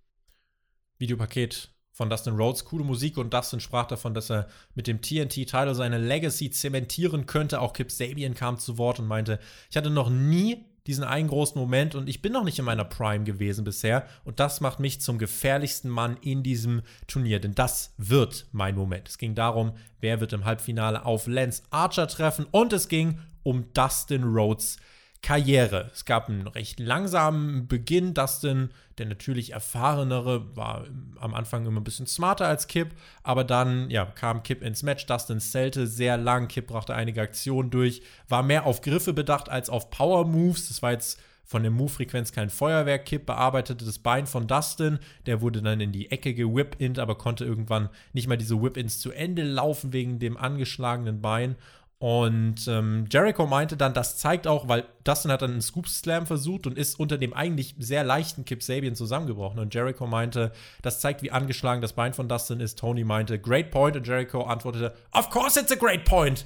Videopaket 0.98 1.77
von 1.98 2.12
Dustin 2.12 2.36
Rhodes, 2.36 2.64
coole 2.64 2.84
Musik 2.84 3.18
und 3.18 3.34
Dustin 3.34 3.60
sprach 3.60 3.88
davon, 3.88 4.14
dass 4.14 4.30
er 4.30 4.48
mit 4.76 4.86
dem 4.86 5.02
TNT-Title 5.02 5.74
seine 5.74 5.98
Legacy 5.98 6.52
zementieren 6.52 7.26
könnte. 7.26 7.60
Auch 7.60 7.74
Kip 7.74 7.92
Sabian 7.92 8.36
kam 8.36 8.60
zu 8.60 8.78
Wort 8.78 9.00
und 9.00 9.08
meinte, 9.08 9.40
ich 9.72 9.78
hatte 9.78 9.90
noch 9.90 10.12
nie 10.12 10.64
diesen 10.86 11.04
einen 11.04 11.28
großen 11.28 11.60
Moment 11.60 11.96
und 11.96 12.08
ich 12.08 12.22
bin 12.22 12.34
noch 12.34 12.44
nicht 12.44 12.60
in 12.60 12.66
meiner 12.66 12.86
Prime 12.86 13.24
gewesen 13.24 13.64
bisher 13.64 14.06
und 14.26 14.40
das 14.40 14.62
macht 14.62 14.80
mich 14.80 15.02
zum 15.02 15.18
gefährlichsten 15.18 15.90
Mann 15.90 16.18
in 16.22 16.44
diesem 16.44 16.84
Turnier, 17.08 17.40
denn 17.40 17.56
das 17.56 17.96
wird 17.98 18.46
mein 18.52 18.76
Moment. 18.76 19.10
Es 19.10 19.18
ging 19.18 19.34
darum, 19.34 19.74
wer 20.00 20.22
wird 20.22 20.34
im 20.34 20.46
Halbfinale 20.46 21.04
auf 21.04 21.26
Lance 21.26 21.64
Archer 21.72 22.08
treffen 22.08 22.46
und 22.52 22.74
es 22.74 22.90
ging 22.90 23.18
um 23.42 23.74
Dustin 23.74 24.24
Rhodes 24.24 24.78
Karriere. 25.22 25.90
Es 25.94 26.06
gab 26.06 26.30
einen 26.30 26.48
recht 26.48 26.80
langsamen 26.80 27.68
Beginn. 27.68 28.14
Dustin, 28.14 28.70
der 28.98 29.08
natürlich 29.08 29.54
erfahrenere, 29.54 30.56
war 30.56 30.86
am 31.20 31.34
Anfang 31.34 31.66
immer 31.66 31.82
ein 31.82 31.84
bisschen 31.84 32.08
smarter 32.08 32.48
als 32.48 32.68
Kip, 32.68 32.90
aber 33.24 33.44
dann 33.44 33.90
ja, 33.90 34.06
kam 34.06 34.44
Kip 34.44 34.62
ins 34.62 34.84
Match. 34.84 35.06
Dustin 35.06 35.40
zählte 35.40 35.88
sehr 35.88 36.18
lang. 36.18 36.48
Kip 36.48 36.68
brachte 36.68 36.96
einige 36.96 37.22
Aktionen 37.22 37.70
durch, 37.70 38.02
war 38.30 38.44
mehr 38.44 38.66
auf 38.66 38.82
Griffe 38.82 39.14
bedacht 39.14 39.50
als 39.50 39.70
auf 39.70 39.90
Power 39.90 40.26
Moves. 40.26 40.68
Das 40.68 40.82
war 40.82 40.92
jetzt 40.92 41.20
von 41.48 41.62
der 41.62 41.72
Move-Frequenz 41.72 42.34
kein 42.34 42.50
Feuerwerk. 42.50 43.06
Kip 43.06 43.26
bearbeitete 43.26 43.86
das 43.86 44.00
Bein 44.00 44.28
von 44.28 44.48
Dustin. 44.48 45.00
Der 45.26 45.40
wurde 45.40 45.62
dann 45.62 45.80
in 45.80 45.94
die 45.94 46.12
Ecke 46.12 46.34
gewhip-int, 46.34 47.00
aber 47.00 47.18
konnte 47.18 47.46
irgendwann 47.46 47.90
nicht 48.12 48.28
mal 48.28 48.38
diese 48.38 48.62
Whip-Ins 48.62 49.00
zu 49.00 49.12
Ende 49.12 49.44
laufen 49.44 49.94
wegen 49.94 50.20
dem 50.20 50.36
angeschlagenen 50.36 51.22
Bein. 51.22 51.56
Und 52.00 52.68
ähm, 52.68 53.06
Jericho 53.10 53.48
meinte 53.48 53.76
dann, 53.76 53.96
das 53.96 54.18
zeigt 54.18 54.46
auch, 54.46 54.68
weil 54.68 54.86
Dustin 55.04 55.32
hat 55.32 55.42
dann 55.42 55.52
einen 55.52 55.62
Scoop 55.62 55.88
Slam 55.88 56.28
versucht 56.28 56.68
und 56.68 56.78
ist 56.78 57.00
unter 57.00 57.18
dem 57.18 57.34
eigentlich 57.34 57.76
sehr 57.80 58.04
leichten 58.04 58.46
Kip 58.46 58.62
Sabian 58.62 58.96
zusammengebrochen. 58.96 59.60
Und 59.60 59.74
Jericho 59.74 60.06
meinte, 60.06 60.52
das 60.84 61.00
zeigt, 61.00 61.24
wie 61.24 61.32
angeschlagen 61.32 61.82
das 61.82 61.94
Bein 61.94 62.14
von 62.14 62.30
Dustin 62.30 62.60
ist. 62.60 62.78
Tony 62.78 63.04
meinte, 63.04 63.40
great 63.40 63.72
point. 63.72 63.96
Und 63.96 64.06
Jericho 64.06 64.44
antwortete, 64.44 64.94
of 65.12 65.32
course 65.32 65.60
it's 65.60 65.72
a 65.72 65.76
great 65.76 66.06
point. 66.06 66.46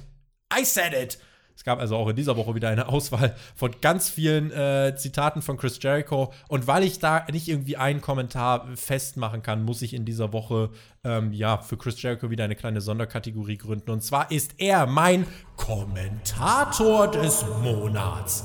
I 0.58 0.64
said 0.64 0.94
it. 0.94 1.18
Es 1.62 1.64
gab 1.64 1.78
also 1.78 1.94
auch 1.94 2.08
in 2.08 2.16
dieser 2.16 2.36
Woche 2.36 2.56
wieder 2.56 2.70
eine 2.70 2.88
Auswahl 2.88 3.36
von 3.54 3.70
ganz 3.80 4.10
vielen 4.10 4.50
äh, 4.50 4.96
Zitaten 4.96 5.42
von 5.42 5.56
Chris 5.56 5.78
Jericho. 5.80 6.32
Und 6.48 6.66
weil 6.66 6.82
ich 6.82 6.98
da 6.98 7.24
nicht 7.30 7.46
irgendwie 7.46 7.76
einen 7.76 8.00
Kommentar 8.00 8.66
festmachen 8.74 9.42
kann, 9.42 9.62
muss 9.62 9.80
ich 9.80 9.94
in 9.94 10.04
dieser 10.04 10.32
Woche 10.32 10.70
ähm, 11.04 11.32
ja 11.32 11.58
für 11.58 11.76
Chris 11.76 12.02
Jericho 12.02 12.30
wieder 12.30 12.42
eine 12.42 12.56
kleine 12.56 12.80
Sonderkategorie 12.80 13.58
gründen. 13.58 13.92
Und 13.92 14.02
zwar 14.02 14.32
ist 14.32 14.54
er 14.58 14.86
mein 14.86 15.24
Kommentator 15.54 17.08
des 17.08 17.44
Monats. 17.62 18.42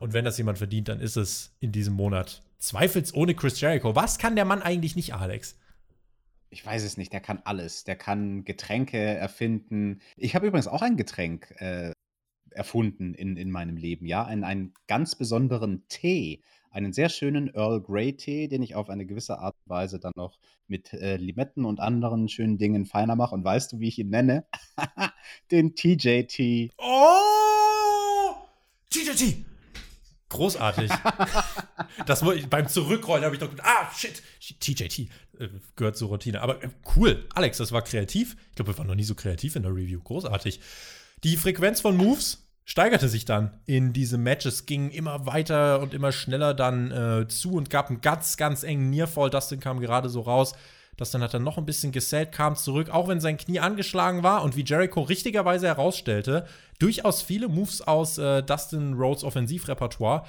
Und 0.00 0.12
wenn 0.12 0.24
das 0.24 0.36
jemand 0.36 0.58
verdient, 0.58 0.88
dann 0.88 0.98
ist 0.98 1.16
es 1.16 1.54
in 1.60 1.70
diesem 1.70 1.94
Monat 1.94 2.42
zweifelsohne 2.58 3.36
Chris 3.36 3.60
Jericho. 3.60 3.94
Was 3.94 4.18
kann 4.18 4.34
der 4.34 4.46
Mann 4.46 4.62
eigentlich 4.62 4.96
nicht, 4.96 5.14
Alex? 5.14 5.56
Ich 6.50 6.66
weiß 6.66 6.82
es 6.82 6.96
nicht, 6.96 7.12
der 7.12 7.20
kann 7.20 7.40
alles. 7.44 7.84
Der 7.84 7.94
kann 7.94 8.44
Getränke 8.44 8.98
erfinden. 8.98 10.00
Ich 10.16 10.34
habe 10.34 10.48
übrigens 10.48 10.66
auch 10.66 10.82
ein 10.82 10.96
Getränk 10.96 11.54
äh, 11.60 11.91
erfunden 12.52 13.14
in, 13.14 13.36
in 13.36 13.50
meinem 13.50 13.76
Leben, 13.76 14.06
ja, 14.06 14.24
einen, 14.24 14.44
einen 14.44 14.74
ganz 14.86 15.14
besonderen 15.14 15.86
Tee, 15.88 16.42
einen 16.70 16.92
sehr 16.92 17.08
schönen 17.08 17.54
Earl 17.54 17.82
Grey 17.82 18.16
Tee, 18.16 18.48
den 18.48 18.62
ich 18.62 18.74
auf 18.74 18.88
eine 18.88 19.06
gewisse 19.06 19.38
Art 19.38 19.54
und 19.64 19.70
Weise 19.70 19.98
dann 19.98 20.12
noch 20.16 20.38
mit 20.66 20.92
äh, 20.94 21.16
Limetten 21.16 21.64
und 21.64 21.80
anderen 21.80 22.28
schönen 22.28 22.58
Dingen 22.58 22.86
feiner 22.86 23.14
mache. 23.14 23.34
Und 23.34 23.44
weißt 23.44 23.72
du, 23.72 23.80
wie 23.80 23.88
ich 23.88 23.98
ihn 23.98 24.08
nenne? 24.08 24.46
Den 25.50 25.74
TJT. 25.74 26.72
Oh! 26.78 28.34
TJT! 28.90 29.44
Großartig. 30.30 30.90
das 32.06 32.24
beim 32.48 32.66
Zurückrollen 32.66 33.22
habe 33.24 33.34
ich 33.34 33.40
doch 33.40 33.50
gedacht, 33.50 33.68
ah, 33.68 33.90
shit, 33.94 34.22
TJT 34.60 35.10
äh, 35.38 35.48
gehört 35.76 35.98
zur 35.98 36.08
Routine. 36.08 36.40
Aber 36.40 36.64
äh, 36.64 36.70
cool, 36.96 37.26
Alex, 37.34 37.58
das 37.58 37.70
war 37.70 37.82
kreativ. 37.82 38.36
Ich 38.48 38.56
glaube, 38.56 38.72
wir 38.72 38.78
waren 38.78 38.86
noch 38.86 38.94
nie 38.94 39.04
so 39.04 39.14
kreativ 39.14 39.56
in 39.56 39.62
der 39.62 39.72
Review. 39.72 40.00
Großartig. 40.00 40.60
Die 41.24 41.36
Frequenz 41.36 41.80
von 41.80 41.96
Moves 41.96 42.48
steigerte 42.64 43.08
sich 43.08 43.24
dann 43.24 43.52
in 43.64 43.92
diesem 43.92 44.24
Match. 44.24 44.44
Es 44.44 44.66
ging 44.66 44.90
immer 44.90 45.24
weiter 45.24 45.78
und 45.80 45.94
immer 45.94 46.10
schneller 46.10 46.52
dann 46.52 46.90
äh, 46.90 47.28
zu 47.28 47.52
und 47.52 47.70
gab 47.70 47.90
einen 47.90 48.00
ganz, 48.00 48.36
ganz 48.36 48.64
engen 48.64 48.90
Nearfall. 48.90 49.30
Dustin 49.30 49.60
kam 49.60 49.78
gerade 49.78 50.08
so 50.08 50.22
raus. 50.22 50.52
Dustin 50.96 51.22
hat 51.22 51.32
dann 51.32 51.44
noch 51.44 51.58
ein 51.58 51.64
bisschen 51.64 51.92
gesellt, 51.92 52.32
kam 52.32 52.56
zurück, 52.56 52.90
auch 52.90 53.06
wenn 53.06 53.20
sein 53.20 53.36
Knie 53.36 53.60
angeschlagen 53.60 54.24
war 54.24 54.42
und 54.42 54.56
wie 54.56 54.64
Jericho 54.64 55.00
richtigerweise 55.02 55.68
herausstellte, 55.68 56.44
durchaus 56.80 57.22
viele 57.22 57.46
Moves 57.46 57.82
aus 57.82 58.18
äh, 58.18 58.42
Dustin 58.42 58.94
Rhodes 58.94 59.22
Offensivrepertoire 59.22 60.24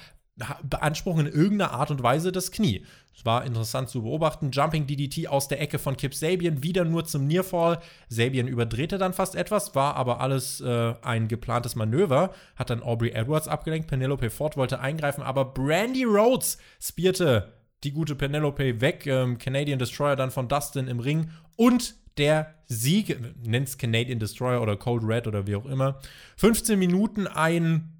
beanspruchen 0.62 1.26
in 1.26 1.32
irgendeiner 1.32 1.72
Art 1.72 1.90
und 1.90 2.02
Weise 2.02 2.32
das 2.32 2.50
Knie. 2.50 2.84
Es 3.16 3.24
war 3.24 3.44
interessant 3.44 3.88
zu 3.88 4.02
beobachten. 4.02 4.50
Jumping 4.50 4.86
DDT 4.86 5.28
aus 5.28 5.46
der 5.46 5.60
Ecke 5.60 5.78
von 5.78 5.96
Kip 5.96 6.14
Sabian, 6.14 6.62
wieder 6.62 6.84
nur 6.84 7.04
zum 7.04 7.26
Nearfall. 7.26 7.78
Sabian 8.08 8.48
überdrehte 8.48 8.98
dann 8.98 9.12
fast 9.12 9.36
etwas, 9.36 9.74
war 9.76 9.94
aber 9.94 10.20
alles 10.20 10.60
äh, 10.60 10.94
ein 11.02 11.28
geplantes 11.28 11.76
Manöver. 11.76 12.34
Hat 12.56 12.70
dann 12.70 12.82
Aubrey 12.82 13.10
Edwards 13.10 13.46
abgelenkt. 13.46 13.86
Penelope 13.86 14.30
Ford 14.30 14.56
wollte 14.56 14.80
eingreifen, 14.80 15.22
aber 15.22 15.44
Brandy 15.44 16.04
Rhodes 16.04 16.58
spierte 16.80 17.52
die 17.84 17.92
gute 17.92 18.16
Penelope 18.16 18.80
weg. 18.80 19.06
Ähm, 19.06 19.38
Canadian 19.38 19.78
Destroyer 19.78 20.16
dann 20.16 20.32
von 20.32 20.48
Dustin 20.48 20.88
im 20.88 20.98
Ring. 20.98 21.30
Und 21.54 21.94
der 22.18 22.54
Sieg, 22.66 23.18
nennt 23.44 23.68
es 23.68 23.78
Canadian 23.78 24.18
Destroyer 24.18 24.62
oder 24.62 24.76
Cold 24.76 25.02
Red 25.04 25.26
oder 25.26 25.46
wie 25.46 25.56
auch 25.56 25.66
immer. 25.66 26.00
15 26.36 26.78
Minuten 26.78 27.26
ein 27.26 27.93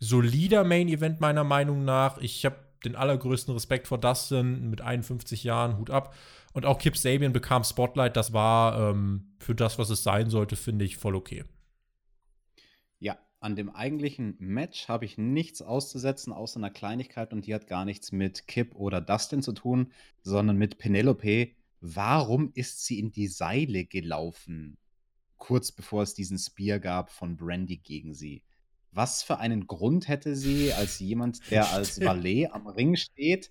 solider 0.00 0.64
Main 0.64 0.88
Event 0.88 1.20
meiner 1.20 1.44
Meinung 1.44 1.84
nach. 1.84 2.18
Ich 2.18 2.44
habe 2.44 2.56
den 2.84 2.96
allergrößten 2.96 3.52
Respekt 3.54 3.88
vor 3.88 3.98
Dustin 3.98 4.70
mit 4.70 4.80
51 4.80 5.44
Jahren, 5.44 5.78
Hut 5.78 5.90
ab. 5.90 6.14
Und 6.52 6.64
auch 6.64 6.78
Kip 6.78 6.96
Sabian 6.96 7.32
bekam 7.32 7.64
Spotlight. 7.64 8.16
Das 8.16 8.32
war 8.32 8.90
ähm, 8.90 9.32
für 9.38 9.54
das, 9.54 9.78
was 9.78 9.90
es 9.90 10.02
sein 10.02 10.30
sollte, 10.30 10.56
finde 10.56 10.84
ich 10.84 10.96
voll 10.96 11.14
okay. 11.14 11.44
Ja, 12.98 13.18
an 13.40 13.56
dem 13.56 13.70
eigentlichen 13.70 14.36
Match 14.38 14.88
habe 14.88 15.04
ich 15.04 15.18
nichts 15.18 15.62
auszusetzen, 15.62 16.32
außer 16.32 16.58
einer 16.58 16.70
Kleinigkeit. 16.70 17.32
Und 17.32 17.46
die 17.46 17.54
hat 17.54 17.66
gar 17.66 17.84
nichts 17.84 18.12
mit 18.12 18.46
Kip 18.46 18.74
oder 18.76 19.00
Dustin 19.00 19.42
zu 19.42 19.52
tun, 19.52 19.92
sondern 20.22 20.56
mit 20.56 20.78
Penelope. 20.78 21.50
Warum 21.80 22.50
ist 22.54 22.84
sie 22.84 22.98
in 22.98 23.12
die 23.12 23.28
Seile 23.28 23.84
gelaufen? 23.84 24.78
Kurz 25.36 25.70
bevor 25.70 26.02
es 26.02 26.14
diesen 26.14 26.38
Spear 26.38 26.80
gab 26.80 27.10
von 27.10 27.36
Brandy 27.36 27.76
gegen 27.76 28.14
sie. 28.14 28.42
Was 28.92 29.22
für 29.22 29.38
einen 29.38 29.66
Grund 29.66 30.08
hätte 30.08 30.34
sie, 30.34 30.72
als 30.72 30.98
jemand, 30.98 31.50
der 31.50 31.70
als 31.72 32.00
Valet 32.04 32.48
am 32.52 32.66
Ring 32.66 32.96
steht, 32.96 33.50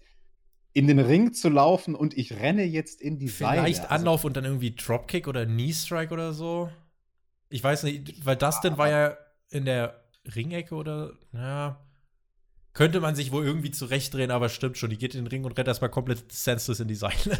in 0.74 0.88
den 0.88 1.00
Ring 1.00 1.34
zu 1.34 1.50
laufen 1.50 1.96
und 1.96 2.18
ich 2.18 2.40
renne 2.40 2.64
jetzt 2.64 3.02
in 3.02 3.18
die 3.18 3.30
Seile? 3.30 3.62
Vielleicht 3.62 3.82
also, 3.84 3.96
Anlauf 3.96 4.24
und 4.26 4.38
dann 4.38 4.46
irgendwie 4.46 4.76
Dropkick 4.76 5.28
oder 5.28 5.46
Knee 5.46 5.74
Strike 5.74 6.14
oder 6.14 6.34
so. 6.34 6.70
Ich 7.50 7.64
weiß 7.64 7.84
nicht, 7.84 8.26
weil 8.26 8.36
das 8.36 8.62
denn 8.62 8.78
war 8.78 8.90
ja 8.90 9.18
in 9.50 9.66
der 9.66 10.04
Ringecke 10.36 10.76
oder, 10.76 11.14
ja, 11.34 11.80
könnte 12.74 13.00
man 13.00 13.16
sich 13.16 13.32
wohl 13.32 13.44
irgendwie 13.44 13.72
zurechtdrehen, 13.72 14.30
aber 14.30 14.50
stimmt 14.50 14.78
schon. 14.78 14.92
Die 14.92 15.00
geht 15.00 15.16
in 15.16 15.24
den 15.24 15.28
Ring 15.28 15.46
und 15.46 15.58
rennt 15.58 15.68
erstmal 15.68 15.90
komplett 15.90 16.32
senseless 16.32 16.80
in 16.80 16.88
die 16.88 16.96
Seile. 16.96 17.40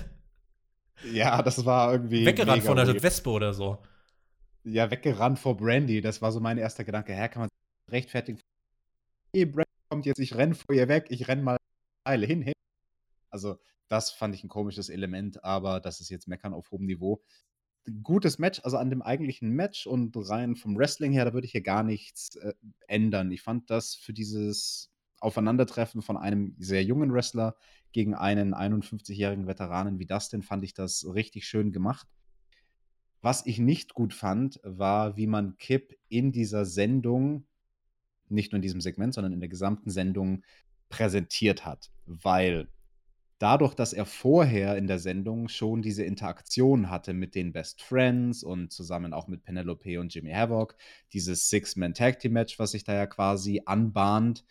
Ja, 1.14 1.44
das 1.44 1.64
war 1.64 1.92
irgendwie. 1.92 2.26
Weggerannt 2.26 2.64
von 2.64 2.76
der 2.76 3.04
Wespe 3.04 3.30
oder 3.30 3.54
so. 3.54 3.78
Ja, 4.64 4.90
weggerannt 4.90 5.38
vor 5.38 5.56
Brandy. 5.56 6.02
Das 6.02 6.24
war 6.24 6.32
so 6.32 6.40
mein 6.40 6.58
erster 6.58 6.84
Gedanke. 6.84 7.14
Hä, 7.14 7.30
kann 7.30 7.42
man 7.42 7.50
rechtfertigen. 7.90 8.40
Hey, 9.34 9.46
Brad 9.46 9.68
kommt 9.90 10.06
jetzt, 10.06 10.20
ich 10.20 10.36
renne 10.36 10.56
vor 10.56 10.76
ihr 10.76 10.88
weg, 10.88 11.08
ich 11.10 11.28
renne 11.28 11.44
mal 11.44 11.58
Eile 12.04 12.26
hin, 12.26 12.42
hin. 12.42 12.54
Also, 13.30 13.58
das 13.88 14.12
fand 14.12 14.36
ich 14.36 14.44
ein 14.44 14.50
komisches 14.50 14.90
Element, 14.90 15.44
aber 15.44 15.80
das 15.80 16.02
ist 16.02 16.10
jetzt 16.10 16.28
Meckern 16.28 16.54
auf 16.54 16.72
hohem 16.72 16.86
Niveau. 16.86 17.22
Gutes 18.04 18.38
Match, 18.38 18.60
also 18.64 18.78
an 18.78 18.90
dem 18.90 19.02
eigentlichen 19.02 19.50
Match 19.52 19.88
und 19.88 20.14
rein 20.30 20.56
vom 20.56 20.78
Wrestling 20.78 21.14
her, 21.14 21.24
da 21.24 21.34
würde 21.34 21.46
ich 21.46 21.54
hier 21.54 21.62
gar 21.62 21.84
nichts 21.84 22.36
äh, 22.36 22.54
ändern. 22.88 23.32
Ich 23.32 23.42
fand 23.42 23.70
das 23.70 23.96
für 23.96 24.12
dieses 24.12 24.92
Aufeinandertreffen 25.20 26.02
von 26.02 26.18
einem 26.18 26.56
sehr 26.60 26.84
jungen 26.84 27.14
Wrestler 27.14 27.56
gegen 27.94 28.14
einen 28.14 28.54
51-jährigen 28.54 29.48
Veteranen 29.48 30.00
wie 30.00 30.06
Dustin, 30.06 30.44
fand 30.44 30.64
ich 30.66 30.74
das 30.74 31.06
richtig 31.14 31.48
schön 31.48 31.72
gemacht. 31.72 32.08
Was 33.22 33.46
ich 33.46 33.58
nicht 33.58 33.94
gut 33.94 34.14
fand, 34.14 34.60
war, 34.64 35.18
wie 35.18 35.28
man 35.28 35.58
Kip 35.58 35.98
in 36.10 36.32
dieser 36.32 36.66
Sendung 36.66 37.48
nicht 38.30 38.52
nur 38.52 38.58
in 38.58 38.62
diesem 38.62 38.82
Segment, 38.82 39.14
sondern 39.14 39.34
in 39.34 39.40
der 39.40 39.50
gesamten 39.50 39.90
Sendung 39.90 40.44
präsentiert 40.90 41.66
hat. 41.66 41.92
Weil 42.06 42.70
dadurch, 43.40 43.74
dass 43.74 43.94
er 43.94 44.06
vorher 44.06 44.78
in 44.78 44.88
der 44.88 45.00
Sendung 45.00 45.50
schon 45.50 45.82
diese 45.82 46.04
Interaktion 46.04 46.90
hatte 46.90 47.14
mit 47.14 47.36
den 47.36 47.54
Best 47.54 47.82
Friends 47.82 48.44
und 48.44 48.72
zusammen 48.72 49.14
auch 49.14 49.28
mit 49.28 49.44
Penelope 49.44 50.00
und 50.00 50.14
Jimmy 50.14 50.32
Havoc, 50.32 50.76
dieses 51.14 51.50
Six-Man-Tag-Team-Match, 51.50 52.60
was 52.60 52.72
sich 52.72 52.84
da 52.84 52.94
ja 52.94 53.06
quasi 53.06 53.62
anbahnt, 53.66 54.44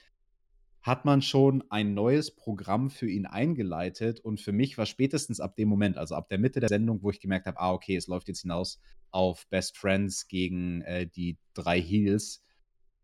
hat 0.83 1.05
man 1.05 1.20
schon 1.20 1.64
ein 1.68 1.95
neues 1.95 2.31
Programm 2.31 2.91
für 2.91 3.09
ihn 3.09 3.27
eingeleitet. 3.27 4.20
Und 4.20 4.41
für 4.41 4.53
mich 4.53 4.79
war 4.79 4.87
spätestens 4.87 5.41
ab 5.41 5.57
dem 5.57 5.68
Moment, 5.68 5.99
also 5.99 6.14
ab 6.14 6.29
der 6.29 6.39
Mitte 6.39 6.61
der 6.61 6.68
Sendung, 6.68 7.03
wo 7.03 7.11
ich 7.11 7.18
gemerkt 7.18 7.47
habe, 7.47 7.59
ah, 7.59 7.72
okay, 7.72 7.97
es 7.97 8.07
läuft 8.07 8.29
jetzt 8.29 8.43
hinaus 8.43 8.81
auf 9.11 9.49
Best 9.49 9.77
Friends 9.77 10.29
gegen 10.29 10.83
äh, 10.83 11.09
die 11.09 11.39
drei 11.55 11.81
Heels, 11.81 12.45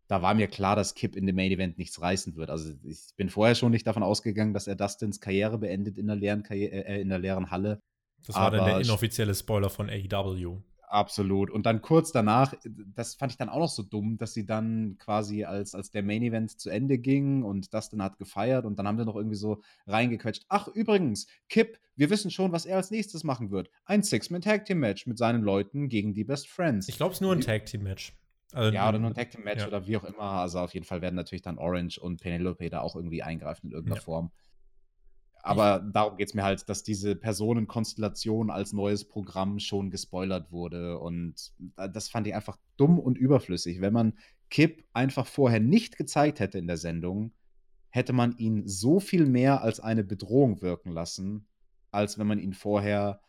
da 0.07 0.21
war 0.21 0.33
mir 0.33 0.47
klar, 0.47 0.75
dass 0.75 0.95
Kip 0.95 1.15
in 1.15 1.25
dem 1.25 1.35
Main 1.35 1.51
Event 1.51 1.77
nichts 1.77 2.01
reißen 2.01 2.35
wird. 2.35 2.49
Also 2.49 2.73
ich 2.83 3.15
bin 3.15 3.29
vorher 3.29 3.55
schon 3.55 3.71
nicht 3.71 3.87
davon 3.87 4.03
ausgegangen, 4.03 4.53
dass 4.53 4.67
er 4.67 4.75
Dustins 4.75 5.19
Karriere 5.19 5.57
beendet 5.57 5.97
in 5.97 6.07
der 6.07 6.15
leeren, 6.15 6.43
Karri 6.43 6.65
äh, 6.65 7.01
in 7.01 7.09
der 7.09 7.19
leeren 7.19 7.51
Halle. 7.51 7.81
Das 8.25 8.35
war 8.35 8.51
dann 8.51 8.65
der 8.65 8.79
inoffizielle 8.79 9.35
Spoiler 9.35 9.69
von 9.69 9.89
AEW. 9.89 10.61
Absolut. 10.93 11.49
Und 11.49 11.65
dann 11.65 11.81
kurz 11.81 12.11
danach, 12.11 12.53
das 12.93 13.15
fand 13.15 13.31
ich 13.31 13.37
dann 13.39 13.49
auch 13.49 13.57
noch 13.57 13.69
so 13.69 13.81
dumm, 13.81 14.19
dass 14.19 14.35
sie 14.35 14.45
dann 14.45 14.97
quasi 14.99 15.43
als, 15.43 15.73
als 15.73 15.89
der 15.89 16.03
Main 16.03 16.21
Event 16.21 16.59
zu 16.59 16.69
Ende 16.69 16.99
ging 16.99 17.41
und 17.41 17.73
Dustin 17.73 18.03
hat 18.03 18.19
gefeiert 18.19 18.65
und 18.65 18.77
dann 18.77 18.87
haben 18.87 18.99
sie 18.99 19.05
noch 19.05 19.15
irgendwie 19.15 19.35
so 19.35 19.63
reingequetscht. 19.87 20.45
Ach, 20.49 20.67
übrigens, 20.67 21.25
Kip, 21.49 21.79
wir 21.95 22.11
wissen 22.11 22.29
schon, 22.29 22.51
was 22.51 22.67
er 22.67 22.77
als 22.77 22.91
nächstes 22.91 23.23
machen 23.23 23.49
wird. 23.49 23.71
Ein 23.85 24.03
Six-Man 24.03 24.41
Tag 24.41 24.65
Team 24.65 24.81
Match 24.81 25.07
mit 25.07 25.17
seinen 25.17 25.41
Leuten 25.41 25.89
gegen 25.89 26.13
die 26.13 26.25
Best 26.25 26.47
Friends. 26.47 26.87
Ich 26.87 26.97
glaube, 26.97 27.13
es 27.13 27.17
ist 27.17 27.21
nur 27.21 27.33
ein 27.33 27.41
Tag 27.41 27.65
Team 27.65 27.81
Match. 27.81 28.13
Also, 28.53 28.73
ja, 28.73 28.87
oder 28.87 28.99
nur 28.99 29.09
ein 29.09 29.15
Tag 29.15 29.31
Team 29.31 29.43
Match 29.43 29.61
ja. 29.61 29.67
oder 29.67 29.87
wie 29.87 29.97
auch 29.97 30.03
immer. 30.03 30.21
Also 30.21 30.59
auf 30.59 30.73
jeden 30.73 30.85
Fall 30.85 31.01
werden 31.01 31.15
natürlich 31.15 31.41
dann 31.41 31.57
Orange 31.57 31.99
und 31.99 32.21
Penelope 32.21 32.69
da 32.69 32.81
auch 32.81 32.95
irgendwie 32.95 33.23
eingreifen 33.23 33.67
in 33.67 33.71
irgendeiner 33.73 33.99
ja. 33.99 34.03
Form. 34.03 34.31
Aber 35.45 35.79
darum 35.79 36.15
geht 36.15 36.29
es 36.29 36.33
mir 36.33 36.43
halt, 36.43 36.69
dass 36.69 36.83
diese 36.83 37.17
Personenkonstellation 37.17 38.49
als 38.49 38.71
neues 38.71 39.05
Programm 39.05 39.59
schon 39.59 39.89
gespoilert 39.89 40.53
wurde. 40.53 40.99
Und 40.99 41.51
das 41.75 42.07
fand 42.07 42.27
ich 42.27 42.33
einfach 42.33 42.57
dumm 42.77 42.97
und 42.97 43.17
überflüssig. 43.17 43.81
Wenn 43.81 43.91
man 43.91 44.17
Kip 44.49 44.85
einfach 44.93 45.27
vorher 45.27 45.59
nicht 45.59 45.97
gezeigt 45.97 46.39
hätte 46.39 46.59
in 46.59 46.67
der 46.67 46.77
Sendung, 46.77 47.33
hätte 47.89 48.13
man 48.13 48.37
ihn 48.37 48.67
so 48.67 49.01
viel 49.01 49.25
mehr 49.25 49.61
als 49.61 49.81
eine 49.81 50.05
Bedrohung 50.05 50.61
wirken 50.61 50.91
lassen, 50.91 51.47
als 51.91 52.17
wenn 52.17 52.27
man 52.27 52.39
ihn 52.39 52.53
vorher 52.53 53.19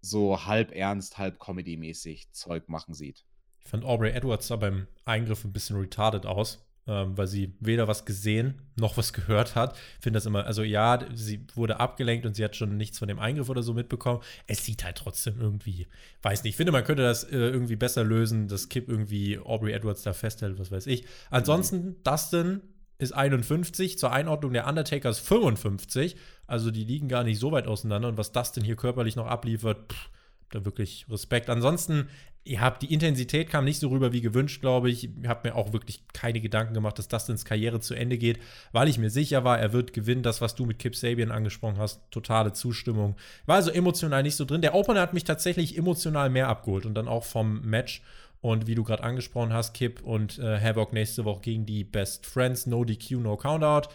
so 0.00 0.44
halb 0.46 0.74
ernst, 0.74 1.18
halb 1.18 1.38
Comedy-mäßig 1.38 2.32
Zeug 2.32 2.68
machen 2.68 2.94
sieht. 2.94 3.24
Ich 3.62 3.70
fand 3.70 3.84
Aubrey 3.84 4.10
Edwards 4.10 4.48
da 4.48 4.56
beim 4.56 4.86
Eingriff 5.04 5.44
ein 5.44 5.52
bisschen 5.52 5.76
retarded 5.76 6.26
aus, 6.26 6.64
ähm, 6.86 7.16
weil 7.16 7.26
sie 7.26 7.54
weder 7.60 7.88
was 7.88 8.04
gesehen 8.04 8.62
noch 8.76 8.96
was 8.96 9.12
gehört 9.12 9.54
hat. 9.54 9.76
Ich 9.98 10.02
finde 10.02 10.16
das 10.16 10.26
immer, 10.26 10.44
also 10.46 10.62
ja, 10.62 10.98
sie 11.14 11.46
wurde 11.54 11.78
abgelenkt 11.78 12.26
und 12.26 12.34
sie 12.34 12.44
hat 12.44 12.56
schon 12.56 12.76
nichts 12.76 12.98
von 12.98 13.08
dem 13.08 13.18
Eingriff 13.18 13.48
oder 13.48 13.62
so 13.62 13.74
mitbekommen. 13.74 14.20
Es 14.46 14.64
sieht 14.64 14.84
halt 14.84 14.96
trotzdem 14.96 15.40
irgendwie, 15.40 15.86
weiß 16.22 16.42
nicht, 16.42 16.52
ich 16.52 16.56
finde, 16.56 16.72
man 16.72 16.84
könnte 16.84 17.02
das 17.02 17.24
äh, 17.24 17.36
irgendwie 17.36 17.76
besser 17.76 18.02
lösen, 18.04 18.48
dass 18.48 18.68
Kip 18.68 18.88
irgendwie 18.88 19.38
Aubrey 19.38 19.72
Edwards 19.72 20.02
da 20.02 20.12
festhält, 20.12 20.58
was 20.58 20.70
weiß 20.70 20.86
ich. 20.86 21.04
Ansonsten, 21.30 22.02
Dustin 22.02 22.62
ist 23.00 23.12
51, 23.12 23.98
zur 23.98 24.12
Einordnung 24.12 24.52
der 24.52 24.66
Undertaker 24.66 25.10
ist 25.10 25.20
55. 25.20 26.16
Also 26.46 26.70
die 26.70 26.84
liegen 26.84 27.08
gar 27.08 27.24
nicht 27.24 27.38
so 27.38 27.50
weit 27.50 27.66
auseinander. 27.66 28.08
Und 28.08 28.18
was 28.18 28.32
denn 28.52 28.64
hier 28.64 28.76
körperlich 28.76 29.16
noch 29.16 29.26
abliefert, 29.26 29.92
pff, 29.92 30.10
da 30.50 30.64
wirklich 30.64 31.06
Respekt. 31.08 31.48
Ansonsten, 31.48 32.08
ihr 32.44 32.60
habt 32.60 32.82
die 32.82 32.92
Intensität 32.92 33.48
kam 33.48 33.64
nicht 33.64 33.80
so 33.80 33.88
rüber 33.88 34.12
wie 34.12 34.20
gewünscht, 34.20 34.60
glaube 34.60 34.90
ich. 34.90 35.04
Ich 35.04 35.28
habe 35.28 35.48
mir 35.48 35.54
auch 35.54 35.72
wirklich 35.72 36.02
keine 36.12 36.40
Gedanken 36.40 36.74
gemacht, 36.74 36.98
dass 36.98 37.08
Dustins 37.08 37.44
Karriere 37.44 37.80
zu 37.80 37.94
Ende 37.94 38.18
geht, 38.18 38.40
weil 38.72 38.88
ich 38.88 38.98
mir 38.98 39.10
sicher 39.10 39.44
war, 39.44 39.58
er 39.58 39.72
wird 39.72 39.92
gewinnen. 39.92 40.22
Das, 40.22 40.40
was 40.40 40.54
du 40.54 40.66
mit 40.66 40.78
Kip 40.78 40.96
Sabian 40.96 41.30
angesprochen 41.30 41.78
hast, 41.78 42.02
totale 42.10 42.52
Zustimmung. 42.52 43.16
War 43.46 43.56
also 43.56 43.70
emotional 43.70 44.22
nicht 44.22 44.36
so 44.36 44.44
drin. 44.44 44.62
Der 44.62 44.74
Opener 44.74 45.00
hat 45.00 45.14
mich 45.14 45.24
tatsächlich 45.24 45.76
emotional 45.76 46.30
mehr 46.30 46.48
abgeholt 46.48 46.86
und 46.86 46.94
dann 46.94 47.08
auch 47.08 47.24
vom 47.24 47.62
Match. 47.62 48.02
Und 48.42 48.66
wie 48.66 48.74
du 48.74 48.84
gerade 48.84 49.04
angesprochen 49.04 49.52
hast, 49.52 49.74
Kip 49.74 50.02
und 50.02 50.38
äh, 50.38 50.58
Havoc 50.58 50.94
nächste 50.94 51.26
Woche 51.26 51.42
gegen 51.42 51.66
die 51.66 51.84
Best 51.84 52.24
Friends, 52.24 52.66
No 52.66 52.84
DQ, 52.84 53.18
No 53.18 53.36
Countout. 53.36 53.90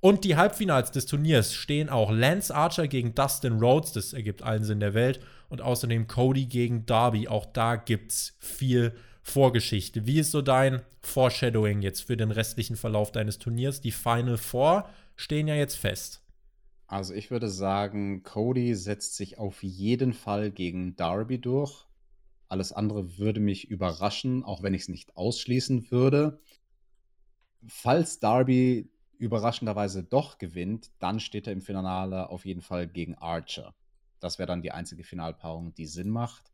Und 0.00 0.24
die 0.24 0.36
Halbfinals 0.36 0.90
des 0.90 1.06
Turniers 1.06 1.54
stehen 1.54 1.88
auch 1.88 2.10
Lance 2.10 2.54
Archer 2.54 2.86
gegen 2.86 3.14
Dustin 3.14 3.58
Rhodes, 3.58 3.92
das 3.92 4.12
ergibt 4.12 4.42
allen 4.42 4.64
Sinn 4.64 4.80
der 4.80 4.94
Welt, 4.94 5.20
und 5.48 5.62
außerdem 5.62 6.06
Cody 6.06 6.46
gegen 6.46 6.86
Darby. 6.86 7.28
Auch 7.28 7.46
da 7.46 7.76
gibt 7.76 8.12
es 8.12 8.36
viel 8.38 8.94
Vorgeschichte. 9.22 10.06
Wie 10.06 10.20
ist 10.20 10.30
so 10.30 10.42
dein 10.42 10.82
Foreshadowing 11.00 11.82
jetzt 11.82 12.02
für 12.02 12.16
den 12.16 12.30
restlichen 12.30 12.76
Verlauf 12.76 13.10
deines 13.12 13.38
Turniers? 13.38 13.80
Die 13.80 13.90
Final 13.90 14.36
Four 14.36 14.88
stehen 15.16 15.48
ja 15.48 15.54
jetzt 15.54 15.76
fest. 15.76 16.22
Also 16.86 17.14
ich 17.14 17.30
würde 17.30 17.48
sagen, 17.48 18.22
Cody 18.22 18.74
setzt 18.74 19.16
sich 19.16 19.38
auf 19.38 19.62
jeden 19.62 20.12
Fall 20.12 20.52
gegen 20.52 20.94
Darby 20.94 21.40
durch. 21.40 21.86
Alles 22.48 22.72
andere 22.72 23.18
würde 23.18 23.40
mich 23.40 23.68
überraschen, 23.68 24.44
auch 24.44 24.62
wenn 24.62 24.74
ich 24.74 24.82
es 24.82 24.88
nicht 24.88 25.16
ausschließen 25.16 25.90
würde. 25.90 26.38
Falls 27.66 28.20
Darby 28.20 28.88
überraschenderweise 29.18 30.04
doch 30.04 30.38
gewinnt, 30.38 30.90
dann 31.00 31.18
steht 31.18 31.48
er 31.48 31.52
im 31.52 31.62
Finale 31.62 32.30
auf 32.30 32.44
jeden 32.46 32.62
Fall 32.62 32.86
gegen 32.86 33.16
Archer. 33.16 33.74
Das 34.20 34.38
wäre 34.38 34.46
dann 34.46 34.62
die 34.62 34.72
einzige 34.72 35.04
Finalpaarung, 35.04 35.74
die 35.74 35.86
Sinn 35.86 36.10
macht. 36.10 36.52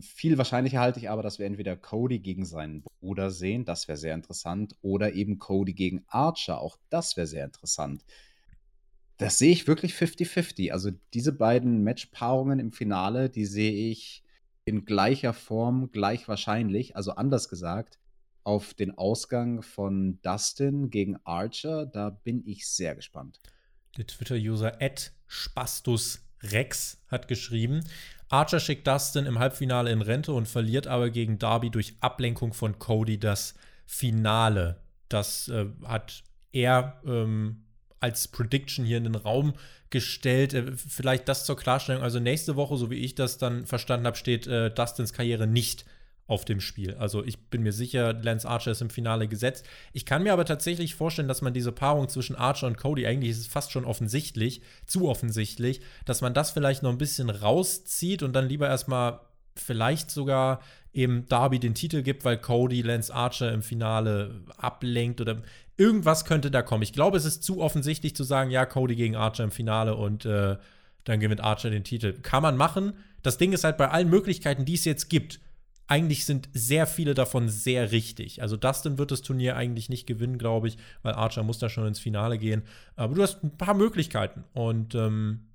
Viel 0.00 0.38
wahrscheinlicher 0.38 0.80
halte 0.80 1.00
ich 1.00 1.10
aber, 1.10 1.22
dass 1.22 1.38
wir 1.38 1.46
entweder 1.46 1.76
Cody 1.76 2.18
gegen 2.18 2.46
seinen 2.46 2.82
Bruder 3.00 3.30
sehen, 3.30 3.64
das 3.64 3.88
wäre 3.88 3.98
sehr 3.98 4.14
interessant, 4.14 4.74
oder 4.80 5.12
eben 5.12 5.38
Cody 5.38 5.74
gegen 5.74 6.04
Archer, 6.08 6.60
auch 6.60 6.78
das 6.88 7.16
wäre 7.16 7.26
sehr 7.26 7.44
interessant. 7.44 8.04
Das 9.18 9.38
sehe 9.38 9.52
ich 9.52 9.66
wirklich 9.66 9.92
50-50. 9.92 10.72
Also 10.72 10.90
diese 11.12 11.32
beiden 11.32 11.84
Matchpaarungen 11.84 12.58
im 12.58 12.72
Finale, 12.72 13.28
die 13.28 13.44
sehe 13.44 13.90
ich 13.90 14.24
in 14.64 14.84
gleicher 14.84 15.32
Form 15.32 15.90
gleich 15.92 16.26
wahrscheinlich. 16.26 16.96
Also 16.96 17.12
anders 17.12 17.48
gesagt, 17.48 17.98
auf 18.44 18.74
den 18.74 18.96
Ausgang 18.98 19.62
von 19.62 20.20
Dustin 20.22 20.90
gegen 20.90 21.18
Archer, 21.24 21.86
da 21.86 22.10
bin 22.10 22.42
ich 22.46 22.66
sehr 22.66 22.94
gespannt. 22.94 23.40
Der 23.96 24.06
Twitter-User 24.06 24.80
@spastusrex 25.32 26.98
hat 27.08 27.26
geschrieben, 27.28 27.80
Archer 28.28 28.60
schickt 28.60 28.86
Dustin 28.86 29.26
im 29.26 29.38
Halbfinale 29.38 29.90
in 29.90 30.02
Rente 30.02 30.32
und 30.32 30.48
verliert 30.48 30.86
aber 30.86 31.10
gegen 31.10 31.38
Darby 31.38 31.70
durch 31.70 31.96
Ablenkung 32.00 32.54
von 32.54 32.78
Cody 32.78 33.18
das 33.18 33.54
Finale. 33.86 34.80
Das 35.08 35.48
äh, 35.48 35.66
hat 35.84 36.22
er 36.50 37.00
ähm, 37.06 37.64
als 38.00 38.28
Prediction 38.28 38.84
hier 38.84 38.96
in 38.96 39.04
den 39.04 39.14
Raum 39.14 39.54
gestellt. 39.90 40.54
Äh, 40.54 40.72
vielleicht 40.76 41.28
das 41.28 41.44
zur 41.44 41.56
Klarstellung. 41.56 42.02
Also 42.02 42.20
nächste 42.20 42.56
Woche, 42.56 42.76
so 42.76 42.90
wie 42.90 42.96
ich 42.96 43.14
das 43.14 43.38
dann 43.38 43.66
verstanden 43.66 44.06
habe, 44.06 44.16
steht 44.16 44.46
äh, 44.46 44.70
Dustins 44.70 45.12
Karriere 45.12 45.46
nicht 45.46 45.84
auf 46.32 46.46
dem 46.46 46.60
Spiel. 46.60 46.94
Also 46.94 47.22
ich 47.22 47.38
bin 47.50 47.62
mir 47.62 47.72
sicher, 47.72 48.14
Lance 48.14 48.48
Archer 48.48 48.70
ist 48.70 48.80
im 48.80 48.88
Finale 48.88 49.28
gesetzt. 49.28 49.66
Ich 49.92 50.06
kann 50.06 50.22
mir 50.22 50.32
aber 50.32 50.46
tatsächlich 50.46 50.94
vorstellen, 50.94 51.28
dass 51.28 51.42
man 51.42 51.52
diese 51.52 51.72
Paarung 51.72 52.08
zwischen 52.08 52.34
Archer 52.34 52.66
und 52.66 52.78
Cody, 52.78 53.06
eigentlich 53.06 53.32
ist 53.32 53.38
es 53.38 53.46
fast 53.46 53.70
schon 53.70 53.84
offensichtlich, 53.84 54.62
zu 54.86 55.08
offensichtlich, 55.08 55.82
dass 56.06 56.22
man 56.22 56.32
das 56.32 56.50
vielleicht 56.50 56.82
noch 56.82 56.90
ein 56.90 56.98
bisschen 56.98 57.28
rauszieht 57.28 58.22
und 58.22 58.32
dann 58.32 58.48
lieber 58.48 58.66
erstmal 58.66 59.20
vielleicht 59.54 60.10
sogar 60.10 60.60
eben 60.94 61.26
Darby 61.28 61.58
den 61.58 61.74
Titel 61.74 62.02
gibt, 62.02 62.24
weil 62.24 62.38
Cody 62.38 62.80
Lance 62.80 63.14
Archer 63.14 63.52
im 63.52 63.62
Finale 63.62 64.42
ablenkt 64.56 65.20
oder 65.20 65.42
irgendwas 65.76 66.24
könnte 66.24 66.50
da 66.50 66.62
kommen. 66.62 66.82
Ich 66.82 66.94
glaube, 66.94 67.18
es 67.18 67.26
ist 67.26 67.44
zu 67.44 67.60
offensichtlich 67.60 68.16
zu 68.16 68.24
sagen, 68.24 68.50
ja, 68.50 68.64
Cody 68.64 68.96
gegen 68.96 69.16
Archer 69.16 69.44
im 69.44 69.50
Finale 69.50 69.96
und 69.96 70.24
äh, 70.24 70.56
dann 71.04 71.20
gewinnt 71.20 71.42
Archer 71.42 71.68
den 71.68 71.84
Titel. 71.84 72.14
Kann 72.22 72.42
man 72.42 72.56
machen. 72.56 72.94
Das 73.22 73.36
Ding 73.36 73.52
ist 73.52 73.64
halt 73.64 73.76
bei 73.76 73.90
allen 73.90 74.08
Möglichkeiten, 74.08 74.64
die 74.64 74.74
es 74.74 74.86
jetzt 74.86 75.10
gibt, 75.10 75.40
eigentlich 75.92 76.24
sind 76.24 76.48
sehr 76.54 76.86
viele 76.86 77.12
davon 77.12 77.50
sehr 77.50 77.92
richtig. 77.92 78.40
Also 78.40 78.56
Dustin 78.56 78.96
wird 78.96 79.10
das 79.10 79.20
Turnier 79.20 79.56
eigentlich 79.56 79.90
nicht 79.90 80.06
gewinnen, 80.06 80.38
glaube 80.38 80.68
ich, 80.68 80.78
weil 81.02 81.12
Archer 81.12 81.42
muss 81.42 81.58
da 81.58 81.68
schon 81.68 81.86
ins 81.86 81.98
Finale 81.98 82.38
gehen. 82.38 82.62
Aber 82.96 83.14
du 83.14 83.20
hast 83.20 83.44
ein 83.44 83.58
paar 83.58 83.74
Möglichkeiten 83.74 84.44
und 84.54 84.94
ähm, 84.94 85.48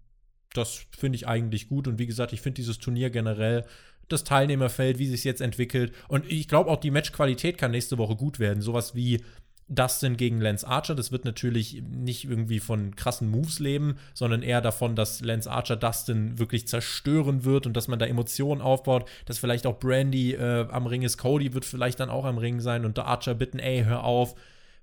das 0.54 0.86
finde 0.96 1.16
ich 1.16 1.28
eigentlich 1.28 1.70
gut. 1.70 1.88
Und 1.88 1.98
wie 1.98 2.06
gesagt, 2.06 2.34
ich 2.34 2.42
finde 2.42 2.58
dieses 2.58 2.78
Turnier 2.78 3.10
generell, 3.10 3.66
das 4.10 4.26
Teilnehmerfeld, 4.26 5.00
wie 5.00 5.08
sich 5.08 5.24
jetzt 5.24 5.42
entwickelt. 5.42 5.92
Und 6.08 6.32
ich 6.32 6.48
glaube 6.48 6.70
auch, 6.70 6.80
die 6.80 6.92
Matchqualität 6.92 7.58
kann 7.58 7.72
nächste 7.72 7.98
Woche 7.98 8.16
gut 8.16 8.38
werden. 8.38 8.62
Sowas 8.62 8.94
wie 8.94 9.24
Dustin 9.70 10.18
gegen 10.18 10.40
Lance 10.40 10.68
Archer. 10.68 10.96
Das 10.96 11.12
wird 11.12 11.26
natürlich 11.26 11.84
nicht 11.90 12.26
irgendwie 12.26 12.60
von 12.60 12.96
krassen 12.96 13.30
Moves 13.30 13.60
leben, 13.60 13.98
sondern 14.14 14.42
eher 14.42 14.62
davon, 14.62 14.96
dass 14.96 15.22
Lance 15.22 15.50
Archer 15.52 15.76
Dustin 15.76 16.40
wirklich 16.40 16.68
zerstören 16.68 17.44
wird 17.44 17.66
und 17.66 17.74
dass 17.74 17.88
man 17.88 18.00
da 18.00 18.06
Emotionen 18.06 18.62
aufbaut, 18.62 19.10
dass 19.26 19.40
vielleicht 19.40 19.66
auch 19.68 19.80
Brandy 19.80 20.34
äh, 20.34 20.68
am 20.70 20.88
Ring 20.88 21.02
ist, 21.02 21.18
Cody 21.18 21.54
wird 21.54 21.66
vielleicht 21.66 22.00
dann 22.00 22.10
auch 22.10 22.26
am 22.26 22.38
Ring 22.38 22.60
sein 22.62 22.86
und 22.86 22.98
der 22.98 23.06
Archer 23.06 23.36
bitten, 23.36 23.60
ey, 23.60 23.84
hör 23.84 24.04
auf, 24.04 24.36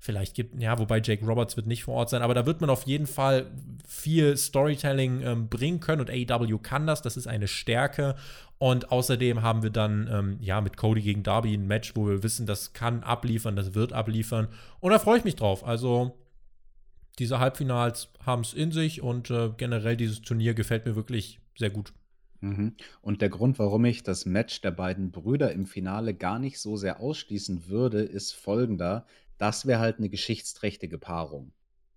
Vielleicht 0.05 0.35
gibt, 0.35 0.61
ja, 0.61 0.79
wobei 0.79 1.01
Jake 1.03 1.25
Roberts 1.25 1.57
wird 1.57 1.67
nicht 1.67 1.85
vor 1.85 1.95
Ort 1.95 2.11
sein, 2.11 2.21
aber 2.21 2.35
da 2.35 2.45
wird 2.45 2.61
man 2.61 2.69
auf 2.69 2.83
jeden 2.83 3.07
Fall 3.07 3.51
viel 3.89 4.37
Storytelling 4.37 5.23
ähm, 5.23 5.49
bringen 5.49 5.81
können 5.81 6.03
und 6.03 6.11
AEW 6.11 6.59
kann 6.59 6.87
das, 6.87 7.01
das 7.01 7.17
ist 7.17 7.27
eine 7.27 7.49
Stärke. 7.49 8.15
Und 8.59 8.93
außerdem 8.93 9.41
haben 9.41 9.63
wir 9.63 9.71
dann, 9.71 10.07
ähm, 10.13 10.37
ja, 10.43 10.61
mit 10.61 10.77
Cody 10.77 11.01
gegen 11.01 11.23
Darby 11.23 11.55
ein 11.55 11.67
Match, 11.67 11.97
wo 11.97 12.07
wir 12.07 12.23
wissen, 12.23 12.45
das 12.45 12.75
kann 12.75 13.03
abliefern, 13.03 13.57
das 13.57 13.73
wird 13.75 13.95
abliefern. 13.95 14.49
Und 14.81 14.93
da 14.93 14.99
freue 14.99 15.17
ich 15.17 15.25
mich 15.25 15.37
drauf. 15.37 15.67
Also, 15.67 16.19
diese 17.19 17.39
Halbfinals 17.39 18.11
haben 18.27 18.43
es 18.43 18.53
in 18.53 18.73
sich 18.73 19.01
und 19.01 19.31
äh, 19.31 19.53
generell 19.57 19.97
dieses 19.97 20.21
Turnier 20.21 20.53
gefällt 20.53 20.85
mir 20.85 20.97
wirklich 20.97 21.41
sehr 21.57 21.71
gut. 21.71 21.95
Mhm. 22.43 22.75
Und 23.01 23.23
der 23.23 23.31
Grund, 23.31 23.59
warum 23.59 23.87
ich 23.87 24.03
das 24.03 24.27
Match 24.27 24.61
der 24.61 24.73
beiden 24.73 25.13
Brüder 25.13 25.53
im 25.53 25.65
Finale 25.65 26.13
gar 26.13 26.39
nicht 26.39 26.61
so 26.61 26.77
sehr 26.77 27.01
ausschließen 27.01 27.69
würde, 27.69 28.03
ist 28.03 28.33
folgender 28.33 29.07
das 29.39 29.67
wäre 29.67 29.81
halt 29.81 29.99
eine 29.99 30.09
geschichtsträchtige 30.09 30.99
Paarung. 30.99 31.53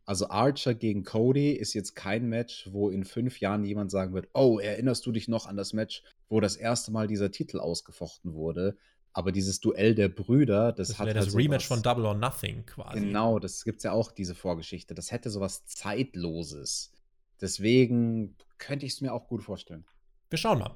Also 0.05 0.29
Archer 0.29 0.73
gegen 0.73 1.03
Cody 1.03 1.51
ist 1.51 1.73
jetzt 1.73 1.93
kein 1.93 2.29
Match, 2.29 2.69
wo 2.71 2.89
in 2.89 3.03
fünf 3.03 3.41
Jahren 3.41 3.65
jemand 3.65 3.91
sagen 3.91 4.13
wird, 4.13 4.29
oh, 4.33 4.57
erinnerst 4.57 5.05
du 5.05 5.11
dich 5.11 5.27
noch 5.27 5.47
an 5.47 5.57
das 5.57 5.73
Match, 5.73 6.01
wo 6.29 6.39
das 6.39 6.55
erste 6.55 6.91
Mal 6.91 7.07
dieser 7.07 7.29
Titel 7.29 7.59
ausgefochten 7.59 8.33
wurde? 8.33 8.77
Aber 9.11 9.33
dieses 9.33 9.59
Duell 9.59 9.95
der 9.95 10.07
Brüder, 10.07 10.71
das, 10.71 10.89
das 10.89 10.99
hat 10.99 11.07
halt 11.07 11.17
das 11.17 11.35
Rematch 11.35 11.67
von 11.67 11.81
Double 11.81 12.05
or 12.05 12.15
Nothing 12.15 12.65
quasi. 12.65 13.01
Genau, 13.01 13.37
das 13.37 13.65
gibt 13.65 13.79
es 13.79 13.83
ja 13.83 13.91
auch, 13.91 14.11
diese 14.13 14.33
Vorgeschichte. 14.33 14.95
Das 14.95 15.11
hätte 15.11 15.29
sowas 15.29 15.65
Zeitloses. 15.65 16.93
Deswegen 17.41 18.37
könnte 18.59 18.85
ich 18.85 18.93
es 18.93 19.01
mir 19.01 19.13
auch 19.13 19.27
gut 19.27 19.43
vorstellen. 19.43 19.85
Wir 20.29 20.37
schauen 20.37 20.59
mal. 20.59 20.75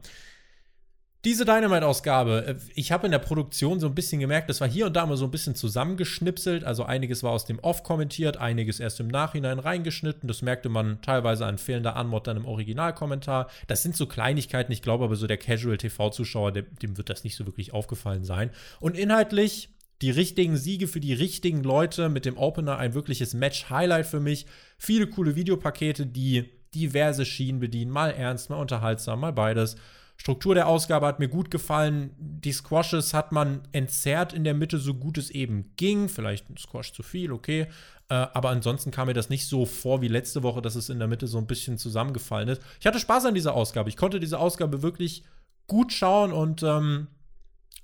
Diese 1.23 1.45
Dynamite-Ausgabe, 1.45 2.45
äh, 2.47 2.55
ich 2.73 2.91
habe 2.91 3.05
in 3.05 3.11
der 3.11 3.19
Produktion 3.19 3.79
so 3.79 3.85
ein 3.85 3.93
bisschen 3.93 4.19
gemerkt, 4.19 4.49
das 4.49 4.59
war 4.59 4.67
hier 4.67 4.87
und 4.87 4.95
da 4.95 5.05
mal 5.05 5.17
so 5.17 5.25
ein 5.25 5.31
bisschen 5.31 5.53
zusammengeschnipselt. 5.53 6.63
Also 6.63 6.83
einiges 6.83 7.21
war 7.21 7.31
aus 7.31 7.45
dem 7.45 7.59
Off 7.59 7.83
kommentiert, 7.83 8.37
einiges 8.37 8.79
erst 8.79 8.99
im 8.99 9.07
Nachhinein 9.07 9.59
reingeschnitten. 9.59 10.27
Das 10.27 10.41
merkte 10.41 10.69
man 10.69 10.99
teilweise 11.03 11.45
an 11.45 11.59
fehlender 11.59 11.95
Anmod 11.95 12.25
dann 12.25 12.37
im 12.37 12.45
Originalkommentar. 12.45 13.49
Das 13.67 13.83
sind 13.83 13.95
so 13.95 14.07
Kleinigkeiten, 14.07 14.71
ich 14.71 14.81
glaube 14.81 15.03
aber 15.03 15.15
so 15.15 15.27
der 15.27 15.37
Casual-TV-Zuschauer, 15.37 16.53
dem, 16.53 16.65
dem 16.81 16.97
wird 16.97 17.09
das 17.09 17.23
nicht 17.23 17.35
so 17.35 17.45
wirklich 17.45 17.71
aufgefallen 17.71 18.25
sein. 18.25 18.49
Und 18.79 18.97
inhaltlich 18.97 19.69
die 20.01 20.09
richtigen 20.09 20.57
Siege 20.57 20.87
für 20.87 20.99
die 20.99 21.13
richtigen 21.13 21.61
Leute 21.61 22.09
mit 22.09 22.25
dem 22.25 22.39
Opener 22.39 22.79
ein 22.79 22.95
wirkliches 22.95 23.35
Match-Highlight 23.35 24.07
für 24.07 24.19
mich. 24.19 24.47
Viele 24.79 25.05
coole 25.05 25.35
Videopakete, 25.35 26.07
die 26.07 26.49
diverse 26.73 27.25
Schienen 27.25 27.59
bedienen, 27.59 27.91
mal 27.91 28.09
ernst, 28.09 28.49
mal 28.49 28.55
unterhaltsam, 28.55 29.19
mal 29.19 29.33
beides. 29.33 29.75
Struktur 30.21 30.53
der 30.53 30.67
Ausgabe 30.67 31.07
hat 31.07 31.17
mir 31.17 31.29
gut 31.29 31.49
gefallen. 31.49 32.11
Die 32.19 32.51
Squashes 32.51 33.15
hat 33.15 33.31
man 33.31 33.61
entzerrt 33.71 34.33
in 34.33 34.43
der 34.43 34.53
Mitte, 34.53 34.77
so 34.77 34.93
gut 34.93 35.17
es 35.17 35.31
eben 35.31 35.73
ging. 35.77 36.09
Vielleicht 36.09 36.47
ein 36.47 36.57
Squash 36.57 36.93
zu 36.93 37.01
viel, 37.01 37.31
okay. 37.31 37.61
Äh, 38.07 38.13
aber 38.13 38.49
ansonsten 38.49 38.91
kam 38.91 39.07
mir 39.07 39.15
das 39.15 39.31
nicht 39.31 39.47
so 39.47 39.65
vor 39.65 40.03
wie 40.03 40.07
letzte 40.07 40.43
Woche, 40.43 40.61
dass 40.61 40.75
es 40.75 40.89
in 40.89 40.99
der 40.99 41.07
Mitte 41.07 41.25
so 41.25 41.39
ein 41.39 41.47
bisschen 41.47 41.79
zusammengefallen 41.79 42.49
ist. 42.49 42.61
Ich 42.79 42.85
hatte 42.85 42.99
Spaß 42.99 43.25
an 43.25 43.33
dieser 43.33 43.55
Ausgabe. 43.55 43.89
Ich 43.89 43.97
konnte 43.97 44.19
diese 44.19 44.37
Ausgabe 44.37 44.83
wirklich 44.83 45.23
gut 45.65 45.91
schauen 45.91 46.33
und 46.33 46.61
ähm, 46.61 47.07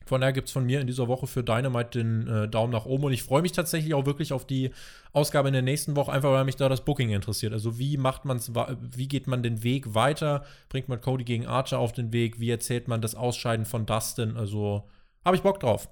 von 0.07 0.21
daher 0.21 0.33
gibt 0.33 0.47
es 0.47 0.53
von 0.53 0.65
mir 0.65 0.81
in 0.81 0.87
dieser 0.87 1.07
Woche 1.07 1.27
für 1.27 1.43
Dynamite 1.43 1.99
den 1.99 2.27
äh, 2.27 2.47
Daumen 2.47 2.71
nach 2.71 2.85
oben 2.85 3.05
und 3.05 3.13
ich 3.13 3.23
freue 3.23 3.41
mich 3.41 3.51
tatsächlich 3.51 3.93
auch 3.93 4.05
wirklich 4.05 4.33
auf 4.33 4.45
die 4.45 4.71
Ausgabe 5.13 5.47
in 5.49 5.53
der 5.53 5.61
nächsten 5.61 5.95
Woche, 5.95 6.11
einfach 6.11 6.31
weil 6.31 6.45
mich 6.45 6.55
da 6.55 6.69
das 6.69 6.85
Booking 6.85 7.09
interessiert. 7.09 7.53
Also 7.53 7.79
wie 7.79 7.97
macht 7.97 8.25
man 8.25 8.37
es, 8.37 8.51
wie 8.53 9.07
geht 9.07 9.27
man 9.27 9.43
den 9.43 9.63
Weg 9.63 9.93
weiter? 9.93 10.45
Bringt 10.69 10.89
man 10.89 11.01
Cody 11.01 11.23
gegen 11.23 11.45
Archer 11.45 11.79
auf 11.79 11.91
den 11.91 12.13
Weg? 12.13 12.39
Wie 12.39 12.49
erzählt 12.49 12.87
man 12.87 13.01
das 13.01 13.15
Ausscheiden 13.15 13.65
von 13.65 13.85
Dustin? 13.85 14.37
Also 14.37 14.83
habe 15.25 15.35
ich 15.35 15.43
Bock 15.43 15.59
drauf. 15.59 15.89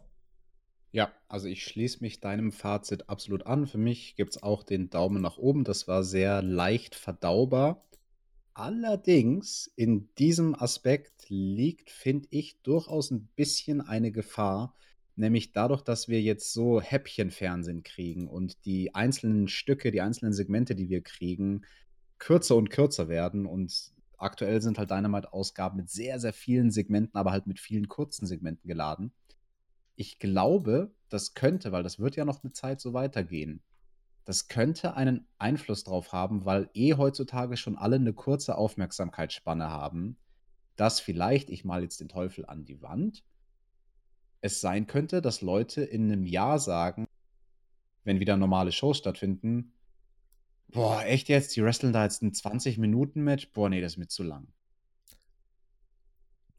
Ja, 0.92 1.12
also 1.28 1.50
ich 1.50 1.66
schließe 1.66 1.98
mich 2.00 2.22
deinem 2.22 2.54
Fazit 2.54 3.10
absolut 3.10 3.46
an. 3.46 3.68
Für 3.68 3.78
mich 3.78 4.16
gibt 4.16 4.36
es 4.36 4.42
auch 4.42 4.64
den 4.64 4.90
Daumen 4.90 5.22
nach 5.22 5.38
oben. 5.38 5.66
Das 5.66 5.90
war 5.90 6.04
sehr 6.06 6.42
leicht 6.42 6.96
verdaubar. 6.96 7.84
Allerdings 8.58 9.70
in 9.76 10.08
diesem 10.16 10.56
Aspekt 10.56 11.26
liegt, 11.28 11.90
finde 11.90 12.30
ich, 12.32 12.62
durchaus 12.62 13.12
ein 13.12 13.28
bisschen 13.36 13.82
eine 13.82 14.14
Gefahr, 14.14 14.74
nämlich 15.18 15.52
dadurch, 15.52 15.82
dass 15.82 16.08
wir 16.08 16.22
jetzt 16.22 16.54
so 16.54 16.80
Häppchenfernsehen 16.80 17.84
kriegen 17.84 18.30
und 18.30 18.64
die 18.64 18.96
einzelnen 18.96 19.50
Stücke, 19.50 19.92
die 19.92 20.00
einzelnen 20.00 20.32
Segmente, 20.32 20.74
die 20.74 20.88
wir 20.88 21.02
kriegen, 21.02 21.66
kürzer 22.18 22.56
und 22.56 22.70
kürzer 22.70 23.10
werden 23.10 23.46
und 23.46 23.92
aktuell 24.18 24.62
sind 24.62 24.78
halt 24.78 24.90
Dynamite-Ausgaben 24.90 25.76
mit 25.76 25.90
sehr, 25.90 26.22
sehr 26.22 26.32
vielen 26.32 26.72
Segmenten, 26.72 27.18
aber 27.18 27.32
halt 27.32 27.48
mit 27.48 27.60
vielen 27.60 27.90
kurzen 27.90 28.26
Segmenten 28.26 28.70
geladen. 28.70 29.12
Ich 29.98 30.18
glaube, 30.18 30.94
das 31.10 31.34
könnte, 31.34 31.74
weil 31.74 31.84
das 31.84 32.00
wird 32.00 32.16
ja 32.16 32.24
noch 32.24 32.42
eine 32.42 32.54
Zeit 32.54 32.80
so 32.80 32.94
weitergehen, 32.94 33.62
das 34.26 34.48
könnte 34.48 34.96
einen 34.96 35.28
Einfluss 35.38 35.84
drauf 35.84 36.12
haben, 36.12 36.46
weil 36.46 36.70
eh 36.74 36.96
heutzutage 36.96 37.58
schon 37.58 37.78
alle 37.78 37.96
eine 37.96 38.14
kurze 38.14 38.58
Aufmerksamkeitsspanne 38.58 39.70
haben, 39.70 40.18
dass 40.76 41.00
vielleicht, 41.00 41.50
ich 41.50 41.64
mal 41.64 41.84
jetzt 41.84 42.02
den 42.02 42.10
Teufel 42.10 42.46
an 42.46 42.66
die 42.66 42.82
Wand, 42.82 43.24
es 44.42 44.62
sein 44.62 44.88
könnte, 44.88 45.22
dass 45.22 45.42
Leute 45.42 45.84
in 45.84 46.12
einem 46.12 46.26
Jahr 46.26 46.60
sagen, 46.60 47.08
wenn 48.04 48.20
wieder 48.20 48.36
normale 48.36 48.72
Shows 48.72 48.98
stattfinden, 48.98 49.74
boah, 50.68 51.04
echt 51.04 51.30
jetzt, 51.30 51.56
die 51.56 51.64
wresteln 51.64 51.94
da 51.94 52.04
jetzt 52.04 52.22
ein 52.22 52.32
20-Minuten-Match? 52.32 53.52
Boah, 53.54 53.70
nee, 53.70 53.82
das 53.82 53.94
ist 53.94 53.98
mir 53.98 54.08
zu 54.08 54.24
lang. 54.24 54.48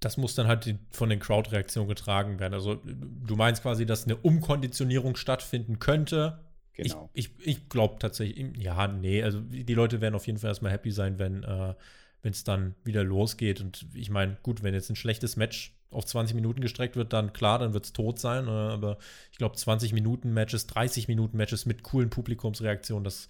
Das 0.01 0.17
muss 0.17 0.35
dann 0.35 0.47
halt 0.47 0.79
von 0.91 1.09
den 1.09 1.21
Crowd-Reaktionen 1.21 1.89
getragen 1.89 2.39
werden. 2.39 2.55
Also 2.55 2.77
du 2.85 3.35
meinst 3.37 3.63
quasi, 3.63 3.87
dass 3.87 4.05
eine 4.05 4.17
Umkonditionierung 4.17 5.17
stattfinden 5.17 5.79
könnte, 5.79 6.46
Genau. 6.77 7.11
Ich, 7.15 7.31
ich, 7.39 7.47
ich 7.47 7.69
glaube 7.69 7.97
tatsächlich, 7.99 8.57
ja, 8.59 8.87
nee, 8.87 9.23
also 9.23 9.41
die 9.41 9.75
Leute 9.75 10.01
werden 10.01 10.15
auf 10.15 10.27
jeden 10.27 10.39
Fall 10.39 10.51
erstmal 10.51 10.73
happy 10.73 10.91
sein, 10.91 11.19
wenn 11.19 11.43
äh, 11.43 11.75
es 12.23 12.45
dann 12.45 12.75
wieder 12.85 13.03
losgeht. 13.05 13.61
Und 13.61 13.87
ich 13.95 14.11
meine, 14.11 14.37
gut, 14.43 14.63
wenn 14.63 14.75
jetzt 14.75 14.91
ein 14.91 14.97
schlechtes 14.97 15.37
Match 15.37 15.75
auf 15.91 16.05
20 16.05 16.35
Minuten 16.35 16.61
gestreckt 16.61 16.97
wird, 16.97 17.13
dann 17.13 17.33
klar, 17.33 17.59
dann 17.59 17.73
wird 17.73 17.87
es 17.87 17.93
tot 17.93 18.19
sein. 18.19 18.47
Äh, 18.47 18.51
aber 18.51 18.99
ich 19.33 19.39
glaube, 19.39 19.57
20 19.57 19.93
Minuten 19.93 20.33
Matches, 20.35 20.67
30 20.67 21.09
Minuten 21.09 21.37
Matches 21.37 21.65
mit 21.67 21.83
coolen 21.83 22.11
Publikumsreaktionen, 22.11 23.05
das 23.05 23.29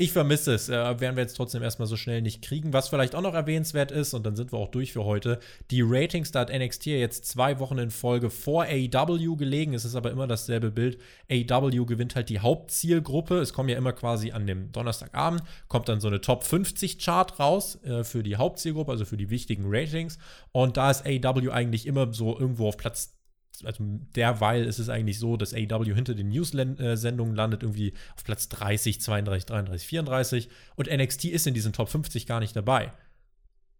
ich 0.00 0.12
vermisse 0.12 0.54
es. 0.54 0.68
Äh, 0.68 1.00
werden 1.00 1.16
wir 1.16 1.22
jetzt 1.22 1.36
trotzdem 1.36 1.60
erstmal 1.60 1.88
so 1.88 1.96
schnell 1.96 2.22
nicht 2.22 2.40
kriegen. 2.40 2.72
Was 2.72 2.88
vielleicht 2.88 3.16
auch 3.16 3.20
noch 3.20 3.34
erwähnenswert 3.34 3.90
ist, 3.90 4.14
und 4.14 4.24
dann 4.24 4.36
sind 4.36 4.52
wir 4.52 4.58
auch 4.58 4.70
durch 4.70 4.92
für 4.92 5.04
heute, 5.04 5.40
die 5.72 5.82
Ratings, 5.82 6.30
da 6.30 6.40
hat 6.40 6.56
NXT 6.56 6.86
jetzt 6.86 7.26
zwei 7.26 7.58
Wochen 7.58 7.78
in 7.78 7.90
Folge 7.90 8.30
vor 8.30 8.62
AEW 8.62 9.34
gelegen. 9.34 9.74
Es 9.74 9.84
ist 9.84 9.96
aber 9.96 10.12
immer 10.12 10.28
dasselbe 10.28 10.70
Bild. 10.70 10.98
AEW 11.28 11.84
gewinnt 11.84 12.14
halt 12.14 12.28
die 12.28 12.38
Hauptzielgruppe. 12.38 13.40
Es 13.40 13.52
kommen 13.52 13.68
ja 13.70 13.76
immer 13.76 13.92
quasi 13.92 14.30
an 14.30 14.46
dem 14.46 14.70
Donnerstagabend, 14.70 15.42
kommt 15.66 15.88
dann 15.88 16.00
so 16.00 16.06
eine 16.06 16.20
Top 16.20 16.44
50 16.44 17.00
Chart 17.00 17.36
raus 17.40 17.82
äh, 17.82 18.04
für 18.04 18.22
die 18.22 18.36
Hauptzielgruppe, 18.36 18.92
also 18.92 19.04
für 19.04 19.16
die 19.16 19.30
wichtigen 19.30 19.64
Ratings. 19.66 20.18
Und 20.52 20.76
da 20.76 20.92
ist 20.92 21.06
AEW 21.06 21.50
eigentlich 21.50 21.86
immer 21.86 22.14
so 22.14 22.38
irgendwo 22.38 22.68
auf 22.68 22.76
Platz 22.76 23.17
also 23.64 23.84
derweil 24.14 24.64
ist 24.64 24.78
es 24.78 24.88
eigentlich 24.88 25.18
so, 25.18 25.36
dass 25.36 25.54
AEW 25.54 25.94
hinter 25.94 26.14
den 26.14 26.28
News-Sendungen 26.28 27.34
landet, 27.34 27.62
irgendwie 27.62 27.94
auf 28.16 28.24
Platz 28.24 28.48
30, 28.48 29.00
32, 29.00 29.46
33, 29.46 29.88
34 29.88 30.48
und 30.76 30.90
NXT 30.90 31.26
ist 31.26 31.46
in 31.46 31.54
diesen 31.54 31.72
Top 31.72 31.88
50 31.88 32.26
gar 32.26 32.40
nicht 32.40 32.54
dabei. 32.56 32.92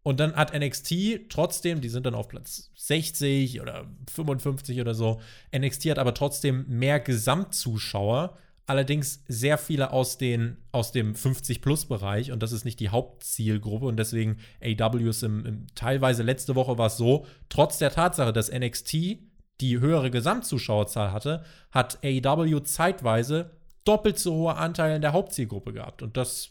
Und 0.02 0.20
dann 0.20 0.34
hat 0.36 0.58
NXT 0.58 1.28
trotzdem, 1.28 1.80
die 1.80 1.88
sind 1.90 2.06
dann 2.06 2.14
auf 2.14 2.28
Platz 2.28 2.70
60 2.76 3.60
oder 3.60 3.86
55 4.10 4.80
oder 4.80 4.94
so. 4.94 5.20
NXT 5.54 5.90
hat 5.90 5.98
aber 5.98 6.14
trotzdem 6.14 6.64
mehr 6.66 6.98
Gesamtzuschauer, 6.98 8.38
allerdings 8.64 9.24
sehr 9.28 9.58
viele 9.58 9.92
aus, 9.92 10.16
den, 10.18 10.58
aus 10.72 10.92
dem 10.92 11.14
50-Plus-Bereich 11.14 12.32
und 12.32 12.42
das 12.42 12.52
ist 12.52 12.64
nicht 12.64 12.80
die 12.80 12.90
Hauptzielgruppe 12.90 13.86
und 13.86 13.96
deswegen 13.96 14.38
AW 14.62 15.08
ist 15.08 15.22
im, 15.22 15.44
im, 15.44 15.66
teilweise 15.74 16.22
letzte 16.22 16.54
Woche 16.54 16.78
war 16.78 16.86
es 16.86 16.96
so, 16.96 17.26
trotz 17.48 17.78
der 17.78 17.90
Tatsache, 17.90 18.32
dass 18.32 18.52
NXT 18.52 19.18
die 19.60 19.80
höhere 19.80 20.10
Gesamtzuschauerzahl 20.10 21.12
hatte, 21.12 21.44
hat 21.70 21.98
AEW 22.04 22.60
zeitweise 22.60 23.50
doppelt 23.84 24.18
so 24.18 24.34
hohe 24.34 24.56
Anteile 24.56 24.96
in 24.96 25.02
der 25.02 25.12
Hauptzielgruppe 25.12 25.72
gehabt. 25.72 26.02
Und 26.02 26.16
das 26.16 26.50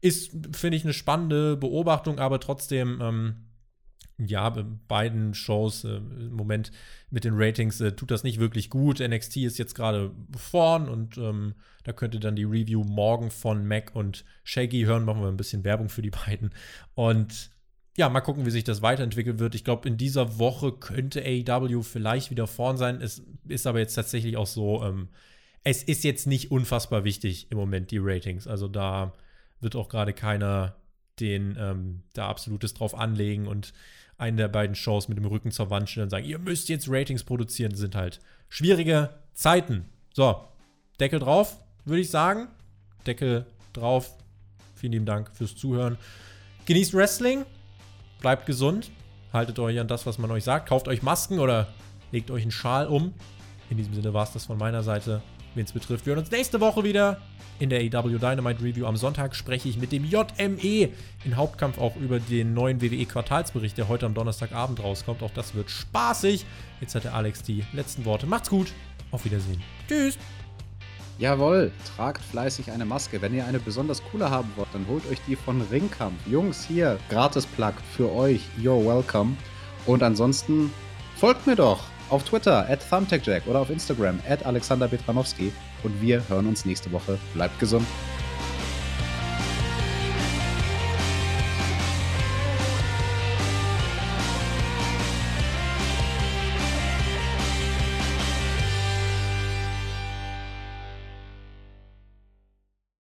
ist, 0.00 0.32
finde 0.52 0.76
ich, 0.76 0.84
eine 0.84 0.92
spannende 0.92 1.56
Beobachtung, 1.56 2.18
aber 2.18 2.40
trotzdem, 2.40 3.00
ähm, 3.00 3.36
ja, 4.18 4.50
bei 4.50 4.64
beiden 4.88 5.32
Shows 5.32 5.84
äh, 5.84 5.96
im 5.96 6.32
Moment 6.32 6.72
mit 7.10 7.24
den 7.24 7.34
Ratings 7.36 7.80
äh, 7.80 7.92
tut 7.92 8.10
das 8.10 8.24
nicht 8.24 8.38
wirklich 8.38 8.68
gut. 8.68 9.00
NXT 9.00 9.38
ist 9.38 9.58
jetzt 9.58 9.74
gerade 9.74 10.10
vorn 10.36 10.88
und 10.88 11.16
ähm, 11.18 11.54
da 11.84 11.92
könnte 11.92 12.18
dann 12.20 12.36
die 12.36 12.44
Review 12.44 12.84
morgen 12.84 13.30
von 13.30 13.66
Mac 13.66 13.94
und 13.94 14.24
Shaggy 14.42 14.82
hören. 14.82 15.04
Machen 15.04 15.22
wir 15.22 15.28
ein 15.28 15.36
bisschen 15.36 15.64
Werbung 15.64 15.88
für 15.88 16.02
die 16.02 16.10
beiden. 16.10 16.50
Und 16.94 17.50
ja, 17.98 18.08
mal 18.08 18.20
gucken, 18.20 18.46
wie 18.46 18.50
sich 18.50 18.62
das 18.62 18.80
weiterentwickeln 18.80 19.40
wird. 19.40 19.56
Ich 19.56 19.64
glaube, 19.64 19.88
in 19.88 19.96
dieser 19.96 20.38
Woche 20.38 20.70
könnte 20.70 21.20
AEW 21.20 21.82
vielleicht 21.82 22.30
wieder 22.30 22.46
vorn 22.46 22.76
sein. 22.76 23.02
Es 23.02 23.24
ist 23.48 23.66
aber 23.66 23.80
jetzt 23.80 23.94
tatsächlich 23.94 24.36
auch 24.36 24.46
so, 24.46 24.84
ähm, 24.84 25.08
es 25.64 25.82
ist 25.82 26.04
jetzt 26.04 26.28
nicht 26.28 26.52
unfassbar 26.52 27.02
wichtig 27.02 27.50
im 27.50 27.58
Moment, 27.58 27.90
die 27.90 27.98
Ratings. 27.98 28.46
Also 28.46 28.68
da 28.68 29.14
wird 29.60 29.74
auch 29.74 29.88
gerade 29.88 30.12
keiner 30.12 30.76
den 31.18 31.56
ähm, 31.58 32.02
da 32.12 32.28
absolutes 32.28 32.72
drauf 32.72 32.94
anlegen 32.94 33.48
und 33.48 33.72
einen 34.16 34.36
der 34.36 34.46
beiden 34.46 34.76
Shows 34.76 35.08
mit 35.08 35.18
dem 35.18 35.24
Rücken 35.24 35.50
zur 35.50 35.68
Wand 35.70 35.90
stellen 35.90 36.04
und 36.04 36.10
sagen, 36.10 36.24
ihr 36.24 36.38
müsst 36.38 36.68
jetzt 36.68 36.88
Ratings 36.88 37.24
produzieren. 37.24 37.72
Das 37.72 37.80
sind 37.80 37.96
halt 37.96 38.20
schwierige 38.48 39.10
Zeiten. 39.34 39.86
So, 40.14 40.44
Deckel 41.00 41.18
drauf, 41.18 41.58
würde 41.84 42.02
ich 42.02 42.10
sagen. 42.10 42.46
Deckel 43.08 43.44
drauf. 43.72 44.16
Vielen 44.76 44.92
lieben 44.92 45.06
Dank 45.06 45.34
fürs 45.34 45.56
Zuhören. 45.56 45.98
Genießt 46.66 46.94
Wrestling 46.94 47.44
bleibt 48.20 48.46
gesund, 48.46 48.90
haltet 49.32 49.58
euch 49.58 49.78
an 49.78 49.88
das, 49.88 50.06
was 50.06 50.18
man 50.18 50.30
euch 50.30 50.44
sagt, 50.44 50.68
kauft 50.68 50.88
euch 50.88 51.02
Masken 51.02 51.38
oder 51.38 51.68
legt 52.12 52.30
euch 52.30 52.42
einen 52.42 52.50
Schal 52.50 52.86
um. 52.86 53.14
In 53.70 53.76
diesem 53.76 53.94
Sinne 53.94 54.14
war 54.14 54.24
es 54.24 54.32
das 54.32 54.46
von 54.46 54.58
meiner 54.58 54.82
Seite, 54.82 55.22
wen 55.54 55.64
es 55.64 55.72
betrifft. 55.72 56.06
Wir 56.06 56.14
hören 56.14 56.20
uns 56.20 56.30
nächste 56.30 56.60
Woche 56.60 56.84
wieder 56.84 57.18
in 57.58 57.70
der 57.70 57.80
AW 57.80 58.18
Dynamite 58.18 58.62
Review. 58.62 58.86
Am 58.86 58.96
Sonntag 58.96 59.34
spreche 59.34 59.68
ich 59.68 59.78
mit 59.78 59.92
dem 59.92 60.04
JME 60.04 60.90
in 61.24 61.36
Hauptkampf 61.36 61.78
auch 61.78 61.96
über 61.96 62.20
den 62.20 62.54
neuen 62.54 62.80
WWE 62.80 63.04
Quartalsbericht, 63.04 63.76
der 63.76 63.88
heute 63.88 64.06
am 64.06 64.14
Donnerstagabend 64.14 64.82
rauskommt. 64.82 65.22
Auch 65.22 65.32
das 65.32 65.54
wird 65.54 65.70
spaßig. 65.70 66.46
Jetzt 66.80 66.94
hat 66.94 67.04
der 67.04 67.14
Alex 67.14 67.42
die 67.42 67.64
letzten 67.72 68.04
Worte. 68.04 68.26
Macht's 68.26 68.48
gut. 68.48 68.72
Auf 69.10 69.24
Wiedersehen. 69.24 69.62
Tschüss. 69.88 70.18
Jawohl, 71.18 71.72
tragt 71.96 72.22
fleißig 72.22 72.70
eine 72.70 72.84
Maske. 72.84 73.20
Wenn 73.20 73.34
ihr 73.34 73.44
eine 73.44 73.58
besonders 73.58 74.00
coole 74.04 74.30
haben 74.30 74.52
wollt, 74.54 74.68
dann 74.72 74.86
holt 74.86 75.04
euch 75.10 75.18
die 75.26 75.34
von 75.34 75.60
Ringkampf. 75.62 76.24
Jungs, 76.26 76.64
hier, 76.64 76.96
gratis 77.08 77.44
Plug 77.44 77.72
für 77.96 78.12
euch. 78.12 78.42
You're 78.56 78.86
welcome. 78.86 79.36
Und 79.84 80.04
ansonsten 80.04 80.72
folgt 81.16 81.44
mir 81.48 81.56
doch 81.56 81.80
auf 82.08 82.22
Twitter 82.22 82.68
at 82.70 82.88
ThumbtackJack 82.88 83.48
oder 83.48 83.58
auf 83.58 83.70
Instagram 83.70 84.20
at 84.28 84.46
Alexander 84.46 84.86
Betranowski. 84.86 85.52
Und 85.82 86.00
wir 86.00 86.22
hören 86.28 86.46
uns 86.46 86.64
nächste 86.64 86.92
Woche. 86.92 87.18
Bleibt 87.34 87.58
gesund. 87.58 87.86